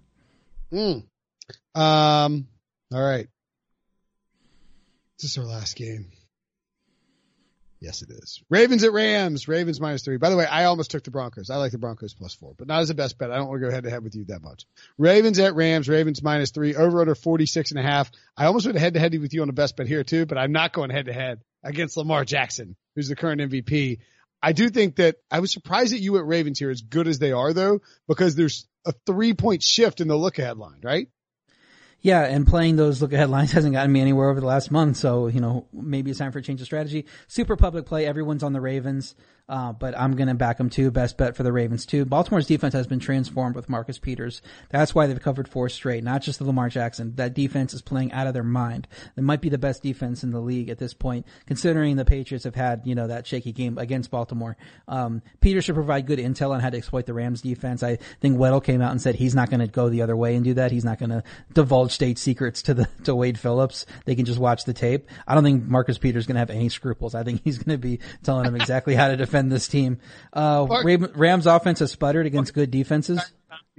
Mm. 0.73 1.03
Um, 1.73 2.47
all 2.93 3.01
right. 3.01 3.27
This 5.21 5.31
is 5.31 5.37
our 5.37 5.45
last 5.45 5.75
game? 5.75 6.07
Yes, 7.79 8.01
it 8.03 8.09
is. 8.11 8.41
Ravens 8.49 8.83
at 8.83 8.91
Rams. 8.91 9.47
Ravens 9.47 9.79
minus 9.79 10.03
three. 10.03 10.17
By 10.17 10.29
the 10.29 10.37
way, 10.37 10.45
I 10.45 10.65
almost 10.65 10.91
took 10.91 11.03
the 11.03 11.11
Broncos. 11.11 11.49
I 11.49 11.57
like 11.57 11.71
the 11.71 11.79
Broncos 11.79 12.13
plus 12.13 12.33
four, 12.33 12.53
but 12.57 12.67
not 12.67 12.81
as 12.81 12.89
a 12.91 12.95
best 12.95 13.17
bet. 13.17 13.31
I 13.31 13.37
don't 13.37 13.47
want 13.47 13.61
to 13.61 13.67
go 13.67 13.73
head 13.73 13.83
to 13.83 13.89
head 13.89 14.03
with 14.03 14.15
you 14.15 14.25
that 14.25 14.43
much. 14.43 14.65
Ravens 14.99 15.39
at 15.39 15.55
Rams. 15.55 15.89
Ravens 15.89 16.21
minus 16.21 16.51
three. 16.51 16.75
Over 16.75 17.01
under 17.01 17.15
46 17.15 17.71
and 17.71 17.79
a 17.79 17.83
half. 17.83 18.11
I 18.37 18.45
almost 18.45 18.65
went 18.65 18.77
head 18.77 18.93
to 18.95 18.99
head 18.99 19.19
with 19.19 19.33
you 19.33 19.41
on 19.41 19.47
the 19.47 19.53
best 19.53 19.77
bet 19.77 19.87
here 19.87 20.03
too, 20.03 20.25
but 20.25 20.37
I'm 20.37 20.51
not 20.51 20.73
going 20.73 20.91
head 20.91 21.05
to 21.05 21.13
head 21.13 21.41
against 21.63 21.97
Lamar 21.97 22.23
Jackson, 22.25 22.75
who's 22.95 23.07
the 23.07 23.15
current 23.15 23.41
MVP. 23.41 23.99
I 24.43 24.53
do 24.53 24.69
think 24.69 24.95
that 24.95 25.17
I 25.29 25.39
was 25.39 25.51
surprised 25.51 25.93
that 25.93 25.99
you 25.99 26.17
at 26.17 26.25
Ravens 26.25 26.59
here 26.59 26.71
as 26.71 26.81
good 26.81 27.07
as 27.07 27.19
they 27.19 27.31
are 27.31 27.53
though, 27.53 27.81
because 28.07 28.35
there's 28.35 28.67
a 28.85 28.93
three 29.05 29.33
point 29.33 29.61
shift 29.61 30.01
in 30.01 30.07
the 30.07 30.15
look 30.15 30.39
ahead 30.39 30.57
line, 30.57 30.81
right? 30.83 31.09
Yeah, 32.01 32.23
and 32.23 32.47
playing 32.47 32.77
those 32.77 33.01
look 33.01 33.13
ahead 33.13 33.29
lines 33.29 33.51
hasn't 33.53 33.73
gotten 33.73 33.91
me 33.91 34.01
anywhere 34.01 34.29
over 34.29 34.39
the 34.39 34.47
last 34.47 34.71
month. 34.71 34.97
So, 34.97 35.27
you 35.27 35.39
know, 35.39 35.67
maybe 35.71 36.09
it's 36.09 36.19
time 36.19 36.31
for 36.31 36.39
a 36.39 36.41
change 36.41 36.59
of 36.61 36.65
strategy. 36.65 37.05
Super 37.27 37.55
public 37.55 37.85
play. 37.85 38.05
Everyone's 38.05 38.43
on 38.43 38.53
the 38.53 38.61
Ravens. 38.61 39.15
Uh, 39.51 39.73
but 39.73 39.99
I'm 39.99 40.15
going 40.15 40.29
to 40.29 40.33
back 40.33 40.57
them 40.57 40.69
too. 40.69 40.91
Best 40.91 41.17
bet 41.17 41.35
for 41.35 41.43
the 41.43 41.51
Ravens 41.51 41.85
too. 41.85 42.05
Baltimore's 42.05 42.47
defense 42.47 42.73
has 42.73 42.87
been 42.87 43.01
transformed 43.01 43.53
with 43.53 43.67
Marcus 43.67 43.99
Peters. 43.99 44.41
That's 44.69 44.95
why 44.95 45.07
they've 45.07 45.21
covered 45.21 45.49
four 45.49 45.67
straight, 45.67 46.05
not 46.05 46.21
just 46.21 46.39
the 46.39 46.45
Lamar 46.45 46.69
Jackson. 46.69 47.15
That 47.17 47.33
defense 47.33 47.73
is 47.73 47.81
playing 47.81 48.13
out 48.13 48.27
of 48.27 48.33
their 48.33 48.45
mind. 48.45 48.87
It 49.17 49.23
might 49.23 49.41
be 49.41 49.49
the 49.49 49.57
best 49.57 49.83
defense 49.83 50.23
in 50.23 50.31
the 50.31 50.39
league 50.39 50.69
at 50.69 50.77
this 50.77 50.93
point, 50.93 51.27
considering 51.47 51.97
the 51.97 52.05
Patriots 52.05 52.45
have 52.45 52.55
had, 52.55 52.83
you 52.85 52.95
know, 52.95 53.07
that 53.07 53.27
shaky 53.27 53.51
game 53.51 53.77
against 53.77 54.09
Baltimore. 54.09 54.55
Um, 54.87 55.21
Peters 55.41 55.65
should 55.65 55.75
provide 55.75 56.07
good 56.07 56.19
intel 56.19 56.51
on 56.51 56.61
how 56.61 56.69
to 56.69 56.77
exploit 56.77 57.05
the 57.05 57.13
Rams 57.13 57.41
defense. 57.41 57.83
I 57.83 57.97
think 58.21 58.37
Weddle 58.37 58.63
came 58.63 58.81
out 58.81 58.91
and 58.91 59.01
said 59.01 59.15
he's 59.15 59.35
not 59.35 59.49
going 59.49 59.59
to 59.59 59.67
go 59.67 59.89
the 59.89 60.01
other 60.01 60.15
way 60.15 60.35
and 60.35 60.45
do 60.45 60.53
that. 60.53 60.71
He's 60.71 60.85
not 60.85 60.97
going 60.97 61.09
to 61.09 61.23
divulge 61.51 61.91
state 61.91 62.17
secrets 62.17 62.61
to 62.61 62.73
the, 62.73 62.87
to 63.03 63.13
Wade 63.13 63.37
Phillips. 63.37 63.85
They 64.05 64.15
can 64.15 64.23
just 64.23 64.39
watch 64.39 64.63
the 64.63 64.73
tape. 64.73 65.09
I 65.27 65.35
don't 65.35 65.43
think 65.43 65.65
Marcus 65.65 65.97
Peters 65.97 66.23
is 66.23 66.27
going 66.27 66.35
to 66.35 66.39
have 66.39 66.49
any 66.49 66.69
scruples. 66.69 67.15
I 67.15 67.23
think 67.23 67.41
he's 67.43 67.57
going 67.57 67.77
to 67.77 67.77
be 67.77 67.99
telling 68.23 68.45
them 68.45 68.55
exactly 68.55 68.95
how 68.95 69.09
to 69.09 69.17
defend 69.17 69.40
this 69.49 69.67
team. 69.67 69.99
Uh, 70.33 70.67
Rams 71.15 71.47
offense 71.47 71.79
has 71.79 71.91
sputtered 71.91 72.25
against 72.25 72.53
good 72.53 72.71
defenses. 72.71 73.21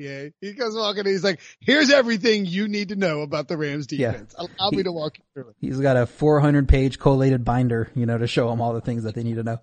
Yeah. 0.02 0.28
He 0.40 0.52
goes 0.52 0.74
walking 0.74 1.00
and 1.00 1.08
he's 1.08 1.24
like, 1.24 1.40
here's 1.60 1.90
everything 1.90 2.44
you 2.46 2.68
need 2.68 2.88
to 2.88 2.96
know 2.96 3.22
about 3.22 3.48
the 3.48 3.56
Rams 3.56 3.86
Yeah. 3.90 4.12
defense. 4.12 4.34
Allow 4.36 4.70
me 4.70 4.82
to 4.82 4.92
walk 4.92 5.18
you 5.18 5.24
through 5.34 5.50
it. 5.50 5.56
He's 5.60 5.78
got 5.80 5.96
a 5.96 6.06
400 6.06 6.68
page 6.68 6.98
collated 6.98 7.44
binder, 7.44 7.90
you 7.94 8.06
know, 8.06 8.18
to 8.18 8.26
show 8.26 8.50
them 8.50 8.60
all 8.60 8.72
the 8.74 8.80
things 8.80 9.04
that 9.04 9.14
they 9.14 9.22
need 9.22 9.36
to 9.36 9.42
know. 9.42 9.58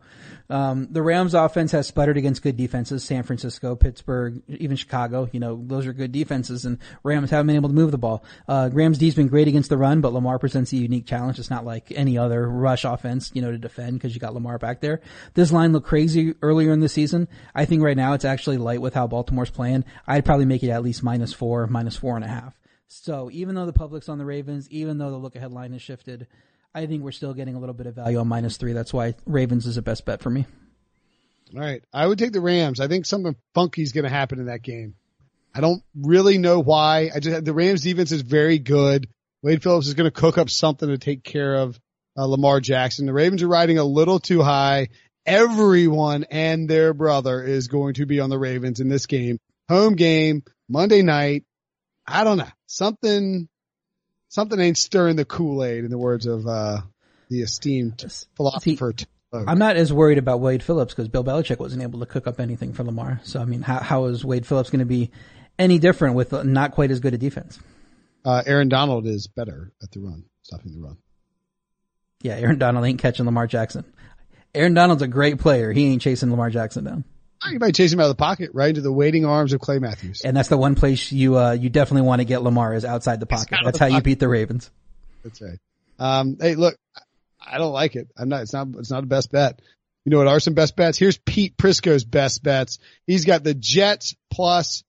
Um, 0.50 0.88
the 0.90 1.02
Rams 1.04 1.36
offense 1.36 1.72
has 1.74 1.88
sputtered 1.88 2.18
against 2.18 2.42
good 2.42 2.58
defenses, 2.58 3.04
San 3.04 3.22
Francisco, 3.24 3.76
Pittsburgh, 3.76 4.42
even 4.48 4.78
Chicago, 4.78 5.30
you 5.32 5.40
know, 5.40 5.62
those 5.68 5.86
are 5.86 5.94
good 5.94 6.12
defenses 6.12 6.66
and 6.66 6.80
Rams 7.04 7.30
haven't 7.30 7.48
been 7.48 7.56
able 7.56 7.70
to 7.70 7.76
move 7.76 7.92
the 7.92 8.00
ball. 8.00 8.24
Uh, 8.48 8.70
Rams 8.74 8.98
D's 8.98 9.14
been 9.14 9.28
great 9.28 9.48
against 9.48 9.70
the 9.70 9.78
run, 9.78 10.02
but 10.02 10.12
Lamar 10.14 10.40
presents 10.40 10.74
a 10.74 10.78
unique 10.78 11.06
challenge. 11.06 11.38
It's 11.38 11.52
not 11.52 11.66
like 11.66 11.92
any 11.96 12.18
other 12.18 12.50
rush 12.50 12.84
offense, 12.84 13.30
you 13.36 13.42
know, 13.42 13.52
to 13.52 13.58
defend 13.60 13.94
because 14.00 14.16
you 14.16 14.20
got 14.20 14.34
Lamar 14.34 14.58
back 14.58 14.82
there. 14.82 15.02
This 15.36 15.52
line 15.52 15.72
looked 15.72 15.86
crazy 15.88 16.34
earlier 16.42 16.72
in 16.72 16.80
the 16.80 16.90
season. 16.90 17.28
I 17.54 17.66
think 17.66 17.84
right 17.84 17.98
now 17.98 18.14
it's 18.14 18.26
actually 18.26 18.58
light 18.58 18.82
with 18.82 18.94
how 18.96 19.06
Baltimore's 19.06 19.52
playing. 19.52 19.86
I'd 20.08 20.26
probably 20.30 20.46
make 20.46 20.62
it 20.62 20.70
at 20.70 20.84
least 20.84 21.02
minus 21.02 21.34
four, 21.34 21.66
minus 21.66 21.96
four 21.96 22.16
and 22.16 22.24
a 22.24 22.28
half. 22.28 22.54
So 22.88 23.32
even 23.32 23.56
though 23.56 23.66
the 23.66 23.74
public's 23.74 24.10
on 24.10 24.20
the 24.20 24.26
Ravens, 24.26 24.70
even 24.70 25.00
though 25.00 25.10
the 25.10 25.18
look 25.18 25.36
ahead 25.36 25.52
line 25.52 25.74
has 25.74 25.82
shifted, 25.82 26.28
I 26.72 26.86
think 26.86 27.02
we're 27.02 27.14
still 27.14 27.34
getting 27.34 27.56
a 27.56 27.60
little 27.60 27.74
bit 27.74 27.88
of 27.88 27.96
value 27.96 28.20
on 28.20 28.28
minus 28.28 28.58
three. 28.58 28.74
That's 28.74 28.94
why 28.94 29.16
Ravens 29.26 29.66
is 29.66 29.74
the 29.74 29.82
best 29.82 30.06
bet 30.06 30.22
for 30.22 30.30
me. 30.30 30.46
All 31.56 31.62
right. 31.62 31.84
I 31.92 32.06
would 32.06 32.20
take 32.20 32.32
the 32.32 32.42
Rams. 32.42 32.80
I 32.80 32.88
think 32.88 33.08
something 33.08 33.36
funky 33.56 33.82
is 33.82 33.92
going 33.92 34.04
to 34.04 34.10
happen 34.12 34.38
in 34.38 34.46
that 34.46 34.62
game. 34.62 34.94
I 35.56 35.62
don't 35.62 35.82
really 36.00 36.38
know 36.38 36.60
why. 36.60 37.10
I 37.12 37.20
just, 37.20 37.44
the 37.44 37.54
Rams 37.54 37.82
defense 37.82 38.12
is 38.12 38.22
very 38.22 38.60
good. 38.60 39.08
Wade 39.42 39.64
Phillips 39.64 39.88
is 39.88 39.96
going 39.96 40.12
to 40.12 40.22
cook 40.22 40.38
up 40.38 40.52
something 40.52 40.90
to 40.90 41.00
take 41.00 41.24
care 41.24 41.56
of 41.56 41.80
uh, 42.16 42.26
Lamar 42.26 42.60
Jackson. 42.60 43.08
The 43.08 43.14
Ravens 43.14 43.42
are 43.42 43.48
riding 43.48 43.80
a 43.80 43.84
little 43.84 44.20
too 44.20 44.44
high. 44.44 44.90
Everyone 45.26 46.26
and 46.30 46.70
their 46.70 46.94
brother 46.94 47.42
is 47.42 47.68
going 47.68 47.96
to 47.96 48.06
be 48.06 48.20
on 48.20 48.30
the 48.30 48.38
Ravens 48.38 48.80
in 48.80 48.90
this 48.90 49.08
game. 49.08 49.40
Home 49.70 49.96
game, 49.96 50.44
Monday 50.68 51.02
night. 51.02 51.46
I 52.06 52.24
don't 52.24 52.38
know. 52.38 52.48
Something, 52.66 53.48
something 54.28 54.60
ain't 54.60 54.78
stirring 54.78 55.16
the 55.16 55.26
Kool-Aid 55.26 55.86
in 55.86 55.92
the 55.92 55.98
words 55.98 56.26
of, 56.26 56.46
uh, 56.46 56.82
the 57.30 57.42
esteemed 57.42 58.04
philosopher. 58.36 58.94
Logue. 59.32 59.46
I'm 59.48 59.60
not 59.60 59.76
as 59.78 59.94
worried 59.94 60.18
about 60.18 60.40
Wade 60.40 60.64
Phillips 60.64 60.94
because 60.94 61.08
Bill 61.08 61.24
Belichick 61.24 61.60
wasn't 61.60 61.84
able 61.84 62.00
to 62.00 62.08
cook 62.08 62.26
up 62.26 62.40
anything 62.40 62.74
for 62.74 62.84
Lamar. 62.84 63.22
So 63.24 63.40
I 63.40 63.46
mean, 63.46 63.62
how, 63.62 63.80
how 63.80 64.06
is 64.06 64.26
Wade 64.26 64.48
Phillips 64.48 64.72
going 64.72 64.80
to 64.80 64.86
be 64.86 65.12
any 65.60 65.78
different 65.78 66.16
with 66.16 66.34
not 66.44 66.72
quite 66.72 66.90
as 66.90 67.00
good 67.00 67.14
a 67.14 67.18
defense? 67.20 67.60
Uh, 68.26 68.42
Aaron 68.46 68.70
Donald 68.70 69.06
is 69.06 69.28
better 69.28 69.72
at 69.84 69.92
the 69.92 70.00
run, 70.00 70.24
stopping 70.42 70.74
the 70.74 70.82
run. 70.82 70.98
Yeah, 72.22 72.38
Aaron 72.38 72.58
Donald 72.58 72.86
ain't 72.86 73.00
catching 73.00 73.26
Lamar 73.26 73.46
Jackson. 73.46 73.86
Aaron 74.56 74.74
Donald's 74.74 75.04
a 75.04 75.08
great 75.08 75.38
player. 75.38 75.72
He 75.72 75.86
ain't 75.86 76.02
chasing 76.02 76.32
Lamar 76.32 76.50
Jackson 76.50 76.84
down. 76.84 77.04
You 77.48 77.60
might 77.60 77.76
chase 77.76 77.94
him 77.94 78.00
out 78.00 78.04
of 78.04 78.10
the 78.10 78.16
pocket 78.16 78.52
right 78.54 78.70
into 78.70 78.82
the 78.82 78.92
waiting 78.92 79.26
arms 79.26 79.54
of 79.54 79.62
Clay 79.62 79.80
Matthews. 79.80 80.22
And 80.22 80.36
that's 80.36 80.50
the 80.50 80.58
one 80.58 80.76
place 80.76 81.12
you, 81.12 81.38
uh, 81.38 81.54
you 81.54 81.70
definitely 81.70 82.08
want 82.08 82.20
to 82.20 82.26
get 82.26 82.44
Lamar 82.44 82.74
is 82.74 82.84
outside 82.86 83.20
the 83.20 83.26
pocket. 83.26 83.58
That's 83.64 83.80
the 83.80 83.86
how 83.86 83.96
you 83.96 84.02
beat 84.02 84.20
the 84.20 84.28
Ravens. 84.28 84.70
That's 85.24 85.42
right. 85.42 85.60
Um, 85.98 86.38
hey, 86.40 86.56
look, 86.56 86.76
I 87.40 87.58
don't 87.58 87.74
like 87.74 87.96
it. 87.96 88.10
I'm 88.18 88.30
not, 88.30 88.42
it's 88.42 88.54
not, 88.54 88.68
it's 88.78 88.92
not 88.92 89.04
a 89.04 89.08
best 89.08 89.32
bet. 89.32 89.62
You 90.06 90.12
know 90.12 90.18
what 90.18 90.28
are 90.28 90.40
some 90.40 90.54
best 90.54 90.76
bets? 90.76 90.98
Here's 90.98 91.18
Pete 91.18 91.58
Prisco's 91.58 92.04
best 92.04 92.42
bets. 92.42 92.80
He's 93.06 93.26
got 93.26 93.44
the 93.44 93.54
Jets 93.54 94.16
plus 94.32 94.84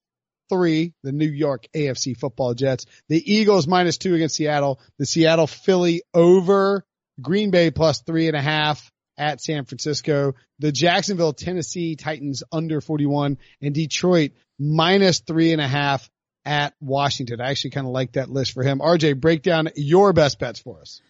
three, 0.48 0.94
the 1.02 1.12
New 1.12 1.28
York 1.28 1.66
AFC 1.74 2.16
football 2.16 2.54
Jets, 2.54 2.86
the 3.08 3.32
Eagles 3.32 3.66
minus 3.66 3.98
two 3.98 4.14
against 4.14 4.36
Seattle, 4.36 4.80
the 4.98 5.06
Seattle 5.06 5.46
Philly 5.46 6.02
over 6.14 6.84
Green 7.20 7.50
Bay 7.50 7.70
plus 7.70 8.02
three 8.02 8.28
and 8.28 8.36
a 8.36 8.40
half 8.40 8.90
at 9.20 9.40
San 9.40 9.66
Francisco, 9.66 10.34
the 10.58 10.72
Jacksonville 10.72 11.34
Tennessee 11.34 11.94
Titans 11.94 12.42
under 12.50 12.80
41 12.80 13.36
and 13.60 13.74
Detroit 13.74 14.32
minus 14.58 15.20
three 15.20 15.52
and 15.52 15.60
a 15.60 15.68
half 15.68 16.10
at 16.46 16.74
Washington. 16.80 17.38
I 17.40 17.50
actually 17.50 17.72
kind 17.72 17.86
of 17.86 17.92
like 17.92 18.12
that 18.12 18.30
list 18.30 18.52
for 18.52 18.62
him. 18.62 18.80
RJ, 18.80 19.20
break 19.20 19.42
down 19.42 19.68
your 19.76 20.14
best 20.14 20.38
bets 20.38 20.58
for 20.58 20.80
us. 20.80 21.02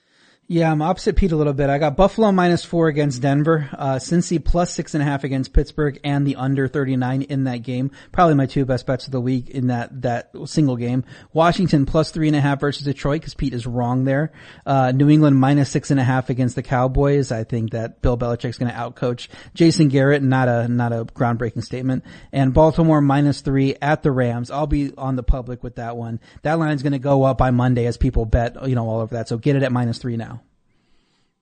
Yeah, 0.53 0.73
I'm 0.73 0.83
opposite 0.83 1.15
Pete 1.15 1.31
a 1.31 1.37
little 1.37 1.53
bit. 1.53 1.71
I 1.71 1.79
got 1.79 1.97
Buffalo 1.97 2.33
minus 2.33 2.65
four 2.65 2.89
against 2.89 3.23
Denver, 3.23 3.71
uh, 3.73 3.95
Cincy 4.01 4.45
plus 4.45 4.75
six 4.75 4.95
and 4.95 5.03
a 5.03 5.07
half 5.07 5.23
against 5.23 5.53
Pittsburgh 5.53 6.01
and 6.03 6.27
the 6.27 6.35
under 6.35 6.67
39 6.67 7.23
in 7.23 7.45
that 7.45 7.59
game. 7.59 7.93
Probably 8.11 8.35
my 8.35 8.47
two 8.47 8.65
best 8.65 8.85
bets 8.85 9.07
of 9.07 9.13
the 9.13 9.21
week 9.21 9.49
in 9.49 9.69
that, 9.69 10.03
that 10.03 10.33
single 10.47 10.75
game. 10.75 11.05
Washington 11.33 11.87
plus 11.87 12.11
three 12.11 12.27
and 12.27 12.35
a 12.35 12.41
half 12.41 12.59
versus 12.59 12.83
Detroit 12.83 13.21
because 13.21 13.35
Pete 13.35 13.55
is 13.55 13.65
wrong 13.65 14.03
there. 14.03 14.33
Uh, 14.67 14.91
New 14.91 15.09
England 15.09 15.39
minus 15.39 15.71
six 15.71 15.93
and 15.93 16.01
a 16.01 16.03
half 16.03 16.31
against 16.31 16.57
the 16.57 16.65
Cowboys. 16.65 17.31
I 17.31 17.45
think 17.45 17.71
that 17.71 18.03
Bill 18.03 18.19
Belichick's 18.19 18.59
going 18.59 18.73
to 18.73 18.77
outcoach 18.77 19.29
Jason 19.55 19.87
Garrett. 19.87 20.21
Not 20.21 20.49
a, 20.49 20.67
not 20.67 20.93
a 20.93 21.05
groundbreaking 21.05 21.63
statement. 21.63 22.03
And 22.33 22.53
Baltimore 22.53 23.01
minus 23.01 23.41
three 23.41 23.77
at 23.81 24.03
the 24.03 24.11
Rams. 24.11 24.51
I'll 24.51 24.67
be 24.67 24.93
on 24.99 25.15
the 25.15 25.23
public 25.23 25.63
with 25.63 25.77
that 25.77 25.97
one. 25.97 26.19
That 26.43 26.59
line's 26.59 26.83
going 26.83 26.91
to 26.95 26.99
go 26.99 27.23
up 27.23 27.39
by 27.39 27.53
Monday 27.53 27.87
as 27.87 27.97
people 27.97 28.25
bet, 28.25 28.67
you 28.69 28.75
know, 28.75 28.89
all 28.89 28.99
over 28.99 29.15
that. 29.15 29.29
So 29.29 29.39
get 29.39 29.55
it 29.55 29.63
at 29.63 29.71
minus 29.71 29.99
three 29.99 30.17
now. 30.17 30.40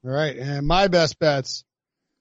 All 0.05 0.11
right. 0.11 0.37
And 0.37 0.67
my 0.67 0.89
best 0.89 1.19
bets, 1.19 1.65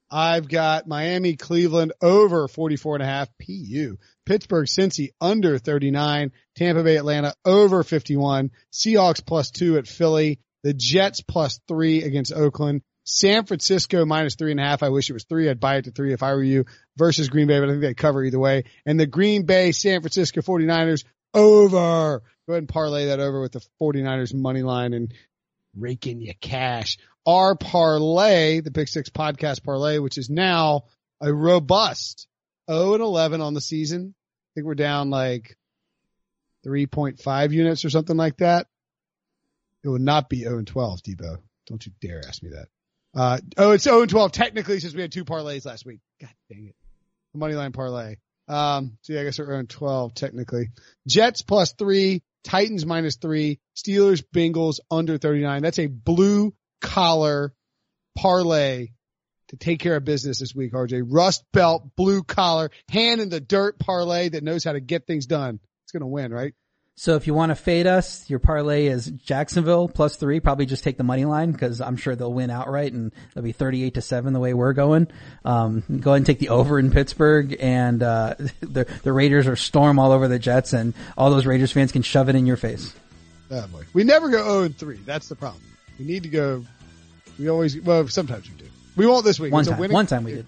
I've 0.10 0.48
got 0.48 0.88
Miami, 0.88 1.36
Cleveland 1.36 1.94
over 2.02 2.48
44 2.48 2.96
and 2.96 3.04
a 3.04 3.08
half 3.08 3.30
PU, 3.46 3.98
Pittsburgh, 4.26 4.68
Cincy 4.68 5.10
under 5.20 5.58
39, 5.58 6.32
Tampa 6.56 6.84
Bay, 6.84 6.98
Atlanta 6.98 7.34
over 7.46 7.84
51, 7.84 8.52
Seahawks 8.72 9.26
plus 9.26 9.52
two 9.52 9.78
at 9.78 9.88
Philly, 9.88 10.40
the 10.64 10.74
Jets 10.74 11.22
plus 11.22 11.60
three 11.68 12.04
against 12.04 12.34
Oakland, 12.34 12.82
San 13.04 13.46
Francisco 13.46 14.06
minus 14.06 14.36
three 14.36 14.52
and 14.52 14.60
a 14.60 14.64
half. 14.64 14.84
I 14.84 14.90
wish 14.90 15.10
it 15.10 15.14
was 15.14 15.26
three. 15.26 15.50
I'd 15.50 15.60
buy 15.60 15.78
it 15.78 15.86
to 15.86 15.92
three 15.92 16.14
if 16.14 16.24
I 16.24 16.34
were 16.34 16.44
you 16.44 16.66
versus 16.98 17.30
Green 17.30 17.48
Bay, 17.48 17.60
but 17.60 17.70
I 17.70 17.72
think 17.74 17.82
they 17.82 17.94
cover 17.94 18.24
either 18.24 18.40
way. 18.40 18.64
And 18.86 19.00
the 19.00 19.08
Green 19.08 19.46
Bay, 19.46 19.72
San 19.72 20.02
Francisco 20.02 20.42
49ers 20.42 21.06
over. 21.34 22.22
Go 22.48 22.54
ahead 22.54 22.64
and 22.64 22.70
parlay 22.70 23.08
that 23.08 23.20
over 23.20 23.42
with 23.42 23.52
the 23.54 23.66
49ers 23.82 24.34
money 24.34 24.64
line 24.64 24.94
and 24.94 25.14
rake 25.78 26.08
in 26.08 26.22
your 26.22 26.36
cash. 26.40 26.98
Our 27.26 27.56
parlay, 27.56 28.62
the 28.62 28.72
Big 28.72 28.88
Six 28.88 29.10
podcast 29.10 29.64
parlay, 29.64 30.00
which 30.00 30.18
is 30.18 30.30
now 30.30 30.86
a 31.22 31.34
robust 31.34 32.28
0 32.70 32.94
and 32.94 33.04
11 33.04 33.42
on 33.42 33.54
the 33.54 33.62
season. 33.62 34.14
I 34.16 34.50
think 34.56 34.68
we're 34.68 34.76
down 34.76 35.10
like 35.10 35.58
3.5 36.66 37.52
units 37.52 37.86
or 37.86 37.90
something 37.90 38.18
like 38.18 38.38
that. 38.38 38.68
It 39.84 39.90
will 39.90 40.00
not 40.00 40.30
be 40.30 40.44
0 40.44 40.60
and 40.60 40.68
12, 40.68 41.02
Debo. 41.02 41.38
Don't 41.68 41.86
you 41.86 41.92
dare 42.02 42.22
ask 42.28 42.42
me 42.42 42.52
that. 42.52 42.68
Uh, 43.16 43.40
oh, 43.58 43.72
it's 43.72 43.84
0 43.84 44.02
and 44.02 44.10
12 44.10 44.32
technically 44.32 44.80
since 44.80 44.94
we 44.94 45.02
had 45.02 45.12
two 45.12 45.26
parlays 45.26 45.66
last 45.66 45.86
week. 45.86 46.00
God 46.22 46.30
dang 46.50 46.68
it. 46.68 46.76
The 47.34 47.40
money 47.40 47.56
line 47.56 47.72
parlay. 47.72 48.16
Um, 48.48 48.98
so 49.02 49.14
yeah, 49.14 49.22
I 49.22 49.24
guess 49.26 49.40
we're 49.40 49.46
0 49.46 49.60
and 49.60 49.70
12 49.70 50.14
technically. 50.14 50.70
Jets 51.08 51.42
plus 51.42 51.74
three, 51.74 52.22
Titans 52.48 52.86
minus 52.86 53.18
three, 53.18 53.60
Steelers, 53.76 54.24
Bengals 54.34 54.80
under 54.90 55.18
39. 55.18 55.62
That's 55.62 55.80
a 55.80 55.88
blue 55.88 56.54
collar 56.80 57.54
parlay 58.18 58.88
to 59.50 59.58
take 59.58 59.82
care 59.82 59.98
of 59.98 60.06
business 60.06 60.40
this 60.40 60.56
week, 60.56 60.72
RJ. 60.72 61.04
Rust 61.06 61.44
belt, 61.52 61.90
blue 61.98 62.24
collar, 62.24 62.72
hand 62.90 63.20
in 63.20 63.28
the 63.28 63.42
dirt 63.42 63.78
parlay 63.78 64.30
that 64.30 64.44
knows 64.44 64.64
how 64.64 64.72
to 64.72 64.80
get 64.80 65.06
things 65.06 65.26
done. 65.26 65.60
It's 65.84 65.92
going 65.92 66.02
to 66.02 66.08
win, 66.08 66.34
right? 66.34 66.54
So 67.00 67.16
if 67.16 67.28
you 67.28 67.36
want 67.36 67.52
to 67.52 67.56
fade 67.56 67.86
us, 67.86 68.28
your 68.28 68.40
parlay 68.40 68.88
is 68.88 69.06
Jacksonville 69.06 69.88
plus 69.88 70.16
three. 70.16 70.40
Probably 70.40 70.66
just 70.66 70.84
take 70.84 70.98
the 70.98 71.04
money 71.04 71.26
line 71.26 71.52
because 71.52 71.80
I'm 71.80 71.96
sure 71.96 72.16
they'll 72.16 72.34
win 72.34 72.50
outright 72.50 72.92
and 72.92 73.12
it'll 73.32 73.44
be 73.44 73.52
38 73.52 73.94
to 73.94 74.02
seven 74.02 74.34
the 74.34 74.40
way 74.40 74.56
we're 74.56 74.74
going. 74.74 75.08
Um, 75.46 75.84
go 76.00 76.10
ahead 76.12 76.18
and 76.18 76.26
take 76.26 76.40
the 76.40 76.50
over 76.50 76.80
in 76.80 76.90
Pittsburgh 76.90 77.56
and, 77.60 78.02
uh, 78.02 78.34
the, 78.62 78.86
the 79.04 79.14
Raiders 79.14 79.46
are 79.46 79.56
storm 79.56 80.00
all 80.00 80.12
over 80.12 80.28
the 80.28 80.40
Jets 80.40 80.74
and 80.74 80.96
all 81.16 81.30
those 81.30 81.46
Raiders 81.46 81.72
fans 81.72 81.92
can 81.92 82.02
shove 82.02 82.30
it 82.30 82.36
in 82.36 82.48
your 82.48 82.58
face. 82.58 82.96
Oh 83.52 83.68
boy. 83.68 83.84
We 83.94 84.04
never 84.04 84.30
go 84.30 84.44
0 84.44 84.64
and 84.64 84.76
3. 84.76 84.98
That's 85.06 85.30
the 85.30 85.36
problem. 85.36 85.62
We 86.00 86.06
need 86.06 86.24
to 86.24 86.30
go, 86.30 86.66
we 87.38 87.48
always, 87.48 87.80
well, 87.80 88.08
sometimes 88.08 88.50
we 88.50 88.56
do. 88.58 88.66
We 88.96 89.06
won't 89.06 89.24
this 89.24 89.40
week. 89.40 89.54
One 89.54 89.62
It's 89.62 89.70
time, 89.70 89.80
winning- 89.80 89.94
one 89.94 90.08
time 90.08 90.24
we 90.24 90.34
did. 90.34 90.48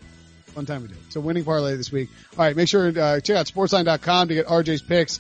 One 0.56 0.66
time 0.66 0.82
we 0.82 0.88
did. 0.88 0.98
A 1.16 1.20
winning 1.20 1.46
parlay 1.46 1.76
this 1.78 1.92
week. 1.92 2.10
All 2.40 2.44
right. 2.44 2.56
Make 2.56 2.68
sure, 2.68 2.88
uh, 2.88 3.20
check 3.20 3.38
out 3.38 3.46
sportsline.com 3.46 4.30
to 4.30 4.34
get 4.34 4.48
RJ's 4.48 4.82
picks. 4.82 5.20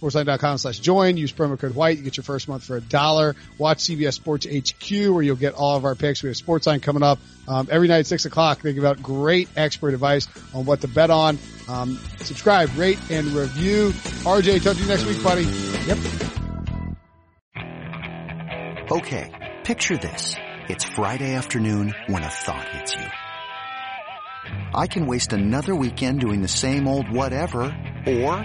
Sportsline.com 0.00 0.58
slash 0.58 0.78
join. 0.78 1.16
Use 1.16 1.32
promo 1.32 1.58
code 1.58 1.74
white. 1.74 1.98
You 1.98 2.04
get 2.04 2.16
your 2.16 2.24
first 2.24 2.48
month 2.48 2.64
for 2.64 2.76
a 2.76 2.80
dollar. 2.80 3.34
Watch 3.58 3.78
CBS 3.78 4.14
Sports 4.14 4.46
HQ 4.46 4.90
where 5.12 5.22
you'll 5.22 5.36
get 5.36 5.54
all 5.54 5.76
of 5.76 5.84
our 5.84 5.94
picks. 5.94 6.22
We 6.22 6.28
have 6.28 6.36
Sportsline 6.36 6.80
coming 6.82 7.02
up, 7.02 7.18
um, 7.46 7.68
every 7.70 7.88
night 7.88 8.00
at 8.00 8.06
six 8.06 8.24
o'clock. 8.24 8.62
They 8.62 8.72
give 8.72 8.84
out 8.84 9.02
great 9.02 9.48
expert 9.56 9.94
advice 9.94 10.28
on 10.54 10.64
what 10.64 10.82
to 10.82 10.88
bet 10.88 11.10
on. 11.10 11.38
Um, 11.68 11.98
subscribe, 12.20 12.74
rate, 12.76 12.98
and 13.10 13.26
review. 13.28 13.90
RJ, 14.24 14.62
talk 14.62 14.74
to 14.74 14.80
you 14.80 14.86
next 14.86 15.04
week, 15.04 15.22
buddy. 15.22 15.44
Yep. 15.86 15.98
Okay, 18.90 19.56
picture 19.64 19.98
this. 19.98 20.34
It's 20.68 20.84
Friday 20.84 21.34
afternoon 21.34 21.94
when 22.06 22.22
a 22.22 22.28
thought 22.28 22.68
hits 22.68 22.94
you. 22.94 23.04
I 24.74 24.86
can 24.86 25.06
waste 25.06 25.32
another 25.32 25.74
weekend 25.74 26.20
doing 26.20 26.40
the 26.40 26.48
same 26.48 26.86
old 26.86 27.10
whatever, 27.10 27.60
or 28.06 28.44